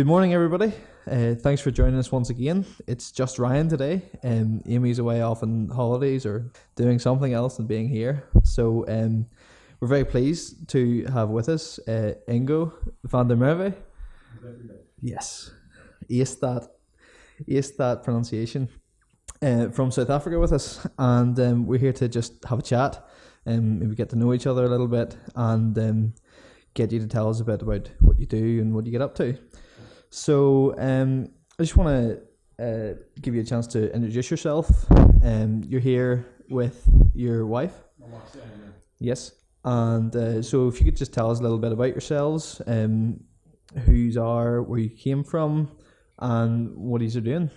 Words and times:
Good 0.00 0.06
morning, 0.06 0.32
everybody. 0.32 0.72
Uh, 1.06 1.34
thanks 1.34 1.60
for 1.60 1.70
joining 1.70 1.98
us 1.98 2.10
once 2.10 2.30
again. 2.30 2.64
It's 2.86 3.12
just 3.12 3.38
Ryan 3.38 3.68
today. 3.68 4.00
Um, 4.24 4.62
Amy's 4.66 4.98
away 4.98 5.20
off 5.20 5.42
on 5.42 5.68
holidays 5.68 6.24
or 6.24 6.50
doing 6.74 6.98
something 6.98 7.34
else 7.34 7.58
than 7.58 7.66
being 7.66 7.86
here. 7.86 8.24
So 8.42 8.86
um, 8.88 9.26
we're 9.78 9.88
very 9.88 10.06
pleased 10.06 10.70
to 10.70 11.04
have 11.12 11.28
with 11.28 11.50
us 11.50 11.78
uh, 11.80 12.14
Ingo 12.26 12.72
van 13.04 13.28
der 13.28 13.36
Merwe. 13.36 13.74
Yes, 15.02 15.50
ace 16.08 16.34
that, 16.36 16.66
ace 17.46 17.72
that 17.72 18.02
pronunciation. 18.02 18.70
Uh, 19.42 19.68
from 19.68 19.90
South 19.90 20.08
Africa 20.08 20.38
with 20.38 20.54
us, 20.54 20.86
and 20.96 21.38
um, 21.40 21.66
we're 21.66 21.78
here 21.78 21.92
to 21.92 22.08
just 22.08 22.42
have 22.44 22.60
a 22.60 22.62
chat 22.62 23.06
and 23.44 23.80
maybe 23.80 23.94
get 23.94 24.08
to 24.08 24.16
know 24.16 24.32
each 24.32 24.46
other 24.46 24.64
a 24.64 24.68
little 24.68 24.88
bit, 24.88 25.18
and 25.36 25.78
um, 25.78 26.14
get 26.72 26.90
you 26.90 27.00
to 27.00 27.06
tell 27.06 27.28
us 27.28 27.40
a 27.40 27.44
bit 27.44 27.60
about 27.60 27.90
what 28.00 28.18
you 28.18 28.24
do 28.24 28.60
and 28.62 28.74
what 28.74 28.86
you 28.86 28.92
get 28.92 29.02
up 29.02 29.14
to. 29.16 29.36
So 30.10 30.74
um, 30.76 31.30
I 31.58 31.62
just 31.62 31.76
want 31.76 31.88
to 32.58 32.64
uh, 32.64 32.94
give 33.20 33.34
you 33.34 33.40
a 33.40 33.44
chance 33.44 33.66
to 33.68 33.94
introduce 33.94 34.30
yourself. 34.30 34.68
Um, 35.22 35.62
you're 35.66 35.80
here 35.80 36.26
with 36.48 36.88
your 37.14 37.46
wife. 37.46 37.74
Yes. 38.98 39.32
And 39.64 40.14
uh, 40.16 40.42
so 40.42 40.66
if 40.66 40.80
you 40.80 40.84
could 40.84 40.96
just 40.96 41.12
tell 41.12 41.30
us 41.30 41.38
a 41.38 41.42
little 41.42 41.58
bit 41.58 41.70
about 41.70 41.90
yourselves, 41.90 42.60
um, 42.66 43.20
who 43.84 43.92
you 43.92 44.20
are, 44.20 44.62
where 44.62 44.80
you 44.80 44.90
came 44.90 45.22
from, 45.22 45.70
and 46.18 46.76
what 46.76 47.00
you 47.02 47.18
are 47.18 47.22
doing. 47.22 47.50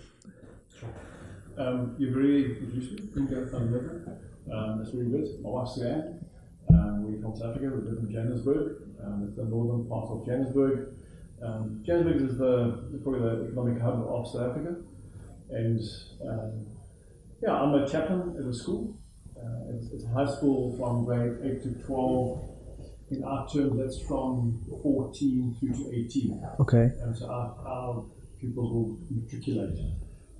Um, 1.58 1.96
introduced 1.98 2.92
me, 2.92 3.22
Ingo 3.22 3.50
van 3.50 3.72
Liver. 3.72 4.18
Um, 4.52 4.78
that's 4.78 4.94
really 4.94 5.10
good. 5.10 5.42
My 5.42 5.50
wife's 5.50 5.74
Suzanne. 5.74 6.24
Um, 6.70 7.04
we're 7.04 7.20
from 7.20 7.36
South 7.36 7.56
Africa, 7.56 7.72
we 7.74 7.90
live 7.90 7.98
in 7.98 8.10
Johannesburg. 8.10 8.76
Um, 9.04 9.24
it's 9.26 9.36
the 9.36 9.44
northern 9.44 9.88
part 9.88 10.08
of 10.10 10.24
Johannesburg. 10.24 10.94
Um, 11.42 11.82
Johannesburg 11.84 12.30
is 12.30 12.38
the 12.38 13.00
probably 13.02 13.20
the 13.20 13.44
economic 13.48 13.82
hub 13.82 14.06
of 14.08 14.26
South 14.26 14.50
Africa. 14.50 14.76
And 15.50 15.80
um, 16.26 16.66
yeah, 17.42 17.52
I'm 17.52 17.74
a 17.74 17.88
chaplain 17.88 18.36
at 18.38 18.46
a 18.46 18.54
school. 18.54 18.96
Uh, 19.36 19.76
it's, 19.76 19.92
it's 19.92 20.04
a 20.04 20.08
high 20.08 20.30
school 20.30 20.76
from 20.78 21.04
grade 21.04 21.38
8 21.42 21.62
to 21.62 21.86
12. 21.86 22.50
In 23.10 23.24
our 23.24 23.46
terms, 23.48 23.78
that's 23.78 24.00
from 24.08 24.64
14 24.82 25.56
through 25.60 25.72
to 25.74 25.90
18. 25.94 26.42
Okay. 26.60 26.90
And 27.02 27.16
so 27.16 27.26
our, 27.26 27.56
our 27.66 28.04
pupils 28.40 28.72
will 28.72 28.98
matriculate 29.10 29.78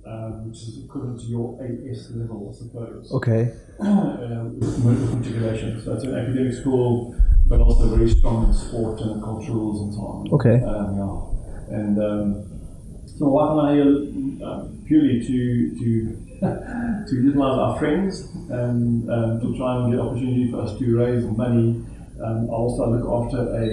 um, 0.07 0.47
which 0.47 0.57
is 0.57 0.83
equivalent 0.85 1.19
to 1.19 1.25
your 1.25 1.59
AS 1.63 2.11
level, 2.11 2.53
I 2.53 2.57
suppose. 2.57 3.11
Okay. 3.11 3.51
um, 3.79 4.59
matriculation. 4.59 5.81
So 5.83 5.93
it's 5.93 6.03
an 6.03 6.15
academic 6.15 6.53
school, 6.53 7.15
but 7.47 7.61
also 7.61 7.95
very 7.95 8.09
strong 8.09 8.47
in 8.47 8.53
sport 8.53 8.99
and 9.01 9.21
culturals 9.21 9.81
and 9.83 9.93
so 9.93 10.01
on. 10.01 10.27
Okay. 10.33 10.63
Um, 10.63 10.97
yeah. 10.97 11.77
And 11.77 11.99
um, 11.99 13.05
so 13.05 13.27
wife 13.27 13.51
and 13.51 13.61
I 13.61 13.73
here 13.73 14.47
uh, 14.47 14.67
purely 14.85 15.19
to 15.25 15.39
to 15.79 16.21
to 17.09 17.15
utilize 17.15 17.57
our 17.57 17.79
friends 17.79 18.21
and 18.49 19.09
um, 19.09 19.39
to 19.41 19.57
try 19.57 19.77
and 19.77 19.91
get 19.91 19.99
opportunity 19.99 20.51
for 20.51 20.61
us 20.61 20.77
to 20.77 20.97
raise 20.97 21.23
money. 21.25 21.83
Um, 22.23 22.49
I 22.49 22.53
also 22.53 22.89
look 22.89 23.05
after 23.07 23.39
a, 23.55 23.67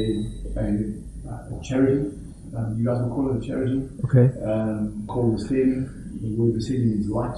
a, 0.59 1.57
a 1.57 1.63
charity. 1.63 2.11
Um, 2.57 2.77
you 2.79 2.85
guys 2.85 3.01
will 3.01 3.11
call 3.15 3.35
it 3.35 3.43
a 3.43 3.47
charity. 3.47 3.89
Okay. 4.05 4.31
Um, 4.45 5.05
called 5.09 5.39
the 5.39 5.45
Steady 5.45 5.87
the 6.23 6.37
word 6.37 6.55
Vasili 6.55 6.87
means 6.87 7.09
light 7.09 7.37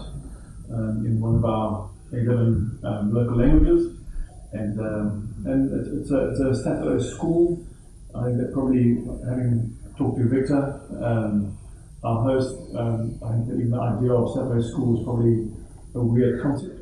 um, 0.72 1.06
in 1.06 1.20
one 1.20 1.36
of 1.36 1.44
our 1.44 1.90
11 2.12 2.80
um, 2.84 3.14
local 3.14 3.36
languages. 3.36 3.93
And, 4.54 4.78
um, 4.80 5.34
and 5.46 5.80
it's, 5.80 5.88
it's, 5.88 6.10
a, 6.10 6.30
it's 6.30 6.40
a 6.40 6.54
Saturday 6.62 7.02
school. 7.02 7.66
I 8.14 8.24
think 8.24 8.38
that 8.38 8.52
probably, 8.52 9.02
having 9.28 9.76
talked 9.98 10.18
to 10.18 10.28
Victor, 10.28 10.80
um, 11.02 11.58
our 12.04 12.22
host, 12.22 12.54
um, 12.78 13.18
I 13.24 13.32
think 13.32 13.48
that 13.48 13.54
even 13.54 13.70
the 13.70 13.80
idea 13.80 14.12
of 14.12 14.32
Saturday 14.34 14.62
school 14.62 14.98
is 14.98 15.04
probably 15.04 15.50
a 15.94 16.00
weird 16.00 16.42
concept. 16.42 16.80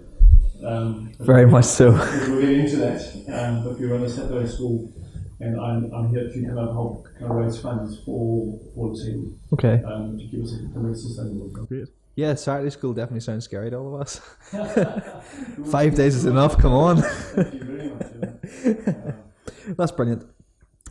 Um, 0.64 1.12
Very 1.20 1.46
much 1.46 1.64
so. 1.64 1.90
We'll 1.92 2.40
get 2.40 2.50
into 2.50 2.76
that. 2.76 3.00
Um, 3.32 3.64
but 3.64 3.78
we 3.80 3.86
run 3.86 4.02
a 4.04 4.08
Saturday 4.08 4.48
school, 4.48 4.92
and 5.40 5.58
I'm, 5.58 5.92
I'm 5.94 6.10
here 6.10 6.28
to 6.28 6.34
kind 6.34 6.58
of 6.58 6.72
help 6.72 7.06
kind 7.18 7.30
of 7.30 7.36
raise 7.36 7.58
funds 7.60 7.98
for, 8.04 8.60
for 8.74 8.94
the 8.94 9.04
team. 9.04 9.40
Okay. 9.54 9.82
um, 9.84 10.18
to 10.18 10.24
keep 10.28 10.44
us 10.44 10.52
a 10.52 10.78
more 10.78 10.94
sustainable. 10.94 11.48
Great. 11.66 11.88
Yeah, 12.14 12.34
Saturday 12.34 12.70
school 12.70 12.92
definitely 12.92 13.20
sounds 13.20 13.44
scary 13.44 13.70
to 13.70 13.78
all 13.78 13.94
of 13.94 14.02
us. 14.02 14.18
Five 15.70 15.94
days 15.94 16.14
is 16.14 16.26
enough. 16.26 16.58
Come 16.58 16.72
on. 16.72 16.98
Thank 17.00 17.54
you 17.54 17.64
very 17.64 17.88
much. 17.88 18.86
yeah. 18.86 19.12
That's 19.78 19.92
brilliant. 19.92 20.24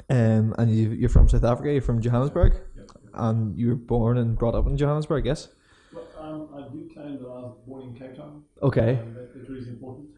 Um, 0.09 0.56
and 0.58 0.72
you, 0.72 0.90
you're 0.90 1.09
from 1.09 1.30
South 1.30 1.44
Africa. 1.44 1.72
You're 1.72 1.82
from 1.82 2.02
Johannesburg, 2.02 2.54
yeah. 2.76 2.84
and 3.14 3.56
you 3.58 3.70
were 3.70 3.76
born 3.76 4.18
and 4.18 4.38
brought 4.38 4.56
up 4.56 4.66
in 4.66 4.78
Johannesburg. 4.78 5.26
Yes. 5.26 5.50
Well, 5.94 6.08
um, 6.20 6.50
I 6.56 6.74
do 6.74 6.90
claim 6.92 7.20
that 7.20 7.28
I 7.28 7.40
was 7.42 7.58
born 7.68 7.84
in 7.84 7.94
Cape 7.94 8.18
Town. 8.18 8.44
Okay. 8.64 9.00
Um, 9.02 9.14
that, 9.14 9.34
that 9.34 9.50
really 9.50 9.62
is 9.62 9.68
important 9.68 10.09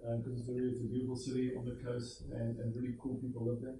because 0.00 0.40
it's, 0.40 0.48
a 0.48 0.52
it's 0.52 0.80
a 0.80 0.84
beautiful 0.84 1.16
city 1.16 1.52
on 1.58 1.64
the 1.64 1.76
coast 1.84 2.22
and, 2.32 2.58
and 2.58 2.74
really 2.76 2.94
cool 3.00 3.16
people 3.16 3.44
live 3.44 3.60
there. 3.60 3.74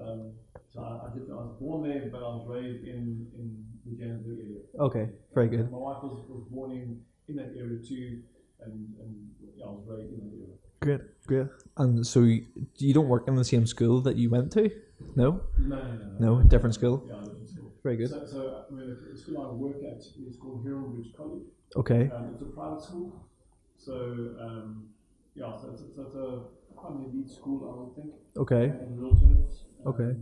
Um, 0.00 0.32
so 0.72 0.80
I, 0.80 1.06
I, 1.06 1.14
did, 1.14 1.30
I 1.30 1.34
was 1.34 1.56
born 1.60 1.88
there, 1.88 2.08
but 2.10 2.18
I 2.18 2.28
was 2.36 2.46
raised 2.48 2.84
in, 2.84 3.26
in 3.38 3.64
the 3.84 3.96
Johannesburg 3.96 4.38
area. 4.38 4.60
Okay. 4.80 5.08
Very 5.34 5.48
good. 5.48 5.70
My 5.70 5.78
wife 5.78 6.02
was, 6.02 6.24
was 6.28 6.46
born 6.50 6.72
in, 6.72 7.00
in 7.28 7.36
that 7.36 7.52
area 7.56 7.78
too, 7.78 8.22
and, 8.64 8.94
and 9.00 9.30
yeah, 9.56 9.64
I 9.64 9.68
was 9.68 9.84
raised 9.86 10.12
in 10.12 10.20
that 10.20 10.34
area. 10.34 10.54
Great. 10.80 11.00
Great. 11.26 11.46
And 11.78 12.06
so 12.06 12.20
you, 12.20 12.46
you 12.78 12.94
don't 12.94 13.08
work 13.08 13.26
in 13.28 13.34
the 13.34 13.44
same 13.44 13.66
school 13.66 14.00
that 14.02 14.16
you 14.16 14.30
went 14.30 14.52
to? 14.52 14.70
No. 15.14 15.40
No, 15.58 15.76
no, 15.76 15.82
no. 16.18 16.36
No. 16.36 16.42
Different 16.42 16.74
school. 16.74 17.04
Yeah, 17.08 17.14
in 17.40 17.46
school. 17.46 17.72
Very 17.82 17.96
good. 17.96 18.10
So, 18.10 18.26
so 18.26 18.64
I 18.70 18.74
mean, 18.74 18.96
the 19.10 19.18
school 19.18 19.42
I 19.42 19.52
work 19.54 19.76
at 19.82 20.00
is 20.00 20.36
called 20.40 20.62
Herald 20.64 20.96
Ridge 20.96 21.12
College. 21.16 21.44
Okay. 21.74 22.10
Um, 22.14 22.30
it's 22.32 22.42
a 22.42 22.46
private 22.46 22.82
school, 22.82 23.12
so 23.76 23.92
um, 24.40 24.86
yeah, 25.34 25.52
so 25.60 25.70
it's, 25.72 25.82
so 25.94 26.02
it's 26.02 26.14
a 26.14 26.74
quite 26.74 26.94
an 26.94 27.04
elite 27.12 27.30
school, 27.30 27.68
I 27.68 27.72
would 27.82 27.94
think, 27.96 28.14
Okay. 28.36 28.72
in 28.80 28.96
real 28.98 29.10
terms. 29.10 29.65
Um, 29.84 29.92
Okay. 29.92 30.16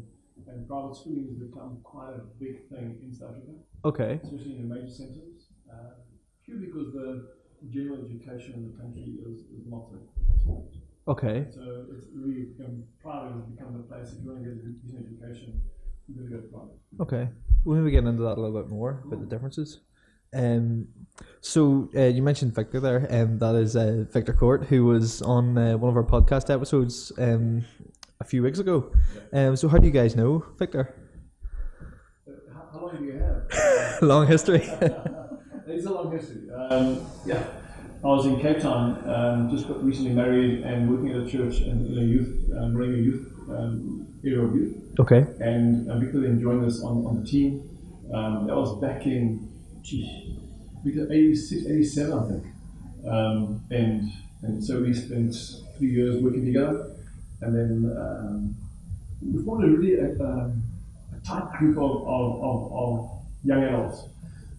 And 0.46 0.68
private 0.68 0.94
schooling 0.96 1.26
has 1.28 1.36
become 1.48 1.78
quite 1.82 2.10
a 2.14 2.20
big 2.38 2.68
thing 2.68 2.98
in 3.02 3.12
South 3.14 3.30
Africa, 3.30 3.52
Okay. 3.84 4.20
especially 4.22 4.56
in 4.56 4.68
the 4.68 4.74
major 4.74 4.90
centres. 4.90 5.48
Uh, 5.70 5.94
purely 6.44 6.66
because 6.66 6.92
the 6.92 7.28
general 7.70 8.04
education 8.04 8.54
in 8.54 8.72
the 8.72 8.78
country 8.78 9.16
is, 9.24 9.40
is 9.56 9.66
not 9.66 9.88
so, 9.88 9.96
great. 10.44 10.64
Okay. 11.08 11.46
So 11.50 11.86
it's 11.94 12.06
really 12.14 12.44
become, 12.56 12.84
private 13.02 13.32
has 13.32 13.44
become 13.44 13.72
the 13.76 13.82
place, 13.84 14.12
if 14.12 14.22
you 14.22 14.30
want 14.30 14.44
to 14.44 14.50
get 14.50 14.64
a 14.64 14.68
decent 14.68 15.06
education, 15.06 15.60
you're 16.06 16.18
going 16.18 16.30
to 16.30 16.36
go 16.36 16.42
to 16.42 16.48
private. 16.52 16.78
Okay. 17.00 17.28
We'll 17.64 17.78
maybe 17.78 17.90
get 17.90 18.04
into 18.04 18.22
that 18.22 18.36
a 18.36 18.40
little 18.40 18.60
bit 18.60 18.68
more 18.68 19.02
about 19.06 19.20
the 19.20 19.26
differences. 19.26 19.80
Um, 20.34 20.88
so 21.40 21.88
uh, 21.94 22.02
you 22.02 22.22
mentioned 22.22 22.54
Victor 22.54 22.80
there, 22.80 23.06
and 23.08 23.38
that 23.40 23.54
is 23.54 23.76
uh, 23.76 24.04
Victor 24.10 24.32
Court, 24.32 24.64
who 24.64 24.84
was 24.84 25.22
on 25.22 25.56
uh, 25.56 25.76
one 25.76 25.90
of 25.90 25.96
our 25.96 26.04
podcast 26.04 26.52
episodes 26.52 27.12
um, 27.18 27.64
a 28.24 28.26
few 28.26 28.42
weeks 28.42 28.58
ago. 28.58 28.90
Um, 29.32 29.54
so 29.56 29.68
how 29.68 29.78
do 29.78 29.86
you 29.86 29.92
guys 29.92 30.16
know 30.16 30.44
Victor? 30.58 30.94
How, 32.52 32.62
how 32.72 32.86
long 32.86 32.96
do 32.96 33.04
you 33.04 33.18
have? 33.18 34.02
Long 34.02 34.26
history. 34.26 34.62
it's 35.66 35.86
a 35.86 35.90
long 35.90 36.10
history. 36.10 36.50
Um, 36.50 37.06
yeah, 37.26 37.42
I 38.02 38.06
was 38.06 38.26
in 38.26 38.40
Cape 38.40 38.60
Town, 38.60 39.08
um, 39.08 39.50
just 39.50 39.68
got 39.68 39.84
recently 39.84 40.12
married 40.12 40.62
and 40.62 40.90
working 40.90 41.10
at 41.10 41.26
a 41.26 41.30
church 41.30 41.60
and 41.60 41.86
in 41.86 41.98
a 42.02 42.06
youth, 42.06 42.50
um, 42.58 42.76
running 42.76 42.94
a 42.94 43.02
youth 43.02 43.32
um, 43.50 44.06
area 44.24 44.40
of 44.40 44.54
youth. 44.54 44.76
okay. 44.98 45.26
And 45.40 45.90
uh, 45.90 45.98
Victor 45.98 46.20
then 46.20 46.40
joined 46.40 46.64
us 46.64 46.82
on, 46.82 47.06
on 47.06 47.22
the 47.22 47.26
team. 47.26 47.68
Um, 48.12 48.46
that 48.46 48.56
was 48.56 48.80
back 48.80 49.06
in, 49.06 49.48
gee, 49.82 50.38
Victor 50.84 51.12
86, 51.12 51.66
87, 51.66 52.12
I 52.12 52.28
think. 52.28 52.44
Um, 53.06 53.64
and 53.70 54.10
and 54.42 54.62
so 54.62 54.80
we 54.80 54.92
spent 54.92 55.34
three 55.78 55.90
years 55.90 56.22
working 56.22 56.44
together, 56.44 56.93
and 57.44 57.54
then 57.54 57.96
um, 57.96 58.54
we 59.20 59.42
formed 59.44 59.64
a 59.64 59.68
really 59.68 59.94
a, 60.00 60.10
um, 60.22 60.62
a 61.14 61.18
tight 61.26 61.52
group 61.58 61.76
of, 61.76 62.06
of, 62.06 62.42
of, 62.42 62.72
of 62.72 63.10
young 63.44 63.62
adults 63.62 64.08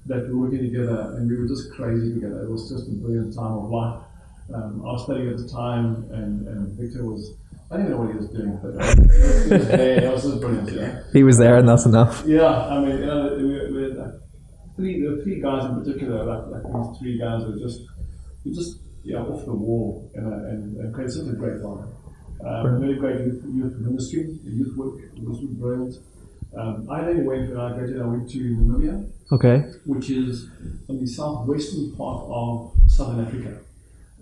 that 0.06 0.28
were 0.30 0.38
working 0.38 0.60
together, 0.60 1.16
and 1.18 1.30
we 1.30 1.38
were 1.38 1.48
just 1.48 1.72
crazy 1.74 2.14
together. 2.14 2.44
It 2.44 2.50
was 2.50 2.70
just 2.70 2.88
a 2.88 2.92
brilliant 2.92 3.34
time 3.36 3.54
of 3.54 3.70
life. 3.70 4.02
Um, 4.54 4.82
I 4.86 4.92
was 4.94 5.04
studying 5.04 5.30
at 5.30 5.38
the 5.38 5.48
time, 5.48 6.06
and, 6.12 6.48
and 6.48 6.80
Victor 6.80 7.04
was. 7.04 7.34
I 7.72 7.78
didn't 7.78 7.92
know 7.92 7.98
what 7.98 8.12
he 8.12 8.18
was 8.18 8.30
doing, 8.30 8.60
but 8.62 8.80
uh, 8.80 8.94
he 8.94 9.50
was 9.58 9.68
there. 9.68 10.04
It 10.04 10.14
was 10.14 10.24
just 10.24 10.40
brilliant, 10.40 10.72
yeah. 10.72 11.02
He 11.12 11.24
was 11.24 11.38
there, 11.40 11.58
and 11.58 11.68
that's 11.68 11.86
enough. 11.88 12.24
Yeah, 12.24 12.46
I 12.46 12.80
mean, 12.80 13.00
you 13.00 13.06
know, 13.08 13.36
we 13.38 13.74
we 13.74 13.84
had 13.90 13.98
like 13.98 14.14
three, 14.76 15.02
there 15.02 15.12
were 15.12 15.24
three 15.24 15.42
guys 15.42 15.66
in 15.66 15.80
particular, 15.82 16.24
like, 16.26 16.46
like 16.54 16.64
these 16.64 17.00
three 17.00 17.18
guys 17.18 17.44
were 17.44 17.58
just, 17.58 17.82
were 18.46 18.54
just, 18.54 18.82
yeah, 19.04 19.18
off 19.18 19.46
the 19.46 19.54
wall 19.54 20.12
and, 20.14 20.28
uh, 20.32 20.50
and, 20.50 20.78
and 20.78 20.94
created 20.94 21.14
such 21.14 21.28
a 21.28 21.36
great 21.36 21.60
life. 21.62 21.86
Um, 22.44 22.80
really 22.82 22.96
great 22.96 23.20
youth, 23.22 23.44
youth 23.54 23.76
ministry, 23.78 24.38
youth 24.44 24.76
work, 24.76 24.96
was 25.18 25.40
brilliant. 25.42 25.98
Um, 26.58 26.88
I 26.90 27.04
then 27.04 27.26
went, 27.26 27.50
when 27.50 27.60
I 27.60 27.74
graduated, 27.74 28.02
I 28.02 28.06
went 28.06 28.30
to 28.32 28.38
Namibia, 28.38 29.10
Okay. 29.32 29.58
which 29.86 30.10
is 30.10 30.50
on 30.88 31.00
the 31.00 31.08
southwestern 31.08 31.92
part 31.96 32.26
of 32.30 32.72
Southern 32.88 33.26
Africa. 33.26 33.58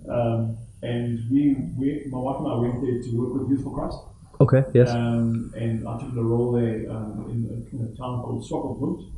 Um, 0.10 0.58
and 0.82 1.20
we, 1.30 1.56
we, 1.78 2.06
my 2.10 2.18
wife 2.18 2.40
and 2.40 2.48
I 2.48 2.56
went 2.58 2.82
there 2.82 3.02
to 3.02 3.18
work 3.18 3.34
with 3.34 3.50
Youth 3.50 3.64
for 3.64 3.74
Christ. 3.74 3.98
Okay. 4.42 4.64
Yes. 4.74 4.90
Um, 4.90 5.54
and 5.56 5.88
I 5.88 6.00
took 6.00 6.14
the 6.14 6.24
role 6.24 6.52
there 6.54 6.90
um, 6.90 7.26
in, 7.30 7.46
a, 7.50 7.76
in 7.76 7.94
a 7.94 7.98
town 7.98 8.22
called 8.22 8.44
Swakopmund. 8.44 9.10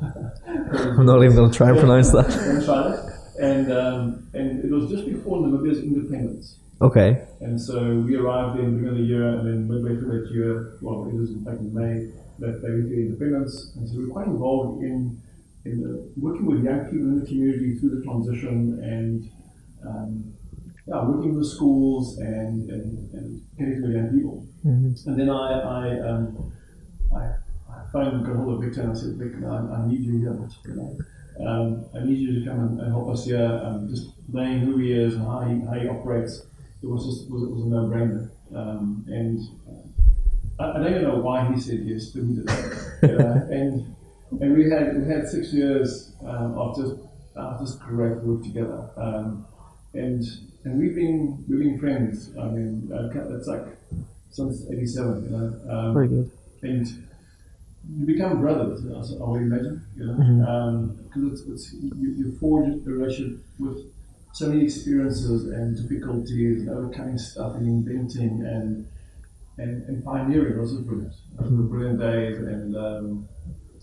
I'm 0.98 1.06
not 1.06 1.22
even 1.22 1.36
going 1.36 1.50
to 1.50 1.56
try 1.56 1.70
and 1.70 1.78
pronounce 1.78 2.10
that. 2.12 2.28
That. 2.28 3.18
And, 3.40 3.72
um, 3.72 4.28
and 4.34 4.64
it 4.64 4.70
was 4.70 4.90
just 4.90 5.04
before 5.06 5.38
Namibia's 5.38 5.78
independence. 5.78 6.58
Okay. 6.82 7.24
And 7.40 7.60
so 7.60 8.00
we 8.00 8.16
arrived 8.16 8.58
in 8.58 8.64
the 8.64 8.70
beginning 8.72 8.88
of 8.88 8.96
the 8.96 9.04
year, 9.04 9.28
and 9.28 9.46
then 9.46 9.68
midway 9.68 9.96
through 9.96 10.22
that 10.22 10.34
year, 10.34 10.78
well, 10.80 11.08
it 11.08 11.14
was 11.14 11.30
in 11.30 11.44
fact 11.44 11.60
in 11.60 11.72
May, 11.72 12.10
that 12.40 12.60
they 12.60 12.70
went 12.70 12.88
to 12.88 12.94
independence. 12.94 13.72
And 13.76 13.88
so 13.88 13.98
we 13.98 14.06
were 14.06 14.12
quite 14.12 14.26
involved 14.26 14.82
in, 14.82 15.20
in 15.64 15.80
the, 15.80 16.10
working 16.16 16.46
with 16.46 16.64
young 16.64 16.84
people 16.86 17.06
in 17.06 17.20
the 17.20 17.26
community 17.26 17.78
through 17.78 18.00
the 18.00 18.04
transition 18.04 18.82
and 18.82 19.30
um, 19.86 20.34
yeah, 20.86 21.04
working 21.04 21.38
with 21.38 21.46
schools 21.46 22.18
and, 22.18 22.68
and, 22.68 23.14
and 23.14 23.42
connecting 23.56 23.82
with 23.82 23.92
young 23.92 24.10
people. 24.10 24.46
Mm-hmm. 24.66 25.08
And 25.08 25.20
then 25.20 25.30
I, 25.30 25.60
I, 25.60 26.08
um, 26.08 26.52
I, 27.14 27.20
I 27.70 27.84
phoned, 27.92 28.26
got 28.26 28.34
hold 28.36 28.54
of 28.54 28.60
Victor, 28.60 28.82
and 28.82 28.90
I 28.90 28.94
said, 28.94 29.14
Victor, 29.14 29.48
I, 29.48 29.82
I 29.82 29.86
need 29.86 30.00
you 30.00 30.18
here. 30.18 30.48
You 30.66 30.74
know? 30.74 30.98
um, 31.46 31.86
I 31.94 32.04
need 32.04 32.18
you 32.18 32.40
to 32.40 32.46
come 32.50 32.58
and, 32.60 32.80
and 32.80 32.90
help 32.90 33.08
us 33.10 33.24
here, 33.24 33.60
um, 33.64 33.88
just 33.88 34.10
knowing 34.32 34.60
who 34.60 34.78
he 34.78 34.92
is 34.92 35.14
and 35.14 35.24
how 35.24 35.40
he, 35.42 35.60
how 35.64 35.78
he 35.78 35.88
operates. 35.88 36.46
It 36.82 36.86
was 36.88 37.04
just 37.06 37.30
was, 37.30 37.42
it 37.44 37.50
was 37.50 37.64
a 37.64 37.68
no-brainer. 37.68 38.30
Um, 38.54 39.04
and 39.08 39.40
uh, 39.68 40.62
I, 40.62 40.70
I 40.70 40.82
don't 40.82 40.90
even 40.90 41.02
know 41.04 41.18
why 41.18 41.50
he 41.52 41.60
said 41.60 41.80
yes, 41.84 42.06
but 42.06 42.24
he 42.24 42.34
did. 42.34 42.48
uh, 43.20 43.46
and 43.50 43.94
and 44.40 44.56
we 44.56 44.70
had 44.70 44.96
we 44.96 45.12
had 45.12 45.28
six 45.28 45.52
years 45.52 46.12
um, 46.26 46.58
of 46.58 46.76
just 46.76 46.94
uh, 47.36 47.58
just 47.58 47.80
great 47.80 48.16
work 48.18 48.42
together. 48.42 48.90
Um, 48.96 49.46
and 49.94 50.24
and 50.64 50.78
we've 50.78 50.94
been 50.94 51.44
we've 51.48 51.60
been 51.60 51.78
friends. 51.78 52.30
I 52.40 52.44
mean, 52.46 52.90
uh, 52.92 53.36
it's 53.36 53.46
like 53.46 53.64
since 54.30 54.66
'87, 54.70 55.24
you 55.24 55.30
know. 55.30 55.60
Um, 55.70 55.94
Very 55.94 56.08
good. 56.08 56.30
and 56.62 56.86
you 57.90 58.06
become 58.06 58.40
brothers, 58.40 58.84
I 58.86 59.24
would 59.24 59.42
imagine, 59.42 59.84
you 59.96 60.06
know, 60.06 60.94
because 61.04 61.40
it's, 61.40 61.48
it's 61.48 61.72
you, 61.74 62.14
you 62.16 62.36
forge 62.38 62.68
a 62.68 62.90
relationship 62.90 63.40
with 63.58 63.91
so 64.32 64.48
many 64.48 64.64
experiences 64.64 65.44
and 65.44 65.76
difficulties 65.76 66.62
and 66.62 66.70
overcoming 66.70 67.18
stuff 67.18 67.54
and 67.56 67.66
inventing 67.66 68.44
and 68.44 68.88
and, 69.58 69.86
and 69.86 70.04
pioneering. 70.04 70.54
It 70.56 70.60
was 70.60 70.72
brilliant. 70.72 71.12
It 71.38 71.42
was 71.42 71.68
brilliant 71.68 72.00
days, 72.00 72.38
and 72.38 72.76
um, 72.76 73.28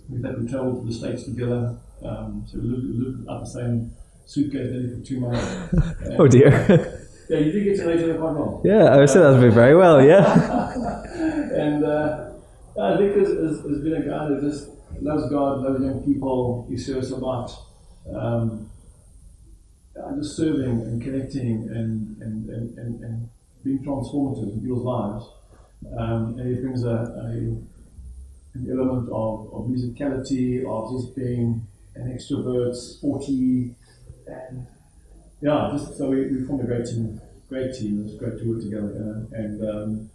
we 0.10 0.22
had 0.22 0.42
we 0.42 0.50
travelled 0.50 0.82
to 0.82 0.88
the 0.88 0.94
states 0.94 1.24
together. 1.24 1.78
Um, 2.04 2.46
so 2.48 2.58
we 2.60 2.68
lived, 2.70 2.86
lived 2.86 3.30
out 3.30 3.42
the 3.42 3.50
same 3.50 3.92
suitcase 4.26 4.72
nearly 4.72 4.96
for 4.96 5.06
two 5.06 5.20
months. 5.20 5.76
Oh 6.20 6.28
dear. 6.28 7.06
Yeah, 7.30 7.38
you 7.38 7.52
did 7.52 7.64
get 7.64 7.78
to 7.78 7.86
know 7.86 7.94
each 7.94 8.04
other 8.04 8.18
quite 8.18 8.34
well. 8.34 8.62
yeah, 8.66 8.86
I 8.86 8.98
would 8.98 9.10
say 9.10 9.20
that's 9.20 9.40
been 9.40 9.52
very 9.52 9.76
well. 9.76 10.04
Yeah. 10.04 10.24
and 11.14 11.86
uh, 11.86 12.32
I 12.82 12.98
think 12.98 13.16
has 13.16 13.62
been 13.84 14.02
a 14.02 14.06
guy 14.10 14.30
that 14.30 14.42
just 14.42 14.70
loves 15.00 15.30
God, 15.30 15.62
loves 15.62 15.84
young 15.84 16.02
people. 16.04 16.66
He 16.68 16.78
serves 16.78 17.12
a 17.12 17.18
lot. 17.18 17.52
Um, 18.12 18.72
uh, 20.04 20.16
just 20.16 20.36
serving 20.36 20.82
and 20.82 21.02
connecting 21.02 21.70
and, 21.70 22.22
and, 22.22 22.50
and, 22.50 22.78
and, 22.78 23.04
and 23.04 23.30
being 23.64 23.80
transformative 23.80 24.54
in 24.54 24.62
people's 24.62 24.84
lives. 24.84 25.26
Um, 25.98 26.38
and 26.40 26.56
he 26.56 26.62
brings 26.62 26.84
a, 26.84 26.90
a 26.90 27.58
an 28.56 28.68
element 28.72 29.08
of, 29.10 29.54
of 29.54 29.68
musicality, 29.68 30.66
of 30.66 30.92
just 30.92 31.16
being 31.16 31.66
an 31.96 32.12
extrovert, 32.12 32.76
sporty, 32.76 33.76
and 34.28 34.68
yeah, 35.42 35.70
just 35.72 35.98
so 35.98 36.10
we, 36.10 36.28
we 36.28 36.44
formed 36.46 36.64
a 36.64 36.68
great 36.68 36.86
team. 36.86 37.22
Great 37.48 37.74
team. 37.74 38.02
It 38.02 38.04
was 38.04 38.16
great 38.16 38.38
to 38.40 38.50
work 38.50 38.62
together. 38.62 38.92
You 38.94 39.00
know? 39.00 39.28
And 39.34 39.70
um, 39.70 40.10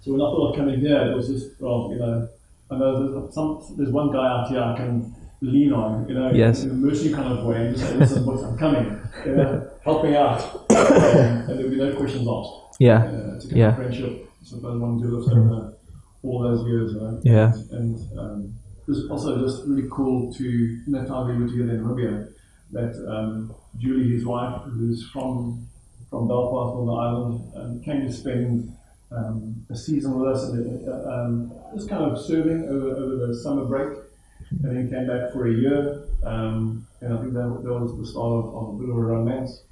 so 0.00 0.12
when 0.12 0.20
I 0.20 0.24
thought 0.24 0.50
of 0.50 0.56
coming 0.56 0.80
here, 0.80 1.10
it 1.10 1.16
was 1.16 1.28
just 1.28 1.60
well, 1.60 1.90
you 1.92 1.98
know, 1.98 2.28
I 2.70 2.78
know 2.78 3.20
there's 3.20 3.34
some 3.34 3.62
there's 3.76 3.90
one 3.90 4.12
guy 4.12 4.26
out 4.26 4.48
here 4.48 4.62
I 4.62 4.76
can 4.76 5.14
lean 5.40 5.72
on, 5.72 6.06
you 6.08 6.14
know, 6.14 6.30
Yes. 6.32 6.64
in 6.64 6.70
a 6.70 6.74
mercy 6.74 7.12
kind 7.12 7.32
of 7.38 7.44
way, 7.46 7.66
and 7.68 7.76
just 7.76 7.88
say, 7.90 7.96
listen, 7.96 8.24
boys, 8.24 8.42
I'm 8.42 8.56
coming, 8.58 9.00
you 9.24 9.36
know, 9.36 9.68
help 9.82 10.04
me 10.04 10.14
out, 10.16 10.66
and, 10.70 11.48
there'll 11.48 11.70
be 11.70 11.76
no 11.76 11.94
questions 11.96 12.26
asked. 12.28 12.78
Yeah. 12.78 13.04
Uh, 13.04 13.34
it's 13.36 13.46
Yeah. 13.52 13.68
of 13.70 13.76
friendship. 13.76 14.30
Sometimes 14.42 14.80
one 14.80 15.00
do 15.00 15.18
this 15.20 15.28
over 15.32 15.74
all 16.22 16.42
those 16.42 16.66
years, 16.66 16.92
you 16.92 17.00
know. 17.00 17.20
Yeah. 17.22 17.52
And 17.72 18.18
um, 18.18 18.54
it 18.86 18.88
was 18.90 19.08
also 19.10 19.40
just 19.40 19.66
really 19.66 19.88
cool 19.90 20.32
to, 20.34 20.44
in 20.86 20.92
that 20.92 21.06
time 21.06 21.28
we 21.28 21.42
were 21.42 21.48
together 21.50 21.72
in 21.72 21.84
Namibia, 21.84 22.32
that 22.72 22.94
um, 23.08 23.54
Julie, 23.78 24.10
his 24.10 24.24
wife, 24.24 24.62
who's 24.64 25.08
from 25.12 25.66
from 26.08 26.26
Belfast 26.26 26.74
on 26.74 26.86
the 26.86 26.92
island, 26.92 27.52
um, 27.54 27.80
came 27.84 28.00
to 28.04 28.12
spend 28.12 28.76
um, 29.12 29.54
a 29.70 29.76
season 29.76 30.18
with 30.18 30.28
us, 30.36 30.42
and 30.50 30.88
uh, 30.88 31.08
um, 31.08 31.52
just 31.76 31.88
kind 31.88 32.02
of 32.02 32.18
serving 32.20 32.64
over, 32.68 32.96
over 32.96 33.26
the 33.28 33.34
summer 33.34 33.64
break, 33.64 33.96
and 34.50 34.76
then 34.76 34.90
came 34.90 35.06
back 35.06 35.32
for 35.32 35.46
a 35.46 35.52
year. 35.52 36.04
Um, 36.24 36.86
and 37.00 37.14
I 37.14 37.16
think 37.20 37.32
that, 37.34 37.60
that 37.64 37.72
was 37.78 37.96
the 37.98 38.06
start 38.06 38.44
of, 38.44 38.54
of 38.54 38.74
a 38.74 38.78
bit 38.78 38.88
of 38.90 38.96
a 38.96 39.00
romance. 39.00 39.62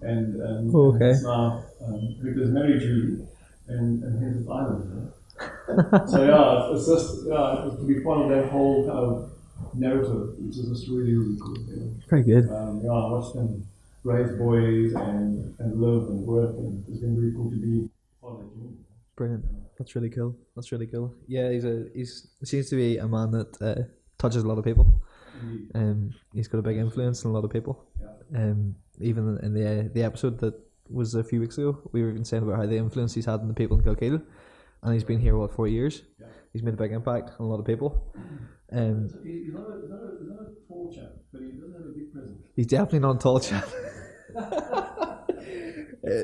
And, 0.00 0.40
and 0.40 0.74
Oh, 0.74 0.94
okay. 0.94 1.10
it's 1.10 1.22
now 1.22 1.64
um, 1.84 2.16
Victor's 2.20 2.50
married 2.50 2.80
Julie, 2.80 3.24
and, 3.68 4.02
and 4.02 4.22
hence 4.22 4.38
it's 4.40 4.48
island. 4.50 5.12
So 6.08 6.24
yeah, 6.24 6.74
it's 6.74 6.86
just 6.86 7.26
yeah, 7.26 7.70
to 7.70 7.84
be 7.86 8.00
part 8.00 8.22
of 8.22 8.28
that 8.30 8.50
whole 8.50 8.84
kind 8.86 8.98
of 8.98 9.30
narrative, 9.78 10.34
which 10.38 10.56
is 10.58 10.68
just 10.68 10.88
really 10.90 11.14
really 11.14 11.38
cool. 11.40 11.56
You 11.58 11.94
Very 12.10 12.22
good. 12.24 12.48
um, 12.50 12.80
yeah, 12.82 12.90
I 12.90 13.10
watched 13.12 13.34
them 13.34 13.64
raise 14.04 14.32
boys 14.36 14.92
and, 14.94 15.54
and 15.60 15.80
live 15.80 16.08
and 16.08 16.26
work, 16.26 16.50
and 16.56 16.84
it's 16.88 16.98
been 16.98 17.16
really 17.16 17.32
cool 17.34 17.50
to 17.50 17.56
be 17.56 17.88
part 18.20 18.34
of 18.34 18.40
that 18.40 18.50
community. 18.52 18.78
Brilliant. 19.14 19.44
That's 19.78 19.94
really 19.94 20.10
cool. 20.10 20.36
That's 20.56 20.72
really 20.72 20.88
cool. 20.88 21.14
Yeah, 21.28 21.50
he's 21.52 21.64
a 21.64 21.86
he's 21.94 22.26
he 22.40 22.46
seems 22.46 22.68
to 22.70 22.76
be 22.76 22.98
a 22.98 23.06
man 23.06 23.30
that 23.30 23.62
uh, 23.62 23.82
touches 24.22 24.42
a 24.44 24.48
lot 24.48 24.58
of 24.58 24.64
people. 24.64 24.86
Um, 25.74 26.14
he's 26.32 26.48
got 26.48 26.58
a 26.58 26.62
big 26.62 26.76
influence 26.76 27.24
on 27.24 27.32
a 27.32 27.34
lot 27.34 27.44
of 27.44 27.50
people. 27.50 27.74
Um, 28.34 28.76
even 29.00 29.38
in 29.42 29.52
the 29.52 29.90
the 29.92 30.02
episode 30.04 30.38
that 30.40 30.54
was 30.88 31.14
a 31.14 31.24
few 31.24 31.40
weeks 31.40 31.58
ago, 31.58 31.70
we 31.92 32.02
were 32.02 32.10
even 32.10 32.24
saying 32.24 32.42
about 32.44 32.56
how 32.60 32.66
the 32.66 32.76
influence 32.76 33.12
he's 33.14 33.26
had 33.26 33.40
on 33.40 33.48
the 33.48 33.54
people 33.62 33.76
in 33.78 33.82
Kilkeel, 33.84 34.22
and 34.82 34.92
he's 34.94 35.04
been 35.04 35.18
here 35.20 35.36
what 35.36 35.52
four 35.52 35.66
years. 35.68 36.02
He's 36.52 36.62
made 36.62 36.74
a 36.74 36.76
big 36.76 36.92
impact 36.92 37.30
on 37.38 37.46
a 37.46 37.48
lot 37.48 37.60
of 37.60 37.66
people. 37.66 37.90
Um, 38.70 39.08
So 39.08 39.18
he's 39.24 39.52
not 39.52 39.66
a, 39.70 39.80
he's 39.80 39.90
not 39.90 40.02
a, 40.06 40.10
he's 40.20 40.28
not 40.28 40.40
a 40.42 40.68
tall 40.68 40.92
chap, 40.94 41.12
but 41.32 41.40
he 41.42 41.48
doesn't 41.52 41.72
have 41.78 41.86
a 41.92 41.94
big 41.98 42.12
presence. 42.12 42.38
he's 42.56 42.66
definitely 42.66 43.00
not 43.00 43.16
a 43.16 43.18
tall 43.18 43.40
chap. 43.40 43.66
Uh, 46.04 46.22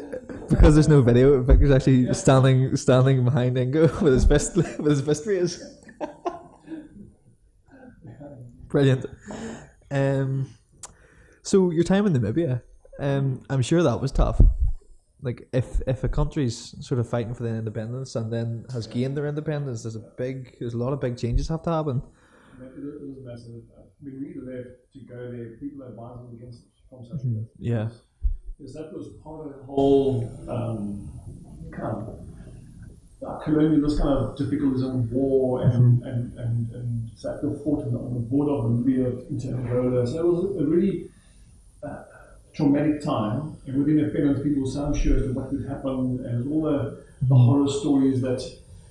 because 0.50 0.74
there's 0.74 0.88
no 0.88 1.00
video, 1.02 1.40
Victor's 1.40 1.70
actually 1.70 2.12
standing 2.12 2.74
standing 2.74 3.24
behind 3.24 3.56
Ingo 3.56 4.00
with 4.04 4.12
his 4.12 4.24
fist 4.24 4.56
with 4.56 4.86
his 4.86 5.00
fist 5.00 5.24
raised. 5.24 5.62
Brilliant. 8.68 9.06
Um, 9.90 10.50
so 11.42 11.70
your 11.70 11.84
time 11.84 12.06
in 12.06 12.12
Namibia, 12.12 12.62
um, 13.00 13.42
I'm 13.48 13.62
sure 13.62 13.82
that 13.82 14.00
was 14.00 14.12
tough. 14.12 14.40
Like 15.20 15.48
if 15.52 15.80
if 15.86 16.04
a 16.04 16.08
country's 16.08 16.74
sort 16.86 17.00
of 17.00 17.08
fighting 17.08 17.34
for 17.34 17.42
their 17.42 17.56
independence 17.56 18.14
and 18.14 18.32
then 18.32 18.64
has 18.72 18.86
gained 18.86 19.16
their 19.16 19.26
independence, 19.26 19.82
there's 19.82 19.96
a 19.96 20.12
big 20.16 20.56
there's 20.60 20.74
a 20.74 20.78
lot 20.78 20.92
of 20.92 21.00
big 21.00 21.16
changes 21.16 21.48
have 21.48 21.62
to 21.62 21.70
happen. 21.70 22.02
It 22.60 22.70
was 22.76 23.16
massive. 23.24 23.62
We 24.04 24.12
there 24.44 24.76
to 24.92 24.98
go 25.08 25.32
there. 25.32 25.56
People 25.58 25.82
are 25.84 25.88
advised 25.88 26.32
against 26.32 26.62
from 26.88 27.04
South. 27.04 27.20
Africa. 27.20 27.44
Yeah. 27.58 27.88
Because 28.56 28.74
that 28.74 28.92
was 28.92 29.08
part 29.22 29.46
of 29.46 29.56
the 29.56 29.64
whole 29.64 30.30
um, 30.48 31.10
kind 31.72 31.96
of 31.96 32.28
uh, 33.26 33.38
colonialist 33.44 33.98
kind 34.00 34.10
of 34.10 34.36
difficulties 34.36 34.82
and 34.82 35.10
war 35.10 35.62
and, 35.62 36.02
and, 36.04 36.38
and, 36.38 36.70
and 36.70 37.10
South 37.16 37.38
Africa 37.38 37.58
fought 37.64 37.84
on 37.86 37.92
the, 37.92 37.98
on 37.98 38.14
the 38.14 38.20
border 38.20 38.52
of 38.52 38.64
Namibia 38.70 39.28
into 39.30 39.48
Angola. 39.48 40.06
So 40.06 40.18
it 40.20 40.26
was 40.26 40.62
a 40.62 40.64
really 40.64 41.08
uh, 41.82 42.02
traumatic 42.54 43.02
time. 43.02 43.56
And 43.66 43.78
within 43.84 44.04
a 44.04 44.10
few 44.10 44.24
months, 44.24 44.42
people 44.42 44.62
were 44.62 44.70
so 44.70 44.86
unsure 44.86 45.16
as 45.16 45.22
to 45.24 45.32
what 45.32 45.52
would 45.52 45.66
happen 45.68 46.24
and 46.24 46.50
all 46.52 46.62
the, 46.62 47.04
the 47.22 47.34
horror 47.34 47.68
stories 47.68 48.20
that, 48.22 48.40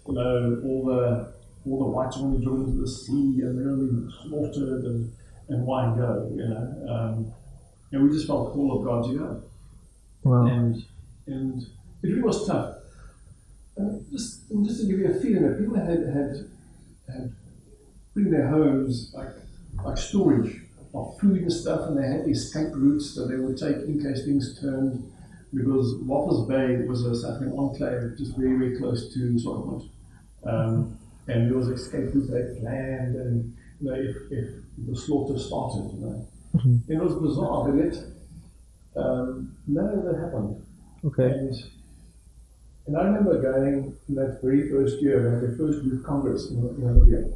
you 0.08 0.14
know, 0.14 0.62
all 0.66 0.86
the 0.86 1.34
all 1.66 1.80
the 1.80 1.86
whites 1.86 2.16
were 2.18 2.24
going 2.30 2.40
to 2.40 2.44
driven 2.46 2.66
into 2.66 2.80
the 2.82 2.88
sea 2.88 3.42
and 3.42 3.58
they're 3.58 3.76
going 3.76 3.88
to 3.88 3.94
be 4.08 4.14
slaughtered 4.24 4.84
and, 4.86 5.12
and 5.50 5.66
why 5.66 5.94
go, 5.98 6.32
you 6.34 6.48
know. 6.48 6.86
Um, 6.90 7.34
and 7.92 8.04
we 8.04 8.10
just 8.16 8.26
felt 8.28 8.54
call 8.54 8.78
of 8.80 8.86
God 8.86 9.10
to 9.12 9.18
go 9.18 9.44
Wow. 10.24 10.46
and 10.48 10.84
and 11.28 11.62
it 12.04 12.08
really 12.08 12.22
was 12.22 12.46
tough. 12.48 12.77
Uh, 13.80 14.00
just 14.12 14.50
just 14.66 14.82
to 14.82 14.88
give 14.88 15.00
you 15.00 15.12
a 15.12 15.20
feeling 15.20 15.44
that 15.48 15.60
people 15.60 15.76
had 15.76 16.00
had 16.18 16.50
had 17.08 17.34
put 18.14 18.24
in 18.24 18.32
their 18.32 18.48
homes 18.48 19.12
like 19.16 19.30
like 19.86 19.98
storage 19.98 20.62
of 20.94 21.20
food 21.20 21.42
and 21.42 21.54
stuff, 21.54 21.88
and 21.88 21.98
they 21.98 22.08
had 22.08 22.28
escape 22.28 22.70
routes 22.74 23.14
that 23.16 23.26
they 23.30 23.36
would 23.38 23.58
take 23.58 23.76
in 23.88 24.02
case 24.02 24.26
things 24.26 24.60
turned. 24.60 25.12
Because 25.54 25.96
Walvis 26.04 26.46
Bay 26.48 26.86
was 26.88 27.06
a 27.06 27.16
South 27.16 27.36
African 27.36 27.58
enclave 27.58 28.18
just 28.18 28.36
very 28.36 28.58
very 28.58 28.78
close 28.78 29.14
to 29.14 29.20
Swakopmund. 29.36 29.90
Um, 30.44 30.98
and 31.28 31.50
there 31.50 31.58
was 31.58 31.68
escape 31.70 32.14
routes 32.14 32.30
they 32.30 32.60
planned, 32.60 33.16
and 33.16 33.56
you 33.80 33.88
know, 33.90 33.96
if, 33.96 34.16
if 34.32 34.50
the 34.88 34.96
slaughter 34.96 35.38
started, 35.40 35.94
you 35.94 36.00
know. 36.06 36.28
Mhm. 36.56 36.82
It 36.90 36.98
was 36.98 37.14
bizarre, 37.16 37.70
but 37.72 37.78
yet 37.84 37.96
um, 38.96 39.56
none 39.68 39.90
of 40.00 40.04
that 40.06 40.18
happened. 40.20 40.66
Okay. 41.06 41.30
And 41.30 41.54
And 42.88 42.98
I 42.98 43.04
remember 43.04 43.42
going 43.42 43.98
in 44.08 44.16
that 44.16 44.40
very 44.42 44.70
first 44.70 45.02
year, 45.02 45.30
had 45.30 45.42
the 45.42 45.58
first 45.58 45.84
youth 45.84 46.06
congress 46.06 46.50
in, 46.50 46.62
Namibia. 46.62 47.34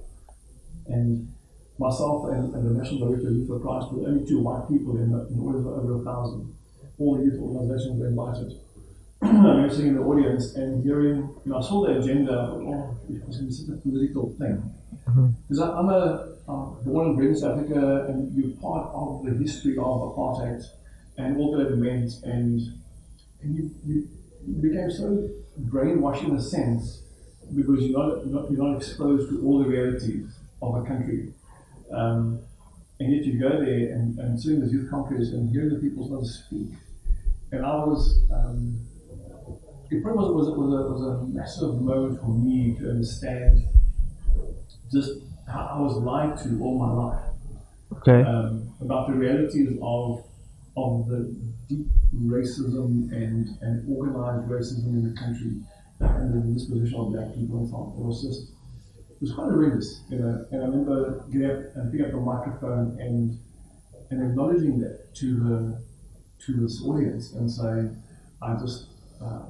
And 0.88 1.34
myself 1.78 2.32
and, 2.32 2.56
and 2.56 2.66
the 2.66 2.82
National 2.82 3.10
Director 3.10 3.28
of 3.28 3.36
Youth 3.36 3.48
for 3.48 3.60
Christ 3.60 3.92
were 3.92 4.02
the 4.02 4.08
only 4.08 4.26
two 4.26 4.40
white 4.40 4.68
people 4.70 4.98
in, 4.98 5.12
the, 5.12 5.28
in 5.28 5.40
order 5.40 5.60
of 5.60 5.68
over 5.68 6.02
a 6.02 6.06
thousand. 6.06 6.56
All 7.00 7.18
the 7.18 7.26
youth 7.26 7.40
organizations 7.40 8.00
were 8.00 8.08
invited. 8.08 8.60
I 9.22 9.28
remember 9.28 9.70
sitting 9.70 9.88
in 9.88 9.96
the 9.96 10.04
audience 10.04 10.56
and 10.56 10.84
hearing, 10.84 11.18
you 11.44 11.52
know, 11.52 11.58
I 11.58 11.62
saw 11.62 11.86
the 11.86 12.00
agenda, 12.00 12.32
oh, 12.32 12.98
it 13.10 13.28
was 13.28 13.38
going 13.38 13.52
to 13.52 13.52
be 13.52 13.52
such 13.52 13.76
a 13.76 13.82
political 13.82 14.34
thing. 14.40 14.74
Because 15.06 15.60
mm-hmm. 15.60 15.78
I'm 15.78 15.90
a 15.90 16.32
I'm 16.48 16.84
born 16.84 17.08
and 17.08 17.18
bred 17.18 17.30
in 17.30 17.36
South 17.36 17.60
Africa, 17.60 18.08
and 18.10 18.34
you're 18.36 18.56
part 18.58 18.92
of 18.94 19.24
the 19.26 19.32
history 19.42 19.78
of 19.78 19.86
apartheid 19.86 20.64
and 21.18 21.38
all 21.38 21.58
that 21.58 21.68
it 21.68 21.78
meant, 21.78 22.12
and, 22.24 22.60
and 23.42 23.56
you, 23.56 23.72
you 23.86 24.08
became 24.62 24.92
so 24.92 25.30
brainwashed 25.68 26.24
in 26.24 26.36
a 26.36 26.42
sense 26.42 27.04
because 27.56 27.84
you're 27.84 27.98
not, 27.98 28.26
not, 28.28 28.52
you're 28.52 28.64
not 28.64 28.78
exposed 28.78 29.30
to 29.30 29.46
all 29.46 29.60
the 29.60 29.70
realities 29.70 30.38
of 30.62 30.76
a 30.76 30.84
country. 30.84 31.34
Um, 31.92 32.40
and 33.00 33.14
yet 33.14 33.26
you 33.26 33.40
go 33.40 33.50
there 33.50 33.94
and, 33.94 34.18
and 34.20 34.40
seeing 34.40 34.62
these 34.62 34.72
youth 34.72 34.90
conferences 34.90 35.34
and 35.34 35.50
hearing 35.50 35.70
the 35.70 35.80
people's 35.80 36.08
start 36.08 36.26
speak. 36.26 36.78
And 37.52 37.66
I 37.66 37.76
was, 37.76 38.20
um, 38.32 38.80
it 39.90 40.04
probably 40.04 40.34
was, 40.34 40.48
was, 40.48 40.58
was, 40.58 40.74
a, 40.74 40.94
was 40.94 41.02
a 41.02 41.28
massive 41.28 41.82
moment 41.82 42.22
for 42.22 42.28
me 42.28 42.78
to 42.80 42.92
understand 42.92 43.66
just 44.92 45.12
how 45.48 45.72
I 45.74 45.80
was 45.80 45.98
lied 45.98 46.38
to 46.44 46.64
all 46.64 46.78
my 46.78 46.92
life. 46.94 47.24
Okay. 47.98 48.28
Um, 48.28 48.74
about 48.80 49.08
the 49.08 49.14
realities 49.14 49.78
of 49.82 50.24
of 50.78 51.08
the 51.08 51.36
deep 51.68 51.88
racism 52.16 53.12
and, 53.12 53.48
and 53.62 53.98
organized 53.98 54.48
racism 54.48 54.94
in 54.94 55.14
the 55.14 55.20
country 55.20 55.62
and 56.00 56.34
the 56.34 56.54
disposition 56.54 57.00
of 57.00 57.12
black 57.12 57.34
people 57.36 57.60
and 57.60 57.70
so 57.70 57.76
on. 57.76 57.94
It 58.00 58.06
was 58.06 58.24
just 58.24 58.52
it 59.10 59.22
was 59.22 59.34
quite 59.34 59.52
horrendous, 59.52 60.02
you 60.10 60.18
know. 60.18 60.46
And 60.52 60.64
I 60.64 60.66
remember 60.66 61.26
getting 61.32 61.52
up 61.52 61.76
and 61.76 61.92
picking 61.92 62.06
up 62.08 62.12
the 62.12 62.18
microphone 62.18 62.98
and 63.00 63.38
and 64.10 64.32
acknowledging 64.32 64.80
that 64.80 65.14
to 65.16 65.40
the 65.40 65.84
to 66.46 66.54
this 66.54 66.82
audience 66.84 67.34
and 67.34 67.50
saying, 67.50 68.02
I 68.42 68.56
just 68.56 68.88
uh, 69.22 69.46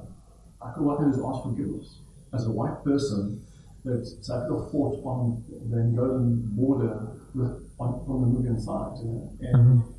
I 0.60 0.72
could 0.72 0.84
what 0.84 1.00
I 1.00 1.04
do 1.04 1.10
is 1.10 1.18
ask 1.24 1.42
forgiveness 1.42 1.98
as 2.34 2.46
a 2.46 2.50
white 2.50 2.84
person 2.84 3.44
that 3.84 4.06
South 4.20 4.44
Africa 4.44 4.70
fought 4.70 5.02
on 5.04 5.42
the 5.70 5.76
Angolan 5.76 6.54
border 6.54 7.18
with 7.34 7.68
on, 7.80 8.04
from 8.06 8.22
the 8.22 8.38
Namibian 8.38 8.60
side, 8.60 8.98
you 9.02 9.10
know. 9.10 9.32
And 9.40 9.56
mm-hmm. 9.56 9.92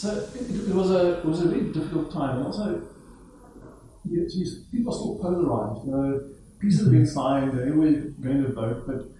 So 0.00 0.16
it, 0.34 0.70
it, 0.70 0.74
was 0.74 0.90
a 0.90 1.18
it 1.18 1.26
was 1.26 1.42
a 1.42 1.48
really 1.48 1.72
difficult 1.72 2.10
time, 2.10 2.38
and 2.38 2.46
also 2.46 2.80
people 4.72 4.92
are 4.92 4.96
still 4.96 5.18
polarized. 5.20 5.84
You 5.84 5.92
know, 5.92 6.30
pieces 6.58 6.84
have 6.84 6.92
been 6.92 7.06
signed, 7.06 7.52
and 7.52 7.60
everybody's 7.60 8.14
going 8.14 8.42
to 8.44 8.50
vote, 8.50 8.84
but 8.86 9.10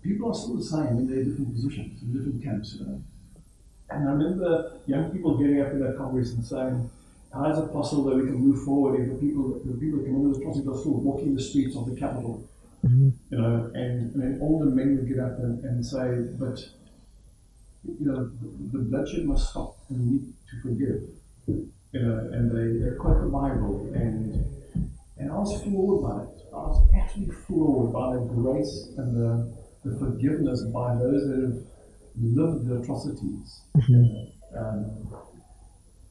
people 0.00 0.30
are 0.30 0.34
still 0.34 0.56
the 0.56 0.62
same 0.62 0.98
in 0.98 1.06
their 1.08 1.24
different 1.24 1.54
positions, 1.54 2.02
in 2.02 2.12
different 2.12 2.44
camps. 2.44 2.76
You 2.78 2.86
know. 2.86 3.02
And 3.90 4.08
I 4.08 4.12
remember 4.12 4.78
young 4.86 5.10
people 5.10 5.36
getting 5.38 5.60
up 5.60 5.72
in 5.72 5.80
that 5.80 5.96
Congress 5.98 6.30
and 6.34 6.44
saying, 6.44 6.88
how 7.34 7.50
is 7.50 7.58
it 7.58 7.72
possible 7.72 8.04
that 8.04 8.16
we 8.16 8.22
can 8.22 8.36
move 8.36 8.64
forward 8.64 9.00
if 9.00 9.08
the 9.08 9.16
people, 9.16 9.60
the 9.64 9.74
people 9.74 9.98
that 9.98 10.04
commit 10.04 10.22
those 10.22 10.38
atrocities 10.38 10.68
are 10.68 10.78
still 10.78 11.00
walking 11.00 11.34
the 11.34 11.42
streets 11.42 11.74
of 11.74 11.90
the 11.90 11.96
capital? 11.96 12.48
Mm-hmm. 12.86 13.08
You 13.30 13.38
know, 13.38 13.72
and, 13.74 14.14
and 14.14 14.22
then 14.22 14.38
all 14.40 14.60
the 14.60 14.70
men 14.70 14.98
would 14.98 15.08
get 15.08 15.18
up 15.18 15.38
and, 15.40 15.64
and 15.64 15.84
say, 15.84 16.30
but, 16.38 16.60
you 17.82 18.06
know, 18.06 18.30
the, 18.40 18.78
the 18.78 18.84
bloodshed 18.84 19.24
must 19.24 19.50
stop 19.50 19.77
and 19.88 20.10
need 20.10 20.32
to 20.50 20.62
forgive. 20.62 21.02
You 21.46 22.02
know, 22.02 22.18
and 22.32 22.50
they, 22.50 22.84
they 22.84 22.96
quote 22.96 23.22
the 23.22 23.28
Bible 23.28 23.90
and 23.94 24.44
and 25.18 25.32
I 25.32 25.34
was 25.34 25.62
floored 25.62 26.02
by 26.02 26.22
it. 26.22 26.46
I 26.52 26.56
was 26.56 26.88
actually 26.96 27.30
floored 27.46 27.92
by 27.92 28.14
the 28.14 28.20
grace 28.20 28.92
and 28.96 29.16
the, 29.16 29.52
the 29.84 29.98
forgiveness 29.98 30.62
by 30.72 30.94
those 30.94 31.26
that 31.26 31.40
have 31.42 31.58
lived 32.20 32.68
the 32.68 32.80
atrocities. 32.80 33.62
Mm-hmm. 33.76 34.56
Um, 34.56 35.08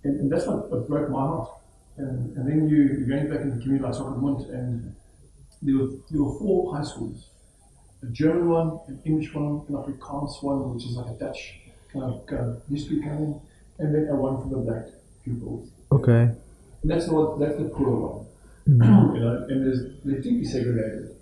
and, 0.03 0.19
and, 0.19 0.31
that's 0.31 0.45
what, 0.45 0.69
broke 0.87 1.09
my 1.09 1.19
heart. 1.19 1.49
And, 1.97 2.35
and 2.37 2.47
then 2.47 2.67
you, 2.69 2.83
you're 2.83 3.07
going 3.07 3.29
back 3.29 3.41
into 3.41 3.55
the 3.55 3.61
community 3.61 3.85
like 3.85 3.93
Swakopmund, 3.93 4.53
and 4.53 4.95
there 5.61 5.75
were, 5.77 5.87
there 6.11 6.21
were 6.21 6.37
four 6.37 6.75
high 6.75 6.83
schools 6.83 7.29
a 8.03 8.05
German 8.07 8.49
one, 8.49 8.79
an 8.87 9.01
English 9.05 9.33
one, 9.33 9.65
an 9.67 9.75
Afrikaans 9.75 10.43
one, 10.43 10.73
which 10.73 10.85
is 10.85 10.91
like 10.91 11.07
a 11.07 11.17
Dutch 11.17 11.59
kind 11.91 12.05
of, 12.05 12.25
kind 12.27 12.41
of 12.41 12.61
history 12.69 13.01
coming, 13.01 13.41
and 13.79 13.93
then 13.93 14.07
a 14.11 14.15
one 14.15 14.41
for 14.41 14.49
the 14.49 14.57
black 14.57 14.85
pupils. 15.23 15.69
Okay. 15.91 16.31
And 16.81 16.91
that's 16.91 17.07
what 17.07 17.39
that's 17.39 17.57
the 17.57 17.69
poor 17.69 17.89
one. 17.89 18.27
Mm-hmm. 18.67 19.15
you 19.15 19.21
know, 19.21 19.45
and 19.49 19.65
there's, 19.65 20.01
they're 20.03 20.21
deeply 20.21 20.45
segregated. 20.45 21.15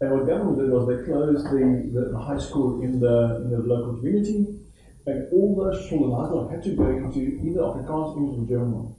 And 0.00 0.10
what 0.10 0.26
government 0.26 0.58
did 0.58 0.70
was 0.70 0.88
they 0.88 1.04
closed 1.04 1.46
the, 1.46 2.10
the, 2.10 2.18
high 2.18 2.38
school 2.38 2.82
in 2.82 2.98
the, 2.98 3.36
in 3.36 3.50
the 3.50 3.58
local 3.58 3.96
community, 3.96 4.58
and 5.06 5.32
all 5.32 5.54
those 5.54 5.88
children 5.88 6.50
had 6.50 6.62
to 6.64 6.74
go 6.74 6.88
into 6.90 7.20
either 7.20 7.60
Afrikaans, 7.60 8.16
English, 8.16 8.38
or 8.40 8.46
German. 8.48 8.96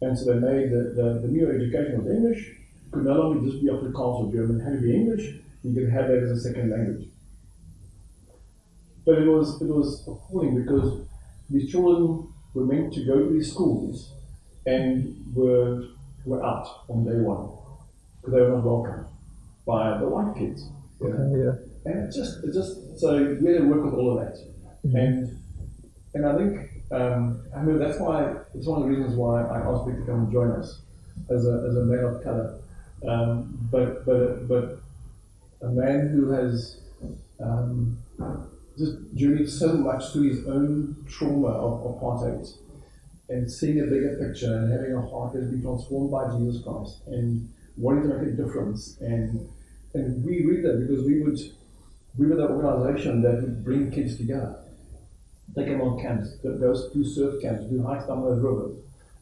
And 0.00 0.18
so 0.18 0.34
they 0.34 0.40
made 0.40 0.70
the, 0.70 0.94
the, 0.96 1.20
the 1.22 1.28
new 1.28 1.48
education 1.48 2.02
was 2.02 2.10
English, 2.10 2.58
could 2.90 3.04
no 3.04 3.14
longer 3.14 3.48
just 3.48 3.62
be 3.62 3.68
Afrikaans 3.68 4.26
or 4.26 4.32
German, 4.32 4.60
it 4.60 4.64
had 4.64 4.74
to 4.74 4.82
be 4.82 4.94
English, 4.94 5.34
you 5.62 5.74
could 5.74 5.92
have 5.92 6.08
that 6.08 6.22
as 6.22 6.30
a 6.30 6.40
second 6.40 6.70
language. 6.70 7.08
But 9.06 9.18
it 9.18 9.28
was, 9.28 9.62
it 9.62 9.68
was 9.68 10.02
appalling 10.08 10.60
because 10.62 11.06
these 11.50 11.70
children 11.70 12.31
were 12.54 12.64
meant 12.64 12.92
to 12.94 13.04
go 13.04 13.18
to 13.18 13.32
these 13.32 13.52
schools 13.52 14.12
and 14.66 15.32
were 15.34 15.84
were 16.24 16.44
out 16.44 16.84
on 16.88 17.04
day 17.04 17.18
one 17.18 17.50
because 18.20 18.34
they 18.34 18.40
were 18.40 18.56
not 18.56 18.64
welcome 18.64 19.06
by 19.66 19.98
the 19.98 20.08
white 20.08 20.36
kids. 20.36 20.68
You 21.00 21.08
know? 21.08 21.34
yeah. 21.36 21.92
And 21.92 22.08
it 22.08 22.14
just, 22.14 22.44
it 22.44 22.52
just, 22.52 23.00
so 23.00 23.36
we 23.42 23.52
had 23.52 23.62
to 23.62 23.68
work 23.68 23.84
with 23.84 23.94
all 23.94 24.16
of 24.16 24.24
that. 24.24 24.38
Mm-hmm. 24.86 24.96
And 24.96 25.42
and 26.14 26.26
I 26.26 26.36
think, 26.36 26.70
um, 26.92 27.42
I 27.56 27.62
mean, 27.62 27.78
that's 27.78 27.98
why, 27.98 28.34
it's 28.54 28.66
one 28.66 28.82
of 28.82 28.88
the 28.88 28.94
reasons 28.94 29.16
why 29.16 29.42
I 29.42 29.60
asked 29.60 29.86
Vic 29.86 30.00
to 30.00 30.06
come 30.06 30.24
and 30.24 30.32
join 30.32 30.50
us 30.50 30.82
as 31.30 31.46
a, 31.46 31.66
as 31.68 31.76
a 31.76 31.84
man 31.84 32.04
of 32.04 32.22
color. 32.22 32.60
Um, 33.08 33.58
but, 33.70 34.04
but, 34.04 34.46
but 34.46 34.78
a 35.62 35.70
man 35.70 36.08
who 36.08 36.30
has 36.32 36.80
um, 37.40 37.96
just 38.78 38.96
journeyed 39.14 39.48
so 39.48 39.74
much 39.74 40.12
through 40.12 40.28
his 40.28 40.46
own 40.46 41.04
trauma 41.08 41.48
of 41.48 41.82
apartheid 41.84 42.48
and 43.28 43.50
seeing 43.50 43.80
a 43.80 43.84
bigger 43.84 44.16
picture 44.20 44.54
and 44.54 44.72
having 44.72 44.94
a 44.94 45.00
heart 45.00 45.32
that's 45.34 45.46
been 45.46 45.62
transformed 45.62 46.10
by 46.10 46.36
Jesus 46.38 46.62
Christ 46.62 47.02
and 47.06 47.48
wanting 47.76 48.08
to 48.08 48.18
make 48.18 48.28
a 48.28 48.36
difference. 48.36 48.98
And 49.00 49.48
and 49.94 50.24
we 50.24 50.44
read 50.44 50.64
that 50.64 50.86
because 50.86 51.04
we 51.04 51.22
would 51.22 51.38
we 52.18 52.26
were 52.26 52.36
the 52.36 52.48
organization 52.48 53.22
that 53.22 53.42
would 53.42 53.64
bring 53.64 53.90
kids 53.90 54.16
together. 54.16 54.58
Take 55.54 55.66
them 55.66 55.80
on 55.82 56.00
camps, 56.00 56.36
those 56.42 56.90
do 56.92 57.04
surf 57.04 57.40
camps, 57.42 57.64
do 57.64 57.82
hikes 57.82 58.06
down 58.06 58.22
the 58.22 58.30
rivers, 58.30 58.76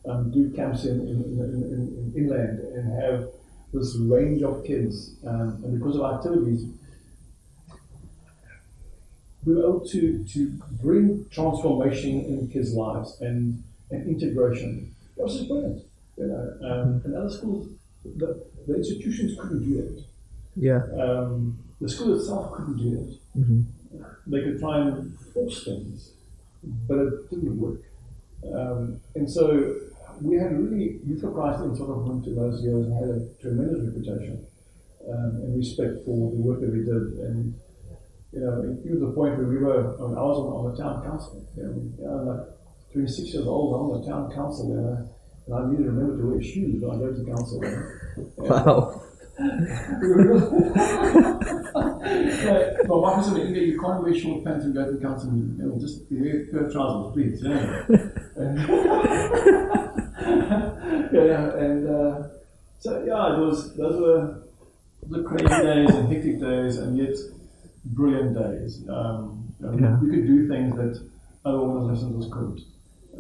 um, 0.09 0.30
do 0.30 0.50
camps 0.50 0.85
in, 0.85 1.00
in, 1.00 1.23
in, 1.25 2.12
in, 2.14 2.14
inland, 2.16 2.61
and 2.61 3.02
have 3.02 3.28
this 3.73 3.97
range 3.97 4.42
of 4.42 4.64
kids. 4.64 5.16
Um, 5.26 5.61
and 5.64 5.78
because 5.78 5.97
of 5.97 6.02
our 6.02 6.16
activities, 6.16 6.66
we 9.44 9.54
were 9.54 9.62
able 9.62 9.87
to, 9.88 10.25
to 10.25 10.49
bring 10.82 11.26
transformation 11.30 12.25
in 12.25 12.49
kids' 12.52 12.75
lives. 12.75 13.20
And 13.20 13.62
and 13.90 14.06
integration. 14.09 14.94
That 15.16 15.25
was 15.25 15.37
just 15.37 15.49
brilliant. 15.49 15.85
You 16.16 16.26
know, 16.26 16.70
um, 16.70 17.02
and 17.04 17.16
other 17.16 17.30
schools, 17.30 17.68
the, 18.04 18.47
the 18.66 18.76
institutions 18.76 19.38
couldn't 19.40 19.68
do 19.68 19.78
it. 19.78 20.04
Yeah. 20.56 20.82
Um, 21.00 21.59
the 21.80 21.88
school 21.88 22.18
itself 22.18 22.52
couldn't 22.52 22.76
do 22.76 22.99
it. 23.00 23.38
Mm-hmm. 23.38 23.62
They 24.26 24.42
could 24.42 24.61
try 24.61 24.78
and 24.80 25.18
force 25.32 25.64
things, 25.64 26.12
but 26.62 26.99
it 26.99 27.30
didn't 27.30 27.59
work. 27.59 27.80
Um, 28.44 29.00
and 29.14 29.30
so 29.30 29.75
we 30.20 30.37
had 30.37 30.59
really, 30.59 31.00
Youth 31.06 31.23
for 31.23 31.32
Christ 31.32 31.64
in 31.64 31.75
sort 31.76 31.90
of 31.90 32.04
went 32.04 32.25
to 32.25 32.35
those 32.35 32.62
years 32.62 32.87
and 32.87 32.94
had 32.94 33.09
a 33.09 33.42
tremendous 33.42 33.88
reputation 33.88 34.47
um, 35.09 35.40
and 35.42 35.56
respect 35.56 36.04
for 36.04 36.30
the 36.30 36.37
work 36.37 36.61
that 36.61 36.70
we 36.70 36.85
did. 36.85 37.26
And, 37.26 37.54
you 38.32 38.40
know, 38.40 38.62
even 38.84 39.00
to 39.00 39.06
the 39.06 39.12
point 39.12 39.38
where 39.38 39.46
we 39.46 39.58
were, 39.58 39.96
I, 39.99 40.02
mean, 40.06 40.16
I 40.16 40.22
was 40.22 40.38
on, 40.38 40.46
on 40.54 40.70
the 40.70 40.76
town 40.78 41.02
council, 41.02 41.46
you 41.56 41.62
know, 41.62 41.72
you 41.99 42.04
know 42.04 42.22
like 42.30 42.46
26 42.92 43.34
years 43.34 43.46
old, 43.46 43.75
I'm 43.75 43.90
on 43.90 44.00
the 44.00 44.06
town 44.06 44.30
council 44.32 44.70
there, 44.70 45.06
and 45.46 45.54
I 45.54 45.66
need 45.70 45.82
to 45.82 45.90
remember 45.90 46.16
to 46.22 46.26
wear 46.30 46.42
shoes 46.42 46.82
when 46.82 46.90
I 46.94 46.99
go 46.99 47.12
to 47.12 47.25
council. 47.25 47.60
Wow. 48.37 49.02
my 49.40 49.46
wife 52.96 53.25
said, 53.25 53.38
Inga, 53.38 53.60
you 53.60 53.80
can't 53.80 54.02
wear 54.02 54.14
short 54.14 54.44
pants 54.44 54.64
and 54.66 54.75
go 54.75 54.92
to 54.92 54.99
council 55.00 55.30
meeting. 55.30 55.56
You 55.58 55.64
know, 55.66 55.78
just 55.78 56.02
wear 56.10 56.44
pair 56.50 56.70
trousers, 56.70 57.14
please. 57.14 57.40
Yeah. 57.42 57.84
and, 58.37 58.58
yeah, 61.12 61.56
and 61.56 61.88
uh, 61.88 62.28
so 62.78 63.04
yeah, 63.06 63.34
it 63.34 63.38
was 63.38 63.75
those 63.76 64.00
were 64.00 64.42
the 65.08 65.22
crazy 65.22 65.46
days 65.46 65.94
and 65.94 66.12
hectic 66.12 66.40
days, 66.40 66.76
and 66.76 66.99
yet 66.99 67.16
brilliant 67.84 68.34
days. 68.37 68.87
Um, 68.88 69.54
yeah. 69.60 69.99
we, 70.00 70.10
could 70.10 70.26
do 70.26 70.49
things 70.49 70.76
that 70.76 71.10
other 71.44 71.58
organizations 71.58 72.32
couldn't. 72.32 72.60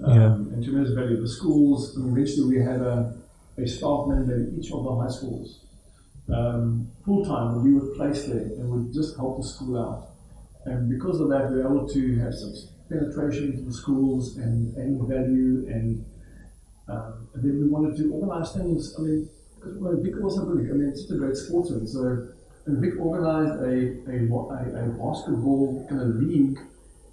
Um, 0.04 0.16
yeah. 0.16 0.54
And 0.54 0.64
tremendous 0.64 0.94
value. 0.94 1.20
The 1.20 1.28
schools, 1.28 1.96
I 1.96 2.00
mean, 2.00 2.12
eventually 2.12 2.56
we 2.56 2.62
had 2.62 2.80
a, 2.80 3.14
a 3.58 3.66
staff 3.66 4.06
member 4.08 4.34
in 4.34 4.58
each 4.58 4.72
of 4.72 4.84
the 4.84 4.96
high 4.96 5.10
schools. 5.10 5.64
Um, 6.32 6.90
full 7.04 7.24
time, 7.24 7.62
we 7.64 7.74
would 7.74 7.94
place 7.96 8.24
there 8.24 8.38
and 8.38 8.70
would 8.70 8.92
just 8.94 9.16
help 9.16 9.38
the 9.38 9.46
school 9.46 9.78
out. 9.78 10.10
And 10.64 10.88
because 10.88 11.20
of 11.20 11.28
that, 11.30 11.50
we 11.50 11.56
were 11.56 11.64
able 11.64 11.88
to 11.88 12.18
have 12.20 12.34
some 12.34 12.54
penetration 12.88 13.52
into 13.52 13.62
the 13.64 13.72
schools 13.72 14.36
and 14.36 14.76
adding 14.76 15.08
value. 15.08 15.66
And, 15.68 16.04
um, 16.88 17.28
and 17.34 17.42
then 17.42 17.60
we 17.60 17.68
wanted 17.68 17.96
to 17.96 18.12
organize 18.12 18.52
things. 18.52 18.94
I 18.98 19.02
mean, 19.02 19.28
because 19.56 19.76
well, 19.78 19.96
Vic 20.00 20.14
also 20.22 20.44
brilliant. 20.46 20.72
I 20.72 20.74
mean, 20.74 20.88
it's 20.88 21.02
such 21.02 21.16
a 21.16 21.18
great 21.18 21.36
sportsman. 21.36 21.86
So 21.86 22.28
and 22.66 22.78
Vic 22.80 22.94
organized 22.98 23.60
a, 23.62 23.74
a, 24.10 24.16
a, 24.28 24.84
a 24.84 24.88
basketball 24.98 25.86
kind 25.88 26.00
of 26.02 26.08
league 26.16 26.58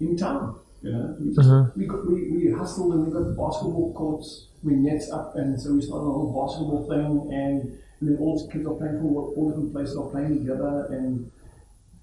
in 0.00 0.16
town. 0.16 0.58
You 0.82 0.92
know, 0.92 1.16
we 1.20 1.34
just 1.34 1.48
Uh-huh. 1.48 1.70
we, 1.76 1.86
got, 1.86 2.06
we, 2.08 2.30
we 2.30 2.52
hustled 2.52 2.94
and 2.94 3.06
we 3.06 3.12
got 3.12 3.36
basketball 3.36 3.92
courts, 3.94 4.48
we 4.62 4.74
nets 4.74 5.10
up, 5.10 5.34
and 5.36 5.60
so 5.60 5.74
we 5.74 5.82
started 5.82 6.06
a 6.06 6.12
whole 6.12 6.32
basketball 6.32 6.86
thing, 6.88 7.32
and, 7.34 7.62
and 8.00 8.08
then 8.08 8.16
all 8.20 8.38
the 8.38 8.52
kids 8.52 8.66
are 8.66 8.74
playing 8.74 8.98
from 8.98 9.06
all 9.16 9.48
different 9.50 9.72
places 9.72 9.96
are 9.96 10.08
playing 10.10 10.38
together, 10.38 10.86
and 10.90 11.30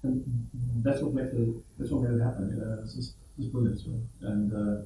and 0.02 0.22
that's 0.84 1.00
what 1.00 1.14
made 1.14 1.26
it 1.32 1.48
that's 1.78 1.90
what 1.90 2.02
made 2.02 2.20
it 2.20 2.22
happen. 2.22 2.50
You 2.50 2.56
know, 2.60 2.78
it's 2.82 2.94
just 2.94 3.14
it's 3.38 3.48
brilliant. 3.48 3.80
So. 3.80 3.90
And 4.22 4.52
uh, 4.52 4.84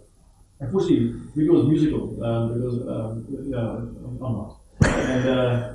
unfortunately, 0.60 1.14
Vic 1.34 1.50
was 1.50 1.66
musical 1.66 2.22
um, 2.24 2.54
because 2.54 2.76
um, 2.86 3.26
yeah, 3.50 3.58
I'm 3.58 4.18
not. 4.20 4.56
And 4.82 5.28
uh, 5.28 5.74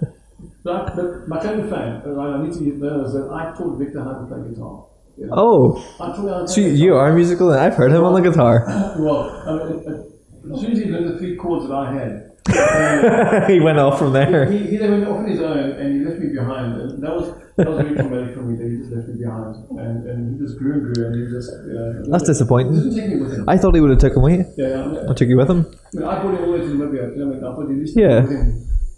but, 0.66 0.96
but 0.98 1.28
my 1.32 1.40
kind 1.46 1.62
of 1.62 1.70
fan, 1.70 2.02
uh, 2.06 2.20
I 2.20 2.44
need 2.44 2.54
to 2.54 2.64
know 2.84 3.06
is 3.06 3.14
that 3.14 3.30
I 3.32 3.54
taught 3.58 3.78
Victor 3.80 4.04
how 4.04 4.14
to 4.20 4.26
play 4.28 4.42
guitar. 4.50 4.76
You 5.18 5.28
know? 5.28 5.34
Oh, 5.38 5.96
I 6.02 6.08
taught 6.08 6.20
him 6.20 6.28
how 6.28 6.42
to 6.42 6.48
so 6.48 6.60
you 6.62 6.96
are 6.96 7.14
musical, 7.14 7.52
and 7.52 7.62
I've 7.62 7.76
heard 7.76 7.92
him 7.92 8.04
on 8.04 8.14
the 8.20 8.22
guitar. 8.30 8.66
Well, 9.00 9.22
I 9.48 9.52
mean, 9.56 9.84
uh, 9.88 10.54
as 10.54 10.62
soon 10.62 10.72
as 10.74 10.80
he 10.80 10.86
learned 10.92 11.08
the 11.14 11.18
three 11.20 11.36
chords 11.38 11.68
that 11.68 11.74
I 11.74 11.94
had, 11.94 12.14
uh, 12.48 13.48
he 13.52 13.60
went 13.60 13.80
off 13.80 13.98
from 13.98 14.12
there. 14.14 14.46
he, 14.52 14.60
he 14.72 14.78
then 14.78 14.92
went 14.92 15.08
off 15.08 15.18
on 15.18 15.28
his 15.28 15.42
own 15.42 15.58
and 15.82 15.88
he 15.96 16.00
left 16.08 16.20
me 16.22 16.30
behind. 16.36 16.80
And 16.82 17.02
that 17.04 17.14
was 17.18 17.28
that 17.58 17.68
was 17.68 17.78
very 17.82 17.96
traumatic 17.96 18.36
for 18.36 18.42
me 18.44 18.54
that 18.60 18.68
he 18.70 18.78
just 18.78 18.92
left 18.94 19.08
me 19.10 19.16
behind. 19.26 19.56
And, 19.80 19.98
and 20.10 20.20
he 20.40 20.46
just 20.46 20.60
grew 20.60 20.74
and 20.74 20.94
grew 20.94 21.06
and 21.08 21.16
he 21.16 21.24
just. 21.36 21.50
Uh, 21.50 22.06
That's 22.12 22.28
He 22.28 22.34
disappointing. 22.34 22.74
didn't 22.76 22.96
take 22.96 23.10
me 23.10 23.18
with 23.24 23.34
him. 23.34 23.50
I 23.50 23.58
thought 23.58 23.74
he 23.74 23.82
would 23.82 23.90
have 23.90 24.00
taken 24.00 24.22
me. 24.24 24.44
yeah, 24.58 24.86
I, 25.08 25.12
I 25.12 25.14
took 25.16 25.28
you 25.28 25.38
with 25.38 25.50
him. 25.50 25.66
I, 25.66 25.98
mean, 25.98 26.06
I 26.06 26.22
brought 26.22 26.36
him 26.38 26.44
all 26.46 26.52
the 26.52 26.60
way 26.60 26.60
to 26.60 26.74
Namibia. 26.76 27.04
I 27.14 27.26
mean, 27.26 27.38
I 27.44 27.56
thought 27.56 27.68
he 27.70 27.76
used 27.76 27.98
Yeah. 27.98 28.22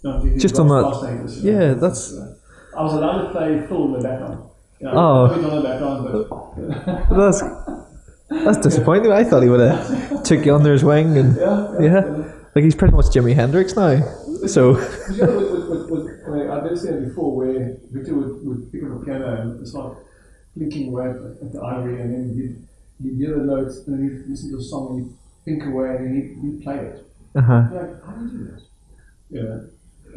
With. 0.02 0.24
No, 0.24 0.38
Just 0.38 0.58
on 0.58 0.68
that- 0.68 1.40
yeah, 1.42 1.74
that's- 1.74 2.14
I 2.76 2.82
was 2.82 2.92
allowed 2.94 3.22
to 3.22 3.30
play 3.32 3.66
fill 3.66 3.86
in 3.86 3.92
the 3.92 3.98
background. 4.00 4.44
Yeah, 4.80 4.92
Oh. 4.94 5.26
I 5.26 5.82
on 5.82 6.04
but. 6.04 7.08
That's 7.16 7.42
that's 8.30 8.58
disappointing. 8.58 9.10
I 9.10 9.24
thought 9.24 9.42
he 9.42 9.48
would 9.48 9.58
have 9.60 10.22
took 10.22 10.44
you 10.44 10.54
under 10.54 10.70
his 10.72 10.84
wing, 10.84 11.16
and 11.16 11.34
yeah, 11.36 11.80
yeah, 11.80 12.32
like 12.54 12.62
he's 12.62 12.74
pretty 12.76 12.94
much 12.94 13.06
Jimi 13.06 13.34
Hendrix 13.34 13.74
now. 13.74 14.00
So 14.46 14.78
you 15.10 15.16
know, 15.26 15.38
with, 15.38 15.50
with, 15.50 15.68
with, 15.68 15.90
with, 15.90 16.22
I 16.26 16.30
mean, 16.30 16.50
I've 16.50 16.62
never 16.62 16.76
seen 16.76 16.92
it 16.94 17.08
before 17.08 17.34
where 17.34 17.76
Victor 17.90 18.14
would, 18.14 18.46
would 18.46 18.70
pick 18.70 18.82
up 18.84 19.00
a 19.00 19.04
piano 19.04 19.40
and 19.40 19.60
it's 19.60 19.72
like 19.74 19.92
blinking 20.54 20.88
away 20.90 21.06
at, 21.08 21.52
the 21.52 21.60
ivory 21.60 22.00
and 22.02 22.12
then 22.12 22.34
he'd, 22.36 23.08
he'd 23.10 23.16
hear 23.16 23.36
the 23.38 23.44
notes 23.44 23.78
and 23.86 23.96
then 23.98 24.02
he'd 24.22 24.30
listen 24.30 24.50
to 24.50 24.58
the 24.58 24.62
song 24.62 24.98
and 24.98 25.06
he'd 25.06 25.58
think 25.58 25.64
away 25.72 25.96
and 25.96 26.06
then 26.06 26.14
he'd, 26.14 26.52
he'd 26.52 26.62
play 26.62 26.76
it. 26.76 27.04
uh 27.34 27.40
huh. 27.40 27.62
Like, 27.72 28.04
how 28.04 28.12
do 28.12 28.24
you 28.26 28.30
do 28.30 28.44
that? 28.44 28.62
Yeah. 29.30 29.58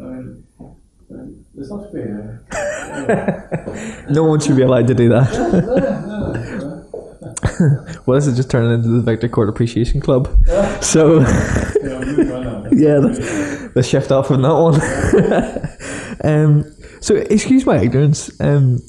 I 0.02 0.04
mean, 0.04 0.44
I 0.60 1.14
mean, 1.14 1.44
it's 1.56 1.70
not 1.70 1.92
fair. 1.92 2.42
Yeah. 2.52 4.06
No 4.10 4.24
one 4.24 4.40
should 4.40 4.56
be 4.56 4.62
allowed 4.62 4.86
to 4.88 4.94
do 4.94 5.08
that. 5.10 5.30
no, 5.32 6.32
no. 6.32 6.78
Well, 8.06 8.18
this 8.18 8.26
is 8.26 8.36
just 8.36 8.50
turning 8.50 8.72
into 8.72 8.88
the 8.88 9.00
Victor 9.02 9.28
Court 9.28 9.48
Appreciation 9.48 10.00
Club. 10.00 10.28
So 10.80 11.20
Yeah, 11.20 11.98
I'm 11.98 12.06
moving 12.16 12.32
on 12.32 12.42
now. 12.64 12.68
yeah, 12.72 12.98
let's, 12.98 13.76
let's 13.76 13.88
shift 13.88 14.10
off 14.10 14.26
from 14.28 14.42
that 14.42 14.52
one. 14.52 14.80
um, 16.24 16.64
so 17.00 17.14
excuse 17.16 17.64
my 17.66 17.78
ignorance. 17.78 18.30
Um, 18.40 18.80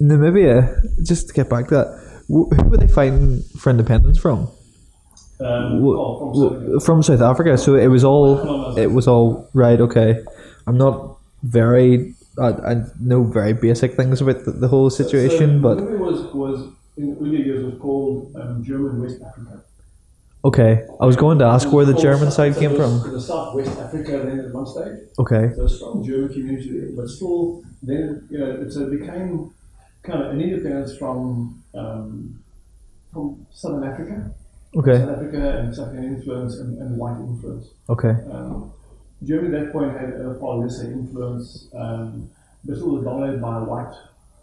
Namibia. 0.00 0.74
Just 1.06 1.28
to 1.28 1.34
get 1.34 1.48
back 1.50 1.68
to 1.68 1.74
that, 1.74 1.86
wh- 2.28 2.54
who 2.54 2.68
were 2.68 2.76
they 2.76 2.88
fighting 2.88 3.42
for 3.58 3.70
independence 3.70 4.18
from? 4.18 4.48
Um, 5.40 5.84
oh, 5.84 6.32
from 6.32 6.78
wh- 6.78 6.82
from 6.84 7.02
South 7.02 7.20
Africa. 7.20 7.56
So 7.58 7.74
it 7.76 7.86
was 7.88 8.04
all. 8.04 8.76
It 8.78 8.86
was 8.90 9.06
all 9.06 9.48
right. 9.54 9.80
Okay, 9.80 10.22
I'm 10.66 10.76
not 10.76 11.18
very. 11.42 12.14
I, 12.38 12.48
I 12.48 12.82
know 13.00 13.24
very 13.24 13.54
basic 13.54 13.94
things 13.94 14.20
about 14.20 14.44
the, 14.44 14.50
the 14.52 14.68
whole 14.68 14.90
situation, 14.90 15.62
so, 15.62 15.62
but 15.62 15.78
Namibia 15.78 15.98
was, 15.98 16.34
was 16.34 16.68
in 16.98 17.14
the 17.14 17.20
early 17.20 17.42
years 17.44 17.64
was 17.64 17.80
called 17.80 18.34
um, 18.36 18.62
German 18.62 19.00
West 19.00 19.22
Africa. 19.22 19.62
okay. 20.44 20.86
I 21.00 21.06
was 21.06 21.16
going 21.16 21.38
to 21.38 21.46
ask 21.46 21.72
where 21.72 21.86
the 21.86 21.94
German 21.94 22.30
side 22.30 22.54
so 22.54 22.60
came 22.60 22.76
from. 22.76 23.10
The 23.10 23.20
Southwest 23.20 23.78
Africa 23.78 24.18
then 24.24 24.40
at 24.40 24.52
one 24.52 24.66
stage. 24.66 25.08
Okay. 25.18 25.52
So 25.56 25.64
a 25.64 25.68
strong 25.68 26.04
German 26.04 26.28
community 26.28 26.78
there, 26.78 26.90
but 26.94 27.08
still 27.08 27.62
then 27.82 28.26
you 28.30 28.38
know 28.38 28.50
it, 28.50 28.72
so 28.72 28.82
it 28.82 28.98
became 28.98 29.52
kind 30.02 30.22
of 30.22 30.30
an 30.32 30.40
independence 30.40 30.96
from 30.96 31.62
um, 31.74 32.42
from 33.12 33.46
Southern 33.52 33.84
Africa, 33.84 34.30
Okay. 34.76 34.98
South 34.98 35.08
Africa 35.16 35.58
and 35.58 35.74
Southern 35.74 36.04
influence 36.04 36.58
and, 36.58 36.78
and 36.78 36.98
white 36.98 37.16
influence. 37.18 37.68
Okay. 37.88 38.14
Um, 38.30 38.72
Germany 39.24 39.56
at 39.56 39.64
that 39.66 39.72
point 39.72 39.92
had 39.98 40.10
a 40.12 40.34
far 40.38 40.56
lesser 40.56 40.90
influence, 40.92 41.68
um, 41.74 42.30
but 42.64 42.76
still 42.76 42.90
was 42.96 43.04
dominated 43.04 43.40
by 43.40 43.58
white. 43.60 43.94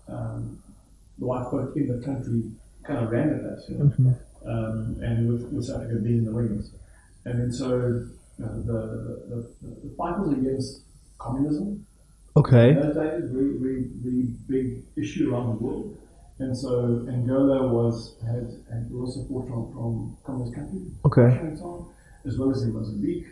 Um, 0.07 0.61
the 1.19 1.25
white 1.25 1.45
folk 1.51 1.75
in 1.75 1.87
the 1.87 2.03
country 2.05 2.43
kind 2.83 2.99
of 3.05 3.11
ran 3.11 3.29
at 3.29 3.43
that, 3.43 3.63
you 3.69 3.77
know, 3.77 3.85
Mhm. 3.85 4.15
um, 4.45 5.01
and 5.01 5.29
with, 5.31 5.51
with 5.53 5.65
South 5.65 5.81
Africa 5.83 5.99
being 6.01 6.19
in 6.19 6.25
the 6.25 6.31
wings. 6.33 6.71
And 7.25 7.39
then 7.39 7.51
so 7.51 7.69
you 7.69 8.45
know, 8.45 8.61
the, 8.63 8.73
the, 9.29 9.49
the, 9.61 9.87
the 9.89 9.95
fight 9.95 10.19
was 10.19 10.33
against 10.33 10.81
communism. 11.19 11.85
Okay. 12.35 12.71
In 12.71 12.75
those 12.81 12.95
days, 12.95 13.29
very, 13.31 13.57
very, 13.57 13.83
very 14.01 14.23
big 14.49 14.83
issue 14.97 15.31
around 15.33 15.57
the 15.57 15.63
world. 15.63 15.97
And 16.39 16.57
so 16.57 17.05
Angola 17.07 17.71
was 17.71 18.15
had, 18.25 18.51
had 18.71 18.89
a 18.91 18.93
lot 18.93 19.05
of 19.07 19.13
support 19.13 19.47
from, 19.47 19.71
from 19.71 20.17
communist 20.23 20.55
countries 20.55 20.91
Okay. 21.05 21.21
Russia 21.21 21.39
and 21.41 21.57
so 21.59 21.65
on, 21.65 21.85
as 22.25 22.37
well 22.39 22.49
as 22.49 22.63
in 22.63 22.73
Mozambique. 22.73 23.27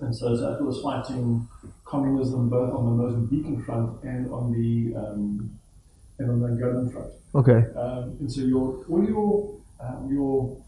And 0.00 0.14
so 0.14 0.34
Africa 0.34 0.64
was 0.64 0.80
fighting 0.82 1.48
communism 1.84 2.48
both 2.48 2.72
on 2.72 2.84
the 2.84 3.02
Mozambican 3.02 3.64
front 3.64 4.02
and 4.02 4.30
on 4.30 4.52
the 4.52 4.94
um, 4.96 5.58
and 6.18 6.30
on 6.30 6.40
the 6.40 6.48
Angolan 6.48 6.92
front. 6.92 7.12
Okay. 7.34 7.64
Um, 7.78 8.16
and 8.20 8.32
so 8.32 8.42
your 8.42 8.84
all 8.88 9.04
your 9.04 9.60
um, 9.80 10.08
your 10.12 10.62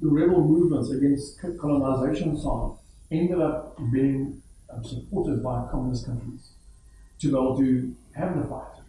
your 0.00 0.12
rebel 0.12 0.42
movements 0.42 0.90
against 0.90 1.40
colonization 1.58 2.30
and 2.30 2.38
so 2.38 2.48
on 2.48 2.78
ended 3.10 3.40
up 3.40 3.76
being 3.92 4.40
um, 4.70 4.84
supported 4.84 5.42
by 5.42 5.66
communist 5.70 6.06
countries 6.06 6.50
to 7.18 7.26
be 7.28 7.32
able 7.32 7.58
to 7.58 7.94
have 8.14 8.36
the 8.40 8.46
fight, 8.48 8.80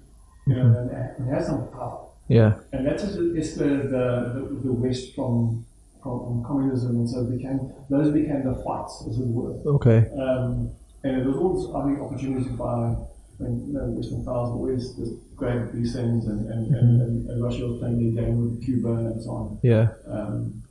you 0.48 0.56
know, 0.56 0.68
and, 0.68 0.92
and 0.92 1.34
have 1.34 1.44
some 1.44 1.68
power. 1.70 2.08
Yeah. 2.28 2.54
And 2.72 2.88
that 2.88 2.98
just 2.98 3.18
escalated 3.18 3.92
the, 3.92 4.40
the, 4.40 4.62
the 4.64 4.74
West 4.74 5.16
from, 5.16 5.66
from, 6.02 6.44
communism, 6.46 6.98
and 6.98 7.10
so 7.10 7.24
became 7.24 7.72
those 7.90 8.12
became 8.12 8.44
the 8.44 8.56
fights, 8.64 9.04
as 9.10 9.18
it 9.20 9.28
were. 9.28 9.54
Okay. 9.76 10.08
Um, 10.20 10.72
and 11.04 11.22
it 11.22 11.26
was 11.26 11.38
also, 11.38 11.76
I 11.78 11.86
think, 11.86 12.00
opportunity 12.00 12.50
by, 12.50 12.66
I 12.66 13.44
mean, 13.44 13.68
you 13.68 13.74
know, 13.74 13.86
Western 13.86 14.24
powers 14.24 14.50
always 14.50 14.94
just 14.94 15.14
grab 15.36 15.74
these 15.74 15.96
things, 15.96 16.26
and, 16.28 16.48
and, 16.48 16.76
and, 16.76 17.02
and, 17.02 17.30
and 17.30 17.44
Russia 17.44 17.68
was 17.68 17.80
playing 17.80 18.16
their 18.16 18.24
game 18.24 18.42
with 18.42 18.64
Cuba 18.64 18.90
and 18.90 19.22
so 19.22 19.30
on. 19.32 19.60
Yeah. 19.64 19.90
Um, 20.08 20.64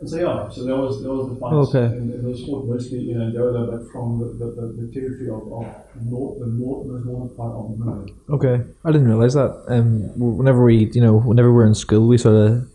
and 0.00 0.08
so 0.08 0.16
yeah, 0.16 0.48
so 0.48 0.62
there 0.64 0.76
was 0.76 1.02
there 1.02 1.10
was 1.10 1.28
the 1.28 1.36
fight. 1.40 1.52
Okay. 1.52 1.86
And 1.96 2.14
it 2.14 2.22
was 2.22 2.44
fought 2.44 2.66
mostly 2.66 3.10
in 3.10 3.20
Angola, 3.20 3.66
but 3.66 3.90
from 3.90 4.20
the, 4.20 4.26
the, 4.26 4.52
the, 4.52 4.66
the 4.82 4.92
territory 4.92 5.28
of, 5.28 5.42
of 5.50 5.66
north, 6.04 6.38
the 6.38 6.46
north, 6.46 6.86
the 6.86 7.00
northern 7.04 7.36
part 7.36 7.52
of 7.52 7.70
Namibia. 7.76 8.14
Okay. 8.30 8.64
I 8.84 8.92
didn't 8.92 9.08
realize 9.08 9.34
that. 9.34 9.64
Um, 9.66 10.16
whenever 10.16 10.62
we, 10.62 10.88
you 10.92 11.00
know, 11.00 11.18
whenever 11.18 11.52
we're 11.52 11.66
in 11.66 11.74
school, 11.74 12.06
we 12.06 12.16
sort 12.16 12.36
of 12.36 12.68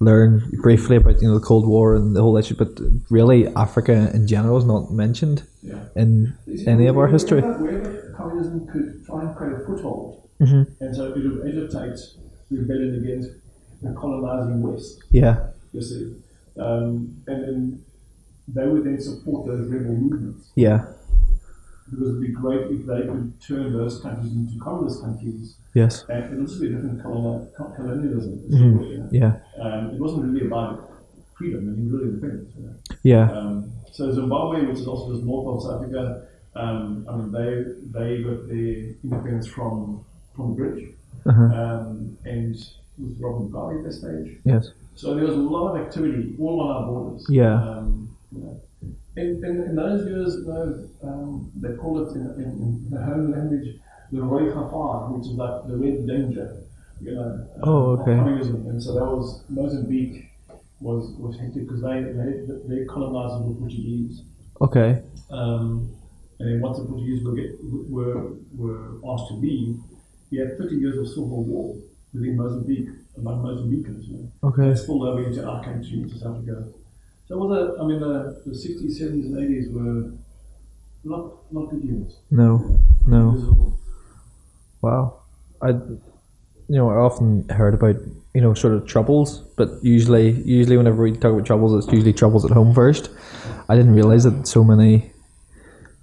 learn 0.00 0.42
briefly 0.62 0.96
about 0.96 1.20
you 1.20 1.28
know 1.28 1.34
the 1.38 1.44
Cold 1.44 1.66
War 1.68 1.94
and 1.94 2.16
the 2.16 2.22
whole 2.22 2.36
issue, 2.36 2.54
but 2.56 2.70
really 3.10 3.46
Africa 3.54 4.10
in 4.14 4.26
general 4.26 4.56
is 4.58 4.64
not 4.64 4.90
mentioned 4.90 5.42
Yeah. 5.62 5.84
in 5.94 6.32
see, 6.46 6.66
any 6.66 6.86
of 6.86 6.96
our 6.98 7.06
history. 7.06 7.42
Wherever 7.42 8.14
communism 8.16 8.66
could 8.66 9.04
try 9.06 9.22
and 9.22 9.36
create 9.36 9.56
a 9.56 9.60
foothold, 9.66 10.22
hmm 10.38 10.62
and 10.80 10.96
so 10.96 11.12
it 11.12 11.16
would 11.16 11.46
agitate 11.46 11.98
rebellion 12.50 12.94
against 13.04 13.30
the 13.82 13.92
colonizing 13.92 14.62
West, 14.62 15.02
Yeah. 15.10 15.50
you 15.72 15.82
see. 15.82 16.14
Um, 16.58 17.16
and 17.26 17.42
then 17.44 17.82
they 18.48 18.66
would 18.66 18.84
then 18.84 19.00
support 19.00 19.46
those 19.46 19.68
rebel 19.68 19.94
movements 19.94 20.50
Yeah. 20.56 20.84
because 21.90 22.00
it 22.08 22.12
would 22.12 22.20
be 22.20 22.28
great 22.32 22.70
if 22.70 22.86
they 22.86 23.02
could 23.02 23.40
turn 23.40 23.72
those 23.72 24.00
countries 24.00 24.32
into 24.34 24.58
communist 24.58 25.02
countries. 25.02 25.56
Yes. 25.74 26.04
And 26.08 26.24
it 26.24 26.30
would 26.30 26.40
also 26.40 26.60
be 26.60 26.66
a 26.66 26.70
different 26.70 27.00
colonial, 27.00 27.48
colonialism. 27.76 28.38
Mhm. 28.50 28.90
you 28.90 28.98
know. 28.98 29.08
Yeah. 29.12 29.32
Um, 29.60 29.90
it 29.94 30.00
wasn't 30.00 30.24
really 30.24 30.46
about 30.46 30.90
freedom, 31.36 31.66
was 31.68 31.92
really 31.92 32.08
independence. 32.14 32.52
You 32.56 32.62
know. 32.66 32.74
Yeah. 33.02 33.30
Um, 33.32 33.72
so 33.92 34.12
Zimbabwe, 34.12 34.66
which 34.66 34.78
is 34.78 34.86
also 34.86 35.12
just 35.12 35.24
north 35.24 35.46
of 35.48 35.62
South 35.62 35.82
Africa, 35.82 36.26
um, 36.54 37.06
I 37.08 37.16
mean, 37.16 37.32
they 37.32 37.98
they 37.98 38.22
got 38.22 38.48
their 38.48 38.94
independence 39.04 39.46
from 39.46 40.04
from 40.34 40.50
the 40.50 40.54
British, 40.56 40.88
Uh-huh. 41.26 41.42
um, 41.62 42.16
and 42.24 42.54
with 42.98 43.20
Robert 43.20 43.50
Mugabe 43.50 43.78
at 43.78 43.84
that 43.84 43.92
stage. 43.92 44.38
Yes. 44.44 44.70
So 44.94 45.14
there 45.14 45.24
was 45.24 45.34
a 45.34 45.38
lot 45.38 45.74
of 45.74 45.86
activity 45.86 46.34
all 46.38 46.60
on 46.60 46.68
our 46.76 46.86
borders. 46.86 47.26
Yeah. 47.28 47.54
Um, 47.54 48.16
you 48.32 48.40
know, 48.42 48.60
in, 49.16 49.42
in, 49.44 49.62
in 49.68 49.74
those 49.76 50.06
years, 50.06 50.34
you 50.36 50.46
know, 50.46 50.88
um, 51.02 51.50
they 51.56 51.72
call 51.74 51.98
it 52.06 52.14
in, 52.14 52.22
in, 52.36 52.42
in 52.42 52.86
the 52.90 53.00
home 53.02 53.32
language 53.32 53.76
the 54.12 54.18
Rooi 54.18 54.52
Gevaar, 54.52 55.10
which 55.16 55.26
is 55.28 55.34
like 55.34 55.66
the 55.68 55.76
red 55.76 56.06
danger. 56.06 56.62
You 57.02 57.14
know, 57.14 57.46
Oh, 57.62 57.82
okay. 57.98 58.16
communism. 58.16 58.66
And 58.68 58.82
so 58.82 58.94
that 58.94 59.04
was 59.04 59.42
Mozambique 59.48 60.26
was 60.80 61.10
was 61.18 61.38
hectic 61.38 61.66
because 61.66 61.82
they 61.82 62.02
they 62.02 62.30
they 62.68 62.84
colonized 62.86 63.48
the 63.48 63.54
Portuguese. 63.54 64.22
Okay. 64.60 65.02
Um, 65.30 65.90
and 66.38 66.48
then 66.48 66.60
once 66.60 66.78
the 66.78 66.84
Portuguese 66.84 67.22
were, 67.22 67.34
get, 67.34 67.50
were, 67.62 68.32
were 68.56 69.12
asked 69.12 69.28
to 69.28 69.34
leave, 69.34 69.76
you 70.30 70.40
had 70.40 70.56
30 70.58 70.76
years 70.76 70.96
of 70.98 71.06
civil 71.08 71.44
war 71.44 71.76
within 72.14 72.36
Mozambique, 72.36 72.88
among 73.18 73.42
Mozambicans. 73.42 74.06
You 74.08 74.16
know. 74.18 74.48
Okay. 74.48 74.70
They 74.70 74.74
spilled 74.74 75.02
over 75.06 75.22
into 75.22 75.46
our 75.46 75.62
country, 75.62 76.00
into 76.00 76.18
South 76.18 76.38
Africa. 76.38 76.68
So 77.26 77.34
it 77.36 77.38
was 77.46 77.58
a, 77.58 77.82
I 77.82 77.86
mean, 77.86 78.00
the, 78.00 78.42
the 78.46 78.52
60s, 78.52 79.00
70s, 79.00 79.26
and 79.26 79.36
80s 79.36 79.72
were 79.72 80.12
not, 81.04 81.52
not 81.52 81.70
good 81.70 81.84
years. 81.84 82.16
No. 82.30 82.78
No. 83.06 83.76
Wow. 84.82 85.20
I, 85.62 85.72
you 86.70 86.76
know, 86.76 86.88
I 86.88 86.94
often 86.94 87.48
heard 87.48 87.74
about 87.74 87.96
you 88.32 88.40
know 88.40 88.54
sort 88.54 88.74
of 88.74 88.86
troubles, 88.86 89.40
but 89.56 89.70
usually, 89.82 90.30
usually 90.42 90.76
whenever 90.76 91.02
we 91.02 91.10
talk 91.10 91.32
about 91.32 91.44
troubles, 91.44 91.84
it's 91.84 91.92
usually 91.92 92.12
troubles 92.12 92.44
at 92.44 92.52
home 92.52 92.72
first. 92.72 93.10
I 93.68 93.74
didn't 93.74 93.96
realize 93.96 94.22
that 94.22 94.46
so 94.46 94.62
many. 94.62 95.10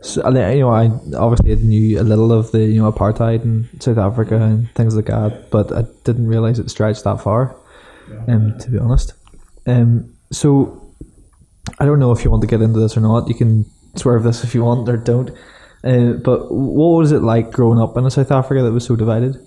So, 0.02 0.22
I 0.24 0.52
you 0.52 0.60
know, 0.60 0.70
I 0.70 0.92
obviously 1.16 1.56
knew 1.56 2.02
a 2.02 2.04
little 2.04 2.34
of 2.34 2.52
the 2.52 2.60
you 2.60 2.82
know 2.82 2.92
apartheid 2.92 3.46
in 3.46 3.70
South 3.80 3.98
Africa 3.98 4.36
and 4.36 4.70
things 4.72 4.94
like 4.94 5.06
that, 5.06 5.52
but 5.52 5.72
I 5.72 5.86
didn't 6.04 6.28
realize 6.28 6.60
it 6.60 6.70
stretched 6.70 7.06
that 7.06 7.22
far. 7.22 7.56
Um, 8.28 8.58
to 8.60 8.70
be 8.70 8.78
honest, 8.78 9.14
um, 9.68 10.14
so 10.34 10.94
I 11.80 11.86
don't 11.86 12.00
know 12.00 12.12
if 12.12 12.26
you 12.26 12.30
want 12.30 12.42
to 12.42 12.48
get 12.48 12.62
into 12.62 12.80
this 12.82 12.98
or 12.98 13.02
not. 13.02 13.30
You 13.30 13.36
can 13.36 13.66
swerve 13.96 14.24
this 14.24 14.44
if 14.44 14.54
you 14.54 14.66
want 14.66 14.90
or 14.90 14.98
don't. 14.98 15.30
Uh, 15.84 16.14
but 16.14 16.52
what 16.52 16.98
was 16.98 17.14
it 17.14 17.22
like 17.22 17.52
growing 17.52 17.80
up 17.80 17.96
in 17.96 18.06
a 18.06 18.12
South 18.12 18.32
Africa 18.32 18.64
that 18.64 18.74
was 18.74 18.86
so 18.86 18.98
divided? 18.98 19.38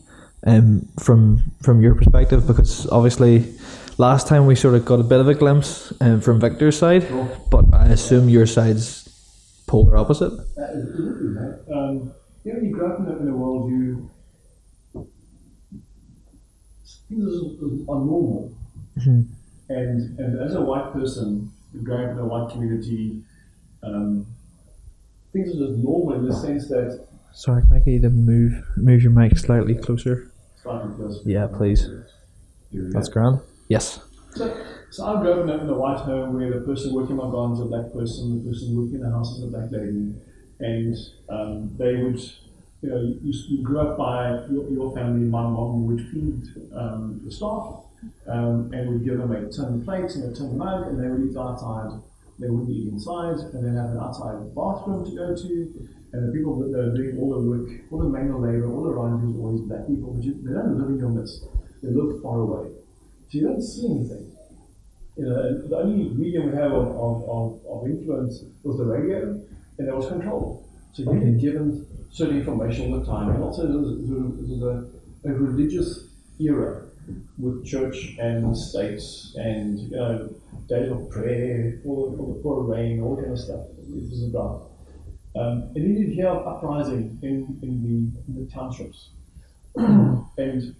Um, 0.47 0.89
from 0.99 1.53
from 1.63 1.83
your 1.83 1.95
perspective, 1.95 2.47
because 2.47 2.87
obviously 2.89 3.53
last 3.99 4.27
time 4.27 4.47
we 4.47 4.55
sort 4.55 4.75
of 4.75 4.85
got 4.87 4.99
a 4.99 5.03
bit 5.03 5.21
of 5.21 5.29
a 5.29 5.35
glimpse 5.35 5.93
um, 6.01 6.21
from 6.23 6.41
Victor's 6.41 6.79
side, 6.79 7.03
Sure. 7.07 7.29
but 7.51 7.67
I 7.75 7.89
assume 7.89 8.29
your 8.31 8.47
side's 8.47 9.07
polar 9.67 9.99
opposite. 9.99 10.31
That 10.57 10.71
is 10.75 10.89
absolutely 10.89 11.29
right. 11.37 11.59
Um, 11.77 12.13
you 12.45 12.53
know, 12.55 12.61
you 12.61 12.71
grow 12.75 12.93
up 12.93 13.01
in 13.21 13.29
a, 13.29 13.33
world 13.35 13.71
you 13.71 14.11
things 17.09 17.25
are, 17.27 17.93
are 17.93 18.01
normal, 18.01 18.53
Mhm. 18.99 19.27
and 19.69 20.19
and 20.19 20.39
as 20.41 20.55
a 20.55 20.61
white 20.63 20.93
person 20.95 21.51
growing 21.83 22.07
up 22.07 22.13
in 22.13 22.19
a 22.19 22.27
white 22.27 22.51
community, 22.51 23.23
um, 23.83 24.25
things 25.33 25.51
are 25.51 25.67
just 25.67 25.79
normal 25.79 26.15
in 26.15 26.25
the 26.27 26.35
sense 26.35 26.69
that 26.69 27.07
Sorry, 27.33 27.63
can 27.63 27.73
I 27.75 27.79
get 27.79 27.93
you 27.93 28.01
to 28.03 28.11
move 28.11 28.65
move 28.77 29.03
your 29.03 29.13
mic 29.13 29.37
slightly 29.39 29.75
closer? 29.75 30.30
Yeah, 31.25 31.47
please. 31.47 31.89
That's 32.73 33.09
grand. 33.09 33.41
Yes. 33.69 34.01
So, 34.35 34.65
so 34.91 35.07
I 35.07 35.21
grew 35.21 35.33
up 35.33 35.61
in 35.61 35.69
a 35.69 35.75
white 35.75 35.99
home 35.99 36.35
where 36.35 36.51
the 36.53 36.61
person 36.61 36.95
working 36.95 37.17
my 37.17 37.31
garden 37.31 37.55
is 37.55 37.61
a 37.61 37.65
black 37.65 37.93
person, 37.93 38.45
the 38.45 38.51
person 38.51 38.77
working 38.77 38.97
in 38.97 39.01
the 39.03 39.11
house 39.11 39.37
is 39.37 39.45
a 39.45 39.47
black 39.49 39.71
lady, 39.71 40.15
and 40.61 40.97
um, 41.29 41.75
they 41.79 41.97
would, 41.97 42.21
you 42.83 42.89
know, 42.91 43.01
you, 43.23 43.33
you 43.49 43.63
grew 43.63 43.81
up 43.81 43.97
by 43.99 44.31
your, 44.51 44.69
your 44.71 44.95
family. 44.95 45.25
My 45.27 45.43
mom 45.43 45.87
would 45.87 46.01
feed 46.11 46.43
um, 46.75 47.21
the 47.25 47.31
staff 47.33 47.85
um, 48.29 48.71
and 48.73 48.89
would 48.91 49.05
give 49.05 49.19
them 49.19 49.33
a 49.33 49.51
tin 49.51 49.85
plate 49.85 50.11
and 50.15 50.33
a 50.33 50.37
tin 50.37 50.57
mug, 50.57 50.87
and 50.89 51.03
they 51.03 51.09
would 51.09 51.29
eat 51.29 51.37
outside. 51.37 52.01
They 52.39 52.49
wouldn't 52.49 52.71
eat 52.71 52.89
inside, 52.89 53.37
and 53.53 53.65
then 53.65 53.77
have 53.77 53.91
an 53.91 53.99
outside 53.99 54.55
bathroom 54.55 55.05
to 55.05 55.17
go 55.17 55.37
to. 55.37 55.89
And 56.13 56.29
the 56.29 56.33
people 56.37 56.59
that 56.59 56.79
are 56.79 56.95
doing 56.95 57.17
all 57.19 57.41
the 57.41 57.49
work, 57.49 57.71
all 57.91 57.99
the 57.99 58.09
manual 58.09 58.41
labor, 58.41 58.73
all 58.73 58.87
around 58.87 59.23
you 59.23 59.31
is 59.31 59.37
always 59.39 59.61
black 59.63 59.87
people, 59.87 60.15
but 60.15 60.25
you, 60.25 60.35
they 60.43 60.53
don't 60.53 60.77
live 60.77 60.91
in 60.91 60.99
your 60.99 61.11
midst. 61.11 61.47
They 61.83 61.91
live 61.91 62.21
far 62.23 62.41
away. 62.41 62.71
So 63.29 63.39
you 63.39 63.47
don't 63.47 63.63
see 63.63 63.87
anything. 63.87 64.37
You 65.17 65.27
know, 65.27 65.69
the 65.69 65.77
only 65.77 66.09
medium 66.11 66.51
we 66.51 66.57
have 66.57 66.73
of, 66.73 66.89
of, 66.97 67.61
of, 67.67 67.87
influence 67.87 68.43
was 68.63 68.79
the 68.79 68.85
radio, 68.85 69.39
and 69.79 69.87
there 69.87 69.95
was 69.95 70.09
control. 70.09 70.67
So 70.93 71.03
you 71.03 71.21
get 71.21 71.41
given 71.41 71.87
certain 72.11 72.39
information 72.39 72.93
all 72.93 73.01
the 73.01 73.07
time. 73.07 73.31
And 73.31 73.43
also, 73.43 73.67
there 73.67 73.79
was 73.79 74.63
a, 74.63 75.29
a 75.29 75.33
religious 75.33 76.09
era 76.41 76.87
with 77.39 77.65
church 77.65 78.17
and 78.19 78.57
states 78.57 79.35
and 79.37 79.79
you 79.79 79.97
know, 79.97 80.35
days 80.69 80.91
of 80.91 81.11
prayer 81.11 81.81
for, 81.85 82.17
for, 82.17 82.35
the, 82.35 82.43
for 82.43 82.65
rain, 82.65 83.01
all 83.01 83.17
that 83.17 83.23
kind 83.23 83.33
of 83.33 83.39
stuff. 83.39 83.67
It 83.79 84.11
was 84.11 84.29
about. 84.29 84.70
Um, 85.37 85.71
and 85.75 85.77
then 85.77 85.97
you'd 85.97 86.13
hear 86.13 86.29
of 86.29 86.47
uprising 86.47 87.19
in, 87.23 87.59
in, 87.63 87.83
the, 87.83 88.33
in 88.33 88.45
the 88.45 88.51
townships. 88.53 89.11
and 89.77 90.75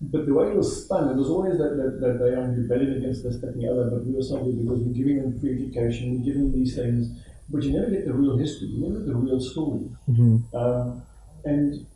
but 0.00 0.26
the 0.26 0.34
way 0.34 0.48
it 0.48 0.56
was 0.56 0.84
spun, 0.84 1.08
it 1.08 1.16
was 1.16 1.28
always 1.28 1.56
that, 1.56 1.76
that, 1.76 2.00
that 2.00 2.18
they 2.18 2.30
are 2.34 2.52
rebelling 2.52 2.96
against 2.98 3.24
this, 3.24 3.38
that, 3.38 3.54
and 3.54 3.62
the 3.62 3.68
other, 3.70 3.88
but 3.90 4.04
we 4.04 4.12
were 4.12 4.22
something 4.22 4.62
because 4.62 4.80
we're 4.80 4.92
giving 4.92 5.22
them 5.22 5.40
free 5.40 5.54
education, 5.54 6.18
we're 6.18 6.24
giving 6.24 6.50
them 6.50 6.52
these 6.52 6.76
things, 6.76 7.18
but 7.48 7.62
you 7.62 7.72
never 7.72 7.90
get 7.90 8.04
the 8.04 8.12
real 8.12 8.36
history, 8.36 8.68
you 8.68 8.86
never 8.86 9.00
get 9.00 9.08
the 9.08 9.14
real 9.14 9.40
story. 9.40 9.88
Mm-hmm. 10.10 10.54
Um, 10.54 11.02
and, 11.44 11.86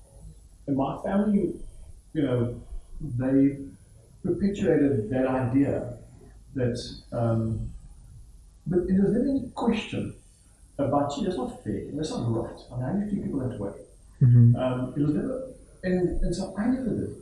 and 0.67 0.77
my 0.77 0.97
family, 1.05 1.57
you 2.15 2.23
know, 2.23 2.63
they 3.19 3.59
perpetuated 4.25 5.11
that 5.11 5.27
idea 5.27 5.99
that, 6.55 6.79
um, 7.13 7.71
but 8.67 8.87
there 8.89 9.03
was 9.03 9.13
never 9.13 9.29
any 9.29 9.51
question 9.55 10.15
about, 10.85 11.13
that's 11.23 11.37
not 11.37 11.63
fair, 11.65 11.83
that's 11.93 12.11
not 12.11 12.35
right. 12.35 12.59
I 12.73 12.93
do 12.93 13.05
you 13.05 13.11
treat 13.11 13.25
people 13.25 13.41
that 13.41 13.59
way? 13.59 13.73
Mm-hmm. 14.23 14.57
Um, 14.57 14.95
it 14.97 15.03
was 15.03 15.15
never, 15.15 15.53
and, 15.83 16.21
and 16.23 16.35
so 16.35 16.55
I 16.59 16.67
never 16.67 16.91
did. 16.91 17.17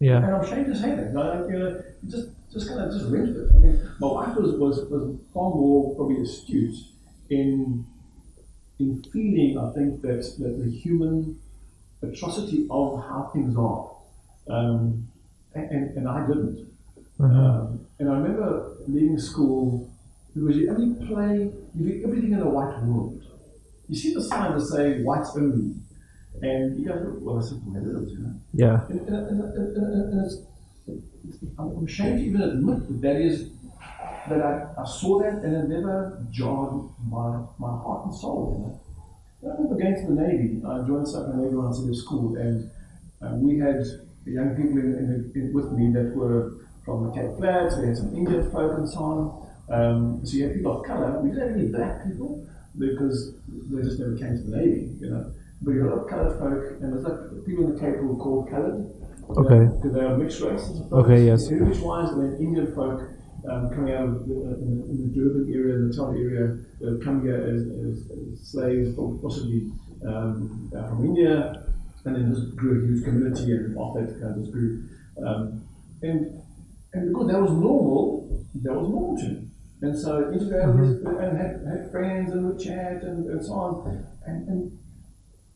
Yeah. 0.00 0.16
And 0.16 0.26
I'm 0.26 0.40
ashamed 0.40 0.66
to 0.66 0.76
say 0.76 0.94
that. 0.94 1.12
Like, 1.12 1.50
you 1.50 1.58
know, 1.58 1.82
just 2.08 2.28
just 2.52 2.68
kind 2.68 2.80
of 2.80 2.92
just 2.92 3.10
rented 3.10 3.36
it. 3.36 3.50
I 3.54 3.58
mean, 3.58 3.90
my 4.00 4.08
wife 4.08 4.36
was, 4.36 4.52
was, 4.54 4.88
was 4.88 5.16
far 5.32 5.50
more 5.50 5.94
probably 5.94 6.22
astute 6.22 6.74
in 7.28 7.84
in 8.78 9.02
feeling, 9.12 9.58
I 9.58 9.70
think, 9.72 10.00
that, 10.02 10.22
that 10.38 10.64
the 10.64 10.70
human 10.70 11.38
atrocity 12.02 12.66
of 12.70 13.04
how 13.04 13.30
things 13.32 13.54
are. 13.56 13.94
Um, 14.48 15.08
and, 15.54 15.70
and, 15.70 15.96
and 15.98 16.08
I 16.08 16.26
didn't. 16.26 16.66
Uh-huh. 17.20 17.26
Um, 17.26 17.86
and 17.98 18.08
I 18.08 18.12
remember 18.14 18.78
leaving 18.88 19.18
school 19.18 19.92
because 20.34 20.56
you 20.56 20.70
only 20.70 21.06
play, 21.06 21.50
you 21.74 21.92
do 21.92 22.02
everything 22.06 22.32
in 22.32 22.40
a 22.40 22.48
white 22.48 22.82
world. 22.82 23.22
You 23.88 23.96
see 23.96 24.14
the 24.14 24.22
signs 24.22 24.70
that 24.70 24.76
say 24.76 25.02
whites 25.02 25.30
only. 25.36 25.74
And 26.42 26.78
you 26.78 26.86
go, 26.86 27.18
well, 27.20 27.36
that's 27.36 27.52
what 27.52 27.82
it 27.82 27.86
is, 27.86 28.12
you 28.12 28.18
know. 28.20 28.34
Yeah. 28.54 28.86
And, 28.88 29.00
and, 29.00 29.26
and, 29.28 29.40
and, 29.40 29.76
and, 29.76 30.12
and 30.12 30.26
it's, 30.26 30.36
I'm 31.58 31.84
ashamed 31.84 32.18
to 32.20 32.24
even 32.24 32.40
admit 32.42 32.88
that 32.88 33.00
that 33.02 33.16
is 33.16 33.50
that 34.28 34.42
I, 34.42 34.80
I 34.80 34.84
saw 34.86 35.20
that 35.20 35.42
and 35.42 35.56
it 35.56 35.68
never 35.68 36.24
jarred 36.30 36.88
my, 37.08 37.42
my 37.58 37.70
heart 37.82 38.06
and 38.06 38.14
soul. 38.14 38.80
You 39.42 39.48
know? 39.48 39.52
I 39.52 39.56
remember 39.56 39.82
going 39.82 39.94
to 39.94 40.14
the 40.14 40.20
Navy. 40.20 40.62
I 40.64 40.86
joined 40.86 41.06
the 41.06 41.10
Southern 41.10 41.42
Navy 41.42 41.56
when 41.56 41.66
I 41.66 41.68
was 41.68 41.80
in 41.80 41.94
school, 41.94 42.36
and 42.36 42.70
uh, 43.22 43.34
we 43.36 43.58
had 43.58 43.82
young 44.26 44.54
people 44.54 44.78
in, 44.78 44.94
in, 44.94 45.32
in, 45.34 45.52
with 45.52 45.72
me 45.72 45.92
that 45.92 46.14
were 46.14 46.52
from 46.84 47.06
the 47.06 47.12
Cape 47.12 47.36
Flats. 47.38 47.76
We 47.78 47.88
had 47.88 47.96
some 47.96 48.14
Indian 48.14 48.50
folk 48.50 48.76
and 48.76 48.88
so 48.88 48.98
on. 48.98 49.49
Um, 49.70 50.20
so 50.24 50.36
you 50.36 50.44
had 50.44 50.56
people 50.56 50.80
of 50.80 50.86
color. 50.86 51.20
We 51.20 51.30
don't 51.30 51.48
have 51.48 51.56
any 51.56 51.68
black 51.68 52.04
people 52.04 52.46
because 52.78 53.34
they 53.70 53.82
just 53.82 53.98
never 53.98 54.16
came 54.16 54.36
to 54.36 54.42
the 54.42 54.56
Navy, 54.56 54.96
you 55.00 55.10
know. 55.10 55.32
But 55.62 55.72
you 55.72 55.82
had 55.82 55.92
a 55.92 55.94
lot 55.94 56.04
of 56.04 56.10
colored 56.10 56.38
folk, 56.38 56.80
and 56.80 56.92
there's 56.92 57.04
like 57.04 57.46
people 57.46 57.66
in 57.66 57.74
the 57.74 57.80
Cape 57.80 57.96
who 57.96 58.08
were 58.08 58.22
called 58.22 58.50
colored. 58.50 58.90
Okay. 59.30 59.70
Because 59.76 59.92
they 59.94 60.00
are 60.00 60.16
mixed 60.16 60.40
races. 60.40 60.82
Okay, 60.90 61.24
yes. 61.26 61.48
Heritage 61.48 61.78
wise, 61.80 62.10
and 62.10 62.22
then 62.22 62.40
Indian 62.40 62.74
folk 62.74 63.02
um, 63.48 63.70
coming 63.70 63.94
out 63.94 64.08
of 64.08 64.26
the, 64.26 64.34
in, 64.34 64.78
the, 64.78 64.84
in 64.90 64.96
the 65.02 65.14
Durban 65.14 65.52
area, 65.54 65.78
the 65.78 65.86
Natal 65.86 66.10
area, 66.10 66.58
uh, 66.82 67.04
coming 67.04 67.22
here 67.22 67.40
as, 67.40 67.62
as, 67.62 68.10
as 68.10 68.50
slaves, 68.50 68.98
or 68.98 69.18
possibly 69.22 69.70
um, 70.06 70.72
uh, 70.76 70.88
from 70.88 71.04
India, 71.04 71.64
and 72.04 72.16
then 72.16 72.34
just 72.34 72.56
grew 72.56 72.82
a 72.82 72.86
huge 72.86 73.04
community, 73.04 73.52
and 73.52 73.76
off 73.76 73.94
that 73.94 74.18
kind 74.20 74.34
of 74.34 74.40
just 74.40 74.52
grew. 74.52 74.88
Um, 75.24 75.64
and, 76.02 76.42
and 76.92 77.12
because 77.12 77.28
that 77.28 77.40
was 77.40 77.52
normal, 77.52 78.46
that 78.62 78.74
was 78.74 78.88
normal 78.88 79.16
to 79.18 79.28
me. 79.28 79.49
And 79.82 79.98
so 79.98 80.30
integrated 80.32 80.78
with, 80.78 81.06
and 81.06 81.38
had, 81.38 81.66
had 81.66 81.90
friends 81.90 82.32
and 82.32 82.60
chat 82.60 83.02
and, 83.02 83.30
and 83.30 83.44
so 83.44 83.52
on. 83.52 84.06
And, 84.26 84.48
and, 84.48 84.78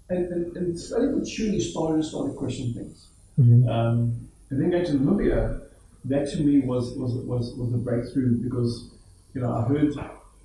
and, 0.09 0.33
and, 0.33 0.57
and 0.57 0.81
slowly 0.81 1.29
surely 1.29 1.61
started, 1.61 2.05
started 2.05 2.37
questioning 2.37 2.75
things. 2.75 3.09
Mm-hmm. 3.39 3.69
Um, 3.69 4.29
and 4.51 4.61
then 4.61 4.71
going 4.71 4.85
to 4.87 4.93
Namibia, 4.93 5.61
that 6.07 6.31
to 6.31 6.41
me 6.41 6.61
was, 6.61 6.97
was, 6.97 7.15
was, 7.15 7.55
was 7.55 7.75
a 7.75 7.79
breakthrough 7.79 8.43
because, 8.43 8.91
you 9.35 9.41
know, 9.41 9.53
I 9.53 9.63
heard 9.63 9.95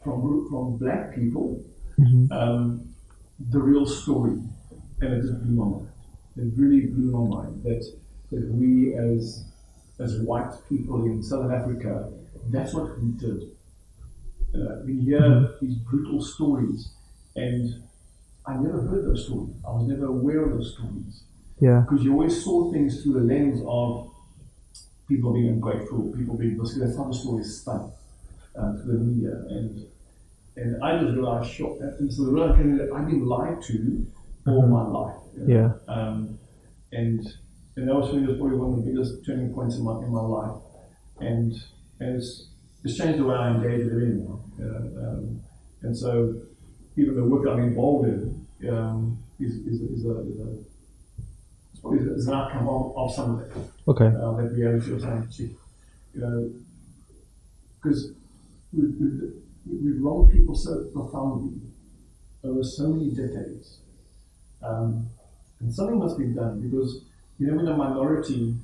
from, 0.04 0.48
from 0.50 0.78
black 0.78 1.16
people 1.16 1.64
Mm-hmm. 2.00 2.32
um, 2.32 2.94
the 3.50 3.60
real 3.60 3.86
story, 3.86 4.40
and 5.02 5.14
it 5.14 5.22
just 5.22 5.44
blew 5.44 5.54
my 5.54 5.66
mind. 5.66 5.90
It 6.38 6.54
really 6.56 6.86
blew 6.86 7.12
my 7.12 7.44
mind 7.44 7.64
that, 7.64 7.86
that 8.32 8.50
we 8.52 8.96
as, 8.96 9.44
as 10.00 10.22
white 10.22 10.50
people 10.70 11.04
in 11.06 11.22
Southern 11.22 11.52
Africa, 11.52 12.10
that's 12.52 12.74
what 12.74 12.98
we 13.02 13.12
did. 13.12 13.52
You 14.54 14.64
know, 14.64 14.82
we 14.86 15.00
hear 15.02 15.52
these 15.62 15.76
brutal 15.76 16.22
stories, 16.22 16.90
and 17.36 17.82
I 18.46 18.56
never 18.58 18.82
heard 18.82 19.06
those 19.06 19.26
stories. 19.26 19.54
I 19.68 19.72
was 19.72 19.88
never 19.88 20.06
aware 20.08 20.44
of 20.44 20.52
those 20.54 20.74
stories 20.74 21.24
Yeah. 21.60 21.82
because 21.88 22.04
you 22.04 22.14
always 22.14 22.44
saw 22.44 22.72
things 22.72 23.04
through 23.04 23.14
the 23.14 23.26
lens 23.34 23.62
of 23.68 24.10
people 25.08 25.34
being 25.34 25.50
ungrateful, 25.50 26.12
people 26.18 26.36
being 26.36 26.54
because 26.54 26.80
that's 26.80 26.98
how 26.98 27.06
the 27.06 27.14
story 27.14 27.42
is 27.42 27.62
spun 27.62 27.92
uh, 28.56 28.74
through 28.78 28.98
the 28.98 29.04
media, 29.04 29.36
and 29.50 29.86
and 30.56 30.84
I 30.84 31.00
just 31.02 31.14
realized, 31.16 31.52
short, 31.52 31.80
and 31.80 32.12
so 32.14 32.26
the 32.26 32.32
realization 32.32 32.78
that 32.80 32.92
I've 32.92 33.08
been 33.08 33.26
lied 33.26 33.62
to 33.64 34.08
all 34.48 34.68
my 34.68 34.86
life. 34.88 35.16
you 35.38 35.46
know. 35.48 35.54
Yeah. 35.88 35.94
Um, 35.94 36.38
and 36.92 37.20
and 37.76 37.88
that 37.88 37.96
was 37.96 38.12
was 38.12 38.38
probably 38.38 38.58
one 38.58 38.72
of 38.72 38.84
the 38.84 38.92
biggest 38.92 39.24
turning 39.26 39.54
points 39.54 39.78
in 39.78 39.84
my 39.84 39.94
in 40.04 40.10
my 40.12 40.22
life, 40.22 40.58
and 41.20 41.54
and 42.00 42.16
it's 42.18 42.49
it's 42.84 42.98
changed 42.98 43.20
the 43.20 43.26
way 43.26 43.36
I 43.36 43.52
engage 43.56 43.86
with 43.86 43.94
everything 43.94 44.26
now. 44.26 44.40
You 44.58 44.66
um, 45.02 45.42
and 45.82 45.98
so 45.98 46.36
even 46.98 47.16
the 47.16 47.24
work 47.24 47.44
that 47.44 47.52
I'm 47.52 47.64
involved 47.64 48.08
in 48.10 48.46
um, 48.70 49.18
is, 49.40 49.56
is, 49.56 49.82
is, 49.82 50.06
a, 50.06 50.20
is, 50.20 50.40
a, 50.40 50.58
it's 51.72 51.80
probably 51.82 52.00
is 52.00 52.28
an 52.28 52.34
outcome 52.34 52.68
of, 52.68 52.98
of 52.98 53.14
some 53.14 53.36
of 53.36 53.42
it 53.42 53.54
Okay. 53.88 54.08
uh, 54.08 54.34
that 54.34 54.52
reality 54.54 54.94
of 54.94 55.02
saying, 55.02 55.28
gee, 55.32 55.56
you 56.14 56.22
know, 56.22 56.52
because 57.76 58.12
we've, 58.74 58.94
we've, 59.00 59.34
we've 59.66 60.02
wronged 60.02 60.32
people 60.32 60.56
so 60.56 60.84
profoundly 60.94 61.62
over 62.44 62.64
so 62.64 62.90
many 62.90 63.12
decades. 63.12 63.78
Um, 64.62 65.10
and 65.62 65.74
something 65.74 65.98
must 65.98 66.18
be 66.18 66.26
done 66.26 66.60
because, 66.62 67.02
you 67.38 67.48
know, 67.48 67.56
when 67.56 67.68
a 67.68 67.76
minority 67.76 68.56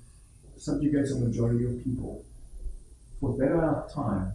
subjugates 0.58 1.12
a 1.12 1.16
majority 1.16 1.66
of 1.66 1.84
people, 1.84 2.24
for 3.26 3.38
that 3.38 3.52
amount 3.52 3.78
of 3.78 3.94
time, 3.94 4.34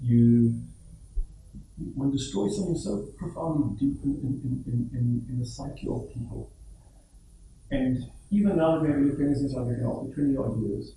you 0.00 0.54
one 1.94 2.10
destroys 2.10 2.56
something 2.56 2.76
so 2.76 3.08
profoundly 3.18 3.76
deep 3.78 3.98
in, 4.04 4.12
in, 4.22 4.62
in, 4.66 4.90
in, 4.94 5.26
in 5.28 5.38
the 5.40 5.44
psyche 5.44 5.88
of 5.88 6.08
people. 6.08 6.50
And 7.70 7.98
even 8.30 8.56
now 8.56 8.76
that 8.76 8.82
we 8.82 8.88
have 8.88 8.98
independence 8.98 9.40
in 9.40 9.48
South 9.48 9.66
Africa 9.66 9.90
after 9.90 10.14
20 10.14 10.36
odd 10.36 10.62
years, 10.62 10.94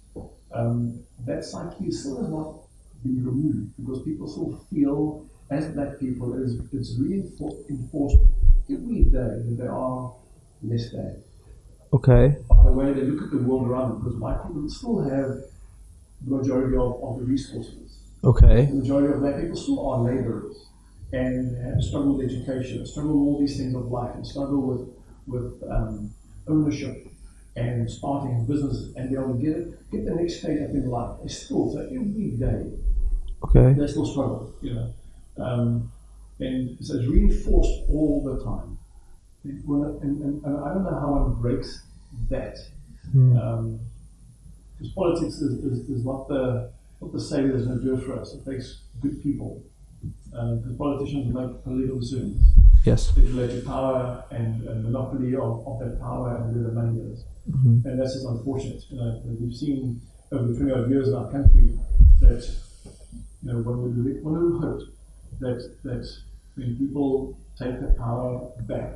um, 0.54 1.04
that 1.26 1.44
psyche 1.44 1.92
still 1.92 2.22
has 2.22 2.30
not 2.30 2.62
been 3.04 3.26
removed 3.26 3.76
because 3.78 4.04
people 4.04 4.28
still 4.28 4.66
feel, 4.72 5.26
as 5.50 5.66
black 5.74 6.00
people, 6.00 6.36
it 6.36 6.44
is, 6.44 6.60
it's 6.72 6.96
reinforced 7.00 8.18
every 8.70 9.04
day 9.06 9.10
that 9.12 9.56
they 9.60 9.68
are 9.68 10.14
less 10.62 10.92
than. 10.92 11.24
Okay. 11.92 12.36
By 12.48 12.64
the 12.66 12.72
way 12.72 12.94
they 12.94 13.02
look 13.02 13.24
at 13.24 13.32
the 13.32 13.40
world 13.40 13.68
around 13.68 13.90
them, 13.90 14.00
because 14.04 14.20
white 14.20 14.44
people 14.46 14.70
still 14.70 15.10
have 15.10 15.42
the 16.26 16.36
majority 16.36 16.76
of, 16.78 17.02
of 17.04 17.20
the 17.20 17.26
resources. 17.26 18.00
Okay. 18.24 18.66
The 18.66 18.74
majority 18.76 19.14
of 19.14 19.20
black 19.20 19.40
people 19.42 19.56
still 19.58 19.88
are 19.90 20.02
laborers 20.02 20.56
and 21.14 21.56
have 21.64 21.82
struggle 21.84 22.18
with 22.18 22.26
education, 22.30 22.86
struggle 22.86 23.12
with 23.20 23.28
all 23.28 23.40
these 23.40 23.58
things 23.58 23.76
of 23.76 23.86
life, 23.92 24.16
and 24.16 24.26
struggle 24.28 24.62
with 24.62 24.90
with 25.28 25.62
um, 25.70 26.12
ownership 26.48 27.08
and 27.56 27.90
starting 27.90 28.46
businesses 28.46 28.96
and 28.96 29.10
be 29.10 29.16
able 29.16 29.34
to 29.38 29.40
get 29.42 29.92
get 29.92 30.06
the 30.06 30.16
next 30.16 30.40
stage 30.40 30.62
up 30.62 30.70
in 30.72 30.90
life. 30.90 31.18
They 31.22 31.30
still 31.30 31.72
so 31.72 31.80
every 31.80 32.32
day 32.38 32.72
Okay. 33.44 33.74
they 33.80 33.88
still 33.88 34.06
struggle, 34.06 34.54
you 34.62 34.74
know, 34.74 34.94
um, 35.38 35.92
and 36.40 36.78
so 36.82 36.96
it's 36.98 37.08
reinforced 37.08 37.84
all 37.90 38.24
the 38.24 38.44
time. 38.44 38.78
It- 39.46 39.64
when 39.66 39.82
and, 40.02 40.22
and, 40.24 40.44
and 40.44 40.58
I 40.58 40.74
don't 40.74 40.84
know 40.84 41.00
how 41.00 41.12
one 41.12 41.42
breaks 41.42 41.84
that. 42.30 42.58
Hmm. 43.12 43.38
Um, 43.38 43.80
because 44.78 44.94
politics 44.94 45.36
is, 45.36 45.64
is, 45.64 45.90
is 45.90 46.06
not 46.06 46.28
the 46.28 46.72
not 47.02 47.12
the 47.14 47.20
savior 47.22 47.54
that's 47.54 47.66
going 47.66 47.80
to 47.80 47.86
do 47.86 47.96
it 47.96 48.04
for 48.06 48.20
us. 48.20 48.34
It 48.34 48.46
takes 48.46 48.82
good 49.02 49.22
people. 49.24 49.64
Because 50.32 50.76
politicians 50.78 51.34
make 51.34 51.64
political 51.64 52.00
decisions. 52.00 52.44
Yes. 52.86 53.12
They 53.12 53.22
relate 53.24 53.60
to 53.60 53.66
power 53.66 54.24
and, 54.32 54.62
and 54.68 54.84
monopoly 54.84 55.36
of, 55.36 55.68
of 55.68 55.80
that 55.80 56.00
power 56.00 56.38
and 56.38 56.56
where 56.56 56.64
the 56.64 56.72
money 56.74 57.00
is. 57.12 57.24
Mhm. 57.50 57.86
And 57.86 58.00
that's 58.00 58.14
just 58.14 58.26
unfortunate. 58.26 58.84
You 58.90 58.98
know, 58.98 59.22
we've 59.40 59.56
seen 59.56 60.02
over 60.32 60.54
20 60.54 60.72
odd 60.72 60.90
years 60.90 61.08
in 61.08 61.16
our 61.16 61.32
country 61.32 61.78
that, 62.22 62.48
you 63.44 63.52
know, 63.54 63.60
when 63.60 64.04
we, 64.06 64.12
when 64.22 64.54
we 64.54 64.60
hoped 64.60 64.84
that, 65.40 65.76
that 65.84 66.08
when 66.56 66.78
people 66.78 67.38
take 67.58 67.80
the 67.82 67.94
power 67.98 68.52
back 68.62 68.94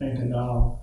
and 0.00 0.18
can 0.18 0.30
now 0.30 0.80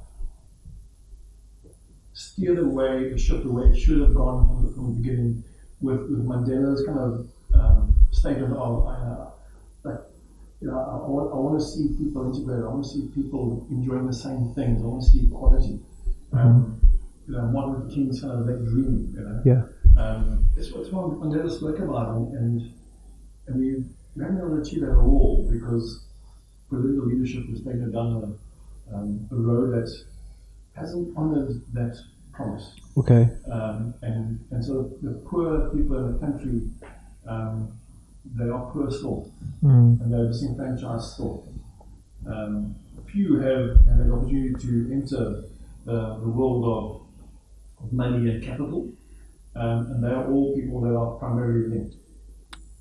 steer 2.13 2.55
the 2.55 2.67
way, 2.67 3.09
the 3.09 3.17
ship 3.17 3.43
the 3.43 3.51
way 3.51 3.65
it 3.67 3.77
should 3.77 3.99
have 4.01 4.13
gone 4.13 4.47
from 4.47 4.65
the, 4.65 4.71
from 4.73 4.93
the 4.93 5.01
beginning 5.01 5.43
with, 5.81 5.99
with 6.01 6.25
Mandela's 6.25 6.85
kind 6.85 6.99
of 6.99 7.27
um, 7.53 7.95
statement 8.11 8.53
of, 8.53 8.87
uh, 8.87 9.29
like, 9.83 9.99
you 10.61 10.67
know, 10.67 10.77
I, 10.77 11.05
I, 11.05 11.07
want, 11.09 11.33
I 11.33 11.35
want 11.35 11.59
to 11.59 11.65
see 11.65 11.89
people 11.97 12.25
integrated. 12.33 12.63
I 12.63 12.67
want 12.69 12.83
to 12.85 12.89
see 12.89 13.07
people 13.13 13.67
enjoying 13.69 14.07
the 14.07 14.13
same 14.13 14.53
things. 14.55 14.81
I 14.81 14.85
want 14.85 15.03
to 15.03 15.09
see 15.09 15.25
equality. 15.25 15.79
Um, 16.31 16.79
you 17.27 17.33
know, 17.33 17.43
Martin 17.47 17.73
Luther 17.83 17.93
King's 17.93 18.21
kind 18.21 18.39
of 18.39 18.45
that 18.47 18.63
dream. 18.65 19.13
You 19.15 19.21
know, 19.21 19.41
Yeah. 19.45 19.63
um, 20.01 20.45
that's 20.55 20.71
what, 20.71 20.91
what 20.93 21.19
Mandela 21.19 21.49
spoke 21.51 21.79
about, 21.79 22.17
and 22.17 22.33
and, 22.37 22.71
and 23.47 23.59
we 23.59 24.21
haven't 24.23 24.37
been 24.37 24.45
able 24.45 24.55
to 24.55 24.61
achieve 24.61 24.81
that 24.81 24.91
at 24.91 24.97
all 24.97 25.47
because 25.51 26.05
political 26.69 27.05
leadership 27.07 27.47
has 27.49 27.59
taken 27.59 27.91
down 27.91 28.37
a, 28.91 28.95
um, 28.95 29.27
a 29.31 29.35
road 29.35 29.73
that 29.73 29.89
hasn't 30.75 31.15
honoured 31.17 31.61
that 31.73 31.97
promise. 32.31 32.75
Okay. 32.97 33.29
Um, 33.51 33.93
and, 34.01 34.39
and 34.51 34.63
so 34.63 34.91
the 35.01 35.11
poor 35.29 35.69
people 35.69 35.97
in 35.97 36.13
the 36.13 36.19
country, 36.19 36.61
um, 37.27 37.71
they 38.35 38.49
are 38.49 38.69
poor 38.71 38.89
still, 38.91 39.31
Mm. 39.63 40.01
and 40.01 40.11
they're 40.13 40.27
disenfranchised 40.27 41.13
still. 41.13 41.47
Um, 42.27 42.75
few 43.11 43.35
have, 43.39 43.77
have 43.85 43.99
an 43.99 44.11
opportunity 44.11 44.53
to 44.67 44.91
enter 44.91 45.43
the, 45.85 46.17
the 46.21 46.27
world 46.29 46.65
of, 46.65 47.83
of 47.85 47.93
money 47.93 48.29
and 48.29 48.43
capital, 48.43 48.89
um, 49.55 49.79
and 49.91 50.03
they 50.03 50.07
are 50.09 50.29
all 50.31 50.55
people 50.55 50.81
that 50.81 50.95
are 50.95 51.15
primarily 51.17 51.67
linked 51.69 51.95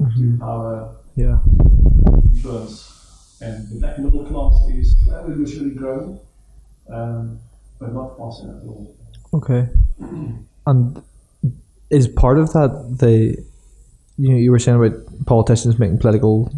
Mhm. 0.01 0.33
to 0.33 0.39
power, 0.39 0.97
Yeah. 1.17 1.39
influence, 2.25 3.39
and 3.41 3.69
the 3.69 3.79
black 3.81 3.99
middle 3.99 4.25
class 4.25 4.69
is 4.71 4.97
revolutionarily 5.07 5.77
growing, 5.77 6.19
um, 6.89 7.39
but 7.83 7.93
not 7.93 8.17
fast 8.17 8.45
at 8.45 8.67
all. 8.67 8.97
Okay. 9.35 9.69
And 10.67 11.03
is 11.91 12.09
part 12.09 12.39
of 12.39 12.53
that 12.53 12.97
the 13.01 13.37
you 14.19 14.29
know, 14.31 14.37
you 14.37 14.51
were 14.51 14.59
saying 14.59 14.83
about 14.83 15.27
politicians 15.27 15.79
making 15.79 15.99
political 15.99 16.53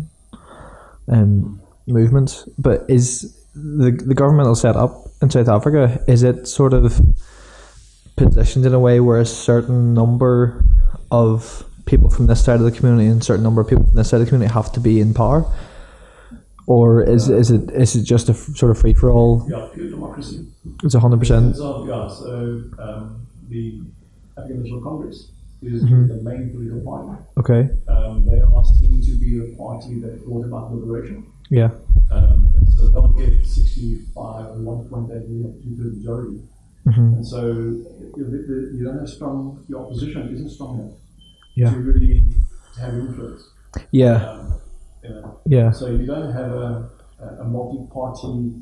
um, 1.08 1.60
movements, 1.86 2.48
but 2.58 2.84
is 2.88 3.36
the 3.54 3.90
the 3.90 4.14
governmental 4.14 4.54
setup 4.54 5.06
in 5.22 5.30
South 5.30 5.48
Africa 5.48 6.02
is 6.08 6.22
it 6.22 6.46
sort 6.46 6.72
of 6.72 7.00
positioned 8.16 8.66
in 8.66 8.74
a 8.74 8.78
way 8.78 9.00
where 9.00 9.20
a 9.20 9.26
certain 9.26 9.94
number 9.94 10.64
of 11.10 11.64
people 11.86 12.10
from 12.10 12.26
this 12.26 12.44
side 12.44 12.60
of 12.60 12.64
the 12.64 12.72
community 12.72 13.06
and 13.08 13.22
a 13.22 13.24
certain 13.24 13.42
number 13.42 13.60
of 13.60 13.68
people 13.68 13.84
from 13.84 13.94
this 13.94 14.10
side 14.10 14.20
of 14.20 14.26
the 14.26 14.30
community 14.30 14.52
have 14.52 14.72
to 14.72 14.80
be 14.80 15.00
in 15.00 15.14
power? 15.14 15.44
Or 16.66 17.02
is 17.02 17.28
is 17.28 17.50
it 17.50 17.70
is 17.70 17.94
it 17.94 18.04
just 18.04 18.28
a 18.28 18.32
f- 18.32 18.56
sort 18.56 18.70
of 18.70 18.78
free 18.78 18.94
for 18.94 19.10
all? 19.10 19.46
Yeah, 19.50 19.68
pure 19.74 19.90
democracy. 19.90 20.46
It's 20.82 20.94
hundred 20.94 21.18
percent. 21.20 21.56
Yeah, 21.56 22.08
so 22.08 22.62
um, 22.78 23.26
the 23.48 23.82
African 24.38 24.62
National 24.62 24.80
Congress 24.80 25.30
is 25.62 25.82
Mhm. 25.84 26.08
the 26.08 26.22
main 26.22 26.50
political 26.50 26.80
party. 26.80 27.22
Okay. 27.38 27.70
Um, 27.88 28.24
they 28.26 28.40
are 28.40 28.64
seen 28.64 29.00
to 29.02 29.12
be 29.18 29.38
the 29.40 29.54
party 29.56 30.00
that 30.00 30.24
brought 30.24 30.44
about 30.46 30.74
liberation. 30.74 31.26
Yeah. 31.50 31.70
Um, 32.10 32.50
and 32.56 32.68
so 32.72 32.88
they'll 32.88 33.08
get 33.12 33.44
65 33.46 34.56
and 34.56 34.66
1.8 34.66 35.28
million 35.28 35.52
two-thirds 35.62 35.96
majority. 35.98 36.40
hmm 36.84 37.14
And 37.16 37.26
so 37.26 37.46
you, 37.46 38.24
the, 38.32 38.38
the, 38.48 38.56
you 38.76 38.84
don't 38.84 38.98
have 38.98 39.08
strong, 39.08 39.64
your 39.68 39.80
opposition 39.86 40.34
isn't 40.34 40.50
strong 40.50 40.80
enough 40.80 40.92
Yeah. 41.56 41.70
to 41.70 41.76
really 41.80 42.24
have 42.80 42.94
influence. 42.94 43.42
Yeah. 43.90 44.16
Um, 44.30 44.52
know, 45.10 45.40
Yeah. 45.46 45.70
so 45.72 45.88
you 45.88 46.06
don't 46.06 46.32
have 46.32 46.50
a, 46.52 46.90
a- 47.40 47.44
multi-party 47.44 48.52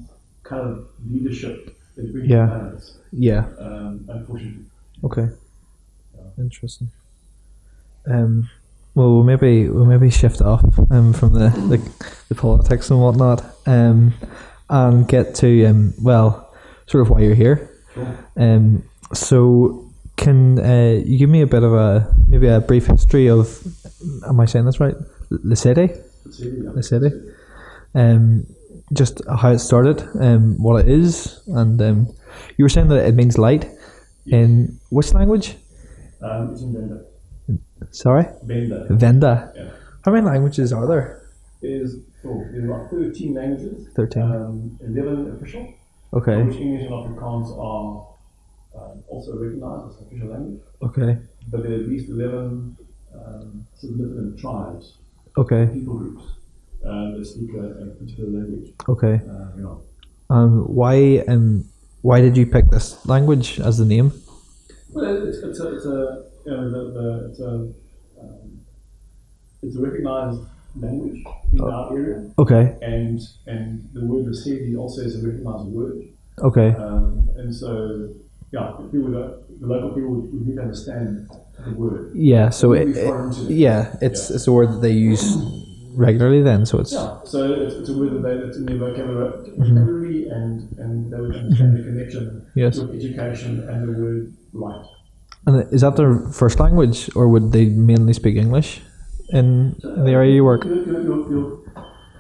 kind 0.42 0.62
of 0.68 0.88
leadership 1.11 1.76
that 1.96 2.12
brings 2.12 2.28
Yeah. 2.28 2.70
Yeah. 3.12 3.46
um, 3.59 4.05
unfortunately. 4.09 4.64
Okay. 5.05 5.28
Interesting. 6.38 6.88
Um, 8.07 8.48
well, 8.94 9.12
we'll 9.14 9.24
maybe 9.24 9.68
we'll 9.68 9.85
maybe 9.87 10.11
shift 10.11 10.40
off 10.40 10.64
um, 10.90 11.12
from 11.12 11.35
the, 11.35 11.48
the 11.50 11.78
the 12.28 12.35
politics 12.35 12.90
and 12.90 13.00
whatnot, 13.00 13.44
um, 13.66 14.12
and 14.68 15.07
get 15.09 15.35
to 15.37 15.64
um, 15.66 15.94
well, 16.02 16.52
sort 16.87 17.02
of 17.02 17.11
why 17.11 17.20
you're 17.20 17.35
here. 17.35 17.70
Sure. 17.94 18.18
Um, 18.37 18.83
so 19.12 19.90
can 20.16 20.59
uh, 20.59 21.00
you 21.05 21.18
give 21.18 21.31
me 21.31 21.42
a 21.42 21.46
bit 21.46 21.62
of 21.62 21.72
a 21.74 22.14
maybe 22.28 22.48
a 22.48 22.61
brief 22.61 22.87
history 22.87 23.28
of? 23.28 23.62
Am 24.26 24.40
I 24.40 24.46
saying 24.46 24.64
this 24.66 24.81
right? 24.81 24.94
The 25.31 25.57
city, 25.57 25.90
yeah. 25.90 25.96
The 26.38 26.83
city. 26.83 27.11
Um, 27.95 28.47
just 28.92 29.21
how 29.40 29.51
it 29.53 29.59
started, 29.59 30.03
um, 30.21 30.62
what 30.62 30.85
it 30.85 30.88
is, 30.90 31.40
and 31.49 31.81
um, 31.81 32.07
you 32.57 32.64
were 32.64 32.68
saying 32.68 32.88
that 32.88 33.07
it 33.07 33.14
means 33.14 33.38
light 33.38 33.66
in 34.27 34.79
which 34.90 35.12
language? 35.14 35.57
Um, 36.23 36.53
it's 36.53 36.62
in 36.62 36.73
Benda. 36.73 37.05
Sorry, 37.90 38.27
Venda. 38.45 38.87
Venda. 38.90 39.53
Yeah. 39.57 39.71
How 40.05 40.12
many 40.12 40.25
languages 40.27 40.73
are 40.73 40.87
there? 40.87 41.23
There's, 41.61 41.97
oh, 42.25 42.45
there's 42.51 42.64
about 42.64 42.90
13 42.90 43.35
languages, 43.35 43.88
13. 43.95 44.23
um, 44.23 44.79
11 44.83 45.33
official, 45.37 45.73
Okay. 46.12 46.42
which 46.42 46.57
English 46.57 46.83
and 46.83 46.90
Afrikaans 46.92 47.49
are 47.59 48.09
um, 48.81 49.03
also 49.09 49.38
recognized 49.38 49.95
as 49.97 50.07
official 50.07 50.29
language. 50.29 50.61
Okay. 50.83 51.18
But 51.51 51.62
there 51.62 51.73
are 51.73 51.77
at 51.77 51.88
least 51.88 52.09
11 52.09 52.77
um, 53.14 53.66
significant 53.75 54.38
tribes, 54.38 54.99
Okay. 55.37 55.66
people 55.73 55.95
groups, 55.95 56.23
um, 56.85 57.18
that 57.18 57.25
speak 57.27 57.55
a, 57.55 57.64
a 57.64 57.87
particular 57.99 58.31
language. 58.40 58.73
Okay. 58.88 59.14
Uh, 59.14 59.57
you 59.57 59.62
know. 59.62 59.83
Um, 60.31 60.64
why 60.75 61.18
um, 61.29 61.64
why 62.03 62.21
did 62.21 62.37
you 62.37 62.47
pick 62.47 62.71
this 62.71 63.05
language 63.07 63.61
as 63.61 63.79
the 63.79 63.85
name? 63.85 64.12
Well, 64.90 65.27
it's, 65.29 65.38
it's 65.38 65.61
a, 65.61 65.75
it's 65.75 65.87
a, 65.87 66.25
you 66.45 66.51
know, 66.53 66.71
the, 66.71 66.90
the, 66.92 67.29
it's 67.31 67.40
a, 67.40 67.51
um, 68.21 68.61
it's 69.62 69.77
a 69.77 69.81
recognized 69.81 70.40
language 70.77 71.23
in 71.53 71.61
Oh. 71.61 71.71
our 71.71 71.97
area, 71.99 72.31
Okay. 72.38 72.77
and 72.83 73.21
and 73.47 73.88
the 73.92 74.05
word 74.05 74.25
Rasedi 74.27 74.77
also 74.77 75.03
is 75.03 75.23
a 75.23 75.27
recognized 75.27 75.68
word, 75.68 76.03
Okay. 76.40 76.71
um, 76.77 77.29
and 77.37 77.55
so 77.55 78.09
yeah, 78.53 78.73
people 78.90 79.11
the 79.11 79.66
local 79.66 79.90
people 79.90 80.11
would, 80.11 80.33
would 80.33 80.47
need 80.47 80.57
to 80.57 80.62
understand 80.62 81.29
word. 81.70 82.12
Yeah. 82.14 82.51
So 82.51 82.72
It 82.72 82.81
it, 82.83 82.85
would 82.87 82.94
be 82.94 83.01
it- 83.01 83.07
foreign 83.07 83.33
to 83.33 83.40
them. 83.40 83.53
yeah, 83.53 83.96
it's 84.01 84.31
it's 84.31 84.46
a 84.46 84.53
word 84.53 84.68
that 84.72 84.81
they 84.83 84.92
use 84.92 85.37
regularly. 85.94 86.42
Then, 86.42 86.64
so 86.66 86.79
it's 86.81 86.92
Yeah, 86.92 87.20
so 87.25 87.53
it's, 87.53 87.75
it's 87.75 87.88
a 87.90 87.96
word 87.98 88.12
that 88.14 88.22
they, 88.27 88.37
that's 88.44 88.57
in 88.57 88.64
their 88.66 88.79
vocabulary, 88.79 89.51
Mm-hmm. 89.59 90.31
and, 90.33 90.79
and 90.79 91.12
they 91.12 91.20
would 91.20 91.37
understand 91.37 91.77
the 91.79 91.83
connection 91.83 92.46
yes. 92.55 92.79
with 92.79 92.94
education 92.96 93.68
and 93.68 93.88
the 93.88 93.92
word 94.03 94.33
light. 94.53 94.85
And 95.46 95.72
is 95.72 95.81
that 95.83 95.96
their 95.96 96.14
first 96.33 96.61
language, 96.61 97.11
or 97.14 97.29
would 97.29 97.53
they 97.53 97.66
mainly 97.66 98.12
speak 98.14 98.37
English 98.37 98.81
in, 99.31 99.75
in 99.83 100.05
the 100.05 100.12
area 100.12 100.33
you 100.35 100.44
work? 100.44 100.64
Your 100.64 101.59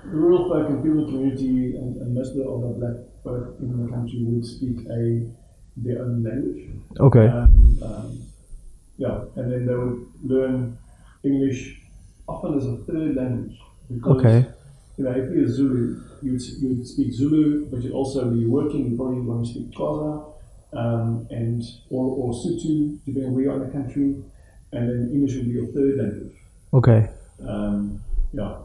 rural 0.04 0.48
folk 0.48 0.68
and 0.68 0.82
people 0.82 1.04
community 1.06 1.76
and, 1.76 1.96
and 1.96 2.14
most 2.14 2.30
of 2.30 2.36
the, 2.36 2.44
of 2.44 2.60
the 2.62 2.68
black 2.80 2.96
folk 3.24 3.56
in 3.60 3.86
the 3.86 3.90
country 3.92 4.18
would 4.24 4.44
speak 4.44 4.78
a 4.90 5.30
their 5.76 6.02
own 6.02 6.22
language. 6.22 6.68
Okay. 7.00 7.26
Um, 7.28 7.78
um, 7.82 8.22
yeah, 9.02 9.18
and 9.36 9.52
then 9.52 9.66
they 9.66 9.74
would 9.74 10.06
learn 10.22 10.78
English 11.24 11.80
often 12.28 12.56
as 12.58 12.66
a 12.66 12.76
third 12.88 13.16
language. 13.16 13.58
Because, 13.90 14.16
Okay. 14.18 14.46
You 14.98 15.04
know, 15.04 15.10
if 15.10 15.30
you're 15.34 15.48
Zulu, 15.48 16.00
you 16.22 16.32
would, 16.32 16.42
you 16.42 16.68
would 16.68 16.86
speak 16.86 17.12
Zulu, 17.12 17.66
but 17.70 17.82
you'd 17.82 17.92
also 17.92 18.30
be 18.30 18.44
working, 18.46 18.90
you 18.90 18.96
probably 18.96 19.20
want 19.20 19.46
to 19.46 19.50
speak 19.52 19.70
Xhosa, 19.70 20.32
um, 20.74 21.26
and 21.30 21.62
or, 21.90 22.04
or 22.20 22.32
Sotho, 22.32 22.98
depending 23.06 23.30
on 23.30 23.34
where 23.34 23.44
you 23.44 23.50
are 23.50 23.56
in 23.56 23.66
the 23.66 23.72
country, 23.72 24.08
and 24.72 24.82
then 24.88 25.10
English 25.12 25.34
would 25.36 25.46
be 25.46 25.54
your 25.60 25.66
third 25.66 25.96
language. 25.98 26.36
Okay. 26.74 27.08
Um, 27.48 28.02
yeah. 28.32 28.56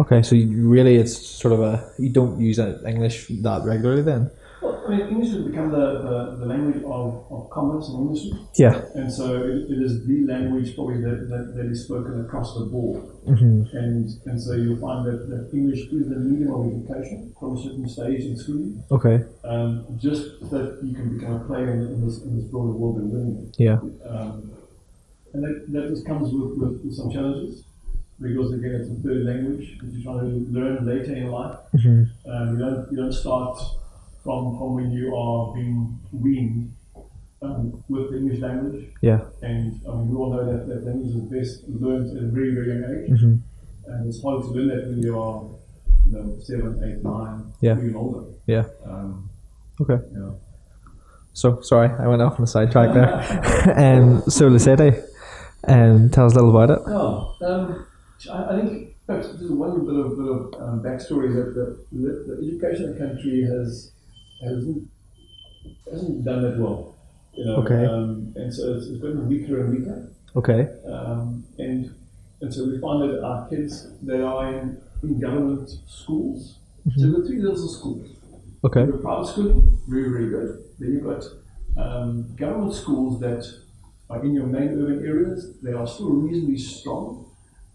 Okay. 0.00 0.22
So 0.22 0.34
you, 0.34 0.68
really, 0.68 0.96
it's 0.96 1.14
sort 1.14 1.52
of 1.52 1.60
a 1.60 1.92
you 1.98 2.08
don't 2.08 2.40
use 2.40 2.58
English 2.58 3.28
that 3.28 3.62
regularly 3.64 4.02
then. 4.02 4.30
I 4.90 4.96
mean, 4.96 5.06
English 5.08 5.30
has 5.34 5.42
become 5.44 5.70
the, 5.70 5.86
the, 6.02 6.36
the 6.40 6.46
language 6.46 6.82
of, 6.82 7.24
of 7.30 7.48
commerce 7.50 7.88
and 7.88 8.08
industry, 8.08 8.32
Yeah. 8.56 8.80
and 8.96 9.12
so 9.12 9.36
it, 9.44 9.70
it 9.70 9.80
is 9.86 10.04
the 10.06 10.26
language 10.26 10.74
probably 10.74 11.00
that, 11.02 11.28
that, 11.30 11.54
that 11.56 11.66
is 11.66 11.84
spoken 11.84 12.24
across 12.24 12.54
the 12.58 12.64
board. 12.64 13.02
hmm 13.24 13.62
And, 13.72 14.10
and 14.26 14.42
so 14.42 14.54
you'll 14.54 14.80
find 14.80 15.06
that, 15.06 15.28
that 15.30 15.50
English 15.56 15.82
is 15.92 16.08
the 16.08 16.16
medium 16.16 16.52
of 16.52 16.66
education 16.66 17.32
from 17.38 17.56
a 17.56 17.62
certain 17.62 17.88
stage 17.88 18.22
in 18.22 18.36
school. 18.36 18.84
Okay. 18.90 19.24
um, 19.44 19.86
just 19.96 20.40
that 20.50 20.80
you 20.82 20.92
can 20.94 21.16
become 21.16 21.34
a 21.34 21.44
player 21.46 21.70
in, 21.70 21.82
in, 21.82 22.04
this, 22.06 22.22
in 22.22 22.34
this 22.36 22.46
broader 22.46 22.72
world 22.72 22.96
we're 23.00 23.20
in. 23.20 23.52
Yeah. 23.58 23.78
Um, 24.08 24.52
and 25.32 25.44
that, 25.44 25.66
that 25.72 25.88
just 25.90 26.04
comes 26.04 26.32
with, 26.32 26.58
with, 26.58 26.84
with 26.84 26.94
some 26.94 27.12
challenges, 27.12 27.62
because 28.20 28.52
again, 28.52 28.74
it's 28.74 28.90
a 28.90 28.94
third 29.06 29.24
language 29.24 29.78
that 29.78 29.86
you're 29.92 30.02
trying 30.02 30.20
to 30.26 30.50
learn 30.58 30.84
later 30.84 31.14
in 31.14 31.30
life. 31.30 31.56
hmm 31.72 32.02
Um, 32.26 32.46
you 32.52 32.58
don't 32.64 32.82
you 32.90 32.96
don't 32.96 33.12
start 33.12 33.56
from 34.30 34.56
from 34.58 34.74
when 34.76 34.90
you 34.92 35.14
are 35.16 35.52
being 35.54 35.98
weaned 36.12 36.72
um, 37.42 37.82
with 37.88 38.10
the 38.10 38.18
English 38.18 38.40
language. 38.40 38.86
Yeah. 39.00 39.20
And 39.42 39.80
I 39.88 39.90
mean, 39.96 40.08
we 40.10 40.16
all 40.16 40.30
know 40.34 40.44
that, 40.50 40.68
that 40.68 40.84
language 40.86 41.16
is 41.16 41.26
best 41.34 41.68
learned 41.68 42.16
at 42.16 42.22
a 42.22 42.26
very 42.28 42.54
very 42.54 42.68
young 42.72 42.84
age, 42.94 43.20
hmm 43.20 43.36
and 43.86 44.06
it's 44.08 44.22
hard 44.22 44.42
to 44.44 44.48
learn 44.50 44.68
that 44.68 44.86
when 44.88 45.02
you 45.02 45.18
are 45.20 45.36
you 46.06 46.12
know 46.12 46.38
seven, 46.40 46.70
eight, 46.86 47.02
nine, 47.02 47.52
Yeah. 47.60 47.76
even 47.78 47.96
older. 47.96 48.24
Yeah. 48.46 48.66
Um, 48.84 49.28
Okay. 49.80 49.98
know. 50.12 50.36
So 51.32 51.60
sorry, 51.62 51.88
I 51.88 52.06
went 52.06 52.22
off 52.22 52.38
on 52.38 52.44
a 52.44 52.46
sidetrack 52.46 52.92
there. 52.94 53.14
um, 53.84 54.22
so 54.28 54.48
Lucete, 54.48 55.02
um, 55.66 56.10
tell 56.10 56.26
us 56.26 56.32
a 56.32 56.36
little 56.36 56.50
about 56.54 56.70
it. 56.76 56.82
Oh, 56.86 57.34
um, 57.48 57.86
I, 58.30 58.38
I 58.50 58.60
think 58.60 58.94
perhaps 59.06 59.28
just 59.40 59.50
one 59.50 59.84
bit 59.86 59.96
of, 59.96 60.08
bit 60.18 60.28
of 60.36 60.40
um, 60.62 60.82
backstory 60.86 61.34
that 61.34 61.48
the, 61.56 61.66
the, 61.90 62.10
the 62.28 62.34
education 62.46 62.84
in 62.84 62.92
the 62.92 62.98
country 63.04 63.42
has 63.42 63.90
hasn't 64.42 64.88
hasn't 65.90 66.24
done 66.24 66.42
that 66.42 66.58
well. 66.58 66.96
You 67.34 67.44
know, 67.44 67.56
Okay. 67.56 67.84
um, 67.84 68.32
and 68.36 68.52
so 68.52 68.74
it's, 68.74 68.86
it's 68.86 69.00
gotten 69.00 69.28
weaker 69.28 69.60
and 69.60 69.70
weaker. 69.78 70.12
Okay. 70.36 70.68
Um, 70.86 71.44
and 71.58 71.94
and 72.40 72.52
so 72.54 72.66
we 72.66 72.78
find 72.80 73.02
that 73.02 73.22
our 73.22 73.48
kids 73.48 73.88
that 74.02 74.22
are 74.22 74.52
in, 74.52 74.80
in 75.02 75.20
government 75.20 75.70
schools. 75.86 76.58
So 76.96 77.04
we've 77.06 77.16
got 77.16 77.26
three 77.26 77.42
levels 77.42 77.64
of 77.64 77.78
schools. 77.78 78.08
Okay. 78.64 78.80
You've 78.80 78.92
got 78.92 79.02
private 79.02 79.26
schooling, 79.28 79.78
very, 79.88 80.08
very 80.10 80.28
good. 80.30 80.64
Then 80.78 80.92
you've 80.92 81.04
got 81.04 81.24
um, 81.76 82.34
government 82.36 82.74
schools 82.74 83.20
that 83.20 83.46
are 84.08 84.24
in 84.24 84.34
your 84.34 84.46
main 84.46 84.68
urban 84.70 85.06
areas. 85.06 85.58
They 85.62 85.72
are 85.72 85.86
still 85.86 86.10
reasonably 86.10 86.58
strong. 86.58 87.30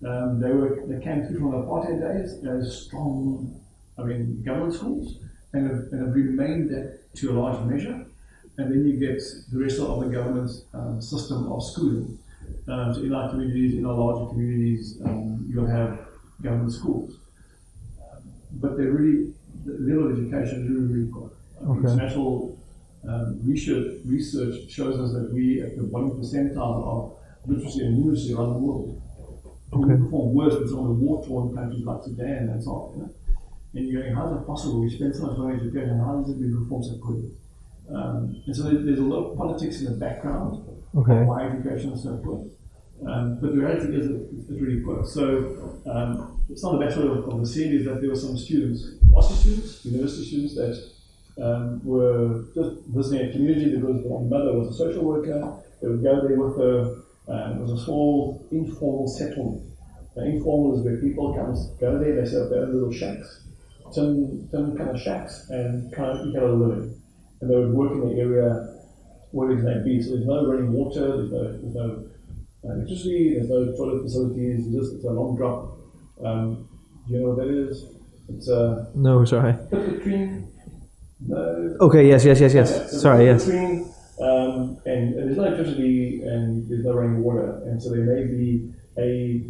Um, 0.06 0.39
they 0.41 0.51
were 0.51 0.84
they 0.88 0.99
came 1.04 1.25
through 1.28 1.39
from 1.39 1.51
the 1.51 1.58
apartheid 1.58 2.01
days 2.01 2.43
as 2.45 2.86
strong, 2.86 3.60
I 3.97 4.04
mean, 4.04 4.43
government 4.43 4.73
schools, 4.73 5.19
and 5.56 5.70
have, 5.70 5.80
and 5.91 6.06
have 6.06 6.15
remained 6.15 6.70
that 6.70 7.00
to 7.15 7.32
a 7.32 7.34
large 7.39 7.65
measure. 7.65 8.06
And 8.58 8.72
then 8.72 8.86
you 8.86 9.00
get 9.00 9.22
the 9.52 9.60
rest 9.60 9.80
of 9.80 10.00
the 10.00 10.10
government 10.10 10.52
um, 10.74 11.02
system 11.02 11.52
of 11.52 11.63
schooling. 11.63 12.18
Um, 12.68 12.94
so 12.94 13.02
in 13.02 13.13
our 13.13 13.30
communities, 13.30 13.76
in 13.76 13.86
our 13.86 13.94
larger 13.94 14.30
communities, 14.30 15.00
um, 15.06 15.46
you'll 15.50 15.68
have 15.68 16.00
government 16.41 16.72
schools. 16.72 17.18
But 18.54 18.78
they're 18.78 18.91
really, 18.91 19.34
the 19.65 19.74
level 19.80 20.12
of 20.12 20.20
education 20.20 20.63
is 20.63 20.70
really, 20.70 20.94
really 20.94 21.12
poor. 21.12 21.32
Okay. 21.62 21.80
International 21.80 22.58
um, 23.08 23.39
research, 23.44 24.00
research 24.06 24.72
shows 24.72 25.00
us 25.00 25.13
that 25.13 25.34
we 25.34 25.62
at 25.62 25.76
the 25.78 25.84
bottom 25.84 26.12
percentile 26.12 26.88
of 26.88 27.18
literacy 27.46 27.86
and 27.86 28.04
numeracy 28.04 28.36
around 28.36 28.54
the 28.54 28.60
world. 28.60 29.02
Okay. 29.74 29.94
We 29.94 30.04
perform 30.04 30.34
worse 30.34 30.54
than 30.54 30.68
some 30.70 30.80
of 30.80 30.88
the 30.88 30.94
war-torn 30.94 31.56
countries 31.56 31.84
like 31.84 32.04
Sudan 32.04 32.50
and 32.50 32.63
so 32.63 32.72
on. 32.72 32.94
You 32.96 33.04
know? 33.04 33.10
And 33.76 33.88
you're 33.90 34.04
going, 34.04 34.16
how 34.16 34.28
is 34.34 34.42
it 34.42 34.48
possible? 34.48 34.82
We 34.82 34.90
spend 34.90 35.16
so 35.16 35.28
much 35.28 35.38
money 35.38 35.54
on 35.56 35.60
education, 35.60 36.00
how 36.00 36.16
does 36.22 36.32
it 36.34 36.40
be 36.42 36.50
performed 36.54 36.86
so 36.86 36.98
poorly? 37.04 37.30
Um, 37.94 38.42
and 38.46 38.56
so 38.56 38.64
there's 38.64 39.00
a 39.00 39.04
lot 39.04 39.32
of 39.32 39.38
politics 39.38 39.80
in 39.82 39.86
the 39.86 39.98
background 39.98 40.64
Okay. 40.96 41.22
of 41.22 41.28
why 41.28 41.46
education 41.48 41.92
is 41.92 42.04
so 42.04 42.18
poor. 42.24 42.46
Um, 43.06 43.38
but 43.42 43.52
the 43.54 43.60
reality 43.62 43.94
is 43.96 44.08
it, 44.10 44.22
it's 44.50 44.62
really 44.62 44.82
works. 44.84 45.12
So 45.14 45.82
um, 45.86 46.40
some 46.56 46.76
of 46.76 46.80
the 46.80 46.86
backstory 46.86 47.12
of, 47.18 47.28
of 47.28 47.40
the 47.42 47.46
scene 47.46 47.74
is 47.74 47.86
that 47.86 48.00
there 48.00 48.10
were 48.10 48.16
some 48.16 48.38
students, 48.38 48.88
varsity 49.12 49.40
students, 49.42 49.86
university 49.86 50.26
students 50.26 50.56
that 50.56 51.46
um, 51.46 51.82
were 51.84 52.46
just 52.56 52.86
visiting 52.88 53.28
a 53.28 53.32
community 53.34 53.76
because 53.76 54.02
one 54.06 54.30
mother 54.30 54.54
was 54.58 54.70
a 54.70 54.78
social 54.78 55.04
worker. 55.04 55.54
They 55.82 55.90
would 55.90 56.02
go 56.02 56.26
there 56.26 56.40
with 56.40 56.58
her. 56.58 56.96
Um, 57.28 57.58
it 57.58 57.62
was 57.62 57.72
a 57.82 57.84
small 57.84 58.48
informal 58.52 59.08
settlement. 59.10 59.64
Now, 60.16 60.24
informal 60.24 60.80
is 60.80 60.86
where 60.86 60.96
people 60.98 61.34
come, 61.34 61.54
go 61.78 62.00
there, 62.00 62.16
they 62.16 62.26
set 62.30 62.44
up 62.44 62.50
their 62.50 62.64
own 62.64 62.74
little 62.74 62.94
shacks, 62.94 63.44
tin 63.96 64.76
kind 64.78 64.89
of 64.89 65.00
shacks, 65.02 65.50
and 65.50 65.91
kind 65.93 66.12
of 66.20 66.28
eke 66.28 66.38
out 66.38 66.50
a 66.50 66.54
living. 66.54 67.02
And 67.41 67.50
they 67.50 67.56
would 67.56 67.74
work 67.74 67.91
in 67.93 68.02
the 68.10 68.20
area, 68.22 68.76
where 69.32 69.52
it 69.52 69.64
may 69.64 69.84
be. 69.84 70.02
So 70.02 70.12
there's 70.12 70.26
no 70.26 70.46
running 70.48 70.72
water, 70.72 71.18
there's 71.18 71.32
no, 71.32 71.43
there's 71.62 71.76
no 71.76 72.06
uh, 72.68 72.74
electricity, 72.74 73.34
there's 73.36 73.50
no 73.50 73.76
toilet 73.76 74.04
facilities, 74.04 74.66
it's 74.68 74.76
just 74.76 74.96
it's 74.96 75.06
a 75.06 75.10
long 75.10 75.36
drop. 75.36 75.78
Um, 76.24 76.68
do 77.08 77.14
you 77.14 77.20
know 77.22 77.30
what 77.30 77.38
that 77.39 77.50
is? 77.50 77.86
It's 78.30 78.48
a 78.48 78.88
No, 78.96 79.24
sorry. 79.26 79.54
latrine. 79.72 80.48
No. 81.20 81.78
Okay. 81.82 82.08
Yes. 82.08 82.26
Yes. 82.26 82.39
Yes. 82.39 82.54
Yes. 82.54 82.91
so 82.91 82.98
Sorry. 82.98 83.26
Yes. 83.26 83.46
latrine, 83.48 83.93
um, 84.22 84.78
and, 84.86 85.14
and 85.16 85.28
there's 85.28 85.38
no 85.38 85.43
electricity 85.46 86.22
and 86.24 86.68
there's 86.70 86.84
no 86.86 86.93
running 86.93 87.22
water, 87.24 87.62
and 87.66 87.82
so 87.82 87.89
there 87.91 88.04
may 88.06 88.24
be 88.26 88.74
a 88.98 89.46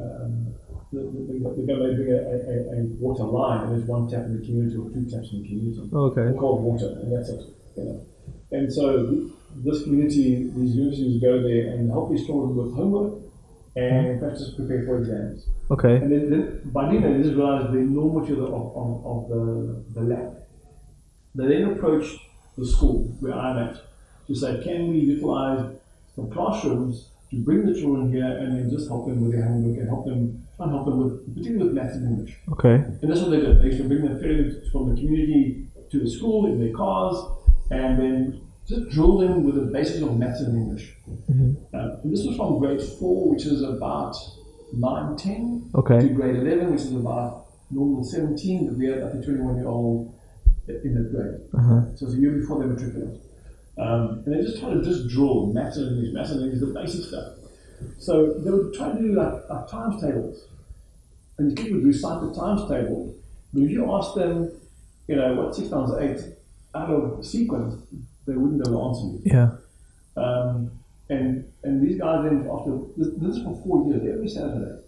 um, 0.00 0.54
the, 0.92 1.00
the, 1.00 1.20
the, 1.32 1.54
the 1.56 1.66
government 1.66 1.96
bring 1.96 2.12
a, 2.12 2.20
a, 2.20 2.80
a, 2.80 2.84
water 3.00 3.24
line, 3.24 3.64
and 3.64 3.72
there's 3.72 3.88
one 3.88 4.08
tap 4.08 4.24
in 4.24 4.38
the 4.38 4.44
community 4.44 4.76
or 4.76 4.90
two 4.90 5.08
taps 5.08 5.32
in 5.32 5.42
the 5.42 5.48
community 5.48 5.88
Okay. 5.92 6.38
cold 6.38 6.62
water, 6.62 7.00
and 7.00 7.12
that's 7.12 7.30
it. 7.30 7.40
You 7.76 7.84
know. 7.84 8.06
And 8.52 8.72
so 8.72 9.30
this 9.56 9.82
community, 9.84 10.50
these 10.54 10.76
universities 10.76 11.20
go 11.20 11.42
there 11.42 11.72
and 11.72 11.90
help 11.90 12.10
these 12.10 12.26
children 12.26 12.56
with 12.56 12.74
homework 12.74 13.22
and 13.74 14.06
mm-hmm. 14.06 14.18
practice 14.20 14.52
prepare 14.54 14.84
for 14.84 14.98
exams. 14.98 15.46
Okay. 15.70 15.96
And 15.96 16.12
then, 16.12 16.30
then 16.30 16.60
by 16.66 16.90
doing 16.90 17.02
that, 17.02 17.16
they 17.16 17.22
just 17.22 17.36
realize 17.36 17.72
the 17.72 17.78
enormity 17.78 18.32
of 18.32 18.38
the, 18.38 18.46
of, 18.46 18.76
of, 18.76 19.06
of 19.06 19.28
the, 19.28 19.84
the 19.94 20.00
lab. 20.02 20.36
They 21.34 21.46
then 21.46 21.72
approach 21.72 22.04
the 22.58 22.66
school 22.66 23.16
where 23.20 23.32
I'm 23.32 23.56
at 23.56 23.76
to 24.26 24.34
say, 24.34 24.62
can 24.62 24.90
we 24.90 24.98
utilize 24.98 25.74
some 26.14 26.30
classrooms 26.30 27.08
to 27.30 27.36
bring 27.42 27.64
the 27.64 27.72
children 27.78 28.12
here 28.12 28.26
and 28.26 28.58
then 28.58 28.70
just 28.70 28.88
help 28.88 29.06
them 29.06 29.22
with 29.22 29.32
their 29.32 29.44
homework 29.44 29.78
and 29.78 29.88
help 29.88 30.04
them 30.04 30.46
and 30.62 30.72
help 30.72 30.86
them 30.86 30.98
with 31.02 31.34
particularly 31.34 31.64
with 31.64 31.72
maths 31.74 31.96
and 31.96 32.08
English. 32.10 32.36
Okay. 32.52 32.74
And 32.74 33.10
that's 33.10 33.20
what 33.20 33.30
they 33.30 33.40
did. 33.40 33.60
They 33.60 33.66
used 33.66 33.78
to 33.78 33.88
bring 33.88 34.02
their 34.04 34.16
parents 34.18 34.68
from 34.70 34.88
the 34.90 34.94
community 35.00 35.66
to 35.90 35.98
the 36.00 36.10
school 36.10 36.46
in 36.46 36.60
their 36.60 36.72
cars 36.74 37.16
and 37.70 37.98
then 37.98 38.40
just 38.66 38.88
drill 38.90 39.18
them 39.18 39.42
with 39.44 39.56
the 39.56 39.62
basics 39.62 40.00
of 40.02 40.16
maths 40.18 40.40
and 40.40 40.56
English. 40.56 40.96
Mhm. 41.30 41.56
Uh, 41.74 41.96
and 42.02 42.12
this 42.12 42.24
was 42.26 42.36
from 42.36 42.58
grade 42.58 42.80
four, 42.80 43.30
which 43.30 43.44
is 43.46 43.62
about 43.62 44.14
9, 44.72 45.16
10, 45.16 45.64
Okay. 45.74 46.00
to 46.00 46.08
grade 46.14 46.36
11, 46.36 46.70
which 46.72 46.82
is 46.82 46.94
about 46.94 47.46
normal 47.70 48.04
17, 48.04 48.66
but 48.68 48.76
we 48.78 48.86
had 48.86 49.02
like 49.02 49.14
a 49.14 49.22
21 49.22 49.56
year 49.56 49.66
old 49.68 50.12
in 50.68 50.94
that 50.94 51.10
grade. 51.12 51.40
Uh-huh. 51.54 51.80
So 51.96 52.06
it's 52.06 52.14
a 52.14 52.18
year 52.18 52.32
before 52.32 52.60
they 52.60 52.66
matriculate. 52.66 53.20
Um, 53.78 54.22
and 54.24 54.34
they 54.34 54.42
just 54.42 54.60
try 54.60 54.72
to 54.74 54.82
just 54.82 55.08
draw 55.08 55.46
maths 55.52 55.76
and 55.78 55.96
English, 55.96 56.12
maths 56.14 56.30
and 56.30 56.42
English, 56.42 56.60
the 56.60 56.66
basic 56.66 57.04
stuff. 57.04 57.28
So 57.98 58.34
they 58.34 58.50
would 58.50 58.72
try 58.74 58.92
to 58.92 58.98
do 59.00 59.12
like, 59.14 59.48
like 59.50 59.66
times 59.68 60.00
tables. 60.00 60.44
And 61.38 61.50
the 61.50 61.54
kids 61.54 61.72
would 61.72 61.84
recite 61.84 62.20
the 62.22 62.34
times 62.34 62.68
table, 62.68 63.14
but 63.52 63.62
if 63.62 63.70
you 63.70 63.90
ask 63.92 64.14
them, 64.14 64.52
you 65.08 65.16
know, 65.16 65.34
what 65.34 65.54
6 65.54 65.68
times 65.68 65.92
8 65.98 66.20
out 66.74 66.90
of 66.90 67.24
sequence, 67.24 67.74
they 68.26 68.34
wouldn't 68.34 68.62
be 68.62 68.70
able 68.70 68.80
to 68.80 68.88
answer 68.88 69.06
you. 69.06 69.20
Yeah. 69.24 70.22
Um, 70.22 70.70
and 71.08 71.44
and 71.64 71.82
these 71.86 71.98
guys 71.98 72.24
then 72.24 72.48
after 72.50 72.78
this, 72.96 73.08
this 73.18 73.36
is 73.36 73.42
for 73.42 73.60
four 73.64 73.86
years 73.88 74.02
every 74.14 74.28
Saturday 74.28 74.78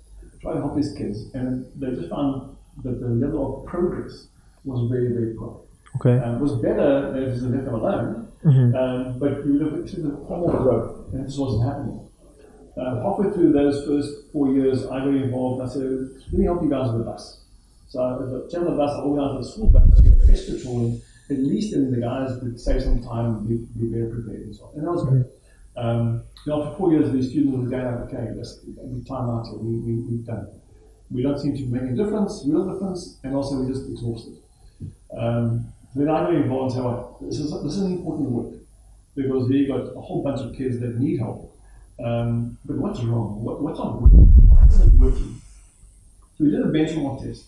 try 0.40 0.52
to 0.52 0.60
help 0.60 0.76
these 0.76 0.92
kids 0.92 1.30
and 1.34 1.66
they 1.76 1.90
just 1.94 2.10
found 2.10 2.56
that 2.82 3.00
the 3.00 3.08
level 3.08 3.60
of 3.60 3.66
progress 3.66 4.28
was 4.64 4.90
very 4.90 5.08
very 5.12 5.34
poor. 5.34 5.60
Okay. 5.96 6.18
Um, 6.24 6.36
it 6.36 6.40
was 6.40 6.52
better 6.60 7.12
than 7.12 7.22
if 7.22 7.40
you 7.40 7.48
left 7.48 7.64
them 7.64 7.74
alone, 7.74 8.28
Mhm. 8.44 8.74
um, 8.74 9.18
but 9.18 9.44
you 9.46 9.52
would 9.54 9.62
have 9.62 9.72
the 9.86 10.26
far 10.28 10.38
more 10.38 10.56
growth 10.58 11.12
and 11.14 11.26
this 11.26 11.38
wasn't 11.38 11.64
happening. 11.64 12.00
Uh, 12.76 13.02
halfway 13.02 13.30
through 13.30 13.52
those 13.52 13.86
first 13.86 14.32
four 14.32 14.48
years, 14.48 14.84
I 14.86 14.98
got 14.98 15.08
involved. 15.08 15.62
I 15.62 15.68
said, 15.72 16.10
"Let 16.30 16.32
me 16.32 16.44
help 16.44 16.62
you 16.62 16.70
guys 16.70 16.90
with 16.90 17.04
the 17.04 17.10
bus." 17.10 17.44
So 17.88 18.02
I 18.02 18.16
was 18.16 18.32
a 18.32 18.50
chairman 18.50 18.72
of 18.72 18.78
the 18.78 18.82
bus. 18.84 18.96
I 18.96 19.00
organized 19.02 19.48
the 19.48 19.52
school 19.52 19.70
bus 19.70 19.88
to 19.96 20.02
get 20.02 20.18
press 20.24 20.50
patrolling. 20.50 21.00
At 21.30 21.38
least 21.38 21.72
then 21.72 21.90
the 21.90 22.00
guys 22.00 22.36
would 22.42 22.60
save 22.60 22.82
some 22.82 23.02
time, 23.02 23.46
be, 23.46 23.56
be 23.78 23.88
very 23.88 24.10
prepared 24.10 24.42
and 24.42 24.56
so 24.56 24.64
on. 24.64 24.74
And 24.74 24.86
that 24.86 24.92
was 24.92 25.04
good. 25.04 25.30
Um, 25.76 26.22
you 26.44 26.52
know, 26.52 26.64
after 26.64 26.76
four 26.76 26.92
years, 26.92 27.12
these 27.12 27.30
students 27.30 27.56
were 27.56 27.70
going, 27.70 27.86
okay, 27.86 28.30
let's 28.36 28.60
we 28.66 29.02
time 29.04 29.30
out 29.30 29.46
here. 29.46 29.58
We, 29.58 29.76
we, 29.78 29.92
we've 30.02 30.26
done. 30.26 30.48
it. 30.48 30.60
We 31.10 31.22
don't 31.22 31.38
seem 31.38 31.56
to 31.56 31.62
make 31.66 31.82
a 31.82 31.94
difference, 31.94 32.42
real 32.46 32.70
difference, 32.70 33.20
and 33.22 33.36
also 33.36 33.60
we're 33.60 33.72
just 33.72 33.88
exhausted. 33.88 34.36
Um, 35.16 35.72
then 35.94 36.08
I 36.08 36.24
got 36.24 36.34
involved 36.34 36.72
and 36.74 36.82
said, 36.82 36.84
well, 36.84 37.18
this 37.20 37.38
is, 37.38 37.52
this 37.62 37.74
is 37.76 37.82
important 37.82 38.30
work 38.30 38.54
because 39.14 39.48
we 39.48 39.66
got 39.66 39.96
a 39.96 40.00
whole 40.00 40.22
bunch 40.24 40.40
of 40.40 40.56
kids 40.56 40.80
that 40.80 40.98
need 40.98 41.20
help. 41.20 41.53
Um, 42.02 42.58
but 42.64 42.76
what's 42.76 43.00
wrong? 43.00 43.42
What, 43.44 43.62
what's 43.62 43.78
not 43.78 44.00
working? 44.00 44.26
Why 44.48 44.66
isn't 44.66 44.94
it 44.94 44.98
working? 44.98 45.40
So 46.36 46.44
we 46.44 46.50
did 46.50 46.60
a 46.60 46.64
benchmark 46.64 47.22
test. 47.24 47.44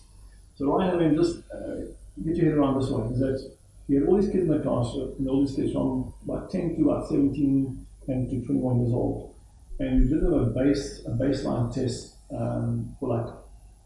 So 0.55 0.65
Ryan, 0.77 0.95
I 0.95 0.99
mean, 0.99 1.15
just 1.15 1.39
uh, 1.53 1.91
get 2.23 2.35
your 2.37 2.45
head 2.49 2.57
around 2.57 2.79
this 2.79 2.89
one. 2.89 3.11
Is 3.13 3.19
that 3.19 3.51
you 3.87 3.99
had 3.99 4.07
all 4.09 4.15
these 4.19 4.29
kids 4.31 4.43
in 4.45 4.49
the 4.49 4.59
class, 4.59 4.93
and 4.95 5.27
all 5.29 5.45
these 5.45 5.55
kids 5.55 5.73
from 5.73 6.13
about 6.23 6.49
10 6.49 6.75
to 6.77 6.89
about 6.89 7.07
17 7.09 7.85
and 8.07 8.29
to 8.29 8.45
21 8.45 8.79
years 8.81 8.93
old. 8.93 9.35
And 9.79 10.01
we 10.01 10.07
did 10.07 10.23
a 10.23 10.45
base 10.47 11.03
a 11.05 11.11
baseline 11.11 11.73
test 11.73 12.15
um, 12.31 12.95
for 12.99 13.09
like 13.09 13.33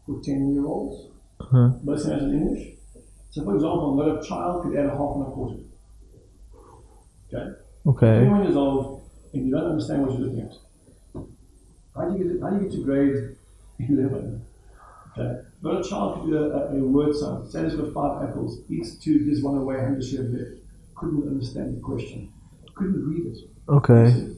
for 0.06 0.20
10 0.24 0.54
year 0.54 0.64
olds, 0.66 1.08
Uh-huh. 1.40 1.68
both 1.82 2.06
maths 2.06 2.22
and 2.22 2.32
English. 2.34 2.68
So 3.30 3.44
for 3.44 3.54
example, 3.56 3.96
that 3.96 4.18
a 4.18 4.22
child 4.28 4.62
could 4.62 4.76
add 4.76 4.86
a 4.86 4.90
half 4.90 5.16
and 5.16 5.26
a 5.26 5.30
quarter. 5.30 5.56
Okay? 7.32 7.50
Okay. 7.86 8.18
21 8.18 8.44
years 8.44 8.56
old 8.56 9.01
and 9.32 9.46
you 9.46 9.52
don't 9.52 9.70
understand 9.70 10.06
what 10.06 10.18
you're 10.18 10.28
looking 10.28 10.40
at. 10.42 10.54
How 11.94 12.08
do 12.08 12.18
you 12.18 12.24
get 12.24 12.32
to, 12.32 12.40
how 12.42 12.50
do 12.50 12.56
you 12.56 12.62
get 12.62 12.72
to 12.72 12.84
grade 12.84 13.36
11? 13.88 14.44
Okay. 15.16 15.40
But 15.60 15.84
a 15.84 15.88
child 15.88 16.20
could 16.20 16.30
do 16.30 16.38
a, 16.38 16.48
a, 16.50 16.76
a 16.76 16.84
word 16.84 17.14
sound. 17.14 17.50
Say 17.50 17.60
it's 17.62 17.74
got 17.74 17.92
five 17.92 18.28
apples, 18.28 18.60
eats 18.68 18.96
two, 18.96 19.24
gives 19.24 19.42
one 19.42 19.56
away, 19.56 19.76
does 19.94 20.08
she 20.08 20.16
have 20.16 20.26
left? 20.26 20.50
Couldn't 20.94 21.28
understand 21.28 21.76
the 21.76 21.80
question. 21.80 22.32
Couldn't 22.74 23.06
read 23.06 23.26
it. 23.26 23.38
Okay. 23.68 24.32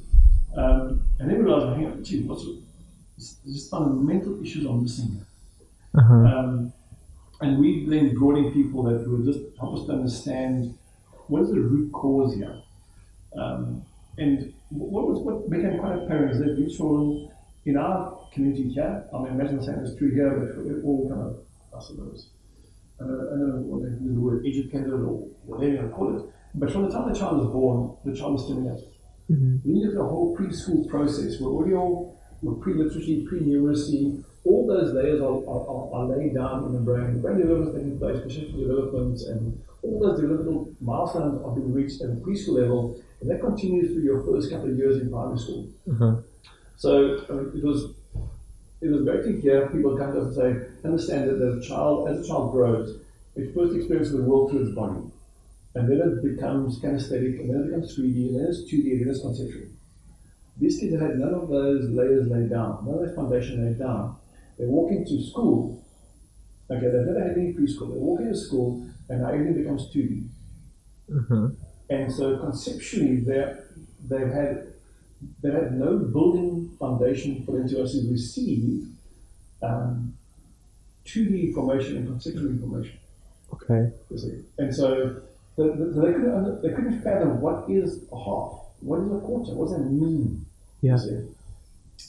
Um, 0.57 1.03
and 1.18 1.30
then 1.30 1.42
realized, 1.42 1.76
hang 1.76 1.86
on, 1.86 2.05
gee, 2.05 2.22
what's 2.22 2.45
there's 3.16 3.68
fundamental 3.68 4.42
issues 4.42 4.66
are 4.66 4.74
missing 4.74 5.12
here. 5.12 5.26
Uh-huh. 5.97 6.14
Um, 6.14 6.72
and 7.40 7.59
we 7.59 7.86
then 7.86 8.14
brought 8.14 8.36
in 8.36 8.53
people 8.53 8.82
that 8.84 9.09
would 9.09 9.24
just 9.24 9.40
help 9.59 9.78
us 9.78 9.86
to 9.86 9.92
understand 9.92 10.76
what 11.28 11.42
is 11.42 11.51
the 11.51 11.61
root 11.61 11.92
cause 11.92 12.34
here. 12.34 12.61
Um, 13.36 13.82
and 14.18 14.52
what, 14.70 15.08
was, 15.08 15.18
what 15.20 15.50
became 15.50 15.78
quite 15.78 15.96
apparent 15.98 16.32
is 16.32 16.38
that 16.38 16.56
we 16.58 16.72
saw 16.72 17.28
in 17.66 17.76
our 17.76 18.28
community 18.32 18.68
here, 18.72 19.04
I 19.12 19.18
mean, 19.18 19.32
imagine 19.32 19.56
the 19.58 19.64
same 19.64 19.78
is 19.80 19.96
true 19.96 20.10
here, 20.10 20.30
but 20.30 20.64
we're 20.64 20.82
all 20.82 21.08
kind 21.08 21.22
of, 21.22 21.36
I 21.76 21.82
suppose, 21.82 22.30
I 23.00 23.04
don't, 23.04 23.20
I 23.20 23.36
don't 23.38 23.48
know 23.48 23.62
what 23.62 23.82
they 23.82 24.04
use 24.04 24.14
the 24.14 24.20
word 24.20 24.44
educated 24.46 24.92
or 24.92 25.26
whatever 25.46 25.72
you 25.72 25.78
want 25.78 25.90
to 25.90 25.94
call 25.96 26.16
it, 26.18 26.34
but 26.54 26.70
from 26.70 26.82
the 26.84 26.90
time 26.90 27.12
the 27.12 27.18
child 27.18 27.40
is 27.40 27.46
born, 27.50 27.96
the 28.04 28.14
child 28.14 28.38
is 28.38 28.44
stimulated. 28.44 28.88
Mhm. 29.30 29.62
Then 29.64 29.76
you 29.76 29.90
the 29.92 30.04
whole 30.04 30.36
preschool 30.36 30.86
process 30.88 31.40
where 31.40 31.50
all 31.50 31.66
your, 31.66 32.14
your 32.42 32.54
pre-literacy, 32.56 33.24
pre-numeracy, 33.26 34.22
all 34.45 34.66
those 34.66 34.92
layers 34.92 35.20
are, 35.20 35.40
are, 35.49 35.95
are, 35.95 36.05
laid 36.16 36.34
down 36.34 36.64
in 36.64 36.74
the 36.74 36.80
brain. 36.80 37.20
Brain 37.20 37.38
development 37.38 37.76
is 37.76 37.82
taking 37.82 37.99
place, 37.99 38.20
perceptual 38.22 38.61
development, 38.61 39.20
and 39.22 39.62
all 39.82 40.01
those 40.01 40.20
developmental 40.20 40.72
milestones 40.80 41.40
are 41.42 41.53
being 41.53 41.72
reached 41.72 42.03
at 42.03 42.09
the 42.09 42.20
preschool 42.20 42.61
level, 42.61 43.01
and 43.20 43.30
that 43.30 43.40
continues 43.40 43.92
through 43.92 44.03
your 44.03 44.22
first 44.22 44.51
couple 44.51 44.70
of 44.70 44.76
years 44.76 45.01
in 45.01 45.11
primary 45.11 45.38
school. 45.38 45.68
Uh-huh. 45.90 46.16
So 46.76 47.24
um, 47.30 47.53
it 47.57 47.64
was 47.64 47.95
it 48.82 48.90
was 48.90 49.03
great 49.03 49.24
to 49.24 49.40
hear 49.40 49.68
people 49.70 49.97
come 49.97 50.12
to 50.12 50.20
us 50.20 50.36
and 50.36 50.36
say, 50.36 50.68
understand 50.84 51.30
that 51.30 51.40
as 51.40 51.64
a 51.64 51.66
child, 51.66 52.09
as 52.11 52.20
a 52.20 52.28
child 52.28 52.53
grows, 52.53 53.01
it 53.34 53.55
first 53.55 53.74
experiences 53.74 54.12
the 54.12 54.22
world 54.22 54.51
through 54.51 54.66
its 54.66 54.74
body. 54.74 55.01
And 55.74 55.88
then 55.88 56.01
it 56.07 56.22
becomes 56.22 56.78
kinesthetic, 56.80 57.40
and 57.40 57.49
then 57.49 57.62
it 57.62 57.66
becomes 57.66 57.97
3D, 57.97 58.28
and 58.28 58.36
then 58.36 58.47
it's 58.49 58.70
2D, 58.70 58.92
and 58.92 59.01
then 59.01 59.09
it's 59.09 59.22
conceptual. 59.22 59.68
These 60.61 60.78
kids 60.78 60.92
have 60.92 61.01
had 61.01 61.18
none 61.18 61.34
of 61.34 61.49
those 61.49 61.88
layers 61.90 62.28
laid 62.28 62.51
down, 62.51 62.84
none 62.84 63.03
of 63.03 63.09
that 63.09 63.16
foundation 63.16 63.64
laid 63.64 63.78
down. 63.78 64.16
They 64.59 64.66
walk 64.66 64.92
into 64.92 65.22
school, 65.22 65.84
okay, 66.70 66.86
they've 66.86 67.07
never 67.07 67.20
had 67.20 67.36
any 67.36 67.52
preschool. 67.52 67.92
They 67.92 67.98
walk 67.98 68.20
into 68.20 68.36
school, 68.36 68.86
and 69.09 69.22
now 69.22 69.28
everything 69.28 69.62
becomes 69.62 69.92
2D. 69.94 70.28
Uh-huh. 71.14 71.48
And 71.90 72.12
so 72.12 72.38
conceptually, 72.38 73.20
they 73.20 73.55
they've 74.09 74.32
had 74.32 74.72
they 75.42 75.50
had 75.50 75.78
no 75.78 75.98
building 75.98 76.76
foundation 76.78 77.44
for 77.44 77.52
them 77.52 77.68
to 77.68 77.82
actually 77.82 78.11
receive 78.11 78.88
um, 79.62 80.14
2D 81.07 81.48
information 81.48 81.98
and 81.98 82.09
conceptual 82.09 82.46
information. 82.46 82.98
Okay. 83.52 83.90
And 84.59 84.74
so 84.74 85.22
the, 85.57 85.64
the, 85.64 86.00
they, 86.00 86.12
couldn't, 86.12 86.34
under- 86.34 86.61
they 86.62 86.70
couldn't 86.70 87.02
fathom 87.02 87.40
what 87.40 87.68
is 87.68 88.05
a 88.12 88.16
half, 88.16 88.61
what 88.80 89.00
is 89.00 89.12
a 89.12 89.18
quarter, 89.20 89.52
what 89.52 89.68
does 89.68 89.76
that 89.76 89.90
mean? 89.90 90.44
Yeah. 90.80 90.98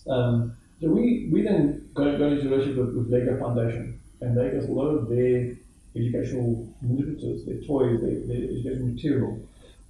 Um, 0.07 0.57
so 0.81 0.89
we, 0.89 1.29
we 1.31 1.41
then 1.41 1.89
got, 1.93 2.17
got 2.19 2.31
into 2.33 2.47
a 2.47 2.51
relationship 2.51 2.77
with, 2.77 2.95
with 2.95 3.09
Lego 3.09 3.39
Foundation, 3.39 3.99
and 4.21 4.37
they 4.37 4.57
us 4.57 4.65
a 4.65 4.71
lot 4.71 4.87
of 4.87 5.09
their 5.09 5.55
educational 5.95 6.67
manipulatives, 6.85 7.45
their 7.45 7.61
toys, 7.61 8.01
their, 8.01 8.19
their 8.27 8.49
educational 8.51 8.87
material. 8.87 9.39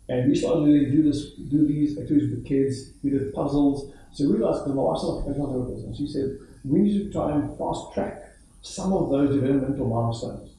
And 0.08 0.30
we 0.30 0.36
started 0.36 0.66
to 0.66 0.92
do 0.92 1.04
this, 1.04 1.32
do 1.34 1.66
these 1.66 1.98
activities 1.98 2.30
with 2.30 2.44
the 2.44 2.50
kids. 2.50 2.92
We 3.04 3.10
did 3.10 3.34
puzzles. 3.34 3.92
So 4.14 4.26
we 4.28 4.36
realized, 4.36 4.64
because 4.64 4.76
my 4.76 4.84
wife's 4.84 5.04
an 5.04 5.10
occupational 5.10 5.52
therapist, 5.52 5.86
and 5.86 5.98
she 5.98 6.08
said, 6.08 6.38
we 6.64 6.80
need 6.80 7.06
to 7.06 7.12
try 7.12 7.32
and 7.32 7.58
fast 7.58 7.94
track 7.94 8.24
some 8.62 8.94
of 8.94 9.10
those 9.10 9.34
developmental 9.34 9.88
milestones. 9.88 10.52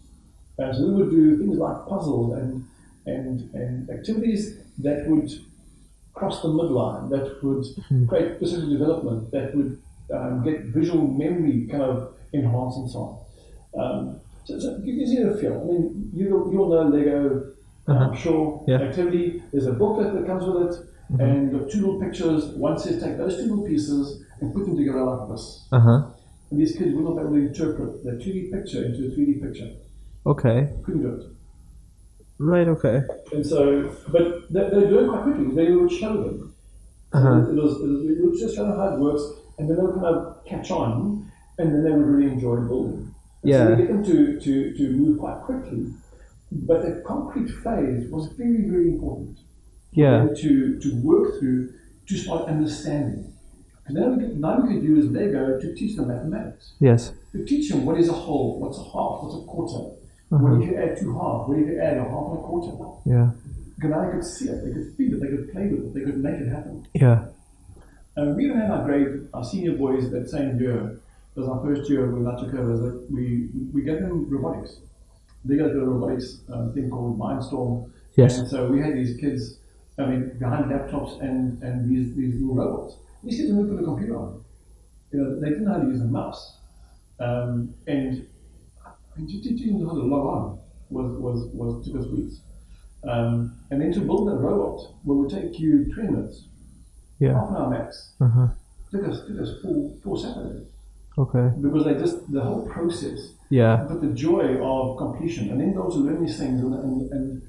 And 0.59 0.75
so 0.75 0.87
we 0.87 0.95
would 0.95 1.11
do 1.11 1.39
things 1.39 1.59
like 1.59 1.87
puzzles 1.87 2.37
and, 2.39 2.67
and, 3.07 3.55
and 3.55 3.91
activities 3.91 4.59
that 4.79 5.07
would 5.07 5.31
cross 6.15 6.43
the 6.43 6.49
midline, 6.49 7.11
that 7.11 7.43
would 7.45 7.67
hmm. 7.89 8.07
create 8.07 8.37
specific 8.37 8.71
development, 8.71 9.31
that 9.33 9.55
would 9.55 9.81
um, 10.13 10.43
get 10.45 10.65
visual 10.67 11.07
memory 11.07 11.67
kind 11.71 11.83
of 11.83 12.15
enhanced 12.33 12.79
and 12.79 12.91
so 12.91 12.99
on. 13.75 13.81
Um, 13.81 14.21
so, 14.45 14.59
so 14.59 14.81
you 14.85 14.97
can 14.99 15.07
see 15.07 15.23
the 15.23 15.37
feel. 15.37 15.61
I 15.61 15.65
mean, 15.65 16.11
you, 16.15 16.25
you'll 16.53 16.69
know 16.71 16.89
Lego, 16.89 17.53
Uh-huh. 17.89 18.05
I'm 18.05 18.17
sure, 18.17 18.65
Yeah. 18.67 18.81
activity. 18.83 19.43
There's 19.53 19.67
a 19.67 19.73
booklet 19.73 20.15
that 20.15 20.27
comes 20.27 20.45
with 20.45 20.59
it, 20.71 21.21
and 21.21 21.51
you've 21.53 21.61
got 21.61 21.71
two 21.71 21.81
little 21.81 22.01
pictures. 22.01 22.47
One 22.57 22.79
says 22.79 23.03
take 23.03 23.17
those 23.17 23.37
two 23.37 23.43
little 23.51 23.65
pieces 23.67 24.23
and 24.41 24.53
put 24.55 24.65
them 24.67 24.77
together 24.77 25.05
like 25.05 25.29
this. 25.31 25.67
Uh-huh. 25.73 26.03
And 26.51 26.61
these 26.61 26.77
kids 26.77 26.95
will 26.95 27.03
not 27.03 27.15
be 27.17 27.21
able 27.23 27.33
to 27.35 27.47
interpret 27.49 28.05
the 28.05 28.13
2D 28.13 28.53
picture 28.53 28.85
into 28.85 29.07
a 29.07 29.11
3D 29.11 29.41
picture. 29.43 29.71
Okay. 30.27 30.69
Couldn't 30.85 31.03
do 31.03 31.15
it. 31.21 31.27
Right, 32.39 32.69
okay. 32.69 33.03
And 33.33 33.45
so, 33.47 33.91
but 34.09 34.53
they, 34.53 34.65
they 34.69 34.87
do 34.89 34.99
it 35.05 35.09
quite 35.09 35.23
quickly. 35.23 35.55
They 35.55 35.71
would 35.73 35.91
show 35.91 36.23
them. 36.23 36.55
Uh-huh. 37.13 37.49
it, 37.51 37.55
was, 37.55 37.81
it 37.81 37.89
was, 37.89 38.03
we 38.05 38.21
would 38.21 38.39
just 38.39 38.55
show 38.57 38.65
them 38.67 38.77
how 38.77 38.95
it 38.95 39.01
works, 39.01 39.23
and 39.59 39.69
then 39.69 39.77
they 39.77 39.83
would 39.83 39.95
kind 39.95 40.07
of 40.07 40.45
catch 40.45 40.71
on, 40.71 41.31
and 41.59 41.73
then 41.75 41.85
they 41.85 41.91
would 41.91 42.07
really 42.07 42.33
enjoy 42.33 42.57
building. 42.57 43.15
And 43.43 43.53
So 43.53 43.59
Yeah. 43.59 43.71
we 43.71 43.77
get 43.77 43.89
them 43.89 44.05
to, 44.05 44.41
to, 44.41 44.77
to 44.77 44.91
move 44.91 45.19
quite 45.19 45.41
quickly. 45.43 45.87
But 46.53 46.83
the 46.83 47.03
concrete 47.07 47.49
phase 47.49 48.11
was 48.11 48.29
very, 48.37 48.63
very 48.69 48.89
important. 48.89 49.39
Yeah. 49.93 50.29
To, 50.37 50.79
to 50.79 51.01
work 51.03 51.39
through 51.39 51.73
to 52.09 52.17
start 52.17 52.49
understanding. 52.49 53.33
Because 53.83 53.95
then 53.97 54.17
we 54.17 54.23
could, 54.25 54.41
now 54.41 54.61
we 54.61 54.75
could 54.75 54.83
use 54.83 55.11
Lego 55.11 55.59
to 55.61 55.75
teach 55.75 55.97
them 55.97 56.09
mathematics. 56.09 56.75
Yes. 56.81 57.13
To 57.33 57.45
teach 57.45 57.71
them 57.71 57.85
what 57.87 57.99
is 57.99 58.09
a 58.09 58.13
whole, 58.13 58.61
what's 58.61 58.79
a 58.79 58.83
half, 58.85 59.23
what's 59.23 59.37
a 59.43 59.47
quarter. 59.47 59.97
Mm-hmm. 60.33 60.43
What 60.43 60.63
if 60.63 60.71
you 60.71 60.77
add 60.77 60.97
two 60.99 61.13
halves? 61.19 61.49
What 61.49 61.59
if 61.59 61.67
you 61.69 61.81
add 61.81 61.97
a 61.99 62.03
half 62.03 62.27
and 62.31 62.39
a 62.39 62.43
quarter? 62.43 62.73
Yeah. 63.07 63.31
Because 63.77 63.91
now 63.91 64.05
they 64.07 64.13
could 64.13 64.25
see 64.25 64.49
it, 64.49 64.65
they 64.65 64.73
could 64.73 64.95
feel 64.97 65.15
it, 65.15 65.21
they 65.21 65.29
could 65.29 65.53
play 65.53 65.67
with 65.69 65.85
it, 65.87 65.95
they 65.95 66.01
could 66.01 66.19
make 66.19 66.35
it 66.35 66.49
happen. 66.49 66.87
Yeah. 66.95 67.27
And 68.17 68.37
we 68.37 68.47
even 68.47 68.59
had 68.59 68.71
our 68.71 68.85
grade, 68.85 69.29
our 69.35 69.45
senior 69.45 69.73
boys 69.73 70.11
that 70.11 70.29
same 70.29 70.59
year, 70.59 71.01
it 71.35 71.41
was 71.41 71.49
our 71.49 71.63
first 71.63 71.89
year 71.91 72.11
when 72.11 72.27
I 72.27 72.39
took 72.39 72.55
over, 72.55 72.73
was 72.73 72.81
that 72.81 73.07
we, 73.11 73.51
we 73.73 73.83
gave 73.83 74.01
them 74.01 74.29
robotics. 74.29 74.81
They 75.45 75.57
got 75.57 75.71
a 75.71 75.75
robotics 75.75 76.41
um, 76.53 76.73
thing 76.73 76.91
called 76.91 77.19
Mindstorm. 77.19 77.91
Yes. 78.17 78.39
And 78.39 78.49
so 78.49 78.69
we 78.69 78.81
had 78.81 78.95
these 78.95 79.19
kids, 79.19 79.59
I 79.99 80.07
mean, 80.07 80.39
behind 80.39 80.71
laptops 80.71 81.21
and, 81.21 81.63
and 81.63 81.89
these, 81.89 82.17
these 82.17 82.35
little 82.41 82.55
robots. 82.55 82.97
These 83.23 83.37
kids 83.37 83.51
didn't 83.51 83.69
put 83.69 83.83
a 83.83 83.85
computer 83.85 84.17
on. 84.17 84.45
You 85.13 85.21
know, 85.21 85.41
they 85.41 85.51
didn't 85.51 85.65
know 85.65 85.75
how 85.75 85.81
to 85.81 85.87
use 85.87 86.01
a 86.01 86.05
mouse. 86.05 86.59
Um, 87.21 87.75
and 87.87 88.27
and 89.17 89.29
to 89.29 89.41
teach 89.41 89.67
them 89.67 89.87
how 89.87 89.95
to 89.95 90.03
log 90.03 90.27
on 90.27 90.59
was, 90.91 91.19
was, 91.19 91.49
was 91.55 91.87
took 91.87 92.01
us 92.01 92.07
weeks. 92.09 92.41
Um, 93.09 93.59
and 93.71 93.81
then 93.81 93.93
to 93.93 94.01
build 94.01 94.29
a 94.29 94.35
robot 94.35 94.93
what 95.05 95.17
would 95.17 95.31
take 95.31 95.59
you 95.59 95.91
20 95.95 96.11
minutes, 96.11 96.45
Yeah. 97.19 97.35
half 97.35 97.49
an 97.51 97.57
hour 97.57 97.71
max, 97.71 98.13
Uh 98.21 98.29
huh. 98.29 98.49
took 98.91 99.09
us, 99.09 99.27
took 99.27 99.41
us 99.41 99.51
four, 99.63 99.91
four 100.03 100.19
Saturdays. 100.19 100.67
Okay. 101.19 101.51
Because 101.61 101.85
they 101.87 101.95
just, 101.95 102.31
the 102.31 102.43
whole 102.43 102.67
process, 102.69 103.33
Yeah. 103.49 103.87
but 103.89 104.01
the 104.03 104.09
joy 104.09 104.59
of 104.61 104.99
completion, 104.99 105.51
and 105.51 105.61
then 105.61 105.75
those 105.75 105.95
who 105.95 106.05
learn 106.07 106.21
these 106.25 106.39
things, 106.39 106.61
and, 106.61 106.75
and, 106.75 107.11
and, 107.13 107.43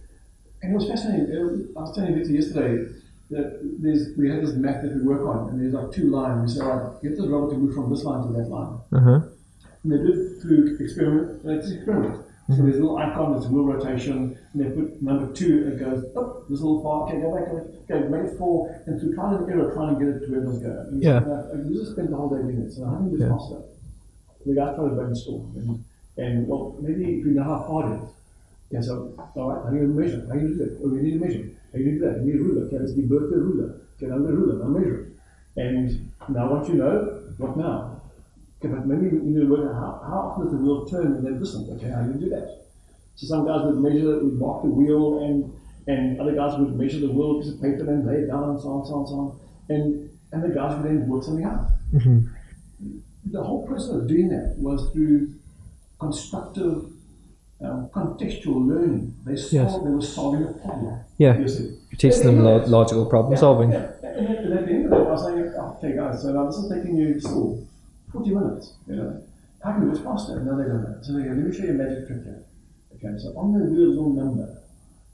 and 0.62 0.72
it 0.74 0.76
was 0.76 0.88
fascinating. 0.88 1.28
Uh, 1.36 1.80
I 1.80 1.82
was 1.84 1.94
telling 1.96 2.16
Victor 2.16 2.32
yesterday 2.32 2.92
that 3.30 3.60
there's, 3.82 4.16
we 4.18 4.30
had 4.30 4.42
this 4.42 4.54
map 4.54 4.82
that 4.84 4.96
we 4.96 5.02
work 5.02 5.28
on, 5.28 5.50
and 5.50 5.60
there's 5.62 5.74
like 5.74 5.92
two 5.92 6.10
lines. 6.10 6.54
We 6.54 6.60
say, 6.60 6.66
all 6.66 6.78
right, 6.78 7.02
get 7.04 7.18
this 7.18 7.26
robot 7.28 7.50
to 7.52 7.58
move 7.58 7.74
from 7.76 7.90
this 7.90 8.04
line 8.06 8.26
to 8.26 8.32
that 8.38 8.48
line. 8.48 8.80
Uh 8.94 9.00
huh. 9.02 9.20
And 9.84 9.92
they 9.92 9.98
do 9.98 10.14
it 10.14 10.42
through 10.42 10.78
experiment, 10.80 11.44
and 11.44 11.52
it's 11.60 11.70
experiment. 11.72 12.24
So 12.50 12.64
there's 12.64 12.78
a 12.78 12.80
little 12.80 12.98
icon 12.98 13.34
that's 13.34 13.46
a 13.46 13.50
wheel 13.50 13.66
rotation, 13.66 14.38
and 14.54 14.62
they 14.62 14.70
put 14.70 15.02
number 15.02 15.34
two, 15.34 15.68
it 15.68 15.80
goes 15.80 16.06
up, 16.16 16.48
this 16.48 16.62
little 16.62 16.82
far, 16.82 17.04
okay, 17.10 17.20
go 17.20 17.36
back, 17.36 17.48
go 17.52 17.58
back, 17.58 17.68
okay, 17.92 18.08
make 18.08 18.32
it 18.32 18.38
four, 18.38 18.72
and 18.86 19.00
through 19.02 19.16
trial 19.16 19.36
and 19.36 19.52
error, 19.52 19.74
trying 19.74 20.00
to 20.00 20.00
get 20.00 20.16
it 20.16 20.26
to 20.26 20.32
where 20.32 20.42
it 20.42 20.46
does 20.46 20.60
go. 20.60 20.86
And 20.88 21.02
Yeah. 21.04 21.18
uh, 21.18 21.58
we 21.68 21.76
just 21.76 21.92
spend 21.92 22.08
the 22.08 22.16
whole 22.16 22.30
day 22.30 22.42
doing 22.44 22.60
it, 22.62 22.72
so 22.72 22.86
you 23.04 23.10
do 23.12 23.18
Yeah. 23.18 23.28
this 23.28 23.36
faster? 23.36 23.62
The 24.46 24.56
guy 24.56 24.76
tried 24.76 24.90
to 24.90 24.96
brainstorm, 24.96 25.52
and, 25.58 25.84
and 26.26 26.48
well, 26.48 26.78
maybe 26.80 27.20
if 27.20 27.26
we 27.26 27.32
know 27.32 27.44
how 27.44 27.58
hard 27.68 27.92
it 27.92 28.04
is. 28.06 28.10
Yeah, 28.72 28.82
so, 28.82 29.12
all 29.36 29.50
right, 29.52 29.64
how 29.66 29.70
do 29.70 29.78
you 29.78 29.88
measure? 29.88 30.26
How 30.28 30.36
do 30.40 30.48
you 30.48 30.56
do 30.56 30.64
it? 30.64 30.78
Oh, 30.84 30.88
we 30.88 31.02
need 31.02 31.20
to 31.20 31.26
measure. 31.26 31.44
How 31.74 31.78
do 31.80 31.84
you 31.84 31.92
do 31.92 32.00
that? 32.00 32.24
You 32.24 32.32
need 32.32 32.40
a 32.40 32.44
ruler. 32.44 32.66
Okay, 32.68 32.80
let's 32.80 32.94
give 32.94 33.10
birth 33.10 33.30
to 33.30 33.36
a 33.36 33.40
ruler. 33.40 33.76
Okay, 33.98 34.08
now 34.08 34.20
the 34.20 34.32
ruler, 34.32 34.64
now 34.64 34.70
measure 34.70 35.00
it. 35.02 35.08
And 35.62 36.12
now 36.30 36.50
once 36.52 36.70
you 36.70 36.76
know, 36.76 37.24
what 37.38 37.58
now? 37.58 37.97
Okay, 38.60 38.74
but 38.74 38.88
maybe 38.88 39.16
you 39.16 39.22
need 39.22 39.40
to 39.42 39.46
work 39.46 39.70
out 39.70 39.76
how, 39.76 40.02
how 40.10 40.18
often 40.30 40.46
does 40.46 40.54
the 40.54 40.58
wheel 40.60 40.86
turn 40.86 41.16
in 41.18 41.24
that 41.24 41.40
distance? 41.40 41.70
Okay, 41.78 41.90
how 41.90 42.02
do 42.02 42.14
you 42.14 42.26
do 42.26 42.30
that? 42.32 42.66
So 43.16 43.28
some 43.28 43.46
guys 43.46 43.62
would 43.66 43.78
measure, 43.78 44.24
would 44.24 44.40
mark 44.40 44.64
the 44.64 44.70
wheel, 44.70 45.20
and 45.24 45.54
and 45.88 46.20
other 46.20 46.36
guys 46.36 46.58
would 46.60 46.76
measure 46.78 47.00
the 47.00 47.10
wheel, 47.12 47.40
piece 47.40 47.54
of 47.54 47.62
paper, 47.62 47.88
and 47.90 48.06
lay 48.06 48.16
it 48.24 48.28
down, 48.28 48.50
and 48.50 48.60
so 48.60 48.70
on, 48.70 48.86
so 48.86 48.94
on, 48.96 49.08
so 49.08 49.14
on. 49.14 49.40
And 49.70 50.10
and 50.32 50.44
the 50.44 50.50
guys 50.54 50.76
would 50.76 50.86
then 50.86 51.08
work 51.08 51.24
something 51.24 51.46
out. 51.46 51.68
Mm-hmm. 51.94 52.28
The 53.32 53.44
whole 53.44 53.66
process 53.68 53.90
of 53.92 54.08
doing 54.08 54.30
that 54.30 54.56
was 54.58 54.90
through 54.92 55.34
constructive, 56.00 56.86
um, 57.62 57.90
contextual 57.94 58.68
learning. 58.68 59.16
They 59.26 59.36
solved, 59.36 59.54
Yes. 59.54 59.84
they 59.84 59.90
were 59.90 60.02
solving 60.02 60.44
a 60.44 60.54
problem. 60.54 61.00
Yeah. 61.18 61.38
You 61.38 61.78
teaching 61.98 62.24
them 62.24 62.44
lo- 62.44 62.64
logical 62.66 63.06
problem 63.08 63.34
Yeah, 63.34 63.40
solving. 63.40 63.72
Yeah. 63.72 63.92
And, 64.04 64.28
at 64.54 64.66
the 64.66 64.72
end 64.72 64.86
of 64.86 64.94
it, 64.94 64.96
I 64.96 65.12
was 65.12 65.24
saying, 65.26 65.40
okay, 65.42 65.96
guys, 65.96 66.22
so 66.22 66.32
now 66.34 66.46
this 66.48 66.58
is 66.58 66.70
taking 66.72 66.96
you 66.98 67.16
to 67.16 67.22
school, 67.22 67.67
40 68.12 68.30
minutes. 68.34 68.74
You 68.88 68.96
know, 68.96 69.24
how 69.64 69.74
can 69.74 69.88
we 69.88 69.94
do 69.94 70.00
it 70.00 70.04
faster? 70.04 70.40
No, 70.40 70.58
they 70.58 70.68
don't. 70.70 71.04
So 71.04 71.14
they 71.14 71.24
go, 71.24 71.30
let 71.30 71.38
me 71.38 71.56
show 71.56 71.64
you 71.64 71.72
a 71.72 71.74
magic 71.74 72.08
trick 72.08 72.24
here. 72.24 72.44
Okay, 72.96 73.18
so 73.18 73.30
on 73.38 73.54
the 73.54 73.66
little 73.66 74.14
number, 74.14 74.62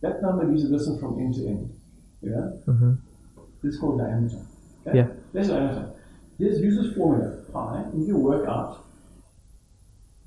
that 0.02 0.22
number 0.22 0.46
gives 0.46 0.66
a 0.66 0.70
distance 0.70 1.00
from 1.00 1.20
end 1.20 1.34
to 1.36 1.48
end. 1.48 1.80
Yeah? 2.22 2.50
Mm-hmm. 2.68 2.94
This 3.62 3.76
is 3.76 3.80
called 3.80 4.00
diameter. 4.00 4.40
Okay? 4.88 4.98
Yeah. 4.98 5.08
There's 5.34 5.48
diameter. 5.48 5.94
Here's 6.38 6.60
use 6.60 6.82
this 6.82 6.96
formula, 6.96 7.44
pi, 7.52 7.84
and 7.94 8.08
you 8.08 8.18
work 8.18 8.48
out 8.48 8.86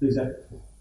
the 0.01 0.07
exact 0.07 0.35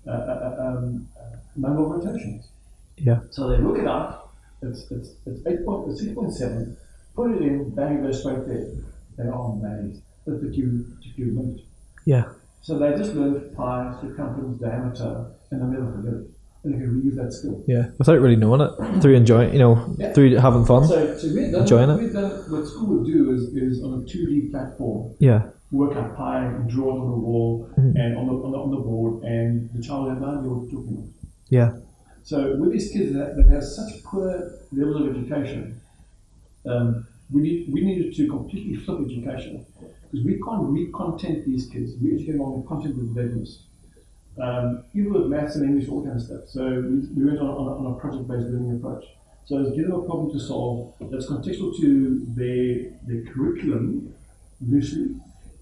uh, 0.08 0.12
uh, 0.12 0.14
uh, 0.14 0.68
um, 0.68 1.08
uh, 1.20 1.36
number 1.56 1.84
of 1.84 2.06
rotations. 2.06 2.50
Yeah. 2.98 3.20
So 3.32 3.50
they 3.50 3.58
look 3.58 3.78
it 3.78 3.88
up. 3.88 4.34
It's 4.62 4.90
it's 4.92 5.16
it's 5.26 5.46
eight 5.48 5.66
point 5.66 5.92
it's 5.92 6.02
six 6.02 6.14
point 6.14 6.34
seven. 6.34 6.78
Put 7.16 7.32
it 7.32 7.42
in, 7.42 7.74
bang, 7.74 7.98
it 7.98 8.04
goes 8.04 8.20
straight 8.20 8.48
there. 8.48 8.72
They 9.18 9.24
are 9.24 9.52
amazed. 9.52 10.02
That 10.26 10.42
the 10.42 10.56
you 10.56 10.86
took 11.04 11.18
you 11.18 11.30
a 11.30 11.44
minute. 11.44 11.62
Yeah. 12.06 12.26
So 12.62 12.80
they 12.80 12.96
just 12.98 13.14
learned 13.14 13.56
pi, 13.56 13.96
circumference, 14.02 14.60
diameter, 14.60 15.26
and 15.52 15.62
they'll 15.62 15.68
never 15.82 15.92
forget 15.98 16.14
it. 16.14 16.30
And 16.64 16.74
they 16.74 16.78
can 16.80 17.00
reuse 17.02 17.16
that 17.16 17.32
skill. 17.32 17.64
Yeah. 17.68 17.90
Without 18.00 18.20
really 18.20 18.36
knowing 18.36 18.62
it, 18.62 19.02
through 19.02 19.14
enjoying, 19.16 19.54
you 19.54 19.60
know, 19.60 19.96
Yeah. 20.00 20.14
through 20.14 20.36
having 20.38 20.66
fun. 20.66 20.88
So, 20.88 21.16
so 21.18 21.28
we've 21.28 21.52
done, 21.52 21.62
Enjoying 21.62 21.90
it. 21.92 22.00
we've 22.00 22.14
done 22.14 22.32
what 22.50 22.66
school 22.66 22.98
would 22.98 23.06
do 23.06 23.32
is, 23.34 23.44
is 23.54 23.84
on 23.84 24.02
a 24.02 24.06
2D 24.06 24.50
platform, 24.50 25.12
Yeah. 25.20 25.44
work 25.72 25.96
out 25.96 26.16
pi, 26.16 26.48
draw 26.68 26.96
it 26.96 27.00
on 27.02 27.12
the 27.12 27.18
wall 27.18 27.70
Mhm. 27.78 27.96
and 27.96 28.18
on 28.18 28.26
the, 28.28 28.34
on 28.34 28.52
the 28.52 28.58
on 28.58 28.72
the 28.72 28.78
board, 28.78 29.24
and 29.24 29.70
the 29.76 29.82
child 29.82 30.10
had 30.10 30.22
no 30.22 30.28
idea 30.40 30.50
what 30.50 30.62
you're 30.72 30.82
talking 30.82 30.94
about. 30.98 31.10
Yeah. 31.50 31.72
So 32.24 32.58
with 32.60 32.72
these 32.72 32.90
kids 32.92 33.14
that, 33.14 33.36
that 33.36 33.48
have 33.50 33.64
such 33.64 34.04
poor 34.04 34.52
levels 34.72 35.02
of 35.02 35.16
education, 35.16 35.80
um, 36.66 37.06
we 37.32 37.42
need 37.42 37.70
we 37.72 37.82
needed 37.86 38.16
to 38.16 38.28
completely 38.28 38.76
flip 38.76 39.02
education 39.06 39.64
because 40.12 40.26
we 40.26 40.42
can't 40.42 40.64
re-content 40.70 41.46
these 41.46 41.68
kids. 41.68 41.94
We 42.02 42.14
educate 42.14 42.34
them 42.34 42.42
on 42.42 42.62
the 42.62 42.68
content 42.68 42.98
with 42.98 43.16
values. 43.16 43.64
Um, 44.42 44.84
even 44.94 45.14
with 45.14 45.28
maths 45.28 45.56
and 45.56 45.66
English, 45.66 45.88
all 45.90 46.04
kind 46.04 46.18
of 46.18 46.22
stuff. 46.22 46.42
So 46.48 46.66
we, 46.66 47.08
we 47.16 47.26
went 47.26 47.40
on, 47.40 47.48
on, 47.48 47.68
a, 47.68 47.78
on 47.78 47.94
a 47.94 48.00
project-based 48.00 48.48
learning 48.48 48.76
approach. 48.78 49.06
So 49.46 49.60
it's 49.60 49.76
give 49.76 49.88
them 49.88 50.02
a 50.02 50.06
problem 50.06 50.32
to 50.32 50.40
solve 50.40 50.94
that's 51.00 51.28
contextual 51.28 51.78
to 51.80 52.26
their 52.36 52.92
their 53.08 53.32
curriculum 53.32 54.14
loosely, 54.60 55.16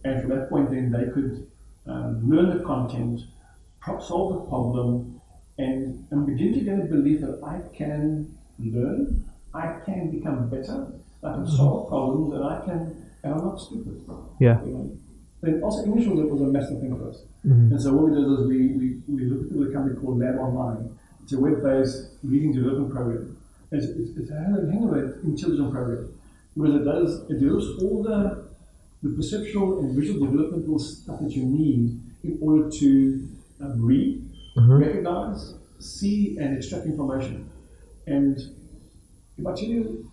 and 0.05 0.21
from 0.21 0.29
that 0.29 0.49
point 0.49 0.71
then 0.71 0.89
they 0.89 1.11
could 1.11 1.45
um, 1.85 2.29
learn 2.29 2.57
the 2.57 2.63
content, 2.63 3.21
solve 3.99 4.33
the 4.33 4.49
problem, 4.49 5.19
and, 5.57 6.07
and 6.11 6.25
begin 6.25 6.53
to 6.53 6.61
get 6.61 6.79
a 6.79 6.83
belief 6.83 7.21
that 7.21 7.41
I 7.43 7.59
can 7.75 8.33
learn, 8.57 9.25
I 9.53 9.79
can 9.85 10.09
become 10.09 10.49
better, 10.49 10.87
I 11.23 11.33
can 11.33 11.47
solve 11.47 11.89
problems, 11.89 12.33
and 12.33 12.43
I 12.43 12.65
can, 12.65 13.02
and 13.23 13.33
I'm 13.33 13.45
not 13.45 13.59
stupid. 13.59 14.01
Yeah. 14.39 14.63
You 14.65 14.71
know? 15.43 15.59
Also 15.63 15.83
English 15.85 16.07
was 16.07 16.19
a, 16.19 16.25
was 16.27 16.41
a 16.41 16.45
massive 16.45 16.79
thing 16.79 16.95
for 16.97 17.09
us. 17.09 17.23
Mm-hmm. 17.45 17.73
And 17.73 17.81
so 17.81 17.93
what 17.93 18.09
we 18.09 18.15
did 18.15 18.23
is 18.23 18.47
we, 18.47 18.67
we, 18.77 19.01
we 19.07 19.25
looked 19.25 19.51
at 19.51 19.69
a 19.69 19.73
company 19.73 19.95
called 19.99 20.19
Lab 20.19 20.37
Online. 20.39 20.97
It's 21.23 21.33
a 21.33 21.39
web-based 21.39 22.11
reading 22.23 22.53
development 22.53 22.91
program. 22.93 23.37
It's, 23.71 23.85
it's, 23.85 24.17
it's 24.17 24.29
a 24.31 24.35
hell 24.39 24.57
of 24.57 24.67
a 24.67 24.71
hell 24.71 24.87
of 24.89 24.93
an 24.95 25.19
intelligent 25.25 25.71
program 25.71 26.13
because 26.55 26.75
it 26.75 26.83
does 26.85 27.29
it 27.29 27.39
develops 27.39 27.65
all 27.81 28.03
the 28.03 28.47
the 29.01 29.09
perceptual 29.15 29.79
and 29.79 29.95
visual 29.95 30.25
developmental 30.25 30.79
stuff 30.79 31.19
that 31.21 31.31
you 31.31 31.43
need 31.43 31.99
in 32.23 32.37
order 32.41 32.69
to 32.69 33.27
um, 33.59 33.81
read, 33.85 34.23
Mhm. 34.55 34.79
recognize, 34.79 35.55
see, 35.79 36.37
and 36.37 36.55
extract 36.55 36.85
information. 36.85 37.49
And 38.07 38.37
if 39.37 39.45
I 39.45 39.53
tell 39.55 39.65
you, 39.65 40.09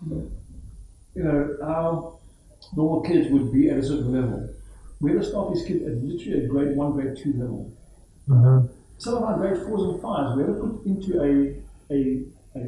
you 1.15 1.23
know, 1.23 1.55
how 1.61 2.19
normal 2.75 3.01
kids 3.01 3.31
would 3.31 3.51
be 3.51 3.69
at 3.69 3.77
a 3.77 3.83
certain 3.83 4.11
level, 4.13 4.49
we 4.99 5.11
ever 5.11 5.23
start 5.23 5.53
these 5.53 5.65
kids 5.65 5.83
at 5.85 5.97
literally 6.03 6.45
a 6.45 6.47
grade 6.47 6.75
one, 6.75 6.91
grade 6.93 7.17
two 7.17 7.33
level. 7.33 7.71
Mhm. 8.29 8.69
Some 8.97 9.15
of 9.15 9.23
our 9.23 9.37
grade 9.37 9.57
fours 9.63 9.81
and 9.83 10.01
fives, 10.01 10.37
we 10.37 10.43
ever 10.43 10.53
put 10.67 10.85
into 10.85 11.21
a 11.21 11.55
a, 11.93 12.23
a, 12.55 12.61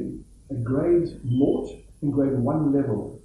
a 0.50 0.54
grade 0.62 1.08
mort 1.24 1.70
in 2.02 2.10
grade 2.10 2.36
one 2.38 2.72
level. 2.72 3.20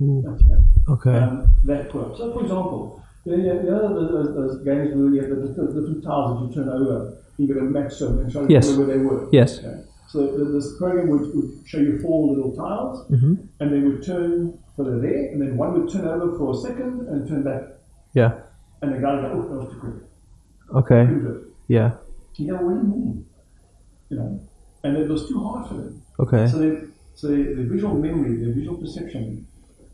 Okay. 0.00 0.54
Okay. 0.88 1.16
Um, 1.16 1.52
that 1.64 1.88
poor. 1.88 2.14
So, 2.18 2.32
for 2.34 2.42
example, 2.42 3.02
you 3.24 3.36
know, 3.38 3.54
you 3.54 3.62
know 3.62 3.94
those, 3.94 4.10
those, 4.10 4.34
those 4.36 4.64
games 4.64 4.94
where 4.94 5.08
you 5.08 5.20
have 5.22 5.30
the 5.30 5.46
different, 5.48 5.74
different 5.74 6.04
tiles 6.04 6.38
that 6.40 6.48
you 6.48 6.54
turn 6.54 6.68
over, 6.68 7.16
you 7.38 7.46
get 7.46 7.56
a 7.56 7.62
match 7.62 7.98
them 7.98 8.18
and 8.18 8.30
show 8.30 8.46
Yes. 8.48 8.70
where 8.76 8.86
they 8.86 8.98
were. 8.98 9.28
Yes. 9.32 9.58
Okay. 9.58 9.80
So 10.08 10.36
th- 10.36 10.48
this 10.52 10.76
program 10.78 11.08
would, 11.08 11.34
would 11.34 11.50
show 11.66 11.78
you 11.78 11.98
four 12.02 12.28
little 12.34 12.54
tiles, 12.54 13.08
Mm-hmm. 13.10 13.34
and 13.60 13.72
they 13.72 13.80
would 13.80 14.02
turn 14.04 14.58
so 14.76 14.84
they're 14.84 14.98
there, 14.98 15.32
and 15.32 15.40
then 15.40 15.56
one 15.56 15.72
would 15.80 15.90
turn 15.92 16.06
over 16.06 16.36
for 16.38 16.52
a 16.52 16.56
second 16.56 17.08
and 17.08 17.26
turn 17.28 17.42
back, 17.42 17.62
Yeah. 18.14 18.32
and 18.82 18.92
the 18.94 18.98
guy 18.98 19.14
would 19.14 19.22
go, 19.22 19.30
"Oh, 19.32 19.48
that 19.48 19.58
was 19.64 19.72
too 19.72 19.80
quick." 19.80 19.94
Okay. 20.74 21.08
Yeah. 21.68 21.92
You 22.36 22.46
know 22.48 22.56
what 22.62 22.74
do 22.74 22.80
you 22.86 22.94
mean? 22.94 23.24
You 24.10 24.16
know, 24.18 24.40
and 24.84 24.96
it 24.96 25.08
was 25.08 25.28
too 25.28 25.40
hard 25.42 25.68
for 25.68 25.74
them. 25.74 26.02
Okay. 26.20 26.46
So 26.48 26.58
they, 26.58 26.72
so 27.14 27.28
they, 27.28 27.42
the 27.54 27.64
visual 27.64 27.94
memory, 27.94 28.36
the 28.36 28.52
visual 28.52 28.76
perception, 28.76 29.46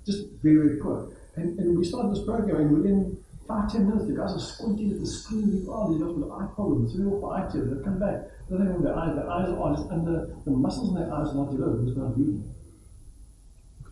just 0.04 0.28
very, 0.42 0.56
very 0.56 0.76
poor. 0.80 1.08
And, 1.36 1.58
and 1.58 1.78
we 1.78 1.84
started 1.84 2.12
this 2.12 2.24
program, 2.24 2.56
and 2.60 2.70
within 2.76 3.16
five, 3.46 3.70
ten 3.72 3.88
minutes, 3.88 4.06
the 4.06 4.14
guys 4.14 4.32
are 4.32 4.38
squinting 4.40 4.90
at 4.92 5.00
the 5.00 5.06
screen. 5.06 5.64
Go, 5.64 5.72
oh, 5.72 5.92
these 5.92 6.02
guys 6.02 6.12
with 6.14 6.30
eye 6.30 6.48
problems. 6.54 6.96
They're 6.96 7.06
all 7.08 7.30
eye 7.30 7.42
tests. 7.42 7.68
They 7.70 7.82
come 7.84 7.98
back. 7.98 8.26
They're 8.50 8.58
having 8.58 8.82
their 8.82 8.96
eyes. 8.96 9.14
Their 9.14 9.30
eyes 9.30 9.48
are 9.48 9.74
just 9.76 9.90
under 9.90 10.34
the 10.44 10.50
muscles 10.50 10.88
in 10.90 10.94
their 10.96 11.12
eyes 11.14 11.28
are 11.28 11.34
not 11.34 11.50
developed. 11.52 11.88
It's 11.88 11.96
not 11.96 12.18
reading. 12.18 12.42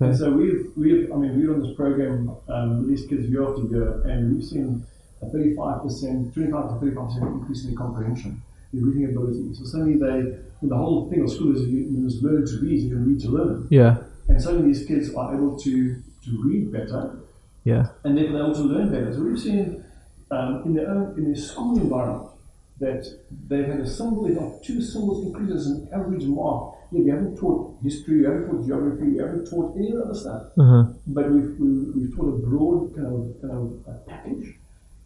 And 0.01 0.17
so 0.17 0.31
we've, 0.33 0.71
we've, 0.77 1.13
I 1.13 1.17
mean, 1.17 1.39
we're 1.39 1.53
on 1.55 1.61
this 1.61 1.77
program 1.77 2.35
um, 2.49 2.89
these 2.89 3.07
kids 3.07 3.29
year 3.29 3.47
after 3.47 3.63
year, 3.65 4.01
and 4.03 4.35
we've 4.35 4.45
seen 4.45 4.87
a 5.23 5.27
35%, 5.27 6.33
25 6.33 6.35
to 6.35 6.87
35% 6.87 7.23
increase 7.35 7.65
in 7.65 7.71
their 7.71 7.79
comprehension, 7.79 8.41
their 8.73 8.83
reading 8.85 9.05
ability. 9.05 9.53
So 9.55 9.65
suddenly 9.65 9.99
they, 9.99 10.39
the 10.63 10.77
whole 10.77 11.11
thing 11.11 11.23
of 11.23 11.31
school 11.31 11.55
is 11.55 11.63
you, 11.69 11.81
you 11.81 11.99
must 11.99 12.23
learn 12.23 12.47
to 12.47 12.59
read, 12.63 12.81
you 12.83 12.89
can 12.91 13.07
read 13.07 13.21
to 13.21 13.29
learn. 13.29 13.67
Yeah. 13.71 13.99
And 14.29 14.41
suddenly 14.41 14.73
these 14.73 14.87
kids 14.87 15.15
are 15.15 15.35
able 15.35 15.59
to, 15.59 15.95
to 16.25 16.43
read 16.45 16.73
better, 16.73 17.19
Yeah. 17.65 17.89
and 18.05 18.17
they're 18.17 18.29
able 18.29 18.55
to 18.55 18.63
learn 18.63 18.91
better. 18.91 19.13
So 19.13 19.21
we've 19.23 19.39
seen 19.39 19.85
um, 20.31 20.63
in 20.65 20.75
their 20.75 20.89
own, 20.89 21.15
in 21.19 21.25
their 21.25 21.37
school 21.43 21.79
environment 21.79 22.31
that 22.79 23.05
they've 23.49 23.67
had 23.67 23.81
a 23.81 23.87
single, 23.87 24.25
if 24.27 24.41
not 24.41 24.63
two 24.63 24.81
symbols 24.81 25.27
increases 25.27 25.67
in 25.67 25.89
average 25.93 26.25
mark. 26.25 26.77
Yeah, 26.93 27.03
we 27.05 27.11
haven't 27.11 27.37
taught 27.37 27.79
history, 27.83 28.19
we 28.21 28.25
haven't 28.25 28.49
taught 28.51 28.67
geography, 28.67 29.05
we 29.05 29.19
haven't 29.19 29.47
taught 29.49 29.77
any 29.77 29.91
of 29.93 29.99
the 29.99 30.05
other 30.05 30.15
stuff. 30.15 30.43
Uh-huh. 30.59 30.85
But 31.07 31.31
we've, 31.31 31.55
we've, 31.59 31.95
we've 31.95 32.17
taught 32.17 32.29
a 32.35 32.39
broad 32.47 32.95
kind 32.95 33.07
of, 33.07 33.41
kind 33.41 33.55
of 33.55 33.89
uh, 33.89 33.99
package. 34.09 34.55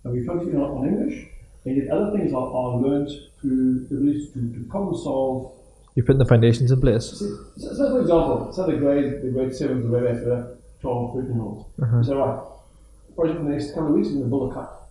And 0.05 0.13
we're 0.13 0.25
focusing 0.25 0.57
on, 0.57 0.71
on 0.79 0.89
English. 0.89 1.27
And 1.67 1.77
yet 1.77 1.89
other 1.91 2.17
things 2.17 2.33
are, 2.33 2.47
are 2.53 2.77
learned 2.79 3.11
through 3.41 3.87
the 3.89 3.97
ability 3.97 4.27
to, 4.35 4.53
to 4.55 4.67
problem 4.71 4.97
solve. 4.97 5.53
You're 5.95 6.05
putting 6.07 6.19
the 6.19 6.27
foundations 6.27 6.71
in 6.71 6.81
place. 6.81 7.05
So, 7.05 7.27
so, 7.57 7.75
so 7.75 7.91
for 7.91 8.01
example, 8.01 8.53
so 8.53 8.67
the 8.67 8.77
grade, 8.77 9.23
the 9.23 9.31
grade 9.31 9.55
7, 9.55 9.83
the 9.83 9.89
grade 9.99 10.17
8, 10.17 10.25
the 10.25 10.59
12, 10.81 11.15
13 11.15 11.33
year 11.35 11.43
olds. 11.43 11.67
Uh-huh. 11.83 12.03
So, 12.03 12.19
right, 12.19 13.15
project 13.15 13.41
in 13.41 13.47
the 13.47 13.53
next 13.53 13.69
couple 13.75 13.89
of 13.89 13.95
weeks 13.95 14.09
is 14.09 14.15
going 14.15 14.25
to 14.25 14.31
build 14.31 14.51
a 14.51 14.55
cup. 14.55 14.91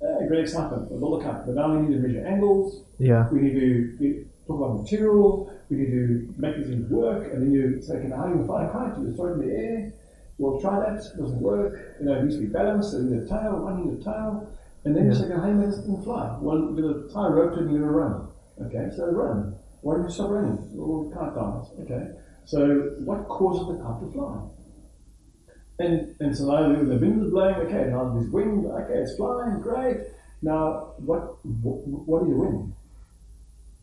Uh, 0.00 0.26
great 0.28 0.40
excitement, 0.40 0.90
we'll 0.90 1.00
build 1.00 1.20
a 1.20 1.24
cup. 1.24 1.46
But 1.46 1.56
now 1.56 1.74
we 1.74 1.82
need 1.86 1.94
to 2.00 2.00
measure 2.00 2.26
angles, 2.26 2.82
Yeah. 2.98 3.28
we 3.30 3.40
need 3.40 3.54
to 3.60 3.96
we 4.00 4.24
talk 4.46 4.56
about 4.56 4.80
material, 4.82 5.52
we 5.70 5.76
need 5.78 5.90
to 5.90 6.34
make 6.36 6.56
these 6.56 6.66
things 6.66 6.90
work, 6.90 7.32
and 7.32 7.42
then 7.42 7.52
you 7.52 7.80
say, 7.80 8.00
can 8.00 8.10
how 8.10 8.26
do 8.26 8.38
you 8.38 8.46
fly 8.46 8.64
a 8.64 8.70
kite? 8.72 8.98
You 8.98 9.12
throw 9.14 9.26
it 9.26 9.32
in 9.34 9.48
the 9.48 9.54
air, 9.54 9.92
we'll 10.38 10.60
try 10.60 10.80
that, 10.80 10.98
it 10.98 11.16
doesn't 11.18 11.40
work, 11.40 11.96
you 12.00 12.06
know, 12.06 12.14
it 12.18 12.24
needs 12.24 12.36
to 12.36 12.42
be 12.42 12.48
balanced, 12.48 12.90
so 12.92 12.98
you 12.98 13.04
need 13.04 13.22
a 13.22 13.28
tail, 13.28 13.66
I 13.68 13.80
need 13.80 14.00
a 14.00 14.02
tail, 14.02 14.48
and 14.84 14.96
then 14.96 15.04
you 15.04 15.12
Yeah. 15.12 15.18
say, 15.18 15.30
how 15.34 15.46
do 15.46 15.60
you 15.60 15.66
this 15.66 15.80
thing 15.84 16.02
fly? 16.02 16.36
Well, 16.40 16.58
you're 16.58 16.92
going 16.92 17.08
to 17.08 17.14
tie 17.14 17.26
a 17.28 17.30
rope 17.30 17.52
to 17.54 17.58
it 17.60 17.62
and 17.64 17.72
you're 17.72 17.80
going 17.80 17.92
to 17.92 17.98
run. 17.98 18.28
Okay, 18.66 18.90
so 18.96 19.10
run. 19.12 19.54
Why 19.82 19.94
don't 19.94 20.04
you 20.04 20.10
stop 20.10 20.30
running? 20.30 20.56
Little 20.72 21.10
kite 21.14 21.34
dies. 21.34 21.66
Okay, 21.82 22.12
so 22.46 22.94
what 23.04 23.28
causes 23.28 23.68
the 23.68 23.82
kite 23.82 24.00
to 24.00 24.12
fly? 24.12 24.40
And, 25.78 26.14
and 26.20 26.36
so 26.36 26.44
now 26.46 26.68
the 26.82 26.96
wind 26.96 27.24
is 27.24 27.30
blowing, 27.30 27.54
okay, 27.56 27.90
now 27.90 28.12
there's 28.12 28.30
wind, 28.30 28.66
okay, 28.66 28.98
it's 28.98 29.16
flying, 29.16 29.60
great. 29.60 29.98
Now, 30.42 30.94
what, 30.98 31.44
what, 31.62 31.86
what 31.86 32.22
is 32.22 32.28
the 32.28 32.36
wind? 32.36 32.72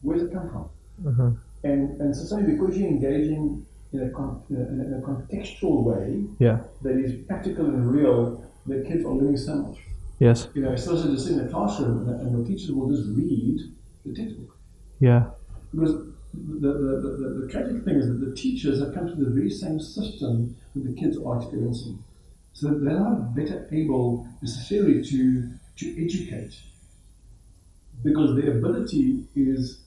Where 0.02 0.18
does 0.18 0.28
it 0.28 0.34
come 0.34 0.50
from? 0.50 0.70
Uh-huh. 1.08 1.32
And, 1.64 2.00
and 2.00 2.16
so 2.16 2.42
because 2.42 2.78
you're 2.78 2.88
engaging 2.88 3.66
in 3.94 4.02
a, 4.02 4.10
con, 4.10 4.44
in, 4.50 4.94
a, 4.94 5.06
contextual 5.06 5.84
way 5.84 6.24
Yeah. 6.40 6.60
that 6.82 6.98
is 6.98 7.26
practical 7.26 7.66
and 7.66 7.92
real, 7.92 8.44
the 8.66 8.84
kids 8.88 9.06
are 9.06 9.14
learning 9.14 9.38
so 9.38 9.56
much. 9.56 9.80
Yes. 10.20 10.50
You 10.54 10.64
know, 10.64 10.72
instead 10.72 10.96
of 10.96 11.04
just 11.04 11.26
sitting 11.26 11.40
in 11.40 11.46
the 11.46 11.52
classroom 11.52 12.10
and, 12.10 12.46
the 12.46 12.48
teachers 12.48 12.72
will 12.72 12.90
just 12.90 13.08
read 13.10 13.60
the 14.06 14.14
textbook. 14.14 14.58
Yeah. 15.00 15.26
Because 15.72 15.94
the, 16.34 16.70
the, 16.70 16.74
the, 16.74 17.18
the, 17.18 17.42
the 17.46 17.52
tragic 17.52 17.84
thing 17.84 17.96
is 17.96 18.08
that 18.08 18.26
the 18.26 18.36
teachers 18.36 18.80
have 18.80 18.94
come 18.94 19.08
to 19.08 19.16
the 19.16 19.30
very 19.30 19.50
same 19.50 19.80
system 19.80 20.56
that 20.76 20.84
the 20.84 20.94
kids 21.00 21.18
are 21.18 21.38
experiencing. 21.38 22.04
So 22.54 22.70
they're 22.70 23.00
not 23.00 23.36
better 23.36 23.70
able 23.72 24.28
necessarily 24.42 25.04
to, 25.04 25.52
to 25.78 26.04
educate 26.04 26.60
because 28.04 28.36
their 28.36 28.58
ability 28.58 29.26
is 29.36 29.82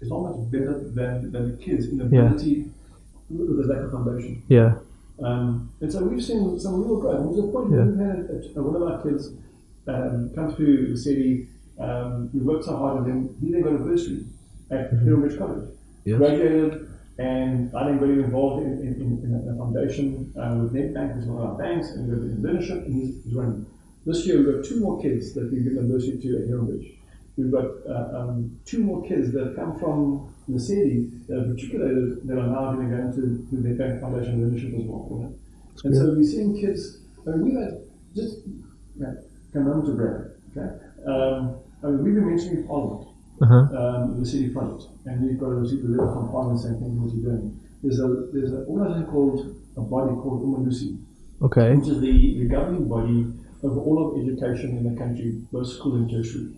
is 0.00 0.10
not 0.10 0.20
much 0.22 0.50
better 0.50 0.78
than, 0.94 1.32
than 1.32 1.52
the 1.52 1.56
kids 1.62 1.86
in 1.86 1.98
Yeah. 1.98 2.26
ability 2.26 2.70
with 3.28 3.56
the 3.58 3.72
lack 3.72 3.84
of 3.84 3.92
foundation. 3.92 4.42
Yeah. 4.48 4.78
Um, 5.22 5.70
and 5.80 5.92
so 5.92 6.02
we've 6.02 6.24
seen 6.24 6.58
some 6.58 6.82
real 6.82 7.00
growth. 7.00 7.24
There's 7.24 7.44
a 7.44 7.48
point 7.48 7.72
Yeah. 7.72 7.84
we've 7.84 7.98
had 7.98 8.56
a, 8.56 8.62
one 8.62 8.76
of 8.76 8.82
our 8.82 9.02
kids 9.02 9.32
um, 9.86 10.30
come 10.34 10.54
through 10.54 10.90
the 10.90 10.96
city. 10.96 11.48
Um, 11.78 12.30
we 12.32 12.40
worked 12.40 12.64
so 12.64 12.76
hard 12.76 13.00
with 13.00 13.08
him. 13.08 13.36
He 13.40 13.52
then 13.52 13.62
got 13.62 13.74
a 13.74 13.78
bursary 13.78 14.24
at 14.70 14.92
mm 14.92 15.22
Ridge 15.22 15.38
College. 15.38 15.68
Yes. 16.04 16.18
Graduated, 16.18 16.88
and 17.18 17.74
I 17.76 17.84
then 17.84 17.98
got 17.98 18.08
involved 18.08 18.64
in, 18.64 18.72
in, 18.80 18.94
in, 18.94 19.08
in 19.24 19.48
a, 19.52 19.56
foundation 19.56 20.32
uh, 20.38 20.56
with 20.62 20.72
Nedbank, 20.72 21.18
is 21.18 21.26
one 21.26 21.42
of 21.42 21.50
our 21.50 21.58
banks, 21.58 21.90
and 21.90 22.08
we 22.08 22.14
got 22.14 22.22
an 22.22 22.36
internship, 22.40 22.86
and 22.86 22.94
he's, 22.94 23.22
he's 23.24 23.34
running. 23.34 23.66
This 24.06 24.26
year 24.26 24.38
we've 24.38 24.56
got 24.56 24.64
two 24.64 24.80
more 24.80 25.00
kids 25.02 25.34
that 25.34 25.52
we've 25.52 25.62
given 25.62 25.78
a 25.78 25.82
bursary 25.82 26.18
to 26.18 26.36
at 26.38 26.48
Heronbridge. 26.48 26.96
We've 27.36 27.50
got 27.52 27.64
uh, 27.88 28.18
um, 28.18 28.58
two 28.66 28.82
more 28.84 29.02
kids 29.06 29.32
that 29.32 29.54
come 29.56 29.78
from 29.78 30.34
the 30.48 30.60
city 30.60 31.08
that 31.28 31.38
have 31.38 31.48
matriculated 31.48 32.26
that 32.26 32.38
are 32.38 32.46
now 32.46 32.72
going 32.74 32.90
to 32.90 32.96
go 32.96 33.02
into 33.02 33.20
the 33.50 33.56
Nedbank 33.68 34.00
Foundation 34.00 34.44
leadership 34.44 34.74
as 34.78 34.84
well. 34.84 35.08
You 35.10 35.18
know? 35.24 35.34
And 35.84 35.96
so 35.96 36.14
we're 36.14 36.24
seeing 36.24 36.60
kids, 36.60 36.98
I 37.26 37.30
mean, 37.30 37.44
we've 37.44 37.54
had 37.62 37.78
just, 38.14 38.38
yeah, 38.98 39.14
come 39.52 39.64
home 39.64 39.86
to 39.86 39.92
Brad, 39.92 40.32
okay? 40.50 40.68
Um, 41.06 41.56
I 41.82 41.86
mean, 41.86 42.04
we've 42.04 42.14
been 42.14 42.28
mentioning 42.28 42.66
Parliament 42.66 43.08
Uh-huh. 43.40 43.54
um, 43.78 44.20
the 44.20 44.26
city 44.26 44.50
project, 44.50 44.84
and 45.06 45.24
we've 45.24 45.38
got 45.40 45.48
to 45.48 45.54
receive 45.64 45.82
the 45.82 45.88
letter 45.88 46.12
from 46.12 46.28
Parliament 46.28 46.60
saying 46.60 46.76
thank 46.80 46.92
you 46.92 47.00
what 47.00 47.14
you're 47.14 47.30
doing. 47.32 47.58
There's 47.82 47.98
a 48.00 48.08
there's 48.34 48.52
an 48.52 48.66
organisation 48.68 49.06
called 49.06 49.56
a 49.76 49.80
body 49.80 50.12
called 50.20 50.42
Umalusi, 50.44 50.98
Okay. 51.40 51.74
which 51.76 51.88
is 51.88 52.00
the, 52.02 52.12
the 52.40 52.44
governing 52.44 52.86
body 52.86 53.24
of 53.62 53.78
all 53.78 53.96
of 54.04 54.20
education 54.20 54.76
in 54.76 54.84
the 54.92 54.98
country, 55.00 55.40
both 55.50 55.68
school 55.68 55.94
and 55.96 56.10
tertiary. 56.10 56.52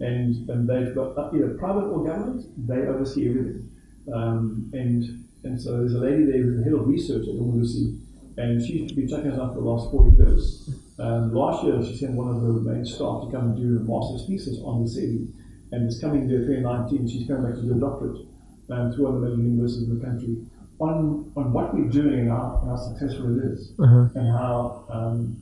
And 0.00 0.48
and 0.50 0.68
they've 0.68 0.94
got 0.94 1.16
uh, 1.16 1.30
either 1.34 1.54
private 1.54 1.86
or 1.86 2.04
government, 2.04 2.46
they 2.66 2.86
oversee 2.86 3.28
everything. 3.28 3.70
Um, 4.12 4.70
and 4.72 5.24
and 5.44 5.60
so 5.60 5.78
there's 5.78 5.94
a 5.94 5.98
lady 5.98 6.24
there 6.24 6.42
who's 6.42 6.58
the 6.58 6.64
head 6.64 6.72
of 6.72 6.86
research 6.88 7.28
at 7.28 7.34
the 7.34 7.44
university, 7.44 7.98
and 8.36 8.60
she's 8.60 8.92
been 8.92 9.08
checking 9.08 9.30
us 9.30 9.38
out 9.38 9.54
for 9.54 9.60
the 9.60 9.68
last 9.68 9.90
40 9.90 10.16
years. 10.16 10.70
Um, 10.98 11.34
last 11.34 11.64
year, 11.64 11.82
she 11.84 11.96
sent 11.96 12.14
one 12.14 12.34
of 12.34 12.42
her 12.42 12.52
main 12.60 12.84
staff 12.84 13.24
to 13.24 13.28
come 13.30 13.52
and 13.52 13.56
do 13.56 13.78
a 13.78 13.84
master's 13.86 14.26
thesis 14.26 14.58
on 14.64 14.82
the 14.82 14.88
city. 14.88 15.28
And 15.72 15.86
it's 15.86 16.00
coming 16.00 16.28
to 16.28 16.38
2019, 16.38 17.08
she's 17.08 17.26
coming 17.26 17.44
back 17.44 17.54
to 17.54 17.62
do 17.62 17.72
a 17.72 17.80
doctorate 17.80 18.26
um, 18.70 18.92
through 18.92 19.04
one 19.04 19.14
of 19.16 19.20
the 19.22 19.36
major 19.36 19.42
universities 19.42 19.88
in 19.88 19.98
the 19.98 20.04
country 20.04 20.36
on, 20.78 21.32
on 21.36 21.52
what 21.52 21.74
we're 21.74 21.88
doing 21.88 22.20
and 22.20 22.30
how, 22.30 22.62
how 22.64 22.76
successful 22.76 23.38
it 23.38 23.44
is. 23.52 23.72
Uh-huh. 23.78 24.08
And 24.14 24.38
how 24.38 24.84
um, 24.88 25.36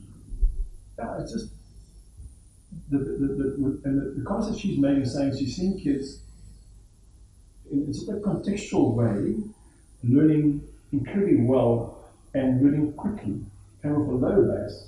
yeah, 0.97 1.21
it's 1.21 1.31
just 1.31 1.52
the, 2.93 2.99
the, 2.99 3.27
the, 3.27 3.81
and 3.85 4.01
the, 4.01 4.19
the 4.19 4.25
concept 4.25 4.59
she's 4.59 4.77
making 4.77 5.03
is 5.03 5.13
saying 5.13 5.35
she's 5.37 5.55
seeing 5.55 5.79
kids 5.79 6.19
in, 7.71 7.85
in 7.85 7.93
such 7.93 8.15
a 8.15 8.19
contextual 8.19 8.93
way, 8.93 9.35
learning 10.03 10.61
incredibly 10.91 11.41
well 11.41 12.09
and 12.33 12.61
learning 12.63 12.93
quickly, 12.93 13.39
coming 13.81 13.97
off 13.97 14.07
a 14.07 14.11
low 14.11 14.43
base, 14.43 14.87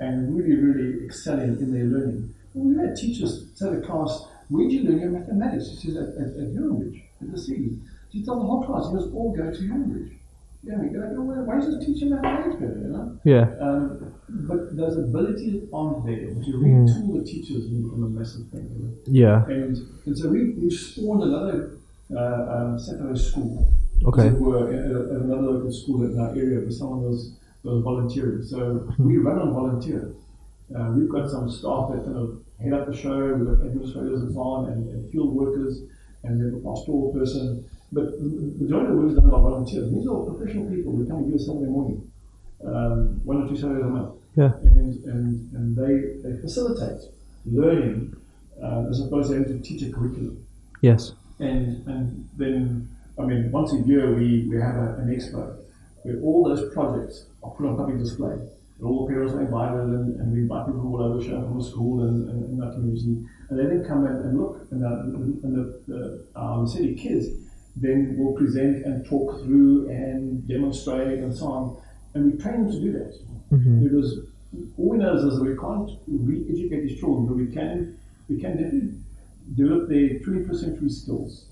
and 0.00 0.36
really, 0.36 0.56
really 0.56 1.04
excelling 1.04 1.58
in 1.60 1.72
their 1.72 1.84
learning. 1.84 2.34
And 2.54 2.76
we 2.76 2.84
had 2.84 2.96
teachers 2.96 3.50
tell 3.58 3.72
the 3.72 3.80
class, 3.80 4.26
where 4.48 4.68
do 4.68 4.74
you 4.74 4.84
learn 4.84 5.00
your 5.00 5.10
mathematics? 5.10 5.70
She 5.80 5.88
says, 5.88 5.96
at, 5.96 6.08
at, 6.16 6.28
at 6.36 6.54
Heronbridge, 6.54 7.02
at 7.20 7.32
the 7.32 7.38
city. 7.38 7.78
She 8.12 8.24
tells 8.24 8.40
the 8.40 8.46
whole 8.46 8.64
class, 8.64 8.84
you 8.86 8.94
must 8.94 9.12
all 9.14 9.34
go 9.36 9.50
to 9.50 9.58
Heronbridge. 9.58 10.12
Yeah, 10.66 10.78
we 10.80 10.88
go, 10.88 11.00
"Well, 11.22 11.44
why 11.44 11.60
does 11.60 11.78
the 11.78 11.84
teacher 11.84 12.06
mathematics 12.06 12.56
better, 12.56 12.78
you 12.80 12.88
know? 12.88 13.18
Yeah. 13.24 13.54
Um, 13.60 14.14
but 14.28 14.76
those 14.76 14.96
abilities 14.96 15.68
aren't 15.72 16.06
there. 16.06 16.26
To 16.28 16.52
Mm. 16.58 16.88
retool 16.88 17.18
the 17.18 17.24
teachers 17.24 17.66
become 17.66 18.02
a 18.04 18.08
massive 18.08 18.46
thing. 18.48 18.70
You 18.74 18.84
know? 18.84 18.92
Yeah. 19.06 19.44
And, 19.46 19.76
and 20.06 20.16
so 20.18 20.30
we, 20.30 20.50
we 20.52 20.70
spawned 20.70 21.22
another 21.22 21.76
uh, 22.14 22.46
um, 22.56 22.78
secondary 22.78 23.18
school. 23.18 23.70
Okay. 24.06 24.28
As 24.28 24.34
it 24.34 24.40
were, 24.40 24.68
at, 24.72 24.84
at 24.90 25.20
another 25.22 25.42
local 25.52 25.72
school 25.72 26.02
in 26.04 26.18
our 26.18 26.30
area, 26.30 26.60
but 26.60 26.72
someone 26.72 27.02
was, 27.02 27.36
was 27.62 27.82
volunteering. 27.82 28.42
So 28.42 28.88
we 28.98 29.18
run 29.18 29.38
on 29.38 29.52
volunteers. 29.52 30.14
Uh, 30.74 30.92
we've 30.96 31.10
got 31.10 31.30
some 31.30 31.50
staff 31.50 31.90
that 31.92 32.04
kind 32.04 32.16
of 32.16 32.40
head 32.60 32.72
up 32.72 32.86
the 32.86 32.96
show, 32.96 33.34
we've 33.34 33.46
got 33.46 33.64
administrators 33.66 34.22
and 34.22 34.32
so 34.34 34.40
on, 34.40 34.70
and, 34.72 34.88
and 34.90 35.10
field 35.12 35.34
workers, 35.34 35.82
and 36.24 36.38
we 36.38 36.44
have 36.46 36.54
a 36.54 36.58
pastoral 36.68 37.12
person. 37.12 37.64
But 37.94 38.06
the 38.18 38.64
majority 38.64 38.90
of 38.90 38.96
the 38.96 39.00
work 39.02 39.10
is 39.12 39.16
done 39.18 39.30
by 39.30 39.38
volunteers. 39.38 39.86
These 39.94 40.06
are 40.08 40.20
professional 40.32 40.66
people 40.74 40.92
who 40.96 41.06
come 41.06 41.18
and 41.18 41.26
give 41.26 41.36
us 41.40 41.46
Saturday 41.46 41.70
morning, 41.70 42.10
um, 42.66 43.20
one 43.24 43.42
or 43.42 43.48
two 43.48 43.56
Saturdays 43.56 43.84
a 43.84 43.88
month 43.88 44.14
Yeah. 44.36 44.52
and, 44.62 45.04
and, 45.04 45.52
and 45.52 45.66
they, 45.76 45.94
they 46.28 46.40
facilitate 46.40 47.00
learning 47.46 48.16
uh, 48.62 48.90
as 48.90 49.00
opposed 49.00 49.30
to 49.30 49.38
having 49.38 49.52
to 49.54 49.68
teach 49.68 49.82
a 49.82 49.92
curriculum. 49.92 50.44
Yes. 50.80 51.12
And, 51.38 51.86
and 51.86 52.28
then, 52.36 52.88
I 53.18 53.22
mean, 53.22 53.52
once 53.52 53.72
a 53.72 53.78
year 53.78 54.12
we, 54.14 54.46
we 54.50 54.56
have 54.60 54.76
a, 54.76 54.96
an 55.02 55.08
expo 55.14 55.56
where 56.02 56.18
all 56.20 56.44
those 56.48 56.72
projects 56.74 57.26
are 57.42 57.50
put 57.52 57.66
on 57.66 57.76
public 57.76 57.98
display. 57.98 58.32
And 58.78 58.82
all 58.88 59.06
the 59.06 59.12
parents 59.12 59.34
are 59.34 59.40
invited 59.40 59.80
and, 59.80 60.20
and 60.20 60.32
we 60.32 60.40
invite 60.40 60.66
people 60.66 60.80
from 60.80 60.92
all 60.94 61.02
over 61.02 61.18
the 61.18 61.24
show, 61.24 61.40
from 61.42 61.58
the 61.58 61.64
school 61.64 62.02
and, 62.02 62.28
and, 62.28 62.44
and 62.50 62.64
our 62.64 62.72
community. 62.72 63.22
And 63.48 63.58
they 63.58 63.66
then 63.66 63.84
come 63.86 64.04
in 64.06 64.12
and 64.12 64.38
look, 64.40 64.66
and, 64.72 64.82
the, 64.82 64.88
and 65.46 65.54
the, 65.56 65.80
the, 65.86 66.24
the 66.34 66.66
city 66.66 66.94
kids 66.96 67.26
then 67.76 68.16
will 68.18 68.32
present 68.34 68.84
and 68.86 69.04
talk 69.06 69.40
through 69.42 69.88
and 69.90 70.46
demonstrate 70.46 71.18
and 71.18 71.34
so 71.36 71.46
on. 71.46 71.76
And 72.14 72.32
we 72.32 72.38
train 72.38 72.62
them 72.64 72.72
to 72.72 72.80
do 72.80 72.92
that 72.92 73.14
Mm-hmm. 73.52 73.84
because 73.84 74.18
all 74.78 74.88
we 74.90 74.98
know 74.98 75.14
is 75.16 75.22
that 75.22 75.42
we 75.44 75.54
can't 75.56 75.90
re-educate 76.08 76.80
these 76.88 76.98
children, 76.98 77.26
but 77.26 77.36
we 77.36 77.46
can 77.46 77.96
we 78.28 78.40
can 78.40 78.52
definitely 78.56 78.94
develop 79.54 79.88
their 79.88 80.08
21st 80.20 80.56
century 80.56 80.88
skills 80.88 81.44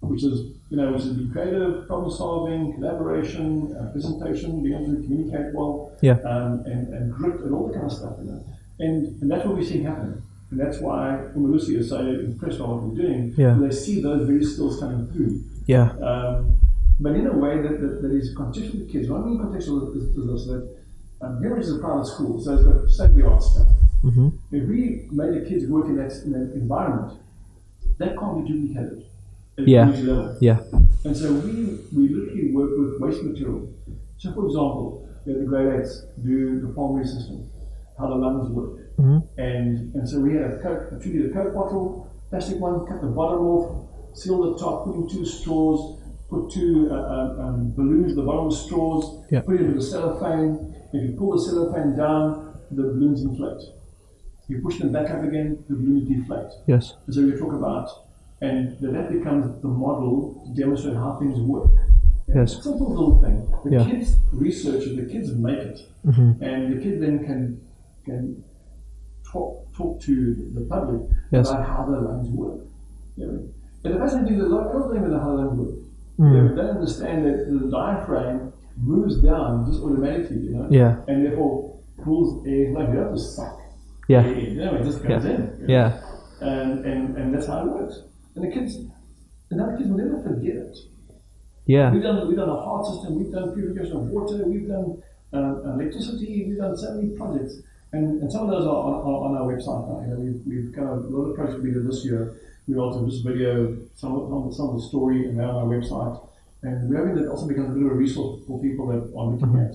which 0.00 0.22
is 0.22 0.52
you 0.70 0.76
know 0.76 0.92
which 0.92 1.02
is 1.02 1.14
be 1.14 1.28
creative, 1.32 1.86
problem 1.88 2.10
solving, 2.14 2.74
collaboration, 2.74 3.74
uh, 3.76 3.90
presentation, 3.90 4.62
being 4.62 4.74
able 4.76 4.94
to 4.94 5.02
communicate 5.02 5.52
well, 5.54 5.90
Yeah. 6.02 6.18
um, 6.24 6.60
and, 6.66 6.92
and 6.94 7.12
grit 7.12 7.40
and 7.40 7.52
all 7.54 7.66
that 7.66 7.74
kind 7.74 7.86
of 7.86 7.92
stuff. 7.92 8.14
You 8.20 8.30
know? 8.30 8.44
and, 8.78 9.20
and 9.22 9.30
that's 9.30 9.44
what 9.44 9.56
we're 9.56 9.64
seeing 9.64 9.84
happening. 9.84 10.22
And 10.52 10.60
that's 10.60 10.78
why 10.78 11.24
Umalusi 11.36 11.78
is 11.78 11.88
so 11.88 11.98
impressed 12.06 12.58
by 12.60 12.66
what 12.66 12.82
we're 12.82 13.02
doing. 13.02 13.34
Yeah. 13.36 13.56
They 13.60 13.70
see 13.72 14.00
those 14.00 14.26
very 14.26 14.44
skills 14.44 14.78
coming 14.78 15.08
through. 15.12 15.42
Yeah. 15.68 15.92
Um, 16.00 16.58
but 16.98 17.12
in 17.14 17.26
a 17.28 17.32
way 17.36 17.60
that, 17.62 17.80
that, 17.80 18.02
that 18.02 18.10
is 18.10 18.34
contextual 18.34 18.80
with 18.80 18.90
kids. 18.90 19.08
What 19.08 19.20
I 19.20 19.24
mean 19.26 19.38
contextual 19.38 19.94
is, 19.96 20.02
is 20.02 20.16
this 20.16 20.46
that 20.48 20.76
um, 21.20 21.40
Heronbridge 21.40 21.60
is 21.60 21.76
a 21.76 21.78
private 21.78 22.06
school, 22.06 22.40
so 22.40 22.54
it's 22.54 22.64
got 22.64 22.88
state 22.90 23.14
the 23.14 23.26
art 23.26 23.42
stuff. 23.42 23.68
Mm-hmm. 24.02 24.28
If 24.50 24.68
we 24.68 25.06
made 25.12 25.34
the 25.34 25.48
kids 25.48 25.66
work 25.66 25.86
in 25.86 25.96
that, 25.96 26.12
in 26.24 26.32
that 26.32 26.54
environment, 26.54 27.20
that 27.98 28.16
can't 28.18 28.44
be 28.44 28.52
duplicated 28.52 29.04
at 29.58 29.64
a 29.64 29.70
Yeah. 29.70 29.86
level. 29.86 30.36
Yeah. 30.40 30.60
And 31.04 31.16
so 31.16 31.32
we, 31.34 31.78
we 31.94 32.08
literally 32.08 32.52
work 32.52 32.70
with 32.78 33.00
waste 33.00 33.22
material. 33.22 33.68
So, 34.16 34.32
for 34.32 34.46
example, 34.46 35.08
we 35.24 35.32
had 35.32 35.42
the 35.42 35.46
grade 35.46 35.80
eights 35.80 36.06
do 36.24 36.60
the 36.60 36.72
formulary 36.74 37.06
system, 37.06 37.48
how 37.98 38.08
the 38.08 38.14
lungs 38.14 38.48
work. 38.50 38.96
Mm-hmm. 38.96 39.18
And, 39.40 39.94
and 39.94 40.08
so 40.08 40.20
we 40.20 40.34
had 40.34 40.44
a 40.44 40.58
Coke, 40.62 40.92
a 40.92 41.02
two 41.02 41.12
liter 41.12 41.30
Coke 41.34 41.54
bottle, 41.54 42.10
plastic 42.30 42.58
one, 42.58 42.86
cut 42.86 43.00
the 43.02 43.08
bottom 43.08 43.40
off, 43.46 43.87
seal 44.18 44.52
the 44.52 44.58
top, 44.58 44.84
put 44.84 44.94
in 44.96 45.08
two 45.08 45.24
straws, 45.24 46.00
put 46.28 46.50
two 46.50 46.88
uh, 46.90 46.94
um, 46.94 47.40
um, 47.40 47.72
balloons 47.74 48.10
at 48.12 48.16
the 48.16 48.22
bottom 48.22 48.46
of 48.46 48.52
straws, 48.54 49.24
Yeah. 49.30 49.40
put 49.42 49.54
it 49.56 49.60
into 49.62 49.74
the 49.74 49.82
cellophane. 49.82 50.74
If 50.92 51.10
you 51.10 51.16
pull 51.16 51.32
the 51.32 51.40
cellophane 51.42 51.96
down, 51.96 52.54
the 52.70 52.82
balloons 52.82 53.22
inflate. 53.22 53.62
You 54.48 54.60
push 54.62 54.78
them 54.78 54.92
back 54.92 55.10
up 55.10 55.22
again, 55.24 55.62
the 55.68 55.74
balloons 55.76 56.08
deflate. 56.08 56.50
Yes. 56.66 56.94
And 57.06 57.14
so 57.14 57.22
we 57.24 57.32
talk 57.36 57.52
about, 57.52 57.88
and 58.40 58.78
that, 58.80 59.10
becomes 59.12 59.60
the 59.62 59.68
model 59.68 60.42
to 60.46 60.60
demonstrate 60.60 60.94
how 60.96 61.16
things 61.18 61.38
work. 61.40 61.70
Yes. 62.34 62.62
Simple 62.62 62.90
little 62.90 63.22
thing. 63.22 63.46
The 63.64 63.70
Yeah. 63.70 63.84
kids 63.90 64.16
research 64.32 64.86
it, 64.86 64.96
the 64.96 65.06
kids 65.12 65.34
make 65.34 65.58
it, 65.58 65.80
Mm-hmm. 66.06 66.42
and 66.42 66.72
the 66.72 66.82
kid 66.82 67.00
then 67.02 67.24
can 67.24 67.60
can 68.04 68.42
talk 69.30 69.50
talk 69.76 70.00
to 70.00 70.14
the 70.54 70.62
public 70.62 71.02
Yes. 71.30 71.50
about 71.50 71.64
how 71.66 71.84
the 71.90 72.00
lungs 72.00 72.28
work. 72.30 72.60
You 73.16 73.26
know? 73.26 73.40
And 73.88 73.96
the 73.96 74.00
fascinating 74.04 74.36
thing 74.36 74.44
is 74.44 74.52
a 74.52 74.54
lot 74.54 74.66
of 74.66 74.72
people 74.72 74.88
don't 74.88 74.96
even 74.98 75.12
know 75.12 75.20
how 75.20 75.30
the 75.36 75.42
lungs 75.42 75.58
work. 75.58 75.74
Mm. 76.20 76.48
They 76.50 76.62
don't 76.62 76.76
understand 76.76 77.24
that 77.24 77.36
the 77.48 77.70
diaphragm 77.70 78.52
moves 78.76 79.22
down 79.22 79.64
just 79.66 79.80
automatically, 79.82 80.36
you 80.38 80.50
know, 80.50 80.68
Yeah. 80.70 81.00
and 81.08 81.24
therefore 81.24 81.80
pulls 82.04 82.46
air 82.46 82.72
like 82.74 82.88
you 82.88 82.94
don't 82.94 83.04
have 83.04 83.12
to 83.14 83.18
suck. 83.18 83.58
Yeah. 84.08 84.24
air 84.24 84.38
You 84.38 84.60
know, 84.60 84.74
it 84.76 84.84
just 84.84 85.02
goes 85.02 85.24
Yeah. 85.24 85.30
in. 85.30 85.40
you 85.60 85.66
know? 85.66 85.72
Yeah. 85.74 86.00
and, 86.40 86.84
and, 86.84 87.16
and 87.16 87.34
that's 87.34 87.46
how 87.46 87.64
it 87.66 87.72
works. 87.72 88.02
And 88.36 88.44
the 88.44 88.50
kids, 88.52 88.76
and 89.50 89.60
our 89.60 89.76
kids 89.76 89.88
will 89.90 89.98
never 89.98 90.22
forget 90.22 90.56
it. 90.56 90.76
Yeah. 91.66 91.92
We've 91.92 92.02
done, 92.02 92.28
we've 92.28 92.36
done 92.36 92.48
a 92.48 92.60
heart 92.60 92.86
system, 92.86 93.18
we've 93.18 93.32
done 93.32 93.54
purification 93.54 93.96
of 93.96 94.02
water, 94.08 94.44
we've 94.46 94.68
done 94.68 95.02
uh, 95.32 95.74
electricity, 95.74 96.44
we've 96.48 96.58
done 96.58 96.76
so 96.76 96.94
many 96.94 97.16
projects. 97.16 97.60
And, 97.92 98.20
and 98.22 98.30
some 98.30 98.44
of 98.44 98.50
those 98.50 98.66
are 98.66 98.76
on, 98.88 98.94
are 99.08 99.20
on 99.26 99.36
our 99.36 99.46
website 99.52 99.88
now. 99.88 100.00
You 100.02 100.08
know, 100.12 100.20
we've, 100.20 100.42
we've 100.46 100.74
kind 100.74 100.88
of, 100.88 101.04
a 101.04 101.08
lot 101.08 101.30
of 101.30 101.36
projects 101.36 101.62
we 101.62 101.70
did 101.72 101.86
this 101.88 102.04
year, 102.04 102.36
we 102.68 102.76
also 102.76 103.06
just 103.08 103.24
video 103.24 103.76
some 103.96 104.14
of, 104.14 104.28
some 104.28 104.46
of, 104.46 104.54
some 104.54 104.68
of 104.70 104.76
the 104.76 104.82
story 104.82 105.26
and 105.26 105.38
they're 105.38 105.48
on 105.48 105.56
our 105.56 105.64
website. 105.64 106.28
And 106.62 106.88
we're 106.88 106.98
hoping 106.98 107.14
that 107.22 107.30
also 107.30 107.48
becomes 107.48 107.70
a 107.70 107.72
bit 107.72 107.86
of 107.86 107.92
a 107.92 107.94
resource 107.94 108.42
for 108.46 108.60
people 108.60 108.86
that 108.88 109.10
are 109.16 109.26
looking 109.26 109.58
at 109.58 109.74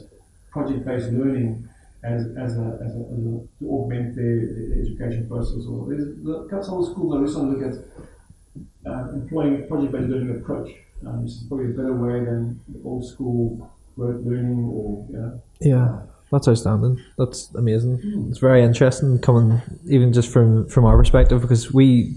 project-based 0.51 1.11
learning 1.11 1.67
as, 2.03 2.27
as, 2.37 2.57
a, 2.57 2.79
as, 2.85 2.93
a, 2.93 3.03
as 3.17 3.25
a, 3.25 3.41
to 3.59 3.65
augment 3.65 4.15
their, 4.15 4.45
their 4.53 4.81
education 4.81 5.27
process. 5.27 5.65
Or 5.67 5.87
there's 5.87 6.05
the, 6.23 6.47
some 6.63 6.77
of 6.77 6.85
the 6.85 6.91
schools 6.91 7.15
are 7.15 7.21
recently 7.21 7.57
look 7.57 7.73
at 7.73 8.91
uh, 8.91 9.13
employing 9.13 9.63
a 9.63 9.67
project-based 9.67 10.09
learning 10.09 10.35
approach. 10.37 10.69
Um, 11.07 11.23
this 11.23 11.35
is 11.35 11.47
probably 11.47 11.67
a 11.67 11.69
better 11.69 11.93
way 11.93 12.23
than 12.23 12.59
the 12.67 12.79
old 12.85 13.07
school 13.07 13.71
rote 13.97 14.21
learning 14.23 14.69
or 14.71 15.05
you 15.09 15.17
know. 15.17 15.41
Yeah. 15.59 16.01
That's 16.31 16.47
outstanding. 16.47 16.99
That's 17.19 17.53
amazing. 17.53 18.27
It's 18.31 18.39
very 18.39 18.63
interesting 18.63 19.19
coming 19.19 19.61
even 19.87 20.11
just 20.13 20.33
from 20.33 20.67
from 20.67 20.83
our 20.83 20.97
perspective 20.97 21.41
because 21.41 21.71
we 21.71 22.15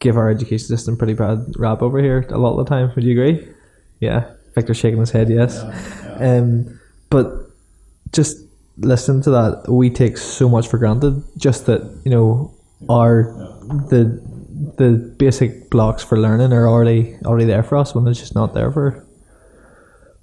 give 0.00 0.16
our 0.16 0.30
education 0.30 0.66
system 0.66 0.96
pretty 0.96 1.14
bad 1.14 1.44
rap 1.56 1.82
over 1.82 2.00
here 2.00 2.26
a 2.30 2.38
lot 2.38 2.58
of 2.58 2.66
the 2.66 2.70
time. 2.70 2.92
Would 2.94 3.04
you 3.04 3.12
agree? 3.12 3.48
Yeah. 4.00 4.32
Victor's 4.54 4.78
shaking 4.78 5.00
his 5.00 5.10
head. 5.10 5.28
Yes. 5.30 5.58
Uh, 5.58 6.18
yeah. 6.20 6.38
Um, 6.38 6.80
but 7.10 7.32
just 8.12 8.38
listening 8.78 9.22
to 9.22 9.30
that, 9.30 9.64
we 9.68 9.90
take 9.90 10.18
so 10.18 10.48
much 10.48 10.68
for 10.68 10.78
granted. 10.78 11.22
Just 11.36 11.66
that 11.66 11.82
you 12.04 12.10
know 12.10 12.54
our 12.88 13.24
the 13.88 14.20
the 14.76 15.14
basic 15.18 15.70
blocks 15.70 16.02
for 16.02 16.18
learning 16.18 16.52
are 16.52 16.68
already 16.68 17.16
already 17.24 17.44
there 17.44 17.62
for 17.62 17.76
us 17.76 17.94
when 17.94 18.06
it's 18.08 18.18
just 18.18 18.34
not 18.34 18.54
there 18.54 18.72
for 18.72 19.06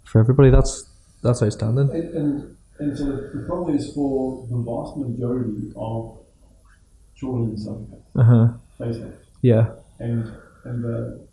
for 0.04 0.20
everybody. 0.20 0.50
That's 0.50 0.90
that's 1.24 1.42
outstanding. 1.42 1.90
And, 1.90 2.16
and, 2.16 2.58
and 2.80 2.98
so 2.98 3.06
the, 3.06 3.44
problem 3.48 3.76
is 3.76 3.94
for 3.94 4.46
the 4.50 4.58
vast 4.58 4.98
majority 4.98 5.72
of 5.76 6.20
children 7.16 7.52
in 7.52 7.58
South 7.58 7.82
Africa, 7.82 8.34
Uh 8.34 8.67
Yeah. 9.42 9.72
And, 10.00 10.32
and 10.66 10.84
the, 10.84 11.28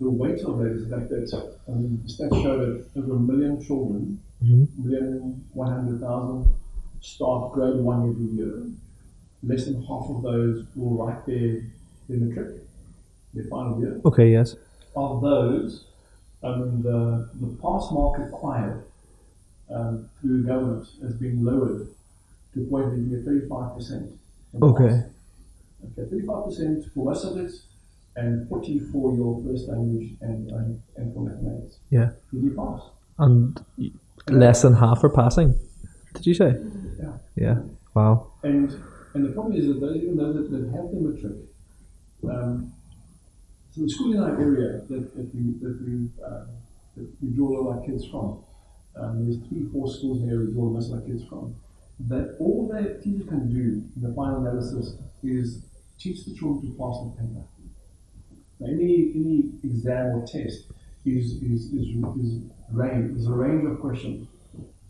the 0.00 0.10
weight 0.10 0.40
of 0.42 0.58
that 0.58 0.66
is 0.72 0.88
that, 1.30 1.58
I 1.68 1.72
mean, 1.72 2.02
the 2.04 2.12
stats 2.12 2.42
show 2.42 2.58
that 2.58 2.86
over 2.96 3.16
a 3.16 3.18
million 3.18 3.62
children, 3.64 4.20
Mhm. 4.42 4.66
million 4.84 5.44
one 5.52 5.70
hundred 5.72 6.00
thousand, 6.00 6.52
start 7.00 7.52
grade 7.52 7.76
one 7.76 8.08
every 8.10 8.24
year. 8.36 8.66
Less 9.44 9.64
than 9.66 9.82
half 9.82 10.06
of 10.10 10.22
those 10.22 10.64
will 10.74 10.96
write 10.96 11.24
their, 11.26 11.62
their 12.08 12.18
matric, 12.18 12.60
their 13.34 13.44
final 13.44 13.80
year. 13.80 14.00
Okay. 14.04 14.32
Yes. 14.32 14.56
of 14.96 15.22
those, 15.22 15.84
um, 16.42 16.82
the, 16.82 17.28
the 17.40 17.46
pass 17.62 17.90
mark 17.92 18.18
required 18.18 18.84
um, 19.70 20.08
through 20.20 20.44
government 20.44 20.86
has 21.02 21.14
been 21.14 21.44
lowered 21.44 21.88
to 22.52 22.62
a 22.62 22.64
point 22.66 22.86
where 22.88 22.96
you 22.96 23.06
get 23.16 23.24
35%. 23.24 24.10
Okay. 24.60 24.88
pass. 24.88 25.04
Okay, 25.84 26.08
35% 26.10 26.92
for 26.94 27.04
most 27.06 27.22
subjects 27.22 27.66
and 28.16 28.48
40 28.48 28.78
for 28.92 29.14
your 29.14 29.42
first 29.44 29.68
language 29.68 30.12
and, 30.20 30.50
and, 30.50 30.82
and 30.96 31.14
for 31.14 31.24
mathematics. 31.24 31.78
Yeah. 31.90 32.10
Did 32.32 32.42
you 32.44 32.54
pass? 32.56 32.82
And 33.18 33.60
less 34.28 34.62
than 34.62 34.74
half 34.74 35.02
are 35.02 35.08
passing. 35.08 35.58
Did 36.14 36.26
you 36.26 36.34
say? 36.34 36.54
Yeah. 37.00 37.12
Yeah. 37.36 37.56
Wow. 37.94 38.32
And, 38.42 38.70
and 39.14 39.24
the 39.24 39.32
problem 39.32 39.56
is 39.56 39.66
that 39.66 39.80
those, 39.80 39.96
even 39.96 40.16
those 40.16 40.36
that, 40.36 40.50
that 40.50 40.70
have 40.72 40.90
the 40.90 41.00
matric, 41.00 41.36
um, 42.30 42.72
so 43.74 43.82
the 43.82 43.88
school 43.88 44.12
in 44.12 44.20
our 44.20 44.38
area 44.38 44.82
that, 44.88 45.16
that 45.16 45.34
we 45.34 45.52
that 45.60 45.80
we 45.84 46.08
uh, 46.22 46.44
that 46.96 47.08
we 47.22 47.34
draw 47.34 47.56
all 47.56 47.72
our 47.72 47.86
kids 47.86 48.06
from, 48.06 48.44
um, 48.96 49.24
there's 49.24 49.38
three, 49.48 49.66
four 49.72 49.90
schools 49.90 50.20
in 50.20 50.26
the 50.26 50.32
area 50.34 50.46
we 50.46 50.52
draw 50.52 50.68
most 50.68 50.92
of 50.92 51.00
our 51.00 51.06
kids 51.06 51.24
from. 51.24 51.56
That 52.00 52.36
all 52.38 52.68
that 52.72 53.02
teachers 53.02 53.26
can 53.28 53.48
do 53.48 53.82
in 53.96 54.02
the 54.02 54.14
final 54.14 54.44
analysis 54.46 54.96
is 55.22 55.64
teach 56.02 56.24
the 56.24 56.34
children 56.34 56.62
to 56.72 56.78
pass 56.78 56.98
the 57.00 57.10
paper. 57.22 57.44
Now, 58.60 58.66
any 58.66 59.12
any 59.14 59.50
exam 59.62 60.06
or 60.16 60.26
test 60.26 60.64
is 61.04 61.32
is 61.42 61.72
is, 61.72 61.92
is 62.18 62.42
range. 62.72 63.12
There's 63.14 63.26
a 63.26 63.32
range 63.32 63.64
of 63.70 63.80
questions. 63.80 64.28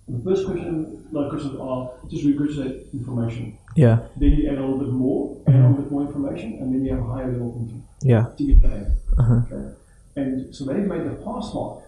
The 0.09 0.23
first 0.25 0.47
question, 0.47 1.07
like 1.13 1.31
questions 1.31 1.59
are 1.61 1.91
just 2.11 2.25
regurgitate 2.25 2.93
information. 2.93 3.57
Yeah. 3.77 4.01
Then 4.17 4.33
you 4.33 4.51
add 4.51 4.59
a 4.59 4.61
little 4.61 4.79
bit 4.79 4.89
more, 4.89 5.41
add 5.47 5.55
a 5.55 5.59
little 5.69 5.83
bit 5.83 5.91
more 5.93 6.03
information, 6.03 6.59
and 6.61 6.75
then 6.75 6.85
you 6.85 6.91
have 6.95 7.01
a 7.05 7.07
higher 7.07 7.31
level 7.33 7.53
thinking 7.53 7.83
Yeah. 8.03 8.27
to 8.37 8.45
get 8.45 8.61
that. 8.63 8.97
Uh-huh. 9.19 9.41
Okay. 9.51 9.75
And 10.17 10.55
so 10.55 10.65
they've 10.65 10.85
made 10.87 11.05
the 11.07 11.15
pass 11.25 11.55
mark. 11.55 11.85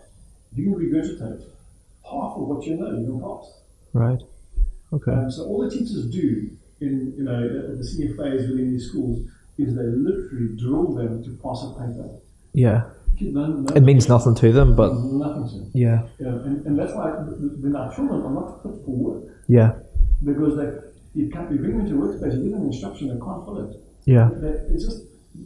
You 0.54 0.64
can 0.64 0.74
regurgitate 0.74 1.42
half 2.04 2.36
of 2.38 2.46
what 2.48 2.64
you 2.64 2.76
know, 2.76 2.90
you 2.98 3.06
can 3.06 3.20
pass. 3.20 3.60
Right. 3.92 4.22
Okay. 4.92 5.12
Um, 5.12 5.30
so 5.30 5.44
all 5.46 5.60
the 5.64 5.70
teachers 5.70 6.06
do 6.06 6.50
in 6.86 7.14
you 7.18 7.24
know 7.24 7.76
the 7.76 7.84
senior 7.84 8.14
phase 8.18 8.42
within 8.48 8.70
these 8.72 8.86
schools 8.90 9.18
is 9.58 9.74
they 9.78 9.88
literally 10.08 10.48
drill 10.62 10.88
them 10.94 11.22
to 11.24 11.30
pass 11.42 11.58
a 11.64 11.70
paper. 11.80 12.08
Yeah. 12.52 12.78
Kids 13.18 13.32
don't 13.34 13.70
It 13.76 13.82
means 13.90 14.08
nothing 14.08 14.34
to 14.42 14.50
them, 14.58 14.74
but 14.74 14.90
nothing 15.24 15.46
to 15.50 15.54
them. 15.60 15.70
yeah. 15.74 15.98
Know, 16.18 16.38
and, 16.46 16.66
and 16.66 16.74
that's 16.78 16.92
why 16.94 17.12
then 17.62 17.74
our 17.76 17.94
children 17.94 18.22
are 18.22 18.34
not 18.40 18.62
fit 18.62 18.72
for 18.84 18.90
work 19.06 19.22
Yeah. 19.46 19.70
because 20.24 20.56
they 20.58 20.68
you 21.20 21.30
can't 21.30 21.48
be 21.50 21.56
bring 21.56 21.78
them 21.78 21.86
a 21.86 22.02
workspace, 22.04 22.34
you 22.36 22.42
give 22.44 22.52
them 22.52 22.66
instruction, 22.66 23.04
they 23.08 23.14
can't 23.26 23.42
follow 23.46 23.70
it. 23.70 23.76
Yeah. 24.04 24.30
They- 24.42 24.74
It's 24.74 24.84
just 24.84 25.00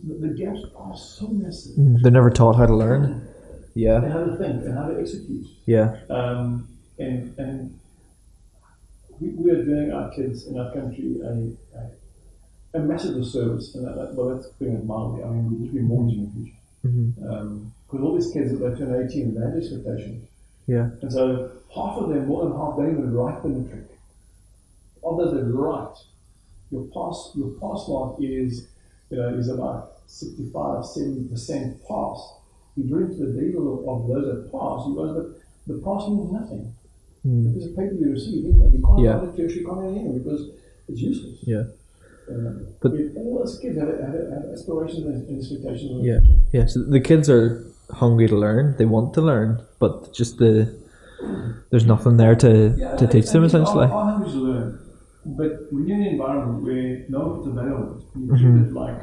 the, 0.07 0.14
the 0.28 0.28
gaps 0.41 0.61
are 0.76 0.97
so 0.97 1.28
massive. 1.28 1.76
Mm, 1.76 2.01
They're 2.03 2.11
never 2.20 2.30
taught 2.30 2.57
how 2.57 2.66
to 2.66 2.76
learn. 2.84 3.03
And 3.05 3.20
Yeah. 3.74 4.01
how 4.14 4.24
to 4.24 4.34
think 4.36 4.64
and 4.64 4.74
how 4.78 4.86
to 4.89 4.99
execute. 5.03 5.47
Yeah. 5.66 5.97
Um, 6.09 6.68
and 6.99 7.20
and 7.39 7.78
we, 9.21 9.31
we 9.31 9.51
are 9.51 9.64
doing 9.64 9.93
our 9.93 10.11
kids 10.11 10.47
in 10.47 10.59
our 10.59 10.73
country 10.73 11.16
a, 11.23 12.79
a, 12.79 12.81
a 12.81 12.83
massive 12.83 13.25
service, 13.27 13.75
And 13.75 13.87
that, 13.87 13.97
that, 13.97 14.14
well, 14.14 14.35
that's 14.35 14.49
putting 14.59 14.75
it 14.75 14.85
mildly. 14.85 15.23
I 15.23 15.29
mean, 15.29 15.51
we're 15.51 15.64
just 15.64 15.75
be 15.75 15.81
mortgaging 15.81 16.27
the 16.27 16.33
future. 16.33 16.57
Mm-hmm. 16.87 17.29
Um, 17.29 17.73
because 17.87 18.05
all 18.05 18.14
these 18.14 18.33
kids, 18.33 18.53
that 18.53 18.59
they 18.59 18.79
turn 18.79 19.09
18, 19.09 19.35
they 19.35 19.41
have 19.41 19.57
expectations. 19.57 20.29
Yeah. 20.66 20.91
And 21.01 21.11
so 21.11 21.51
half 21.75 21.97
of 21.97 22.11
them, 22.11 22.27
more 22.27 22.45
than 22.45 22.53
half, 22.53 22.77
don't 22.77 22.93
even 22.93 23.14
write 23.14 23.43
the 23.43 23.49
matric. 23.49 23.89
Of 25.03 25.16
those 25.16 25.33
that 25.33 25.45
write, 25.45 25.97
your 26.71 26.85
pass 26.93 27.33
your 27.35 27.51
pass 27.61 27.89
mark 27.89 28.16
is 28.21 28.69
you 29.11 29.16
know 29.16 29.29
is 29.39 29.49
about 29.49 30.01
65, 30.07 30.85
70% 30.85 31.89
pass. 31.89 32.35
You 32.77 32.85
drill 32.85 33.09
into 33.09 33.25
the 33.25 33.41
detail 33.41 33.73
of, 33.73 33.89
of 33.89 34.09
those 34.09 34.27
that 34.27 34.53
pass, 34.53 34.87
you 34.87 34.95
guys, 34.97 35.16
but 35.16 35.41
the 35.66 35.81
pass 35.83 36.09
means 36.09 36.33
nothing. 36.33 36.75
Mm. 37.29 37.45
The 37.45 37.51
piece 37.59 37.66
of 37.70 37.76
paper 37.76 37.95
you 37.95 38.11
receive, 38.12 38.47
isn't 38.47 38.62
it? 38.62 38.72
you 38.74 38.83
can't 38.87 39.01
Yeah. 39.01 39.24
it 39.45 39.57
you 39.57 39.66
can't 39.66 39.85
anything 39.85 40.18
because 40.18 40.43
it's 40.89 41.01
useless. 41.01 41.39
Yeah. 41.43 41.64
Uh, 42.31 42.53
But- 42.81 42.93
all 43.16 43.39
those 43.39 43.59
kids 43.59 43.79
have, 43.79 43.89
have, 43.89 44.14
have 44.35 44.45
aspirations 44.53 45.05
and 45.07 45.39
expectations. 45.39 46.05
Yeah. 46.05 46.20
Yeah, 46.53 46.66
so 46.66 46.83
the 46.83 47.01
kids 47.01 47.29
are 47.29 47.64
hungry 47.91 48.29
to 48.29 48.37
learn. 48.37 48.74
They 48.79 48.85
want 48.87 49.14
to 49.14 49.20
learn, 49.22 49.61
but 49.79 50.12
just 50.12 50.39
the 50.39 50.74
there's 51.70 51.85
nothing 51.87 52.16
there 52.16 52.37
to, 52.37 52.74
Yeah, 52.79 52.95
to 52.97 53.05
and- 53.05 53.11
teach 53.12 53.26
them 53.31 53.43
and 53.43 53.47
essentially. 53.51 53.87
Are 53.87 53.89
hungry 54.12 54.31
to 54.31 54.39
learn, 54.39 54.79
but 55.26 55.66
when 55.72 55.87
you're 55.87 55.97
in 55.97 56.03
an 56.05 56.12
environment 56.12 56.62
where 56.64 57.05
no 57.09 57.20
one's 57.29 57.47
available, 57.49 58.01
you 58.14 58.26
Mhm. 58.29 58.39
treat 58.64 58.72
like 58.72 59.01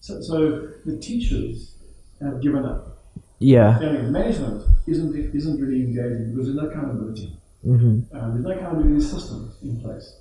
so, 0.00 0.20
so. 0.20 0.68
The 0.86 0.96
teachers 0.98 1.74
have 2.20 2.40
given 2.40 2.64
up. 2.64 2.93
Yeah. 3.38 3.78
Management 4.10 4.62
isn't 4.86 5.34
isn't 5.34 5.60
really 5.60 5.80
engaging 5.82 6.30
because 6.30 6.46
there's 6.46 6.56
no 6.56 6.68
accountability. 6.68 7.36
hmm 7.64 8.00
Um, 8.12 8.32
there's 8.32 8.44
no 8.44 8.50
accountability 8.50 9.00
system 9.00 9.50
in 9.62 9.80
place, 9.80 10.16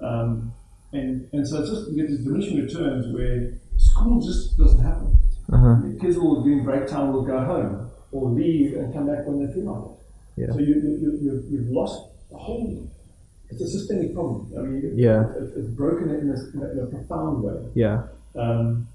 um, 0.00 0.52
and 0.92 1.28
and 1.32 1.46
so 1.46 1.60
it's 1.60 1.70
just 1.70 1.90
you 1.90 1.96
get 1.96 2.08
these 2.08 2.24
diminishing 2.24 2.58
returns 2.62 3.12
where 3.14 3.52
school 3.76 4.20
just 4.20 4.56
doesn't 4.56 4.82
happen. 4.82 5.16
Uh 5.52 5.56
huh. 5.58 5.76
The 5.84 5.98
kids 6.00 6.16
will 6.16 6.42
during 6.42 6.64
break 6.64 6.86
time 6.86 7.12
will 7.12 7.24
go 7.24 7.38
home 7.44 7.90
or 8.12 8.30
leave 8.30 8.76
and 8.76 8.92
come 8.94 9.06
back 9.06 9.26
when 9.26 9.44
they 9.44 9.52
feel 9.52 9.64
like 9.72 9.84
it. 9.90 9.96
Yeah. 10.42 10.52
So 10.54 10.58
you, 10.58 10.74
you, 10.74 10.98
you, 11.02 11.18
you, 11.22 11.44
you've 11.50 11.70
lost 11.70 11.96
the 12.30 12.36
whole. 12.38 12.90
It's 13.48 13.60
a 13.62 13.68
systemic 13.68 14.12
problem. 14.14 14.52
I 14.58 14.62
mean, 14.62 14.82
it- 14.84 14.98
Yeah. 14.98 15.30
it, 15.36 15.52
it's 15.56 15.68
broken 15.68 16.10
in 16.10 16.30
a, 16.30 16.34
in 16.54 16.62
a, 16.62 16.70
in 16.72 16.78
a 16.80 16.86
profound 16.86 17.42
way. 17.44 17.54
Yeah. 17.74 18.08
Um, 18.34 18.88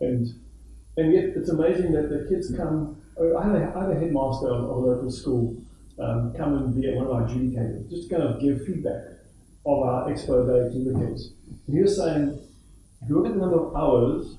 and 0.00 0.26
and 0.96 1.12
yet 1.12 1.24
it's 1.36 1.48
amazing 1.48 1.92
that 1.92 2.08
the 2.10 2.26
kids 2.28 2.54
come. 2.56 2.96
I 3.36 3.46
had 3.46 3.56
a, 3.56 3.72
I 3.76 3.80
had 3.82 3.90
a 3.96 4.00
headmaster 4.00 4.48
of, 4.48 4.64
a 4.64 4.72
local 4.72 5.10
school 5.10 5.56
um, 5.98 6.32
come 6.36 6.56
and 6.56 6.74
be 6.80 6.88
at 6.88 6.96
one 6.96 7.06
of 7.06 7.12
our 7.12 7.22
adjudicators, 7.28 7.90
just 7.90 8.08
to 8.08 8.16
kind 8.16 8.22
of 8.28 8.40
give 8.40 8.64
feedback 8.64 9.02
of 9.66 9.82
our 9.82 10.10
expose 10.10 10.72
to 10.72 10.78
the 10.92 10.98
kids. 10.98 11.32
And 11.66 11.76
he 11.76 11.82
was 11.82 11.96
saying, 11.96 12.38
if 13.02 13.08
you 13.08 13.16
look 13.16 13.26
at 13.26 13.34
the 13.34 13.40
number 13.40 13.58
of 13.66 13.76
hours 13.76 14.36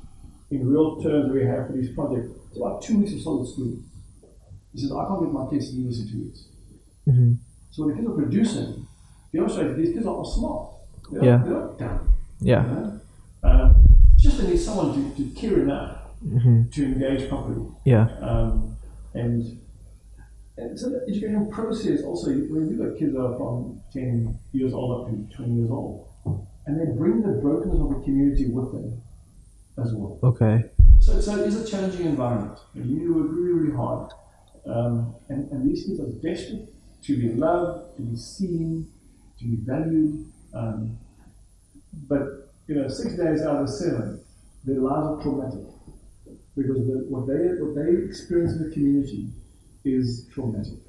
in 0.49 0.67
real 0.67 1.01
terms 1.01 1.31
we 1.31 1.45
have 1.45 1.67
for 1.67 1.73
these 1.73 1.93
projects, 1.93 2.29
it's 2.49 2.57
about 2.57 2.81
two 2.81 2.97
weeks 2.99 3.13
of 3.13 3.21
solid 3.21 3.47
school. 3.47 3.77
He 4.73 4.81
says, 4.81 4.91
I 4.91 5.05
can't 5.07 5.21
get 5.21 5.31
my 5.31 5.47
kids 5.49 5.69
to 5.69 5.75
do 5.75 5.87
this 5.87 5.99
in 5.99 6.11
two 6.11 6.23
weeks. 6.25 6.45
hmm 7.05 7.33
So 7.71 7.85
when 7.85 7.95
the 7.95 8.01
kids 8.01 8.09
are 8.11 8.15
producing, 8.15 8.87
demonstrate 9.31 9.77
these 9.77 9.93
kids 9.93 10.05
are 10.07 10.25
smart. 10.25 10.73
They're, 11.11 11.23
Yeah. 11.23 11.37
not, 11.37 11.45
they're 11.45 11.53
not 11.53 11.77
dumb. 11.79 12.13
Yeah. 12.39 12.63
You 12.65 12.71
know? 12.71 12.99
um, 13.43 13.85
it's 14.15 14.23
just 14.23 14.37
they 14.39 14.47
need 14.47 14.57
someone 14.59 15.13
to, 15.15 15.23
to 15.23 15.29
care 15.39 15.59
enough 15.59 16.00
hmm 16.21 16.63
to 16.71 16.83
engage 16.83 17.27
properly. 17.29 17.67
Yeah. 17.85 18.07
Um, 18.21 18.77
and 19.13 19.59
and 20.57 20.79
so 20.79 20.89
the 20.89 21.01
educational 21.09 21.47
process 21.47 22.03
also, 22.03 22.29
when 22.29 22.69
you 22.69 22.77
look 22.77 22.99
kids 22.99 23.13
that 23.13 23.19
are 23.19 23.37
from 23.37 23.81
10 23.93 24.37
years 24.51 24.73
old 24.73 25.07
up 25.07 25.29
to 25.29 25.35
20 25.35 25.53
years 25.53 25.71
old, 25.71 26.07
and 26.65 26.79
they 26.79 26.95
bring 26.95 27.21
the 27.21 27.41
brokenness 27.41 27.79
of 27.79 27.89
the 27.89 28.01
community 28.03 28.47
with 28.47 28.71
them 28.71 29.01
as 29.79 29.93
well. 29.93 30.19
Okay. 30.23 30.65
So, 30.99 31.19
so 31.19 31.35
it 31.37 31.47
is 31.47 31.61
a 31.61 31.67
challenging 31.69 32.05
environment. 32.05 32.59
You 32.75 33.15
work 33.15 33.31
really, 33.31 33.53
really 33.53 33.75
hard. 33.75 34.11
Um, 34.67 35.15
and, 35.29 35.51
and 35.51 35.67
these 35.67 35.85
kids 35.85 35.99
are 35.99 36.11
desperate 36.21 36.69
to 37.03 37.17
be 37.17 37.29
loved, 37.29 37.97
to 37.97 38.03
be 38.03 38.15
seen, 38.15 38.87
to 39.39 39.45
be 39.45 39.57
valued. 39.61 40.31
Um, 40.53 40.99
but, 42.07 42.53
you 42.67 42.75
know, 42.75 42.87
six 42.87 43.15
days 43.15 43.41
out 43.41 43.63
of 43.63 43.69
seven, 43.69 44.21
their 44.63 44.79
lives 44.79 45.07
are 45.07 45.21
traumatic. 45.23 45.65
Because 46.55 46.85
the, 46.87 47.05
what, 47.09 47.27
they, 47.27 47.55
what 47.61 47.75
they 47.75 48.03
experience 48.05 48.53
in 48.53 48.67
the 48.69 48.73
community 48.73 49.27
is 49.85 50.27
traumatic. 50.33 50.79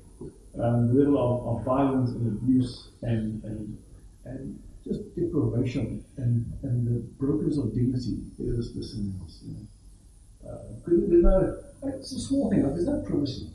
Um, 0.61 0.89
the 0.89 0.95
level 0.95 1.17
of, 1.19 1.59
of 1.59 1.65
violence 1.65 2.11
and 2.11 2.27
abuse 2.37 2.89
and, 3.03 3.43
and, 3.45 3.79
and 4.25 4.59
just 4.85 5.01
deprivation 5.15 6.05
and, 6.19 6.53
and 6.63 6.87
the 6.87 7.01
brokenness 7.19 7.57
of 7.59 7.73
dignity 7.75 8.19
is 8.39 8.73
just 8.73 8.95
immense. 8.97 9.41
You 9.47 9.55
know. 9.55 10.51
Uh, 10.51 10.59
there's 10.87 11.23
no, 11.23 11.59
it's 11.85 12.13
a 12.13 12.19
small 12.21 12.51
thing, 12.51 12.65
like 12.65 12.75
there's 12.75 12.87
no 12.87 13.01
privacy. 13.03 13.49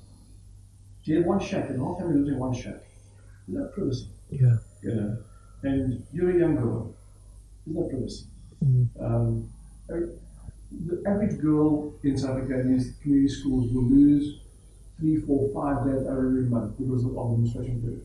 Do 1.04 1.12
you 1.12 1.18
have 1.18 1.28
one 1.28 1.40
shack 1.40 1.70
and 1.70 1.80
the 1.80 1.84
whole 1.84 2.00
family 2.00 2.16
lives 2.16 2.30
in 2.30 2.40
one 2.40 2.54
shack? 2.54 2.82
There's 3.48 3.64
no 3.64 3.68
privacy, 3.68 4.08
Yeah. 4.32 4.58
you 4.82 4.96
know. 4.96 5.18
And 5.64 6.04
you're 6.14 6.32
a 6.32 6.40
young 6.40 6.56
girl, 6.56 6.96
there's 7.66 7.78
no 7.78 7.84
privacy. 7.84 8.26
Mhm. 8.66 8.88
Um, 9.00 9.50
the 10.72 11.04
average 11.08 11.40
girl 11.40 11.94
in 12.04 12.18
South 12.18 12.38
Africa 12.38 12.60
in 12.60 12.74
these 12.74 12.94
community 13.02 13.34
schools 13.34 13.72
will 13.72 13.84
lose 13.84 14.40
three, 15.00 15.18
four, 15.22 15.50
five 15.54 15.86
days 15.86 16.06
every 16.08 16.44
month 16.44 16.78
because 16.78 17.06
of 17.06 17.14
the 17.14 17.22
administration 17.22 17.82
period. 17.82 18.04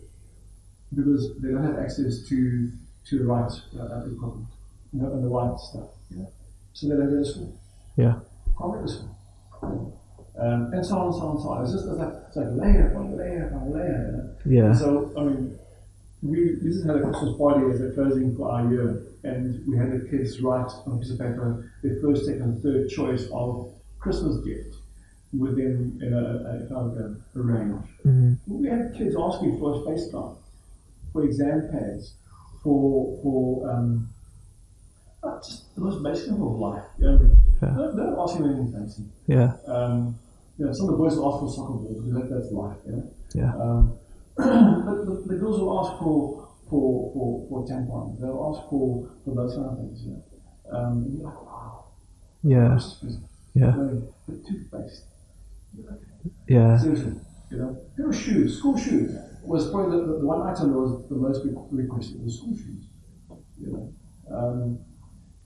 Because 0.94 1.40
they 1.40 1.48
don't 1.50 1.64
have 1.64 1.78
access 1.78 2.26
to 2.28 2.70
to 3.06 3.18
the 3.18 3.24
right 3.24 3.50
uh, 3.78 4.04
equipment 4.06 4.46
you 4.92 5.02
know, 5.02 5.12
and 5.12 5.24
the 5.24 5.28
right 5.28 5.58
stuff. 5.58 5.88
You 6.10 6.18
know? 6.18 6.32
So 6.72 6.88
they 6.88 6.94
don't 6.94 7.10
go 7.10 7.18
to 7.18 7.24
school. 7.24 7.60
Yeah. 7.96 8.14
Can't 8.58 8.72
go 8.72 8.82
to 8.82 8.88
school. 8.88 10.00
Um, 10.38 10.72
and 10.72 10.84
so 10.84 10.98
on 10.98 11.06
and 11.06 11.14
so 11.14 11.20
on 11.20 11.30
and 11.32 11.42
so 11.42 11.48
on. 11.48 11.62
It's 11.62 11.72
just 11.72 11.86
it's 11.86 11.98
like, 11.98 12.14
it's 12.28 12.36
like 12.36 12.46
layer 12.52 12.88
upon 12.88 13.16
layer 13.16 13.48
upon 13.48 13.72
layer. 13.72 14.36
You 14.44 14.52
know? 14.60 14.68
Yeah. 14.68 14.74
So, 14.74 15.12
I 15.16 15.24
mean, 15.24 15.58
we, 16.22 16.54
we 16.62 16.70
just 16.70 16.86
had 16.86 16.96
a 16.96 17.02
Christmas 17.02 17.36
party 17.36 17.66
as 17.72 17.80
a 17.80 17.90
closing 17.92 18.36
for 18.36 18.50
our 18.50 18.70
year, 18.70 19.02
and 19.24 19.66
we 19.66 19.76
had 19.76 19.90
the 19.92 20.08
kids 20.08 20.40
write 20.40 20.70
on 20.86 20.94
a 20.94 20.98
piece 20.98 21.10
of 21.10 21.18
paper 21.18 21.70
their 21.82 21.96
first, 22.00 22.24
second, 22.26 22.42
and 22.42 22.62
third 22.62 22.88
choice 22.88 23.28
of 23.32 23.72
Christmas 23.98 24.36
gift 24.44 24.76
within 25.36 25.98
in 26.02 26.12
a, 26.12 26.66
kind 26.68 26.90
of 26.90 26.96
a, 26.96 27.16
a 27.38 27.42
range. 27.42 27.84
hmm 28.02 28.34
We 28.46 28.68
had 28.68 28.94
kids 28.96 29.16
asking 29.18 29.58
for 29.58 29.74
a 29.74 29.82
space 29.82 30.10
card, 30.12 30.36
for 31.12 31.24
exam 31.24 31.68
pads, 31.72 32.14
for 32.62 33.18
for 33.22 33.70
um, 33.70 34.08
uh, 35.24 35.36
just 35.38 35.74
the 35.74 35.80
most 35.80 36.02
basic 36.02 36.30
of 36.32 36.38
life. 36.38 36.84
You 36.98 37.06
know, 37.06 37.30
Yeah. 37.62 37.74
don't, 37.76 37.96
don't 37.96 38.18
ask 38.18 38.36
anything 38.36 38.72
fancy. 38.72 39.04
Yeah. 39.26 39.54
Um, 39.66 40.18
you 40.58 40.66
know, 40.66 40.72
some 40.72 40.86
of 40.86 40.92
the 40.92 40.98
boys 40.98 41.12
ask 41.14 41.38
for 41.40 41.50
soccer 41.50 41.72
balls 41.74 41.96
because 42.04 42.14
that, 42.14 42.34
that's 42.34 42.52
life. 42.52 42.76
You 42.86 42.92
know? 42.92 43.10
Yeah. 43.34 43.52
Um, 43.56 43.98
but 44.36 45.06
the, 45.06 45.24
the 45.26 45.36
girls 45.36 45.60
will 45.60 45.78
ask 45.80 45.98
for 45.98 46.48
for 46.68 47.12
for, 47.12 47.46
for 47.48 47.66
tampons. 47.66 48.20
They'll 48.20 48.54
ask 48.54 48.68
for, 48.70 49.10
for 49.24 49.34
those 49.34 49.54
kind 49.54 49.68
of 49.68 49.76
things. 49.76 50.06
Know? 50.06 50.22
um, 50.72 51.06
you're 51.10 51.26
like, 51.28 51.42
wow, 51.42 51.84
Yeah. 52.42 52.78
Yeah. 53.54 53.72
the 54.26 54.42
toothpaste. 54.48 55.04
Yeah. 56.48 56.78
Seriously, 56.78 57.14
you 57.50 57.58
know, 57.58 57.82
there 57.96 58.06
were 58.06 58.12
shoes, 58.12 58.58
school 58.58 58.78
shoes 58.78 59.12
was 59.42 59.70
probably 59.70 59.98
the, 59.98 60.18
the, 60.18 60.26
one 60.26 60.40
item 60.48 60.72
that 60.72 60.78
was 60.78 61.08
the 61.08 61.16
most 61.16 61.44
requested 61.70 62.22
was 62.22 62.38
school 62.38 62.56
shoes. 62.56 62.84
You 63.60 63.72
know, 63.72 63.92
um, 64.34 64.78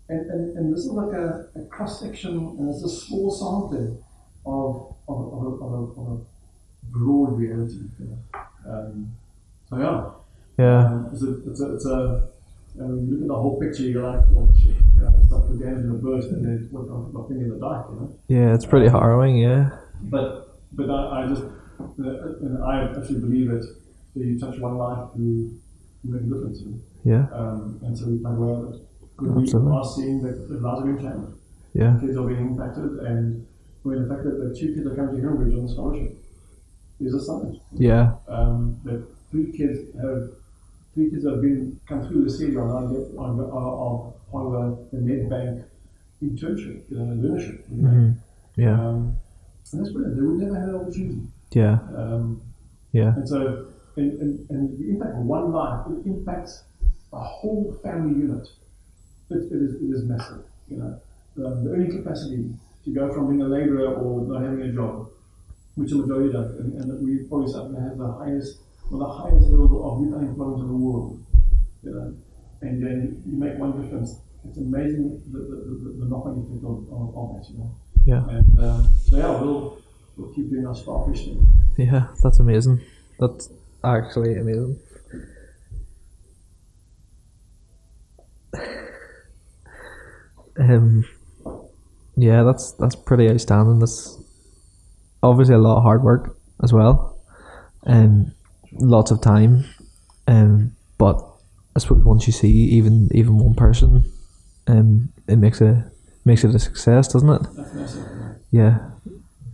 and, 0.09 0.30
and, 0.30 0.57
and 0.57 0.72
this 0.72 0.80
is 0.80 0.91
like 0.91 1.12
a, 1.14 1.49
a 1.57 1.64
cross 1.66 2.01
section, 2.01 2.37
and 2.59 2.68
it's 2.68 2.84
a 2.84 2.89
small 2.89 3.30
sampling 3.30 4.03
of 4.45 4.95
of, 5.09 5.32
of, 5.32 5.43
a, 5.43 5.64
of, 5.64 5.72
a, 5.72 6.01
of 6.01 6.20
a 6.20 6.93
broad 6.93 7.39
reality. 7.39 7.80
You 7.99 8.07
know? 8.07 8.41
Um, 8.69 9.12
so 9.69 9.79
yeah, 9.79 10.11
Yeah. 10.64 10.87
um, 10.87 11.11
it's 11.12 11.23
a 11.23 11.51
it's 11.51 11.61
a, 11.61 11.75
it's 11.75 11.87
a 11.87 12.29
I 12.79 12.83
mean, 12.83 13.11
look 13.11 13.23
at 13.23 13.29
the 13.29 13.35
whole 13.35 13.59
picture, 13.59 13.85
you're 13.85 14.03
like, 14.03 14.21
well, 14.31 14.49
shit, 14.55 14.77
you 14.95 15.01
know, 15.01 15.11
it's 15.19 15.31
like 15.31 15.49
the 15.49 15.57
games 15.64 15.85
in 15.85 15.91
a 15.91 15.95
burst, 15.95 16.29
and 16.29 16.45
then 16.45 16.69
my 16.71 17.27
finger 17.27 17.45
in 17.45 17.51
the 17.51 17.59
dike, 17.59 17.85
you 17.91 17.97
know. 18.01 18.19
Yeah. 18.29 18.55
It's 18.55 18.67
pretty 18.67 18.89
harrowing. 18.89 19.39
Yeah. 19.39 19.71
But 20.03 20.59
but 20.73 20.91
I, 20.91 21.25
I 21.25 21.27
just 21.29 21.43
uh, 21.43 22.45
and 22.45 22.62
I 22.64 22.85
actually 22.97 23.21
believe 23.21 23.49
that 23.51 23.64
you 24.14 24.39
touch 24.39 24.59
one 24.59 24.77
life, 24.77 25.09
you, 25.17 25.59
you 26.05 26.12
make 26.12 26.21
a 26.23 26.25
difference. 26.25 26.61
You 26.61 26.81
Yeah. 27.05 27.27
um, 27.33 27.81
and 27.83 27.97
so 27.97 28.07
we 28.09 28.23
find 28.23 28.39
well 28.39 28.62
that 28.62 28.81
we 29.23 29.29
are 29.73 29.85
seeing 29.85 30.23
that 30.23 30.49
the 30.49 30.59
lives 30.59 30.81
are 30.83 30.85
being 30.85 30.99
changed. 30.99 31.33
Yeah. 31.73 31.97
Kids 32.01 32.17
are 32.17 32.27
being 32.27 32.41
impacted, 32.53 32.85
and 33.09 33.47
when 33.85 34.03
the 34.03 34.09
fact 34.14 34.25
that 34.25 34.37
the 34.37 34.55
two 34.59 34.75
kids 34.75 34.87
are 34.87 34.95
coming 34.95 35.17
to 35.17 35.23
Heronbridge 35.23 35.57
on 35.57 35.64
the 35.67 35.73
scholarship 35.73 36.12
is 37.01 37.15
a 37.15 37.21
sign. 37.21 37.61
Yeah. 37.73 38.15
Um, 38.29 38.81
that 38.85 39.07
three 39.31 39.53
kids 39.53 39.79
have 40.01 40.31
three 40.95 41.11
kids 41.11 41.27
have 41.27 41.41
been 41.43 41.79
come 41.87 42.07
through 42.07 42.25
the 42.25 42.31
city 42.31 42.57
on 42.57 42.69
on 42.71 42.85
on, 43.19 43.41
on, 43.41 44.15
on 44.33 44.73
of 44.73 44.91
the 44.91 44.99
Nedbank 44.99 45.65
internship, 46.23 46.91
uh, 46.93 47.15
learnership. 47.23 47.67
hmm 47.67 48.11
Yeah. 48.57 48.75
Um, 48.81 49.17
and 49.73 49.81
that's 49.81 49.93
brilliant. 49.93 50.17
They 50.17 50.23
would 50.23 50.39
never 50.39 50.55
have 50.59 50.69
that 50.69 50.77
opportunity. 50.77 51.21
Yeah. 51.53 51.79
Um, 51.97 52.41
Yeah. 52.93 53.15
and 53.17 53.29
so, 53.29 53.67
and, 53.97 54.21
and, 54.21 54.51
and 54.51 54.79
the 54.79 54.89
impact 54.91 55.17
of 55.19 55.25
one 55.27 55.53
life, 55.53 55.87
it 55.91 56.07
impacts 56.07 56.63
a 57.13 57.19
whole 57.21 57.77
family 57.83 58.15
unit. 58.19 58.49
It, 59.31 59.53
it, 59.53 59.61
is, 59.63 59.75
it 59.75 59.91
is 59.97 60.05
massive, 60.05 60.45
you 60.69 60.79
know. 60.79 61.01
Um, 61.45 61.65
the 61.65 61.71
earning 61.73 61.91
capacity 61.91 62.49
to 62.85 62.91
go 62.95 63.13
from 63.13 63.29
being 63.29 63.43
a 63.43 63.49
labourer 63.49 63.93
or 63.95 64.23
not 64.27 64.43
having 64.43 64.63
a 64.63 64.73
job, 64.73 65.09
which 65.77 65.91
the 65.91 65.97
majority 65.97 66.33
don't, 66.33 66.51
and, 66.59 66.72
and 66.81 67.05
we 67.05 67.24
probably 67.29 67.53
have 67.53 67.99
the 67.99 68.12
highest, 68.18 68.61
well, 68.91 69.01
the 69.01 69.12
highest 69.12 69.49
level 69.49 69.81
of 69.85 70.01
youth 70.01 70.14
unemployment 70.14 70.62
in 70.62 70.68
the 70.68 70.74
world, 70.74 71.22
you 71.83 71.93
know. 71.93 72.14
And 72.62 72.83
then 72.83 73.22
you 73.27 73.37
make 73.39 73.59
one 73.59 73.81
difference, 73.81 74.20
it's 74.49 74.57
amazing 74.59 75.22
the, 75.31 75.39
the, 75.39 75.57
the, 75.85 75.97
the 76.01 76.07
knock-on 76.07 76.41
effect 76.41 76.64
of, 76.64 76.89
of, 76.91 77.16
of 77.16 77.37
that, 77.37 77.51
you 77.51 77.59
know. 77.59 77.74
Yeah. 78.07 78.24
And 78.29 78.61
um, 78.61 78.89
so 79.05 79.16
yeah, 79.18 79.41
we'll 79.41 79.83
we'll 80.16 80.33
keep 80.33 80.49
doing 80.49 80.66
our 80.66 80.74
starfish 80.74 81.24
thing. 81.24 81.47
Yeah, 81.77 82.07
that's 82.22 82.41
amazing. 82.41 82.81
That's 83.20 83.51
actually 83.85 84.39
amazing. 84.39 84.79
Um, 90.59 91.05
yeah, 92.16 92.43
that's 92.43 92.72
that's 92.72 92.97
pretty 92.97 93.29
outstanding. 93.29 93.79
That's 93.79 94.18
obviously 95.23 95.55
a 95.55 95.59
lot 95.59 95.79
of 95.79 95.83
hard 95.83 96.03
work 96.03 96.37
as 96.62 96.73
well, 96.73 97.19
and 97.85 98.33
lots 98.73 99.11
of 99.11 99.21
time. 99.21 99.64
Um, 100.27 100.73
but 100.99 101.23
I 101.75 101.79
suppose 101.79 102.05
once 102.05 102.27
you 102.27 102.33
see 102.33 102.51
even 102.51 103.09
even 103.12 103.39
one 103.39 103.55
person, 103.55 104.05
um, 104.67 105.12
it 105.29 105.37
makes 105.37 105.61
a 105.61 105.91
makes 106.25 106.45
it 106.45 106.55
a 106.55 106.59
success, 106.59 107.09
doesn't 107.09 107.31
it? 107.31 107.47
Yeah, 108.51 108.91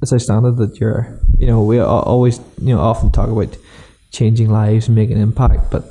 it's 0.00 0.12
outstanding 0.12 0.56
that 0.56 0.80
you're. 0.80 1.18
You 1.38 1.46
know, 1.48 1.62
we 1.62 1.78
always 1.80 2.38
you 2.60 2.74
know 2.74 2.80
often 2.80 3.10
talk 3.10 3.28
about 3.28 3.56
changing 4.12 4.50
lives 4.50 4.86
and 4.86 4.94
making 4.94 5.16
an 5.16 5.22
impact, 5.22 5.70
but 5.70 5.84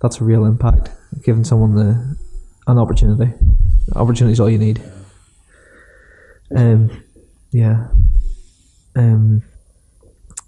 that's 0.00 0.20
a 0.20 0.24
real 0.24 0.44
impact. 0.44 0.90
Giving 1.24 1.44
someone 1.44 1.74
the 1.74 2.16
an 2.66 2.78
opportunity. 2.78 3.32
Opportunity 3.94 4.32
is 4.32 4.40
all 4.40 4.50
you 4.50 4.58
need. 4.58 4.82
Um, 6.54 7.02
yeah. 7.52 7.88
Um. 8.96 9.42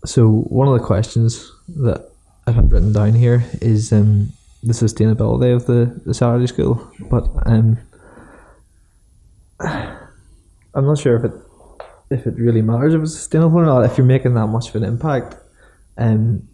So 0.05 0.29
one 0.29 0.69
of 0.69 0.75
the 0.75 0.85
questions 0.85 1.53
that 1.69 2.11
I've 2.47 2.55
had 2.55 2.73
written 2.73 2.93
down 2.93 3.15
here 3.15 3.45
is 3.61 3.93
um 3.93 4.33
the 4.63 4.73
sustainability 4.73 5.55
of 5.55 5.67
the, 5.67 6.01
the 6.05 6.15
Saturday 6.15 6.47
school, 6.47 6.91
but 7.11 7.29
um. 7.47 7.79
I'm 10.75 10.87
not 10.87 10.99
sure 10.99 11.17
if 11.17 11.25
it 11.25 11.33
if 12.11 12.27
it 12.27 12.35
really 12.37 12.63
matters 12.63 12.95
if 12.95 13.03
it's 13.03 13.15
sustainable 13.15 13.59
or 13.59 13.67
not. 13.67 13.85
If 13.85 13.99
you're 13.99 14.07
making 14.07 14.35
that 14.35 14.47
much 14.47 14.69
of 14.69 14.77
an 14.77 14.85
impact, 14.85 15.35
um, 15.97 16.49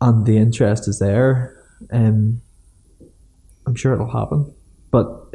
and 0.00 0.26
the 0.26 0.38
interest 0.38 0.88
is 0.88 0.98
there, 0.98 1.62
um, 1.92 2.40
I'm 3.66 3.74
sure 3.74 3.92
it'll 3.92 4.10
happen. 4.10 4.54
But 4.90 5.34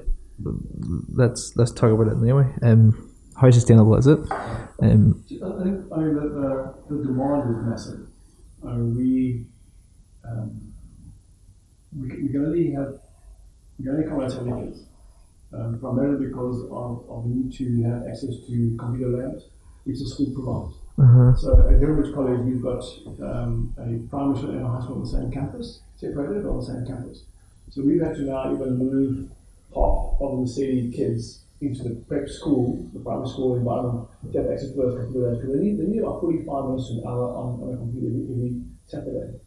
let's 1.14 1.56
let's 1.56 1.72
talk 1.72 1.92
about 1.92 2.08
it 2.08 2.18
anyway. 2.18 2.52
Um, 2.64 3.11
how 3.42 3.50
sustainable 3.50 3.96
is 3.96 4.06
it? 4.06 4.20
Um, 4.82 5.24
I 5.28 5.64
think 5.64 5.92
I 5.92 5.98
mean 5.98 6.14
the, 6.14 6.28
the, 6.38 6.74
the 6.90 7.04
demand 7.04 7.50
is 7.50 7.66
massive. 7.66 8.08
Mean, 8.64 8.96
we 8.96 9.46
um, 10.24 10.72
we, 12.00 12.10
can- 12.10 12.22
we 12.22 12.30
can 12.30 12.46
only 12.46 12.72
have 12.74 13.00
we 13.80 13.86
can 13.86 13.96
only 13.96 14.30
so 14.30 14.42
many 14.42 14.68
kids, 14.68 14.84
um, 15.54 15.80
primarily 15.80 16.28
because 16.28 16.62
of, 16.66 17.10
of 17.10 17.24
the 17.24 17.30
need 17.30 17.52
to 17.58 17.84
have 17.90 18.08
access 18.08 18.36
to 18.48 18.78
computer 18.78 19.18
labs, 19.18 19.46
which 19.86 19.98
the 19.98 20.06
school 20.08 20.32
provides. 20.36 20.76
uh-huh. 21.00 21.36
So 21.36 21.68
at 21.68 21.80
Heritage 21.82 22.14
College, 22.14 22.42
we've 22.42 22.62
got 22.62 22.84
um, 23.26 23.74
a 23.80 24.08
primary 24.08 24.38
school 24.38 24.52
and 24.52 24.62
a 24.64 24.70
high 24.70 24.82
school 24.84 24.98
on 24.98 25.02
the 25.02 25.10
same 25.10 25.32
campus, 25.32 25.80
separated 25.98 26.46
on 26.46 26.60
the 26.60 26.66
same 26.66 26.86
campus. 26.86 27.24
So 27.72 27.82
we've 27.82 28.02
had 28.04 28.16
to 28.18 28.22
now 28.22 28.54
even 28.54 28.78
move 28.78 29.32
half 29.74 30.22
of 30.22 30.42
the 30.42 30.48
city 30.48 30.92
kids 30.92 31.40
into 31.62 31.84
the 31.84 31.96
prep 32.08 32.28
school, 32.28 32.90
the 32.94 33.00
primary 33.00 33.30
school 33.30 33.56
environment, 33.56 34.10
to 34.32 34.42
have 34.42 34.52
access 34.52 34.72
to 34.72 34.78
those 34.78 35.00
computer. 35.00 35.32
Because 35.32 35.54
they 35.54 35.64
need, 35.64 35.80
they 35.80 35.86
need 35.86 36.00
about 36.00 36.22
45 36.22 36.66
minutes 36.66 36.88
to 36.88 36.94
an 36.94 37.04
hour 37.08 37.30
on, 37.36 37.62
on 37.62 37.74
a 37.74 37.78
computer 37.78 38.08
every, 38.34 38.62
Saturday. 38.88 39.40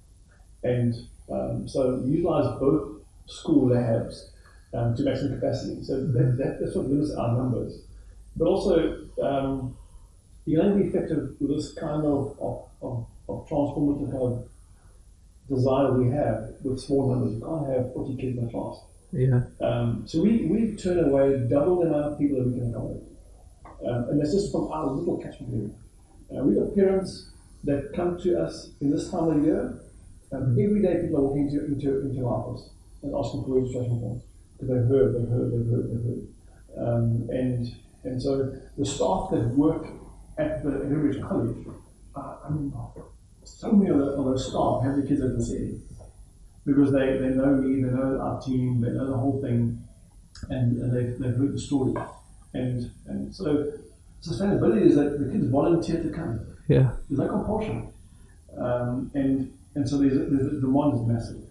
And 0.63 0.95
um, 1.31 1.69
so 1.69 2.03
utilize 2.07 2.59
both 2.59 3.03
school 3.27 3.69
labs 3.69 4.31
um, 4.73 4.97
to 4.97 5.03
maximum 5.03 5.41
capacity. 5.41 5.83
So 5.83 6.07
that, 6.07 6.37
that, 6.39 6.59
that's 6.61 6.75
what 6.77 6.87
limits 6.87 7.15
our 7.15 7.37
numbers. 7.37 7.83
But 8.37 8.47
also, 8.47 9.07
um, 9.23 9.77
you 10.47 10.59
can 10.59 10.67
only 10.67 10.85
be 10.85 10.89
effective 10.89 11.37
with 11.41 11.51
this 11.51 11.75
kind 11.75 12.05
of, 12.07 12.37
of, 12.41 12.69
of, 12.83 13.07
of 13.29 13.49
transformative 13.49 14.11
kind 14.11 14.23
of 14.23 14.49
desire 15.49 15.93
we 15.93 16.11
have 16.11 16.55
with 16.63 16.81
small 16.81 17.11
numbers. 17.11 17.35
You 17.35 17.41
can't 17.41 17.69
have 17.69 17.93
40 17.93 18.17
kids 18.17 18.39
in 18.39 18.49
a 18.49 18.51
class. 18.51 18.81
Yeah. 19.15 19.43
Um, 19.61 20.03
so 20.07 20.21
we, 20.21 20.47
we 20.47 20.75
turn 20.77 20.99
away 20.99 21.47
double 21.49 21.81
the 21.81 21.87
amount 21.87 22.13
of 22.13 22.19
people 22.19 22.39
that 22.39 22.49
we 22.49 22.59
can 22.59 22.71
accommodate. 22.71 23.03
Um, 23.87 24.09
and 24.11 24.21
that's 24.21 24.33
just 24.33 24.51
from 24.51 24.73
our 24.73 24.87
little 24.87 25.19
catchment 25.23 25.55
area. 25.55 26.41
Uh, 26.43 26.45
we've 26.45 26.59
got 26.59 26.75
parents 26.75 27.31
that 27.63 27.93
come 27.95 28.19
to 28.23 28.43
us 28.43 28.71
in 28.81 28.91
this 28.91 29.11
time 29.11 29.31
of 29.31 29.45
year. 29.45 29.81
Um, 30.33 30.59
every 30.61 30.83
day 30.83 31.03
people 31.03 31.19
are 31.19 31.23
walking 31.23 31.49
into, 31.49 31.65
into, 31.65 32.01
into 32.01 32.27
our 32.27 32.35
office 32.35 32.71
and 33.03 33.15
asking 33.15 33.45
for 33.45 33.55
registration 33.55 34.01
forms. 34.01 34.23
Because 34.59 34.69
they've 34.69 34.89
heard, 34.89 35.15
they've 35.15 35.29
heard, 35.29 35.53
they've 35.53 35.71
heard, 35.71 35.91
they've 35.91 36.05
heard. 36.05 36.27
Um, 36.77 37.29
and, 37.31 37.77
and 38.03 38.21
so 38.21 38.53
the 38.77 38.85
staff 38.85 39.31
that 39.31 39.47
work 39.55 39.87
at 40.39 40.65
the 40.65 40.71
Heritage 40.71 41.23
College, 41.23 41.55
uh, 42.17 42.37
I 42.45 42.51
mean, 42.51 42.73
so 43.45 43.71
many 43.71 43.91
of, 43.91 43.99
the, 43.99 44.07
of 44.07 44.25
those 44.25 44.51
staff 44.51 44.83
have 44.83 44.97
the 44.97 45.07
kids 45.07 45.21
at 45.21 45.31
Lesedi 45.31 45.81
because 46.67 46.93
they, 46.93 47.19
they 47.19 47.29
know 47.29 47.55
me, 47.57 47.83
they 47.83 47.91
know 47.91 48.21
our 48.21 48.41
team, 48.41 48.81
they 48.81 48.91
know 48.91 49.07
the 49.11 49.17
whole 49.17 49.41
thing, 49.43 49.83
and, 50.49 50.79
and 50.79 50.97
they've, 50.97 51.19
they've 51.19 51.37
heard 51.37 51.53
the 51.53 51.61
story. 51.61 51.95
And, 52.55 52.91
and 53.07 53.35
so 53.35 53.73
sustainability 54.23 54.87
is 54.87 54.97
that 54.97 55.19
the 55.19 55.31
kids 55.31 55.47
volunteer 55.49 56.03
to 56.03 56.11
come. 56.11 56.41
Yeah. 56.69 56.93
There's 57.09 57.21
no 57.21 57.29
compulsion. 57.29 57.93
Um, 58.57 59.11
and, 59.15 59.53
and 59.75 59.89
so 59.89 59.99
there's, 59.99 60.15
there's, 60.15 60.53
the 60.53 60.61
demand 60.61 60.95
is 60.95 61.07
massive. 61.07 61.43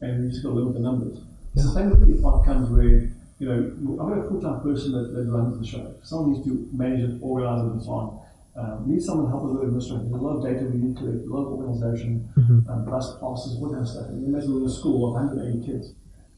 And 0.00 0.24
you 0.24 0.30
just 0.30 0.42
got 0.42 0.50
to 0.50 0.56
limit 0.56 0.74
the 0.74 0.80
numbers. 0.80 1.20
Yeah. 1.54 1.62
Sustainability 1.62 2.20
part 2.20 2.44
comes 2.44 2.68
where, 2.68 3.08
you 3.38 3.48
know, 3.48 4.02
I'm 4.02 4.20
a 4.20 4.28
full 4.28 4.40
time 4.40 4.60
person 4.60 4.92
that, 4.92 5.14
that 5.14 5.30
runs 5.30 5.58
the 5.58 5.66
show. 5.66 5.94
Someone 6.02 6.32
needs 6.32 6.44
to 6.46 6.68
manage 6.72 7.08
it, 7.08 7.18
organize 7.20 7.62
it, 7.64 7.72
and 7.72 7.82
so 7.82 7.90
on. 7.92 8.20
Um, 8.54 8.86
we 8.86 8.94
need 8.94 9.02
someone 9.02 9.26
to 9.26 9.30
help 9.32 9.44
us 9.44 9.50
with 9.56 9.62
administration. 9.64 10.10
There's 10.10 10.20
a 10.20 10.24
lot 10.24 10.36
of 10.36 10.44
data 10.44 10.66
we 10.68 10.76
need 10.78 10.96
to 10.96 11.02
collect, 11.02 11.24
a 11.26 11.32
lot 11.32 11.44
of 11.46 11.52
organization, 11.56 12.28
Mhm. 12.36 12.68
um, 12.68 12.84
bus 12.84 13.16
passes, 13.18 13.56
what 13.58 13.70
kind 13.72 13.82
of 13.82 13.88
stuff. 13.88 14.08
And 14.10 14.20
you 14.20 14.28
imagine 14.28 14.54
with 14.54 14.64
a 14.64 14.74
school 14.74 15.08
of 15.08 15.14
180 15.14 15.64
kids, 15.64 15.94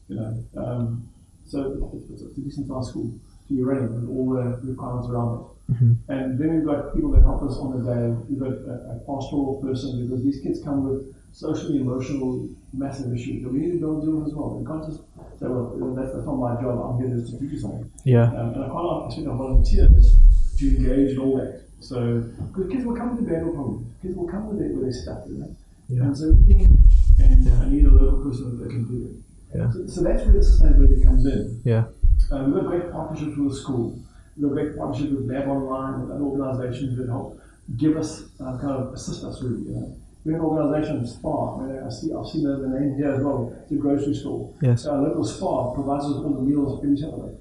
you 0.07 0.15
know. 0.15 0.31
Um, 0.55 1.03
so 1.45 1.91
it's, 1.93 2.09
it's 2.09 2.21
a 2.23 2.41
decent 2.41 2.67
sized 2.67 2.89
school 2.89 3.11
to 3.47 3.53
be 3.53 3.61
running 3.63 3.91
with 3.93 4.07
all 4.09 4.29
the 4.29 4.59
requirements 4.63 5.09
around 5.09 5.39
it. 5.39 5.45
Mhm. 5.75 5.95
And 6.07 6.39
then 6.39 6.55
we've 6.55 6.65
got 6.65 6.93
people 6.95 7.11
that 7.11 7.23
help 7.23 7.43
us 7.43 7.57
on 7.57 7.83
the 7.83 7.83
day. 7.93 8.15
We've 8.29 8.39
got 8.39 8.51
a, 8.53 8.95
a 8.95 8.99
pastoral 9.05 9.59
person 9.61 10.07
because 10.07 10.23
these 10.23 10.39
kids 10.39 10.61
come 10.63 10.87
with 10.87 11.11
socially 11.33 11.81
emotional 11.81 12.47
massive 12.71 13.11
issues 13.13 13.43
that 13.43 13.51
we 13.51 13.59
need 13.59 13.71
to 13.73 13.79
go 13.79 13.93
and 13.95 14.01
deal 14.03 14.15
with 14.17 14.27
as 14.27 14.33
well. 14.35 14.57
We 14.59 14.65
can't 14.65 14.85
just 14.85 14.99
say, 15.39 15.47
well, 15.47 15.93
that's, 15.93 16.13
that's 16.13 16.25
not 16.25 16.37
my 16.37 16.55
job. 16.61 16.79
I'm 16.79 16.97
here 17.05 17.17
just 17.17 17.37
to 17.37 17.39
do 17.45 17.57
something. 17.59 17.89
Yeah. 18.05 18.31
Um, 18.31 18.53
and 18.55 18.63
I 18.63 18.67
can't 18.69 18.87
ask 19.03 19.17
you 19.17 19.25
know, 19.25 19.35
volunteers 19.35 20.15
to 20.59 20.77
engage 20.77 21.11
in 21.11 21.19
all 21.19 21.35
that. 21.37 21.61
So, 21.85 22.23
because 22.51 22.71
kids 22.71 22.83
will 22.83 22.95
come 22.95 23.15
with 23.15 23.29
their 23.29 23.41
problems. 23.41 23.85
Kids 24.01 24.15
will 24.15 24.27
come 24.27 24.47
with 24.47 24.57
their, 24.59 24.69
with 24.69 24.83
their 24.83 24.91
stuff, 24.91 25.19
you 25.27 25.37
know. 25.37 25.55
Yeah. 25.87 26.03
And 26.03 26.17
so, 26.17 26.25
and 26.25 27.49
I 27.61 27.69
need 27.69 27.85
a 27.85 27.91
local 27.91 28.23
person 28.23 28.57
that 28.59 28.69
can 28.69 28.85
do 28.85 29.05
it. 29.05 29.57
Yeah. 29.57 29.71
So, 29.71 29.85
so 29.87 30.01
that's 30.01 30.23
where 30.23 30.33
the 30.33 30.39
sustainability 30.39 31.03
comes 31.03 31.25
in. 31.27 31.61
Yeah. 31.63 31.85
Um, 32.31 32.51
we've 32.51 32.63
got 32.63 32.69
great 32.71 32.91
partnerships 32.91 33.37
with 33.37 33.49
the 33.49 33.55
school. 33.55 33.99
We've 34.35 34.49
got 34.49 34.55
great 34.55 34.77
partnerships 34.77 35.11
with 35.13 35.29
Lab 35.29 35.47
Online 35.47 35.93
and 36.01 36.11
other 36.11 36.23
organizations 36.23 36.97
that 36.97 37.07
help 37.07 37.39
give 37.77 37.97
us, 37.97 38.23
uh, 38.41 38.57
kind 38.57 38.71
of 38.71 38.93
assist 38.93 39.23
us 39.23 39.41
really. 39.43 39.63
You 39.69 39.75
know. 39.75 39.97
We 40.25 40.33
have 40.33 40.41
an 40.41 40.47
organization, 40.47 41.05
SPAR. 41.05 41.61
I, 41.61 41.85
I 41.85 41.89
see, 41.89 42.11
I've 42.11 42.25
seen 42.25 42.43
the, 42.45 42.57
the 42.57 42.79
name 42.79 42.95
here 42.97 43.13
as 43.13 43.21
well. 43.23 43.55
It's 43.61 43.71
a 43.71 43.75
grocery 43.75 44.15
store. 44.15 44.51
Yes. 44.59 44.83
So 44.83 44.91
our 44.91 45.03
local 45.03 45.23
SPAR 45.23 45.75
provides 45.75 46.05
us 46.05 46.15
with 46.17 46.25
all 46.25 46.33
the 46.33 46.41
meals 46.41 46.83
every 46.83 46.97
Saturday. 46.97 47.37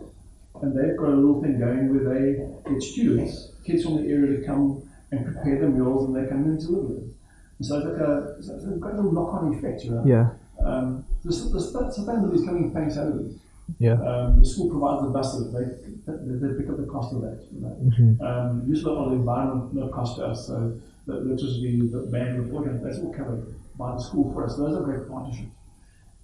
And 0.60 0.76
they've 0.76 0.96
got 0.98 1.08
a 1.08 1.16
little 1.16 1.40
thing 1.40 1.58
going 1.58 1.88
where 1.88 2.04
they 2.12 2.70
get 2.70 2.82
students, 2.82 3.52
kids 3.64 3.84
from 3.84 3.96
the 3.96 4.10
area 4.10 4.38
to 4.40 4.46
come 4.46 4.82
and 5.10 5.24
prepare 5.24 5.60
the 5.60 5.68
meals 5.68 6.06
and 6.06 6.14
they 6.16 6.28
come 6.28 6.44
in 6.44 6.50
and 6.50 6.60
deliver 6.60 6.94
them. 6.94 7.14
And 7.58 7.66
so 7.66 7.78
it's 7.78 7.86
like 7.86 8.00
a, 8.00 8.36
it's 8.38 8.48
a 8.48 8.76
great 8.78 8.94
little 8.94 9.12
knock-on 9.12 9.54
effect, 9.54 9.84
you 9.84 9.92
know. 9.92 10.04
Yeah. 10.06 10.30
Um, 10.64 11.04
the, 11.24 11.30
the, 11.30 11.58
the 11.58 11.92
sustainability 11.92 12.34
is 12.34 12.44
coming 12.44 12.64
in 12.64 12.74
paying 12.74 12.90
salaries. 12.90 13.38
Yeah. 13.78 13.94
Um, 13.94 14.40
the 14.40 14.46
school 14.46 14.68
provides 14.70 15.02
the 15.02 15.08
buses, 15.10 15.52
they, 15.52 15.64
they, 16.12 16.36
they 16.48 16.60
pick 16.60 16.68
up 16.70 16.76
the 16.76 16.86
cost 16.86 17.14
of 17.14 17.22
that. 17.22 17.46
You 17.52 17.60
know. 17.60 17.76
Mhm. 17.90 18.20
Um, 18.20 18.68
use 18.68 18.84
of 18.84 19.10
the 19.10 19.16
environment, 19.16 19.72
no 19.74 19.88
cost 19.88 20.16
to 20.16 20.26
us, 20.26 20.46
so 20.46 20.78
the 21.06 21.18
electricity, 21.18 21.80
the 21.88 22.00
band, 22.12 22.38
the 22.38 22.52
water, 22.52 22.78
that's 22.82 22.98
all 22.98 23.12
covered 23.12 23.54
by 23.78 23.92
the 23.92 24.00
school 24.00 24.32
for 24.32 24.44
us. 24.44 24.56
Those 24.56 24.76
are 24.76 24.82
great 24.82 25.08
partnerships. 25.08 25.48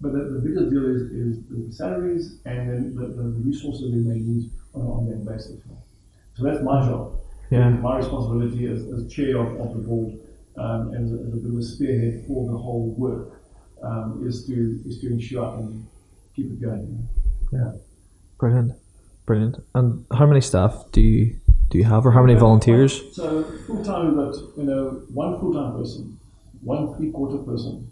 But 0.01 0.13
the, 0.13 0.19
the 0.19 0.39
biggest 0.39 0.69
deal 0.71 0.85
is, 0.85 1.01
is 1.11 1.37
the 1.49 1.71
salaries 1.73 2.39
and 2.45 2.69
then 2.69 2.95
the, 2.95 3.07
the 3.07 3.23
resources 3.45 3.83
we 3.83 3.99
may 4.01 4.17
need 4.19 4.49
on 4.73 4.81
an 4.81 4.87
ongoing 4.87 5.25
basis. 5.25 5.61
So 6.35 6.43
that's 6.43 6.63
my 6.63 6.81
job. 6.87 7.13
Yeah. 7.51 7.69
My 7.69 7.97
responsibility 7.97 8.65
as, 8.67 8.81
as 8.93 9.11
chair 9.11 9.37
of, 9.37 9.59
of 9.59 9.75
the 9.75 9.83
board 9.87 10.13
um, 10.57 10.93
and 10.93 11.05
as 11.05 11.11
a, 11.11 11.23
as 11.23 11.39
bit 11.39 11.51
of 11.51 11.57
a 11.57 11.61
spearhead 11.61 12.23
for 12.25 12.49
the 12.49 12.57
whole 12.57 12.95
work 12.97 13.41
um, 13.83 14.23
is 14.25 14.45
to 14.47 14.79
is 14.85 14.99
to 14.99 15.07
ensure 15.07 15.45
I 15.45 15.55
can 15.57 15.87
keep 16.35 16.45
it 16.45 16.61
going. 16.61 17.07
Yeah. 17.51 17.73
Brilliant. 18.39 18.73
Brilliant. 19.25 19.57
And 19.75 20.05
how 20.13 20.25
many 20.25 20.41
staff 20.41 20.85
do 20.91 21.01
you 21.01 21.35
do 21.69 21.77
you 21.77 21.85
have, 21.85 22.05
or 22.05 22.11
how 22.11 22.21
many 22.21 22.37
volunteers? 22.37 23.01
So 23.15 23.43
full 23.65 23.83
time, 23.83 24.15
got 24.15 24.35
you 24.57 24.63
know 24.63 25.03
one 25.13 25.39
full 25.39 25.53
time 25.53 25.73
person, 25.73 26.19
one 26.61 26.95
three 26.95 27.11
quarter 27.11 27.37
person, 27.37 27.89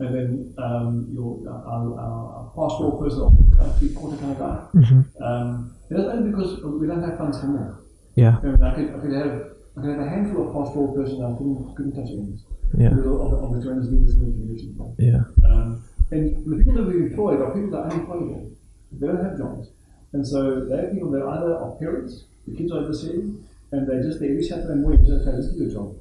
and 0.00 0.14
then 0.14 0.54
um, 0.58 1.08
your 1.12 1.48
our, 1.48 1.98
our, 1.98 2.52
pastoral 2.56 2.98
person 2.98 3.50
three 3.78 3.94
quarter 3.94 4.16
kind 4.16 4.32
of 4.32 4.38
guy. 4.38 4.78
Mm-hmm. 4.80 5.22
Um, 5.22 5.74
and 5.88 5.98
that's 5.98 6.08
only 6.08 6.30
because 6.30 6.62
we 6.62 6.86
don't 6.86 7.02
have 7.02 7.18
funds 7.18 7.40
for 7.40 7.46
more. 7.46 7.79
Yeah. 8.14 8.38
I, 8.42 8.46
mean, 8.46 8.62
I, 8.62 8.74
could, 8.74 8.88
I 8.94 8.98
could 8.98 9.12
have 9.12 9.50
I 9.76 9.80
could 9.80 9.90
have 9.90 10.00
a 10.00 10.08
handful 10.08 10.48
of 10.48 10.54
pastoral 10.54 10.92
personnel 10.94 11.36
couldn't 11.36 11.74
couldn't 11.76 11.94
touch 11.94 12.10
ends 12.10 12.42
Yeah. 12.76 12.90
because 12.90 13.06
of, 13.06 13.32
of 13.44 13.54
the 13.54 13.62
tremendous 13.62 13.90
needs 13.90 14.14
in 14.14 14.20
the 14.20 14.32
community. 14.32 14.74
Yeah. 14.98 15.22
Um, 15.48 15.84
and 16.10 16.44
the 16.44 16.56
people 16.56 16.74
that 16.74 16.86
we 16.86 17.06
employed 17.06 17.40
are 17.40 17.54
people 17.54 17.70
that 17.70 17.78
are 17.78 17.90
unemployable. 17.90 18.50
They 18.92 19.06
don't 19.06 19.22
have 19.22 19.38
jobs. 19.38 19.68
And 20.12 20.26
so 20.26 20.64
they 20.64 20.76
have 20.76 20.92
people 20.92 21.10
that 21.12 21.22
either 21.22 21.54
are 21.56 21.70
parents, 21.78 22.24
the 22.46 22.56
kids 22.56 22.72
are 22.72 22.78
overseas, 22.78 23.30
and 23.70 23.86
they 23.86 24.02
just, 24.02 24.18
they 24.18 24.30
every 24.30 24.42
Saturday 24.42 24.74
morning 24.74 25.06
say, 25.06 25.12
okay, 25.12 25.30
let's 25.30 25.54
you 25.54 25.68
a 25.68 25.72
job. 25.72 25.94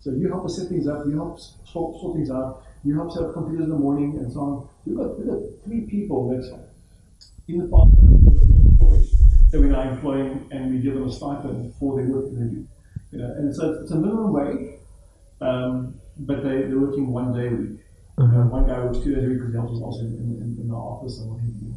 So 0.00 0.10
you 0.12 0.28
help 0.28 0.46
us 0.46 0.56
set 0.56 0.68
things 0.68 0.88
up, 0.88 1.04
you 1.06 1.16
help 1.16 1.38
sort, 1.38 2.00
sort 2.00 2.16
things 2.16 2.30
out, 2.30 2.62
you 2.84 2.94
help 2.94 3.12
set 3.12 3.22
up 3.24 3.34
computers 3.34 3.64
in 3.64 3.70
the 3.70 3.76
morning, 3.76 4.16
and 4.18 4.32
so 4.32 4.40
on. 4.40 4.68
We've 4.86 4.96
got, 4.96 5.18
we've 5.18 5.28
got 5.28 5.40
three 5.64 5.82
people 5.82 6.28
that 6.30 6.40
in 7.48 7.58
the 7.58 7.68
past 7.68 8.33
that 9.54 9.60
we're 9.60 9.68
now 9.68 9.88
employing, 9.88 10.48
and 10.50 10.74
we 10.74 10.80
give 10.80 10.94
them 10.94 11.06
a 11.08 11.12
stipend 11.12 11.72
for 11.78 11.94
their 11.94 12.10
work 12.10 12.24
that 12.24 12.34
they 12.40 12.50
do. 12.50 12.66
You 13.12 13.18
know, 13.18 13.30
and 13.38 13.54
so 13.54 13.78
it's 13.82 13.92
a 13.92 13.94
minimum 13.94 14.32
wage, 14.32 14.80
um, 15.40 15.94
but 16.18 16.42
they, 16.42 16.62
they're 16.62 16.80
working 16.80 17.06
one 17.12 17.32
day 17.32 17.46
a 17.46 17.50
week. 17.50 17.78
Uh-huh. 18.18 18.40
Uh, 18.40 18.46
one 18.46 18.66
guy 18.66 18.80
works 18.80 18.98
two 18.98 19.14
days 19.14 19.24
a 19.24 19.28
week 19.28 19.38
because 19.38 19.52
he 19.52 19.56
helps 19.56 19.72
us 19.74 19.80
also 19.80 20.00
in, 20.00 20.42
in, 20.42 20.58
in 20.60 20.68
the 20.68 20.74
office 20.74 21.20
and 21.20 21.30
what 21.30 21.38
have 21.38 21.48
you. 21.62 21.72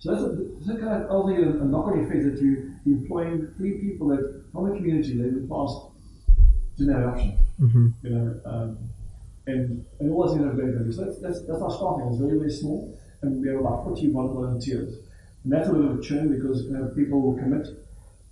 So 0.00 0.12
that's 0.12 0.22
a, 0.22 0.28
that's 0.66 0.78
a 0.78 0.80
kind 0.84 1.02
of 1.02 1.10
also 1.10 1.32
a, 1.32 1.48
a 1.48 1.64
knock-on 1.64 2.04
effect 2.04 2.24
that 2.24 2.42
you 2.42 2.76
you 2.84 2.96
employing 3.00 3.48
three 3.56 3.80
people 3.80 4.08
that 4.08 4.44
from 4.52 4.68
the 4.68 4.76
community 4.76 5.16
that 5.16 5.28
in 5.28 5.48
the 5.48 5.48
past 5.48 5.80
didn't 6.76 6.92
have 6.92 7.08
options, 7.14 7.40
Mm-hmm. 7.60 7.86
you 8.02 8.10
know, 8.10 8.40
um, 8.44 8.78
and 9.46 9.86
and 10.00 10.12
all 10.12 10.26
those 10.26 10.36
things 10.36 10.44
are 10.44 10.52
very 10.52 10.72
value. 10.76 10.92
So 10.92 11.04
that's, 11.06 11.20
that's 11.22 11.40
that's 11.46 11.62
our 11.62 11.70
starting. 11.70 12.08
It's 12.08 12.20
very 12.20 12.36
very 12.36 12.52
small, 12.52 12.98
and 13.22 13.40
we 13.40 13.48
have 13.48 13.60
about 13.60 13.84
40 13.84 14.12
volunteers, 14.12 14.98
and 15.44 15.52
that's 15.52 15.68
a 15.68 15.72
little 15.72 15.88
bit 15.88 15.94
of 15.94 16.00
a 16.00 16.02
churn 16.02 16.36
because 16.36 16.64
you 16.64 16.72
know, 16.72 16.90
people 16.96 17.20
will 17.20 17.38
commit, 17.38 17.68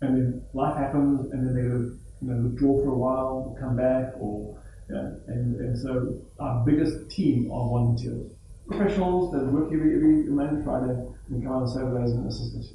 and 0.00 0.16
then 0.16 0.42
life 0.54 0.76
happens, 0.76 1.30
and 1.32 1.46
then 1.46 1.54
they 1.54 1.68
will 1.68 1.90
you 2.22 2.28
know 2.34 2.48
withdraw 2.48 2.82
for 2.82 2.90
a 2.90 2.94
while, 2.98 3.56
come 3.60 3.76
back, 3.76 4.14
or 4.18 4.56
yeah, 4.90 5.10
and, 5.28 5.56
and 5.60 5.78
so 5.78 6.18
our 6.40 6.64
biggest 6.64 7.10
team 7.10 7.50
are 7.50 7.68
volunteers. 7.68 8.32
Professionals 8.68 9.32
that 9.32 9.44
work 9.46 9.72
every, 9.72 9.94
every 9.96 10.24
Monday, 10.24 10.62
Friday, 10.64 10.96
and 11.30 11.42
come 11.42 11.52
on 11.52 11.68
Saturdays 11.68 12.12
and 12.12 12.26
assist 12.28 12.56
us. 12.56 12.72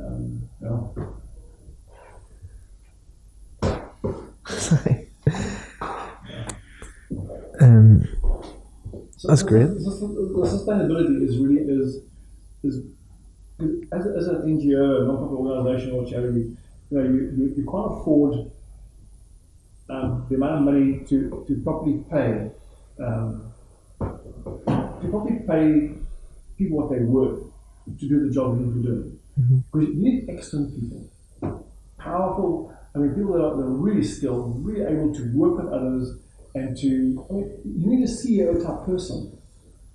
Um, 0.00 0.42
yeah. 0.62 1.04
um, 7.60 8.06
So 9.16 9.28
That's 9.28 9.42
the- 9.42 9.48
great. 9.48 9.66
Sustainability 9.68 11.22
is 11.28 11.38
really 11.38 11.62
is 11.62 12.02
is 12.62 12.80
as, 13.60 14.06
as 14.06 14.28
an 14.28 14.42
NGO, 14.42 15.02
a 15.02 15.06
non-profit 15.06 15.38
organisation 15.38 15.92
or 15.92 16.06
charity, 16.06 16.56
you 16.90 16.98
know, 16.98 17.02
you, 17.04 17.32
you, 17.36 17.54
you 17.56 17.64
can't 17.64 18.00
afford 18.00 18.50
um, 19.90 20.26
the 20.28 20.36
amount 20.36 20.58
of 20.58 20.62
money 20.62 21.04
to, 21.08 21.44
to 21.48 21.60
properly 21.62 22.04
pay 22.10 22.50
um, 23.00 23.52
to 24.00 25.08
properly 25.10 25.40
pay 25.46 25.94
people 26.56 26.78
what 26.78 26.90
they're 26.90 27.04
worth 27.04 27.44
to 27.98 28.08
do 28.08 28.26
the 28.26 28.32
job 28.32 28.58
you 28.58 28.66
need 28.66 28.82
to 28.82 28.88
do. 28.88 29.18
Because 29.72 29.88
you 29.88 30.02
need 30.02 30.28
excellent 30.28 30.74
people, 30.74 31.64
powerful. 31.96 32.76
I 32.94 32.98
mean, 32.98 33.14
people 33.14 33.34
that 33.34 33.44
are, 33.44 33.56
that 33.56 33.62
are 33.62 33.70
really 33.70 34.02
skilled, 34.02 34.64
really 34.64 34.82
able 34.82 35.14
to 35.14 35.32
work 35.32 35.58
with 35.62 35.72
others, 35.72 36.18
and 36.54 36.76
to. 36.78 37.26
I 37.30 37.32
mean, 37.34 37.60
you 37.64 37.86
need 37.90 38.04
a 38.04 38.10
CEO 38.10 38.60
type 38.64 38.84
person. 38.84 39.37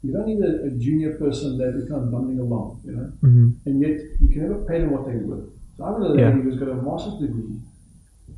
You 0.04 0.12
don't 0.12 0.28
need 0.28 0.44
a, 0.44 0.66
a 0.66 0.70
junior 0.72 1.16
person 1.18 1.58
that 1.60 1.76
is 1.76 1.88
kind 1.90 2.04
of 2.04 2.12
bumbling 2.12 2.40
along, 2.40 2.82
you 2.86 2.92
know. 2.92 3.12
mm-hmm. 3.24 3.50
And 3.66 3.82
yet, 3.82 4.00
you 4.20 4.28
can 4.30 4.42
never 4.44 4.64
pay 4.66 4.80
them 4.82 4.92
what 4.92 5.06
they're 5.06 5.18
worth. 5.20 5.50
So 5.78 5.86
I've 5.86 5.94
got 5.98 6.08
a 6.08 6.10
lady 6.10 6.22
Yeah. 6.24 6.32
who's 6.32 6.60
got 6.60 6.70
a 6.70 6.76
master's 6.76 7.20
degree, 7.22 7.56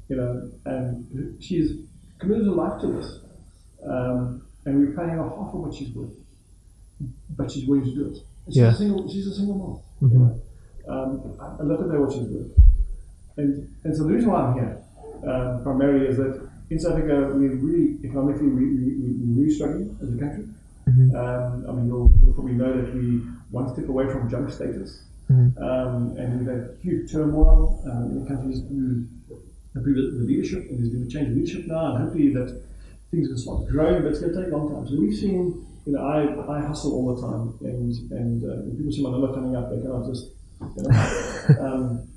you 0.09 0.15
know, 0.15 0.51
and 0.65 1.35
she's 1.41 1.71
committed 2.19 2.45
her 2.45 2.51
life 2.51 2.79
to 2.81 2.87
this, 2.87 3.19
um, 3.83 4.43
and 4.65 4.79
we're 4.79 4.95
paying 4.95 5.09
her 5.09 5.23
half 5.23 5.53
of 5.53 5.59
what 5.63 5.73
she's 5.73 5.89
worth, 5.95 6.13
but 7.35 7.49
she's 7.51 7.67
willing 7.67 7.85
to 7.85 7.93
do 7.95 8.05
it. 8.11 8.17
She's 8.47 8.57
Yeah. 8.57 8.69
a 8.71 8.75
single. 8.75 9.09
She's 9.09 9.27
a 9.27 9.33
single 9.35 9.55
mom. 9.57 10.09
Mhm. 10.09 10.13
You 10.13 10.19
know? 10.19 10.41
um, 10.87 11.21
I- 11.39 11.55
I'd 11.61 11.65
love 11.67 11.79
to 11.79 11.87
know 11.91 12.01
what 12.01 12.11
she's 12.13 12.27
worth. 12.29 12.51
And, 13.37 13.67
and 13.83 13.95
so 13.97 14.03
the 14.03 14.13
reason 14.13 14.29
why 14.31 14.41
I'm 14.43 14.53
here 14.53 14.77
um, 15.27 15.63
primarily 15.63 16.05
is 16.07 16.17
that 16.17 16.47
in 16.69 16.79
South 16.79 16.93
Africa, 16.93 17.33
we're 17.35 17.55
really, 17.55 17.97
economically, 18.03 18.47
we, 18.47 18.65
we, 18.65 18.83
we, 18.85 19.11
we're 19.19 19.41
really 19.41 19.49
struggling 19.51 19.97
as 20.01 20.13
a 20.13 20.17
country. 20.17 20.45
Mhm. 20.87 21.15
Um, 21.15 21.65
I 21.67 21.71
mean, 21.73 21.87
you'll, 21.87 22.11
you'll 22.21 22.33
probably 22.33 22.53
know 22.53 22.71
that 22.73 22.93
we 22.93 23.21
one 23.49 23.73
step 23.73 23.87
away 23.89 24.07
from 24.07 24.29
junk 24.29 24.51
status. 24.51 25.03
Mhm. 25.31 25.57
Um, 25.57 26.17
and 26.17 26.39
we've 26.39 26.47
had 26.47 26.77
huge 26.81 27.11
turmoil 27.11 27.81
um, 27.89 28.11
in 28.11 28.23
the 28.23 28.27
countries 28.27 28.61
through 28.67 29.07
the, 29.73 29.81
leadership, 30.25 30.69
and 30.69 30.79
there's 30.79 30.89
been 30.89 31.03
a 31.03 31.09
change 31.09 31.29
of 31.29 31.35
leadership 31.35 31.67
now, 31.67 31.95
and 31.95 32.03
hopefully 32.03 32.33
that 32.33 32.61
things 33.11 33.29
will 33.29 33.37
start 33.37 33.67
growing, 33.67 34.03
but 34.03 34.11
it's 34.11 34.19
going 34.19 34.33
to 34.33 34.43
take 34.43 34.51
a 34.51 34.55
long 34.55 34.73
time. 34.73 34.87
So 34.87 34.99
we've 34.99 35.15
seen, 35.15 35.65
you 35.85 35.93
know, 35.93 35.99
I, 35.99 36.57
I 36.57 36.65
hustle 36.65 36.93
all 36.93 37.15
the 37.15 37.21
time, 37.21 37.57
and, 37.61 37.93
and 38.11 38.43
uh, 38.43 38.55
when 38.63 38.77
people 38.77 38.91
see 38.91 39.03
my 39.03 39.11
number 39.11 39.33
coming 39.33 39.55
up, 39.55 39.69
they 39.69 39.77
kind 39.77 39.91
of 39.91 40.07
just, 40.07 40.31
you 40.77 40.83
know. 40.83 41.59
um, 41.59 42.07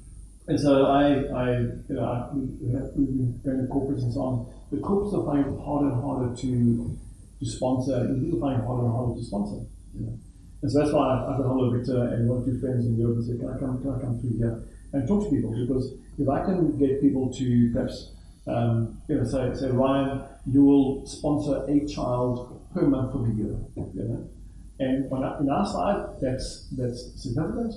and 0.47 0.59
so 0.59 0.87
I, 0.87 1.05
I, 1.35 1.51
you 1.61 1.83
know, 1.91 2.05
I, 2.05 2.35
we, 2.35 2.47
we 2.61 2.73
have, 2.75 2.91
we've 2.95 3.09
been 3.09 3.41
going 3.45 3.59
to 3.59 3.73
corporates 3.73 4.03
and 4.03 4.15
so 4.15 4.21
on, 4.21 4.47
The 4.71 4.79
corporates 4.79 5.13
are 5.19 5.27
finding 5.27 5.53
it 5.53 5.61
harder 5.61 5.91
and 5.91 6.03
harder 6.03 6.37
to, 6.37 6.99
to 7.41 7.47
sponsor, 7.47 7.95
it 8.05 8.41
harder 8.41 8.85
and 8.85 8.93
harder 8.93 9.15
to 9.15 9.25
sponsor, 9.25 9.65
you 9.95 10.07
know. 10.07 10.19
And 10.63 10.73
so 10.73 10.81
that's 10.81 10.93
why 10.93 11.07
I, 11.07 11.33
I've 11.33 11.39
got 11.39 11.47
hold 11.47 11.73
of 11.73 11.79
Victor 11.79 12.03
and 12.15 12.29
one 12.29 12.43
or 12.43 12.45
two 12.45 12.59
friends 12.61 12.85
in 12.87 12.97
Europe 12.99 13.17
and 13.19 13.27
said, 13.27 13.39
can 13.39 13.49
I 13.49 13.59
come, 13.59 13.81
can 13.81 13.95
I 13.95 14.01
come 14.01 14.19
through 14.19 14.37
here 14.39 14.63
and 14.93 15.07
talk 15.07 15.25
to 15.25 15.31
people? 15.31 15.51
Because 15.55 15.95
if 16.19 16.29
I 16.29 16.45
can 16.45 16.77
get 16.79 17.01
people 17.01 17.33
to 17.33 17.71
perhaps, 17.73 18.13
um, 18.47 19.01
you 19.09 19.17
know, 19.17 19.25
say, 19.25 19.55
say, 19.55 19.71
Ryan, 19.71 20.23
you 20.51 20.65
will 20.65 21.07
sponsor 21.07 21.65
a 21.69 21.87
child 21.87 22.61
per 22.75 22.83
month 22.83 23.13
for 23.13 23.23
the 23.27 23.33
year, 23.35 23.57
you 23.77 24.03
know. 24.09 24.29
And 24.81 25.11
on 25.13 25.23
our, 25.25 25.37
on 25.39 25.49
our 25.51 25.67
side, 25.67 26.17
that's, 26.21 26.69
that's 26.77 27.13
significant. 27.23 27.75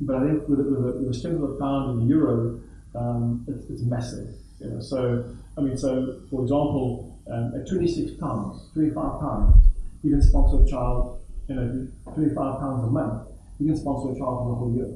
But 0.00 0.16
I 0.16 0.26
think 0.26 0.48
with, 0.48 0.58
the- 0.58 0.64
with, 0.64 0.82
the, 0.84 0.92
with 1.00 1.08
the 1.08 1.14
strength 1.14 1.42
of 1.42 1.58
pound 1.58 1.90
and 1.90 2.02
the 2.02 2.14
euro, 2.14 2.60
um, 2.94 3.44
it's, 3.48 3.68
it's 3.70 3.82
massive. 3.82 4.34
You 4.60 4.70
know? 4.70 4.80
So, 4.80 5.34
I 5.56 5.60
mean, 5.60 5.76
so 5.76 6.20
for 6.30 6.42
example, 6.42 7.11
um, 7.30 7.52
at 7.54 7.68
26 7.68 8.20
pounds, 8.20 8.70
25 8.74 9.20
pounds, 9.20 9.56
you 10.02 10.10
can 10.10 10.22
sponsor 10.22 10.62
a 10.62 10.66
child, 10.66 11.20
you 11.48 11.54
know, 11.54 11.88
25 12.14 12.34
pounds 12.34 12.84
a 12.84 12.90
month, 12.90 13.28
you 13.58 13.66
can 13.66 13.76
sponsor 13.76 14.12
a 14.12 14.18
child 14.18 14.42
for 14.42 14.48
the 14.50 14.54
whole 14.54 14.74
year. 14.74 14.90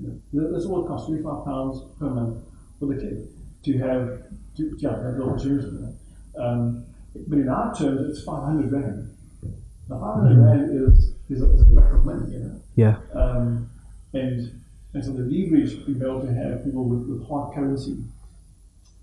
You 0.00 0.20
know? 0.32 0.52
That's 0.52 0.66
all 0.66 0.84
it 0.84 0.88
costs, 0.88 1.06
25 1.06 1.44
pounds 1.44 1.82
per 1.98 2.10
month 2.10 2.44
for 2.78 2.86
the 2.86 3.00
kid 3.00 3.28
to 3.64 3.78
have, 3.78 4.22
to, 4.56 4.76
yeah, 4.78 4.90
to 4.90 5.02
have 5.02 5.16
the 5.16 5.24
opportunity. 5.24 5.66
You 5.66 5.94
know? 6.36 6.42
um, 6.42 6.84
but 7.26 7.38
in 7.38 7.48
our 7.48 7.74
terms, 7.74 8.10
it's 8.10 8.24
500 8.24 8.72
rand. 8.72 9.14
Now, 9.88 10.00
500 10.00 10.38
rand 10.38 10.70
is, 10.70 11.12
is, 11.30 11.42
a, 11.42 11.50
is 11.52 11.62
a 11.62 11.64
whack 11.70 11.92
of 11.92 12.04
money, 12.04 12.32
you 12.32 12.38
know. 12.40 12.60
Yeah. 12.76 12.98
Um, 13.14 13.70
and, 14.12 14.60
and 14.94 15.04
so 15.04 15.12
the 15.12 15.22
leverage 15.22 15.84
to 15.84 15.94
be 15.94 16.04
able 16.04 16.22
to 16.22 16.32
have 16.32 16.64
people 16.64 16.84
with, 16.84 17.08
with 17.08 17.28
hard 17.28 17.54
currency 17.54 17.98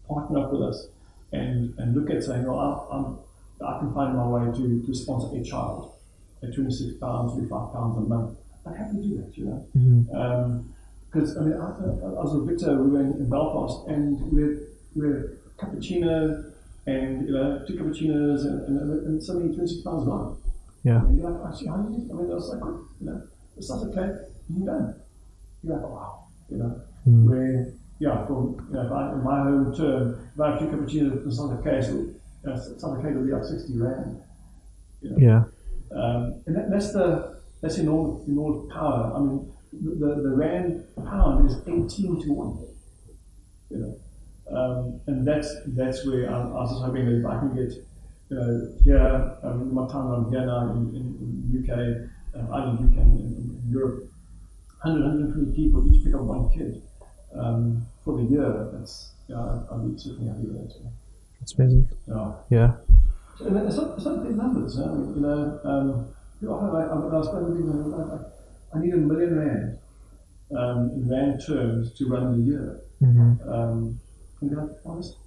partner 0.08 0.40
up 0.40 0.52
with 0.52 0.62
us 0.62 0.88
and, 1.32 1.74
and 1.78 1.96
look 1.96 2.10
at 2.10 2.24
saying, 2.24 2.46
well, 2.46 2.60
I, 2.60 2.96
I'm, 2.96 3.18
I 3.66 3.80
can 3.80 3.94
find 3.94 4.16
my 4.16 4.28
way 4.28 4.46
to, 4.58 4.84
to 4.86 4.94
sponsor 4.96 5.36
a 5.36 5.44
child 5.44 5.94
at 6.44 6.54
26 6.54 6.98
pounds, 7.00 7.34
25 7.34 7.74
pounds 7.74 7.98
a 7.98 8.02
month. 8.02 8.38
I 8.66 8.76
have 8.78 8.92
to 8.92 8.98
do 8.98 9.18
that, 9.22 9.38
you 9.38 9.46
know. 9.46 9.68
Mm-hmm. 9.78 10.62
Because, 11.12 11.38
I 11.38 11.42
mean, 11.42 11.54
I, 11.54 11.66
I, 11.66 12.20
I 12.20 12.24
was 12.24 12.34
with 12.36 12.50
Victor, 12.50 12.82
we 12.82 12.90
were 12.92 13.00
in, 13.00 13.14
in 13.14 13.30
Belfast, 13.30 13.88
and 13.88 14.20
we 14.32 14.42
had, 14.42 14.58
we 14.96 15.08
had 15.08 15.16
a 15.16 15.66
cappuccino 15.66 16.52
and, 16.88 17.28
you 17.28 17.34
know, 17.34 17.64
two 17.68 17.74
cappuccinos, 17.76 18.42
and, 18.46 18.68
and, 18.68 19.08
and 19.08 19.24
suddenly 19.24 19.56
26 19.56 19.82
pounds 19.84 20.06
gone. 20.06 20.38
Yeah. 20.84 21.00
And 21.02 21.18
you're 21.18 21.30
like, 21.32 21.52
actually, 21.54 21.68
how 21.70 21.78
do 21.78 21.94
you, 21.94 22.10
I 22.12 22.14
mean, 22.18 22.28
that 22.30 22.36
was 22.36 22.50
like, 22.50 22.62
you 23.00 23.08
know, 23.08 23.22
it's 23.58 23.70
not 23.70 23.84
okay, 23.88 24.14
you're 24.56 24.66
done. 24.68 24.96
You're 25.64 25.78
like, 25.78 25.90
wow, 25.90 26.26
you 26.50 26.58
know, 26.58 26.82
Mm. 27.08 27.30
where, 27.30 27.72
yeah, 28.00 28.26
from, 28.26 28.58
you 28.70 28.76
know, 28.76 28.86
if 28.86 28.92
I, 28.92 29.12
in 29.14 29.24
my 29.24 29.44
home 29.44 29.76
term, 29.76 30.30
if 30.34 30.42
I 30.42 30.52
have 30.52 30.60
two 30.60 30.66
cappuccinos, 30.68 31.26
it's 31.26 31.40
not 31.40 31.52
okay, 31.60 31.82
so, 31.82 31.92
you 31.92 32.20
know, 32.44 32.54
it's 32.54 32.84
not 32.84 32.98
okay 32.98 33.14
to 33.14 33.20
be 33.20 33.32
like 33.32 33.44
60 33.44 33.78
rand. 33.78 34.22
You 35.02 35.10
know? 35.12 35.18
Yeah. 35.18 35.44
Um, 35.98 36.42
and 36.46 36.56
that, 36.56 36.70
that's 36.72 36.92
the 36.92 37.40
that's 37.62 37.78
enormous, 37.78 38.28
enormous 38.28 38.74
power. 38.74 39.14
I 39.16 39.20
mean, 39.20 39.52
the, 39.72 39.92
the, 39.92 40.22
the 40.24 40.36
rand 40.36 40.84
pound 40.98 41.50
is 41.50 41.58
18 41.68 42.22
to 42.24 42.34
1. 42.34 42.68
You 43.70 43.78
know, 43.78 44.00
um, 44.52 45.02
and 45.08 45.26
that's 45.26 45.56
that's 45.68 46.06
where 46.06 46.30
I, 46.30 46.42
I 46.42 46.46
was 46.46 46.72
just 46.72 46.84
hoping 46.84 47.06
that 47.06 47.20
if 47.20 47.26
I 47.26 47.40
can 47.40 47.56
get, 47.56 47.74
you 48.30 48.38
know, 48.38 48.74
here, 48.84 49.38
um, 49.44 49.74
my 49.74 49.88
time 49.88 50.08
I'm 50.08 50.32
here 50.32 50.46
now 50.46 50.72
in, 50.72 50.96
in, 50.96 51.06
in 51.22 51.64
UK, 51.64 52.40
um, 52.40 52.54
I 52.54 52.70
in 52.70 52.76
UK 52.76 52.98
and 52.98 53.20
in, 53.20 53.62
in 53.66 53.72
Europe, 53.72 54.10
100, 54.84 55.02
120 55.02 55.56
people 55.56 55.88
each 55.88 56.04
pick 56.04 56.14
up 56.14 56.22
one 56.22 56.50
kid 56.50 56.82
um, 57.38 57.86
for 58.04 58.18
the 58.18 58.24
year. 58.24 58.70
That's 58.74 59.12
yeah, 59.28 59.60
I'd 59.72 59.92
be 59.92 59.98
certainly 59.98 60.28
happy 60.28 60.48
with 60.48 60.70
that. 60.70 60.92
That's 61.40 61.54
amazing. 61.54 61.90
Yeah. 62.08 62.34
Yeah. 62.50 62.74
So, 63.38 63.48
and 63.48 63.68
it's 63.68 63.76
not, 63.76 63.98
it's 63.98 64.06
not 64.06 64.24
big 64.24 64.38
numbers. 64.38 64.80
I 64.80 64.88
mean, 64.88 65.16
you 65.16 65.22
know, 65.22 65.60
um, 65.64 66.08
you 66.42 66.48
know, 66.48 66.56
I, 66.56 66.66
I, 66.66 66.86
I, 66.86 66.96
I 66.96 67.18
was 67.18 67.28
need 68.80 68.94
a 68.94 68.98
million 68.98 69.38
rand 69.38 69.78
um, 70.58 70.92
in 70.92 71.10
rand 71.10 71.42
terms 71.46 71.94
to 71.94 72.08
run 72.08 72.40
the 72.40 72.52
year. 72.52 72.82
Mm-hmm. 73.02 73.50
Um, 73.50 74.00
and 74.42 74.52
they're 74.52 74.64
like, 74.64 74.78
honest, 74.86 75.18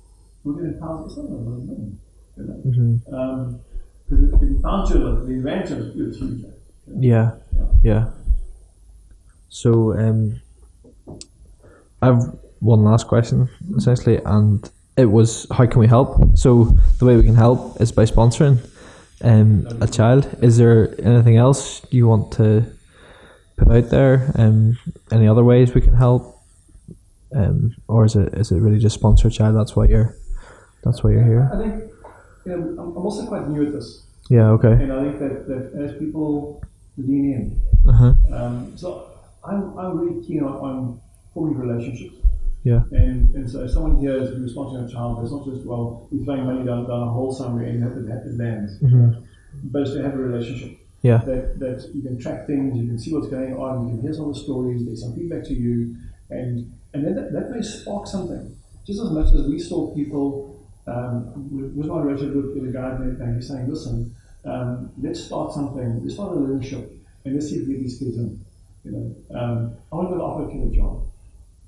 we're 0.45 0.55
getting 0.55 0.79
pounds. 0.79 1.13
It's 1.13 1.19
not 1.19 1.27
a 1.27 1.41
million. 1.41 1.99
You 2.37 2.45
know? 2.45 2.63
Mm-hmm. 2.67 3.15
Um, 3.15 3.61
because 4.09 4.43
in 4.43 4.63
pound 4.63 4.91
terms, 4.91 5.29
the 5.29 5.39
rand 5.41 5.69
terms, 5.69 5.95
huge. 5.95 6.45
Yeah. 6.99 7.33
Yeah. 7.55 7.67
Yeah. 7.83 8.11
So 9.51 9.93
um, 9.99 10.41
I've 12.03 12.23
one 12.61 12.85
last 12.85 13.07
question 13.09 13.49
essentially, 13.77 14.21
and 14.25 14.69
it 14.97 15.07
was 15.07 15.47
how 15.51 15.67
can 15.67 15.81
we 15.81 15.87
help? 15.87 16.37
So 16.37 16.77
the 16.99 17.05
way 17.05 17.17
we 17.17 17.23
can 17.23 17.35
help 17.37 17.81
is 17.81 17.93
by 17.93 18.05
sponsoring 18.05 18.59
um, 19.23 19.67
a 19.81 19.87
child. 19.87 20.29
Is 20.43 20.57
there 20.59 20.95
anything 21.01 21.37
else 21.37 21.83
you 21.91 22.07
want 22.09 22.33
to 22.35 22.65
put 23.57 23.69
out 23.71 23.91
there? 23.91 24.33
Um, 24.37 24.79
any 25.13 25.29
other 25.29 25.45
ways 25.45 25.75
we 25.75 25.81
can 25.81 25.95
help? 25.95 26.35
Um, 27.35 27.75
or 27.89 28.05
is 28.07 28.17
it 28.17 28.35
is 28.35 28.51
it 28.51 28.57
really 28.61 28.79
just 28.79 28.95
sponsor 28.95 29.29
a 29.29 29.31
child? 29.31 29.57
That's 29.57 29.77
why 29.77 29.87
you're 29.87 30.17
that's 30.85 31.03
why 31.05 31.11
you're 31.11 31.25
here. 31.25 31.51
I 31.53 31.59
think 31.59 31.85
you 32.47 32.57
know, 32.57 32.83
I'm, 32.83 32.97
also 32.97 33.27
quite 33.27 33.47
new 33.49 33.67
at 33.67 33.73
this, 33.73 34.07
Yeah. 34.31 34.49
Okay. 34.53 34.73
and 34.73 34.91
I 34.93 35.03
think 35.03 35.19
that, 35.19 35.47
that 35.49 35.83
as 35.85 35.99
people 35.99 36.63
lean 36.97 37.61
in, 37.85 37.89
Uh 37.91 37.93
huh. 37.93 38.15
um, 38.33 38.73
so 38.77 39.11
I'm, 39.45 39.77
I'm 39.79 39.99
really 39.99 40.25
keen 40.27 40.43
on, 40.43 40.55
on 40.55 41.01
forming 41.39 41.59
relationships. 41.59 42.17
Yeah. 42.65 42.83
And, 42.91 43.35
and 43.35 43.51
so 43.51 43.65
if 43.65 43.71
someone 43.71 43.99
here 43.99 44.17
is 44.17 44.55
sponsoring 44.55 44.89
a 44.89 44.93
child, 44.93 45.23
it's 45.23 45.33
not 45.33 45.45
just, 45.47 45.65
well, 45.65 46.09
we're 46.11 46.25
throwing 46.25 46.45
money 46.45 46.65
down, 46.65 46.89
down 46.89 47.03
a 47.09 47.11
hole 47.11 47.33
somewhere 47.33 47.65
and 47.65 47.79
you 47.79 47.85
have 47.85 47.95
to 47.95 48.05
have 48.13 48.27
it 48.27 48.37
lands. 48.37 48.79
Mhm. 48.81 49.23
But 49.65 49.83
it's 49.83 49.93
to 49.93 50.03
have 50.03 50.15
a 50.15 50.19
relationship. 50.19 50.79
Yeah. 51.03 51.19
That, 51.19 51.61
that 51.61 51.91
you 51.95 52.03
can 52.03 52.19
track 52.19 52.47
things, 52.47 52.77
you 52.77 52.87
can 52.87 52.99
see 52.99 53.15
what's 53.15 53.29
going 53.29 53.55
on, 53.57 53.87
you 53.87 53.95
can 53.95 54.03
hear 54.03 54.13
some 54.13 54.29
of 54.29 54.35
the 54.35 54.41
stories, 54.41 54.85
there's 54.85 55.03
some 55.03 55.15
feedback 55.15 55.45
to 55.45 55.55
you, 55.55 55.97
and, 56.31 56.71
and 56.93 57.05
then 57.05 57.15
that, 57.15 57.33
that 57.33 57.51
may 57.51 57.63
spark 57.63 58.07
something. 58.07 58.55
Just 58.85 59.01
as 59.01 59.11
much 59.11 59.33
as 59.33 59.47
we 59.47 59.59
saw 59.59 59.95
people, 59.95 60.59
um, 60.89 61.77
with, 61.77 61.87
my 61.87 62.01
relationship 62.01 62.35
with, 62.35 62.57
with 62.57 62.71
a 62.71 62.73
guy 62.73 62.91
and 62.91 63.37
he's 63.37 63.49
saying, 63.49 63.71
listen, 63.71 64.15
um, 64.45 64.91
let's 65.01 65.23
start 65.23 65.53
something, 65.53 66.01
let's 66.03 66.15
start 66.15 66.37
a 66.37 66.41
leadership, 66.41 66.91
and 67.25 67.35
let's 67.35 67.49
see 67.49 67.57
if 67.57 67.69
we 67.69 67.75
get 67.75 67.83
these 67.83 67.99
kids 67.99 68.17
in. 68.17 68.45
You 68.85 68.93
know, 68.93 69.39
um, 69.39 69.77
I 69.93 69.97
want 69.97 70.11
to 70.11 70.17
offer 70.17 70.49
a 70.49 70.53
kid 70.53 70.73
a 70.73 70.75
job. 70.75 71.05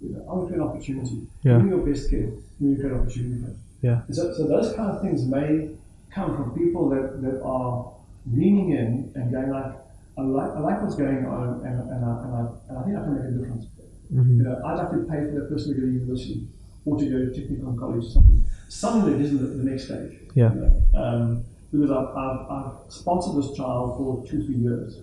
You 0.03 0.13
know, 0.13 0.25
I 0.29 0.33
want 0.33 0.49
to 0.49 0.55
create 0.55 0.63
an 0.63 0.69
opportunity. 0.69 1.27
Yeah. 1.43 1.57
Give 1.57 1.65
me 1.65 1.71
your 1.71 1.87
best 1.87 2.11
kid, 2.11 2.33
give 2.59 2.69
me 2.69 2.75
a 2.75 2.77
great 2.77 2.93
opportunity. 2.93 3.53
Yeah. 3.83 4.03
So, 4.11 4.35
so 4.35 4.47
those 4.47 4.75
kind 4.75 4.91
of 4.91 5.03
things 5.03 5.27
may 5.27 5.71
come 6.11 6.37
from 6.37 6.59
people 6.59 6.89
that, 6.91 7.23
that 7.23 7.43
are 7.43 7.93
leaning 8.31 8.73
in 8.73 9.13
and 9.15 9.33
going 9.33 9.51
like, 9.51 9.73
I 10.19 10.23
like, 10.23 10.51
I 10.51 10.61
like 10.61 10.83
what's 10.83 10.97
going 10.97 11.25
on 11.25 11.65
and, 11.65 11.89
and, 11.89 12.05
I, 12.05 12.25
and, 12.25 12.35
I, 12.35 12.47
and 12.69 12.79
I 12.79 12.83
think 12.83 12.97
I 12.97 13.03
can 13.05 13.15
make 13.15 13.25
a 13.25 13.31
difference. 13.39 13.67
Mm-hmm. 14.13 14.37
You 14.39 14.43
know, 14.43 14.61
I'd 14.67 14.77
like 14.77 14.91
to 14.91 14.99
pay 15.09 15.25
for 15.25 15.41
that 15.41 15.49
person 15.49 15.75
to 15.75 15.81
go 15.81 15.87
to 15.87 15.93
university 15.93 16.47
or 16.85 16.99
to 16.99 17.05
go 17.05 17.19
to 17.19 17.41
technical 17.41 17.73
college 17.79 18.05
or 18.05 18.11
something. 18.11 18.45
Something 18.69 19.13
that 19.13 19.25
isn't 19.25 19.39
the, 19.41 19.47
the 19.63 19.71
next 19.71 19.85
stage. 19.85 20.19
Yeah. 20.35 20.53
You 20.53 20.61
know, 20.61 21.01
um, 21.01 21.45
because 21.73 21.91
I've, 21.91 22.17
I've, 22.17 22.51
I've 22.51 22.93
sponsored 22.93 23.43
this 23.43 23.57
child 23.57 23.97
for 23.97 24.27
two, 24.27 24.45
three 24.45 24.57
years. 24.57 24.99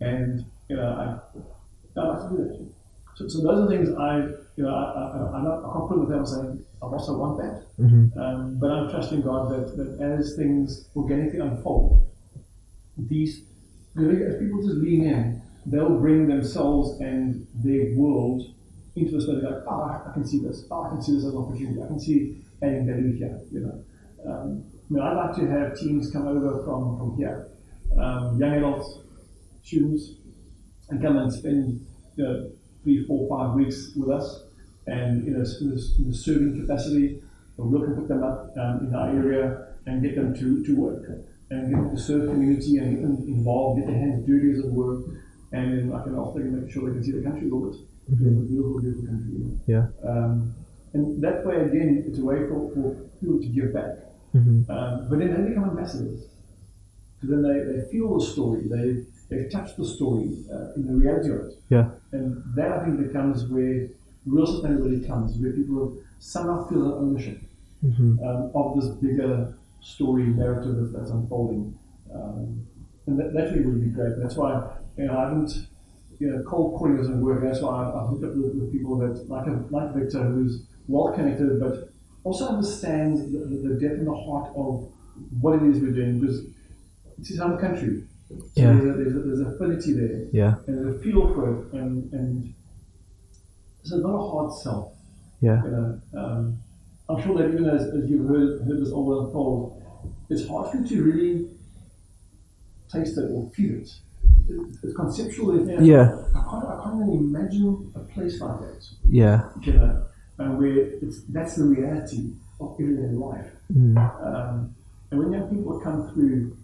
And, 0.00 0.44
you 0.68 0.76
know, 0.76 1.20
I, 1.96 2.00
I 2.00 2.06
like 2.06 2.28
to 2.28 2.36
do 2.36 2.42
that. 2.42 2.73
So, 3.14 3.28
so 3.28 3.42
those 3.42 3.66
are 3.66 3.68
things 3.68 3.88
I, 3.96 4.16
you 4.56 4.64
know, 4.64 4.74
I, 4.74 4.82
I, 4.82 5.36
I'm 5.36 5.44
not, 5.44 5.88
put 5.88 5.98
with 5.98 6.08
them 6.08 6.26
saying, 6.26 6.64
I 6.82 6.86
also 6.86 7.16
want 7.16 7.38
that. 7.38 7.66
Mm-hmm. 7.78 8.18
Um, 8.18 8.58
but 8.58 8.70
I'm 8.70 8.90
trusting 8.90 9.22
God 9.22 9.50
that, 9.52 9.76
that 9.76 10.00
as 10.00 10.36
things 10.36 10.88
organically 10.96 11.40
unfold, 11.40 12.06
these 12.96 13.44
as 13.96 14.38
people 14.40 14.60
just 14.62 14.76
lean 14.76 15.04
in, 15.04 15.42
they'll 15.66 15.98
bring 15.98 16.26
themselves 16.26 17.00
and 17.00 17.46
their 17.54 17.94
world 17.94 18.42
into 18.96 19.12
the 19.12 19.22
space. 19.22 19.42
Like, 19.42 19.62
oh, 19.68 20.04
I 20.08 20.12
can 20.12 20.26
see 20.26 20.40
this. 20.40 20.64
Oh, 20.70 20.84
I 20.84 20.88
can 20.90 21.02
see 21.02 21.14
this 21.14 21.24
as 21.24 21.32
an 21.32 21.38
opportunity. 21.38 21.82
I 21.82 21.86
can 21.86 22.00
see 22.00 22.42
adding 22.62 22.86
value 22.86 23.16
here. 23.16 23.40
You 23.52 23.60
know, 23.60 23.84
um, 24.30 24.64
I 24.90 24.92
mean, 24.92 25.02
I'd 25.02 25.14
like 25.14 25.36
to 25.36 25.46
have 25.48 25.78
teams 25.78 26.10
come 26.10 26.26
over 26.26 26.64
from 26.64 26.98
from 26.98 27.16
here, 27.16 27.48
um, 27.98 28.38
young 28.38 28.54
adults, 28.54 28.98
students, 29.62 30.10
and 30.90 31.00
come 31.00 31.16
and 31.16 31.32
spend 31.32 31.86
you 32.16 32.24
know, 32.24 32.50
three, 32.84 33.04
four, 33.06 33.28
five 33.28 33.54
weeks 33.54 33.90
with 33.96 34.10
us, 34.10 34.44
and 34.86 35.26
in 35.26 35.34
a, 35.34 35.44
in 35.60 36.10
a, 36.10 36.14
serving 36.14 36.60
capacity. 36.60 37.20
We'll 37.56 37.70
look 37.70 37.86
and 37.86 37.96
pick 37.96 38.08
them 38.08 38.22
up 38.22 38.52
um, 38.58 38.88
in 38.88 38.94
our 38.94 39.08
area 39.10 39.68
and 39.86 40.02
get 40.02 40.16
them 40.16 40.34
to, 40.34 40.64
to 40.64 40.76
work 40.76 41.08
and 41.50 41.70
get 41.70 41.76
them 41.76 41.90
to 41.94 42.00
serve 42.00 42.28
community 42.30 42.78
and 42.78 42.96
get 42.96 43.02
them 43.02 43.16
involved, 43.28 43.80
get 43.80 43.86
their 43.86 43.98
hands 43.98 44.26
dirty 44.26 44.52
as 44.52 44.58
it 44.58 44.72
were, 44.72 45.02
and 45.52 45.90
then 45.90 45.92
I 45.94 46.02
can 46.02 46.16
also 46.16 46.40
make 46.40 46.70
sure 46.70 46.88
they 46.88 46.96
can 46.96 47.04
see 47.04 47.12
the 47.12 47.22
country 47.22 47.48
a 47.48 47.54
little 47.54 47.70
bit. 47.70 47.80
It's 48.10 48.20
a 48.20 48.24
beautiful, 48.24 48.80
beautiful 48.80 49.06
country. 49.06 49.58
Yeah. 49.66 49.86
Um, 50.06 50.54
and 50.92 51.22
that 51.22 51.46
way, 51.46 51.56
again, 51.56 52.04
it's 52.06 52.18
a 52.18 52.24
way 52.24 52.46
for, 52.48 52.70
for 52.74 52.94
people 53.20 53.40
to 53.40 53.46
give 53.46 53.72
back. 53.72 54.04
Mm-hmm. 54.34 54.70
Um, 54.70 55.08
but 55.08 55.18
then 55.18 55.30
they 55.32 55.48
become 55.48 55.70
ambassadors. 55.70 56.26
Because 57.20 57.30
then 57.30 57.42
they, 57.42 57.58
they 57.72 57.88
feel 57.90 58.18
the 58.18 58.24
story, 58.24 58.62
they, 58.68 59.04
they 59.34 59.48
touch 59.48 59.76
the 59.76 59.86
story 59.86 60.30
uh, 60.52 60.74
in 60.76 60.86
the 60.86 60.94
reality 60.94 61.30
of 61.30 61.40
it. 61.46 61.54
Yeah. 61.68 61.90
And 62.12 62.42
that, 62.54 62.70
I 62.72 62.84
think, 62.84 63.06
becomes 63.06 63.44
where 63.46 63.88
real 64.26 64.46
sustainability 64.46 65.06
comes, 65.06 65.36
where 65.38 65.52
people 65.52 65.96
somehow 66.18 66.66
feel 66.68 66.86
an 66.86 66.92
ownership 66.92 67.40
Mm-hmm. 67.84 68.26
um, 68.26 68.50
of 68.54 68.80
this 68.80 68.88
bigger 68.96 69.54
story 69.82 70.22
narrative 70.24 70.90
that's, 70.92 71.10
unfolding. 71.10 71.78
Um, 72.14 72.66
and 73.06 73.18
that, 73.18 73.34
that 73.34 73.50
really 73.50 73.66
would 73.66 73.82
be 73.82 73.90
great. 73.90 74.14
That's 74.22 74.36
why 74.36 74.70
you 74.96 75.04
know, 75.04 75.18
I 75.18 75.24
haven't, 75.24 75.66
you 76.18 76.30
know, 76.30 76.42
cold 76.44 76.78
calling 76.78 76.96
doesn't 76.96 77.20
work. 77.20 77.42
That's 77.42 77.60
why 77.60 77.84
I've, 77.84 78.08
hooked 78.08 78.24
up 78.24 78.34
with, 78.36 78.54
with 78.54 78.72
people 78.72 78.96
that, 79.00 79.28
like, 79.28 79.46
a, 79.48 79.62
like 79.68 79.92
Victor, 79.94 80.22
who's 80.22 80.62
well 80.88 81.12
connected, 81.12 81.60
but 81.60 81.90
also 82.22 82.48
understands 82.48 83.20
the, 83.30 83.40
the, 83.40 83.68
the 83.68 83.74
depth 83.78 83.98
and 83.98 84.06
the 84.06 84.14
heart 84.14 84.50
of 84.56 84.90
what 85.42 85.56
it 85.56 85.62
is 85.64 85.82
we're 85.82 85.92
doing 85.92 86.20
because 86.20 86.46
it's 87.18 87.28
his 87.28 87.38
home 87.38 87.58
country. 87.58 88.04
So 88.40 88.60
Yeah. 88.62 88.72
there's, 88.72 88.84
a, 88.84 88.92
there's, 88.98 89.14
a, 89.16 89.18
there's 89.20 89.40
affinity 89.40 89.92
there 89.94 90.26
Yeah. 90.32 90.54
and 90.66 90.78
there's 90.78 90.96
a 90.96 90.98
feel 91.00 91.32
for 91.34 91.54
it. 91.60 91.72
And, 91.72 92.12
and 92.12 92.54
so 93.82 93.96
it's 93.96 94.04
not 94.04 94.14
a 94.14 94.30
hard 94.30 94.52
sell. 94.54 94.92
Yeah. 95.40 95.62
You 95.64 95.70
know, 95.70 96.00
um, 96.16 96.58
I'm 97.08 97.22
sure 97.22 97.36
that 97.38 97.48
even 97.52 97.68
as, 97.68 97.82
as 97.88 98.08
you've 98.08 98.28
heard, 98.28 98.62
heard 98.66 98.80
this 98.80 98.90
all 98.90 99.26
unfold, 99.26 99.82
it's 100.30 100.46
hard 100.48 100.70
for 100.70 100.78
you 100.78 100.86
to 100.88 101.02
really 101.04 101.48
taste 102.90 103.18
it 103.18 103.30
or 103.30 103.50
feel 103.54 103.74
it. 103.80 103.90
It- 104.48 104.76
It's 104.82 104.94
conceptual. 104.94 105.66
Yeah. 105.66 105.80
Yeah. 105.80 106.16
I 106.34 106.42
can't, 106.50 106.64
I 106.64 106.80
can't 106.84 107.02
even 107.02 107.24
imagine 107.24 107.92
a 107.94 108.00
place 108.00 108.40
like 108.40 108.60
that. 108.60 108.86
Yeah. 109.08 109.48
You 109.62 109.72
know, 109.74 110.04
and 110.38 110.58
where 110.58 110.76
it's 110.76 111.22
that's 111.24 111.56
the 111.56 111.64
reality 111.64 112.32
of 112.60 112.76
everyday 112.80 113.12
life. 113.14 113.50
Mm. 113.72 113.96
Um, 114.26 114.74
and 115.10 115.20
when 115.20 115.32
young 115.32 115.48
people 115.48 115.78
come 115.80 116.10
through, 116.12 116.56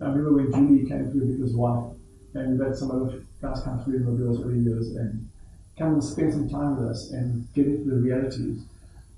I 0.00 0.06
remember 0.06 0.32
when 0.34 0.52
Julie 0.52 0.88
came 0.88 1.10
through 1.10 1.26
with 1.26 1.40
his 1.40 1.54
wife, 1.54 1.84
and 2.34 2.58
we've 2.58 2.66
had 2.66 2.76
some 2.76 2.90
other 2.90 3.22
guys 3.40 3.60
come 3.62 3.82
through 3.84 3.96
in 3.96 4.04
the 4.18 4.42
early 4.42 4.58
years 4.60 4.96
and 4.96 5.28
come 5.78 5.94
and 5.94 6.04
spend 6.04 6.32
some 6.32 6.48
time 6.48 6.76
with 6.76 6.88
us 6.88 7.10
and 7.12 7.46
get 7.54 7.66
into 7.66 7.90
the 7.90 7.96
realities. 7.96 8.62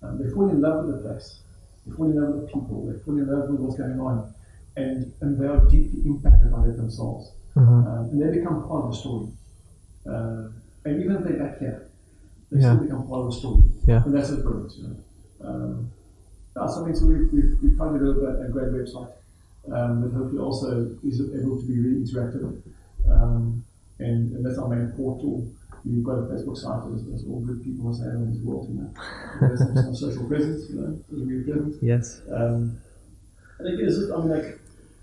Um, 0.03 0.19
they 0.23 0.31
fall 0.31 0.49
in 0.51 0.61
love 0.61 0.85
with 0.87 1.03
the 1.03 1.09
place, 1.09 1.41
they 1.87 1.97
fall 1.97 2.07
in 2.07 2.21
love 2.21 2.35
with 2.35 2.43
the 2.43 2.53
people, 2.53 2.87
they 2.87 2.99
fall 3.01 3.17
in 3.17 3.27
love 3.27 3.49
with 3.51 3.61
what's 3.61 3.77
going 3.77 3.99
on, 4.01 4.33
and, 4.77 5.13
and 5.23 5.39
they 5.41 5.47
are 5.47 5.61
deeply 5.67 6.03
impacted 6.05 6.53
by 6.53 6.65
it 6.67 6.77
themselves. 6.77 7.33
Uh-huh. 7.57 7.73
Um, 7.73 8.09
and 8.13 8.23
they 8.23 8.39
become 8.39 8.69
part 8.69 8.85
of 8.85 8.91
the 8.91 8.97
story. 8.97 9.29
Uh, 10.07 10.49
and 10.85 11.03
even 11.03 11.17
if 11.17 11.25
they're 11.25 11.39
back 11.43 11.59
here, 11.59 11.89
they 12.53 12.61
Yeah. 12.61 12.75
still 12.75 12.85
become 12.85 13.09
part 13.09 13.21
of 13.27 13.33
the 13.33 13.39
story. 13.39 13.63
Yeah. 13.87 14.05
And 14.05 14.15
that's 14.15 14.31
the 14.31 14.37
brilliant, 14.37 14.73
you 14.77 14.83
know. 14.89 14.97
Um, 15.49 15.91
yeah, 16.55 16.67
so 16.67 16.83
I 16.83 16.87
mean, 16.87 16.95
so 16.97 17.07
we've, 17.07 17.33
we've, 17.33 17.57
we've 17.63 17.77
tried 17.77 17.93
to 17.95 17.99
develop 17.99 18.39
a, 18.41 18.43
a 18.45 18.49
great 18.49 18.69
website 18.69 19.11
um, 19.73 20.03
that 20.03 20.13
hopefully 20.13 20.41
also 20.41 20.97
is 21.05 21.21
able 21.21 21.61
to 21.61 21.67
be 21.67 21.79
really 21.81 22.05
interactive. 22.05 22.63
Um, 23.11 23.65
and, 23.99 24.35
and 24.37 24.45
that's 24.45 24.59
our 24.59 24.69
main 24.69 24.89
portal. 24.97 25.47
We've 25.85 26.03
got 26.05 26.19
a 26.19 26.23
Facebook 26.23 26.57
site 26.57 26.83
as, 27.15 27.25
all 27.29 27.41
good 27.41 27.63
people 27.63 27.85
must 27.85 28.03
have 28.03 28.15
in 28.15 28.33
this 28.33 28.43
world, 28.43 28.69
you 28.69 28.81
know. 28.81 28.91
There's 29.41 29.59
some, 29.61 29.75
some 29.77 29.95
social 29.95 30.27
presence, 30.27 30.69
you 30.71 30.81
know, 30.81 30.99
media 31.11 31.45
presence. 31.55 31.77
Yes. 31.81 32.21
Um, 32.33 32.79
and 33.59 33.69
again, 33.69 33.87
it's 33.87 33.97
just, 33.97 34.13
I 34.13 34.17
mean, 34.19 34.29
like, 34.31 34.59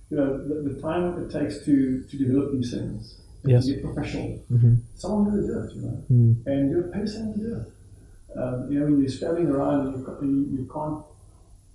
you 0.10 0.18
know, 0.18 0.38
the, 0.48 0.70
the 0.70 0.82
time 0.82 1.18
it 1.24 1.32
takes 1.32 1.64
to, 1.66 2.04
to 2.04 2.18
develop 2.18 2.52
these 2.52 2.72
things, 2.72 3.20
and 3.44 3.52
Yes. 3.54 3.66
to 3.66 3.74
get 3.76 3.84
professional, 3.84 4.40
Mm-hmm. 4.52 4.74
someone's 4.96 5.30
going 5.30 5.42
to 5.42 5.48
do 5.48 5.60
it, 5.60 5.76
you 5.76 5.82
know, 5.82 6.04
Mm. 6.12 6.46
and 6.46 6.70
you're 6.72 6.84
paying 6.84 7.08
someone 7.08 7.34
to 7.34 7.40
do 7.40 7.56
it. 7.56 8.38
Um, 8.38 8.72
you 8.72 8.80
know, 8.80 8.86
when 8.86 9.00
you're 9.00 9.10
scrambling 9.10 9.48
around 9.48 9.88
and 9.88 9.98
you, 10.24 10.30
you, 10.30 10.58
you 10.58 10.70
can't 10.74 11.04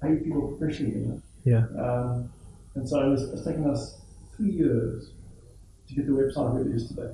pay 0.03 0.23
people 0.23 0.55
professionally, 0.57 0.99
you 1.01 1.07
know. 1.07 1.23
Yeah. 1.45 1.65
Um, 1.83 2.31
and 2.79 2.89
so 2.89 3.13
it's, 3.13 3.23
it's 3.23 3.45
taken 3.45 3.69
us 3.69 4.01
three 4.37 4.51
years 4.53 5.11
to 5.89 5.95
get 5.95 6.07
the 6.07 6.13
website 6.13 6.53
where 6.55 6.63
it 6.63 6.73
is 6.75 6.89
today. 6.89 7.13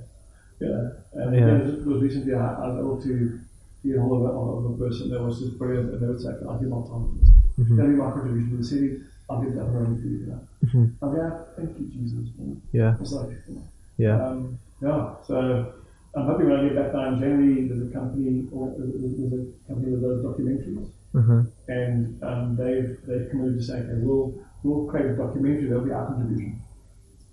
Yeah. 0.60 0.90
And 1.14 1.34
Yeah. 1.34 1.56
it 1.56 1.86
was 1.86 2.02
recently 2.02 2.34
I, 2.34 2.54
I 2.54 2.68
was 2.68 2.78
able 2.78 3.02
to 3.02 3.40
get 3.84 3.98
hold 3.98 4.26
of 4.26 4.34
a, 4.34 4.38
of 4.38 4.74
a 4.74 4.78
person 4.78 5.08
that 5.10 5.22
was 5.22 5.40
just 5.40 5.58
brilliant 5.58 5.90
and 5.92 6.00
they 6.02 6.06
would 6.06 6.20
say, 6.20 6.30
I'll 6.48 6.58
give 6.58 6.68
my 6.68 6.82
time 6.84 7.08
for 7.08 7.14
this. 7.18 7.30
Mhm. 7.58 7.76
Me 7.88 7.96
my 7.96 8.10
contribution 8.10 8.50
to 8.50 8.62
Lesedi, 8.62 9.04
I'll 9.30 9.42
give 9.42 9.54
that 9.54 9.64
running 9.72 9.96
for 10.00 10.06
you. 10.06 10.38
Mhm. 10.66 10.92
I'm 11.02 11.16
like, 11.16 11.56
thank 11.56 11.78
you, 11.78 11.86
Jesus. 11.86 12.28
You 12.38 12.44
know. 12.46 12.56
Yeah. 12.72 12.96
It's 13.00 13.12
like, 13.12 13.30
you 13.48 13.54
know, 13.54 13.62
Yeah. 13.96 14.26
um, 14.26 14.58
yeah, 14.82 15.14
so 15.26 15.72
I'm 16.16 16.26
hoping 16.26 16.46
when 16.50 16.56
I 16.60 16.64
get 16.68 16.76
back 16.76 16.92
down 16.92 17.14
in 17.14 17.20
January, 17.20 17.68
there's 17.68 17.88
a 17.88 17.92
company 17.92 18.48
or 18.52 18.74
there's 18.76 19.32
a 19.32 19.46
company 19.68 19.90
that 19.94 20.02
does 20.02 20.20
documentaries, 20.24 20.88
Uh-huh. 21.14 21.42
and 21.68 22.22
um, 22.22 22.56
they've 22.56 22.98
they've 23.06 23.30
committed 23.30 23.58
to 23.58 23.64
say, 23.64 23.78
okay, 23.80 23.98
we'll 24.02 24.34
we'll 24.64 24.86
create 24.86 25.06
a 25.06 25.16
documentary 25.16 25.68
that'll 25.68 25.84
be 25.84 25.92
our 25.92 26.06
contribution. 26.06 26.60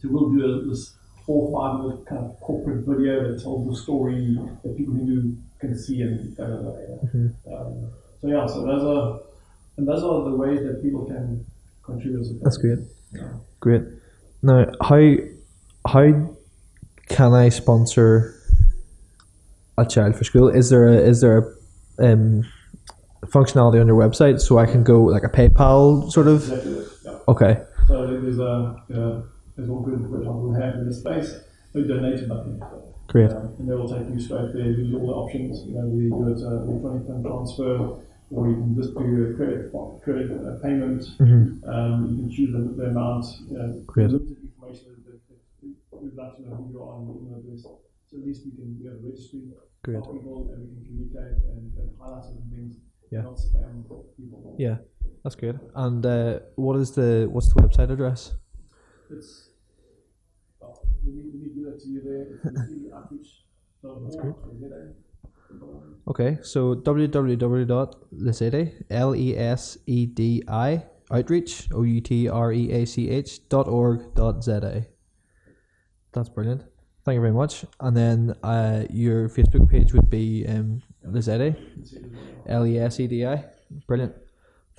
So 0.02 0.10
we'll 0.12 0.30
do 0.30 0.44
a, 0.46 0.70
this 0.70 0.96
four 1.26 1.48
or 1.48 1.52
five 1.58 1.84
minute 1.84 2.06
kind 2.06 2.26
of 2.26 2.40
corporate 2.42 2.86
video 2.86 3.32
that 3.32 3.42
tells 3.42 3.68
the 3.68 3.76
story 3.76 4.38
that 4.64 4.78
people 4.78 4.94
who 4.94 5.36
can 5.60 5.78
see 5.78 6.02
and 6.02 6.36
da, 6.36 6.46
da, 6.46 6.56
da, 6.56 6.72
da. 6.72 7.08
Mhm. 7.08 7.34
Um, 7.48 7.92
so 8.20 8.28
yeah, 8.28 8.46
so 8.46 8.66
those 8.66 8.84
are 8.84 9.20
and 9.78 9.88
those 9.88 10.04
are 10.04 10.30
the 10.30 10.36
ways 10.36 10.60
that 10.64 10.82
people 10.84 11.06
can 11.06 11.46
contribute. 11.84 12.26
That's 12.44 12.58
great. 12.58 12.80
Yeah. 13.14 13.34
Great. 13.60 13.84
Now, 14.44 14.72
how 14.82 15.16
how 15.88 16.30
can 17.08 17.34
I 17.34 17.50
sponsor 17.50 18.36
a 19.78 19.86
child 19.86 20.16
for 20.16 20.24
school? 20.24 20.50
Is 20.50 20.70
there 20.70 20.88
a 20.88 20.98
is 20.98 21.22
there 21.22 21.56
a 22.00 22.14
um, 22.14 22.44
functionality 23.26 23.80
on 23.80 23.88
your 23.88 23.98
website 23.98 24.42
so 24.42 24.58
I 24.58 24.66
can 24.66 24.84
go 24.84 25.04
like 25.04 25.24
a 25.24 25.30
PayPal 25.30 26.12
sort 26.12 26.28
of? 26.28 26.42
Exactly. 26.42 26.86
Okay. 27.28 27.62
So 27.88 28.08
there's 28.08 28.40
a 28.40 28.76
uh, 28.94 29.22
there's 29.56 29.70
all 29.70 29.82
good 29.82 30.00
website 30.00 30.50
we 30.50 30.62
have 30.62 30.76
in 30.76 30.88
this 30.88 31.00
space. 31.00 31.36
We 31.74 31.84
donate 31.88 32.28
button. 32.28 32.62
Great. 33.08 33.32
Um, 33.32 33.56
and 33.60 33.70
they 33.70 33.76
will 33.76 33.88
take 33.88 34.08
you 34.08 34.20
straight 34.20 34.54
there. 34.54 34.72
Use 34.72 34.94
all 34.96 35.08
the 35.08 35.14
options. 35.14 35.68
You 35.68 35.76
know, 35.76 35.88
we 35.88 36.10
do 36.10 36.32
it 36.32 36.40
uh, 36.44 36.64
electronic 36.64 37.08
fund 37.08 37.26
transfer, 37.26 38.00
or 38.32 38.48
you 38.48 38.56
can 38.56 38.76
just 38.76 38.96
do 38.96 39.32
a 39.32 39.36
credit 39.36 39.72
credit 40.04 40.32
uh, 40.32 40.64
payment. 40.64 41.04
Mm-hmm. 41.20 41.70
Um, 41.70 42.08
you 42.10 42.16
can 42.24 42.32
choose 42.32 42.52
the, 42.54 42.62
the 42.76 42.90
amount. 42.90 43.26
You 43.50 43.58
know, 43.58 43.84
Great. 43.86 44.12
information 44.12 44.96
that, 45.04 45.20
we'd 45.92 46.16
like 46.16 46.36
to 46.38 46.42
know 46.48 46.56
who 46.56 46.72
you 46.72 46.84
are 46.84 46.98
and 47.00 47.08
your 47.08 47.18
email 47.20 47.40
address. 47.40 47.64
So 47.64 48.18
at 48.18 48.26
least 48.26 48.44
we 48.46 48.52
can 48.52 48.80
we 48.80 48.88
have 48.88 48.96
a 48.96 49.04
registry 49.04 49.52
Great. 49.84 49.98
of 49.98 50.12
people 50.12 50.52
and 50.56 50.64
we 50.64 50.76
can 50.76 50.84
communicate 50.88 51.44
and, 51.52 51.72
and 51.76 51.90
highlight 52.00 52.24
certain 52.24 52.48
things. 52.52 52.76
Yeah. 53.12 53.28
Not 53.28 53.36
spam 53.36 53.84
people. 54.16 54.56
Yeah, 54.58 54.78
that's 55.24 55.36
good. 55.36 55.60
And 55.76 56.06
uh, 56.06 56.40
what 56.56 56.78
is 56.78 56.92
the 56.92 57.28
what's 57.32 57.54
the 57.54 57.62
website 57.62 57.92
address? 57.92 58.34
It's 59.10 59.50
well, 60.60 60.82
we 61.06 61.12
need, 61.14 61.26
we 61.34 61.40
need 61.40 61.50
to 61.50 61.56
give 61.56 61.66
that 61.66 61.80
to 61.82 61.88
you 61.88 62.02
there. 62.02 62.40
It's 62.44 62.70
the 62.70 62.96
outreach. 62.96 63.46
That's 63.84 64.16
great. 64.16 64.36
great. 64.60 64.96
Okay, 66.08 66.38
so 66.44 66.76
www.lesedi 66.76 68.64
l 68.90 69.16
e 69.16 69.36
s 69.38 69.78
e 69.86 70.06
d 70.06 70.44
i 70.48 70.84
outreach 71.12 71.68
o 71.74 71.84
u 71.84 72.02
t 72.02 72.30
r 72.30 72.54
e 72.54 72.72
a 72.72 72.86
c 72.86 73.10
h 73.10 73.42
dot 73.50 73.68
org 73.68 74.14
dot 74.16 74.44
z 74.44 74.52
a. 74.52 74.88
That's 76.14 76.30
brilliant. 76.30 76.64
Thank 77.04 77.16
you 77.16 77.22
very 77.22 77.34
much. 77.34 77.66
And 77.80 77.98
then 77.98 78.36
uh, 78.44 78.86
your 78.90 79.28
Facebook 79.30 79.68
page 79.70 79.94
would 79.94 80.10
be 80.10 80.46
um, 80.48 80.82
Lesedi 81.06 81.56
L 82.48 82.66
E 82.66 82.78
S 82.80 83.00
E 83.00 83.08
D 83.08 83.26
I. 83.26 83.44
Brilliant. 83.88 84.14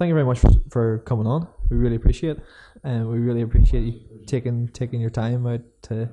Thank 0.03 0.09
you 0.09 0.15
very 0.15 0.27
much 0.27 0.41
for, 0.41 0.51
for 0.69 0.99
coming 1.07 1.29
on. 1.29 1.47
We 1.71 1.77
really 1.77 1.95
appreciate 1.95 2.39
it. 2.39 2.43
And 2.83 3.09
we 3.09 3.21
really 3.21 3.43
appreciate 3.43 3.83
you 3.83 4.01
taking 4.27 4.67
taking 4.67 5.01
your 5.01 5.11
time 5.11 5.47
out 5.47 5.61
to 5.83 6.09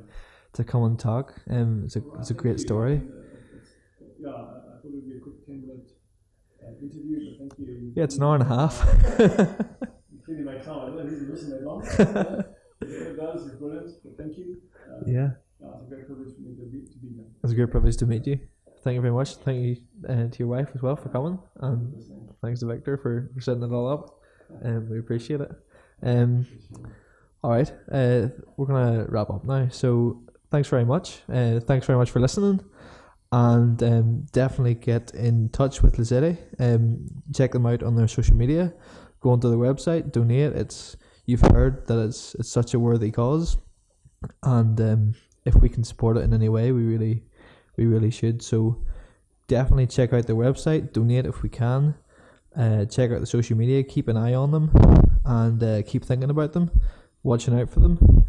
to 0.54 0.64
come 0.64 0.84
and 0.84 1.00
talk. 1.00 1.34
Um, 1.50 1.86
it's 1.86 1.96
a 1.96 2.04
it's 2.20 2.30
a 2.30 2.36
great 2.36 2.60
story. 2.60 3.02
Yeah, 4.20 4.30
I 4.30 4.32
I 4.32 4.36
thought 4.36 4.86
it 4.86 4.94
would 4.94 5.10
be 5.10 5.18
a 5.18 5.20
quick 5.20 5.44
10 5.44 5.62
minute 5.62 5.90
interview, 6.80 7.32
but 7.32 7.40
thank 7.40 7.68
you. 7.68 7.94
Yeah, 7.96 8.04
it's 8.04 8.18
an 8.18 8.24
hour 8.26 8.36
and 8.36 8.44
a 8.44 8.46
half. 8.46 8.78
You 9.18 10.20
clearly 10.24 10.62
time. 10.62 10.94
I 10.94 10.96
don't 10.96 11.12
need 11.12 11.28
listen 11.28 11.50
that 11.50 11.64
long. 11.64 11.84
yeah, 11.84 12.46
it 12.82 13.18
does. 13.18 13.42
It's 13.48 13.56
brilliant. 13.56 13.90
But 14.04 14.18
thank 14.20 14.38
you. 14.38 14.62
Yeah, 15.08 15.30
yeah, 15.60 15.68
it's 15.74 15.88
a 15.88 15.90
great 15.90 16.06
privilege 16.06 16.36
for 16.36 16.42
me 16.42 16.56
to 16.58 16.66
be, 16.70 16.86
to 16.86 16.98
be 17.00 17.08
here. 17.16 17.26
it's 17.44 17.54
a 17.54 17.56
great 17.56 17.72
privilege 17.72 17.98
to 17.98 18.06
meet 18.06 18.28
you. 18.28 18.40
Thank 18.84 18.96
you 18.96 19.02
very 19.02 19.14
much. 19.14 19.36
Thank 19.36 19.60
you 19.60 19.78
uh, 20.08 20.28
to 20.30 20.40
your 20.40 20.48
wife 20.48 20.70
as 20.74 20.82
well 20.82 20.96
for 20.96 21.10
coming, 21.10 21.38
and 21.60 21.94
thanks 22.42 22.62
to 22.62 22.66
Victor 22.66 22.98
for, 22.98 23.30
for 23.34 23.42
setting 23.42 23.64
it 23.64 23.72
all 23.72 23.92
up. 23.92 24.20
Um, 24.64 24.90
we 24.90 25.00
appreciate 25.00 25.42
it. 25.42 25.52
Um, 26.02 26.48
all 27.44 27.52
right, 27.52 27.70
uh, 27.92 28.28
we're 28.56 28.66
gonna 28.66 29.06
wrap 29.10 29.30
up 29.30 29.44
now. 29.44 29.68
So 29.70 30.24
thanks 30.50 30.70
very 30.70 30.86
much. 30.86 31.20
Uh, 31.32 31.60
thanks 31.60 31.88
very 31.88 32.00
much 32.00 32.10
for 32.10 32.22
listening, 32.22 32.62
and 33.34 33.82
um, 33.84 34.26
definitely 34.32 34.76
get 34.76 35.14
in 35.14 35.50
touch 35.50 35.82
with 35.82 35.98
Lesedi. 35.98 36.38
Um, 36.58 37.06
check 37.36 37.52
them 37.52 37.66
out 37.66 37.84
on 37.84 37.96
their 37.96 38.08
social 38.08 38.38
media. 38.38 38.74
Go 39.20 39.32
onto 39.32 39.50
their 39.50 39.60
website, 39.60 40.14
donate. 40.14 40.54
It's 40.54 40.96
you've 41.26 41.42
heard 41.42 41.86
that 41.88 42.00
it's 42.00 42.34
it's 42.36 42.50
such 42.50 42.74
a 42.74 42.80
worthy 42.80 43.12
cause, 43.12 43.58
and 44.44 44.80
um, 44.80 45.14
if 45.44 45.56
we 45.56 45.68
can 45.68 45.84
support 45.84 46.16
it 46.16 46.22
in 46.22 46.34
any 46.34 46.48
way, 46.48 46.72
we 46.72 46.84
really 46.84 47.26
we 47.80 47.86
really 47.86 48.12
should. 48.12 48.42
So 48.44 48.78
definitely 49.48 49.88
check 49.88 50.14
out 50.14 50.28
their 50.28 50.36
website, 50.36 50.94
donate 50.94 51.26
if 51.26 51.42
we 51.42 51.50
can. 51.50 51.96
Uh, 52.56 52.86
check 52.86 53.12
out 53.12 53.22
the 53.22 53.26
social 53.26 53.58
media, 53.58 53.84
keep 53.84 54.08
an 54.08 54.18
eye 54.18 54.34
on 54.34 54.52
them, 54.52 54.72
and 55.26 55.64
uh, 55.64 55.82
keep 55.84 56.04
thinking 56.04 56.30
about 56.30 56.54
them, 56.54 56.70
watching 57.24 57.58
out 57.60 57.70
for 57.70 57.80
them. 57.80 58.26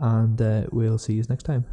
And 0.00 0.40
uh, 0.40 0.66
we'll 0.72 0.98
see 0.98 1.14
you 1.14 1.24
next 1.28 1.44
time. 1.44 1.64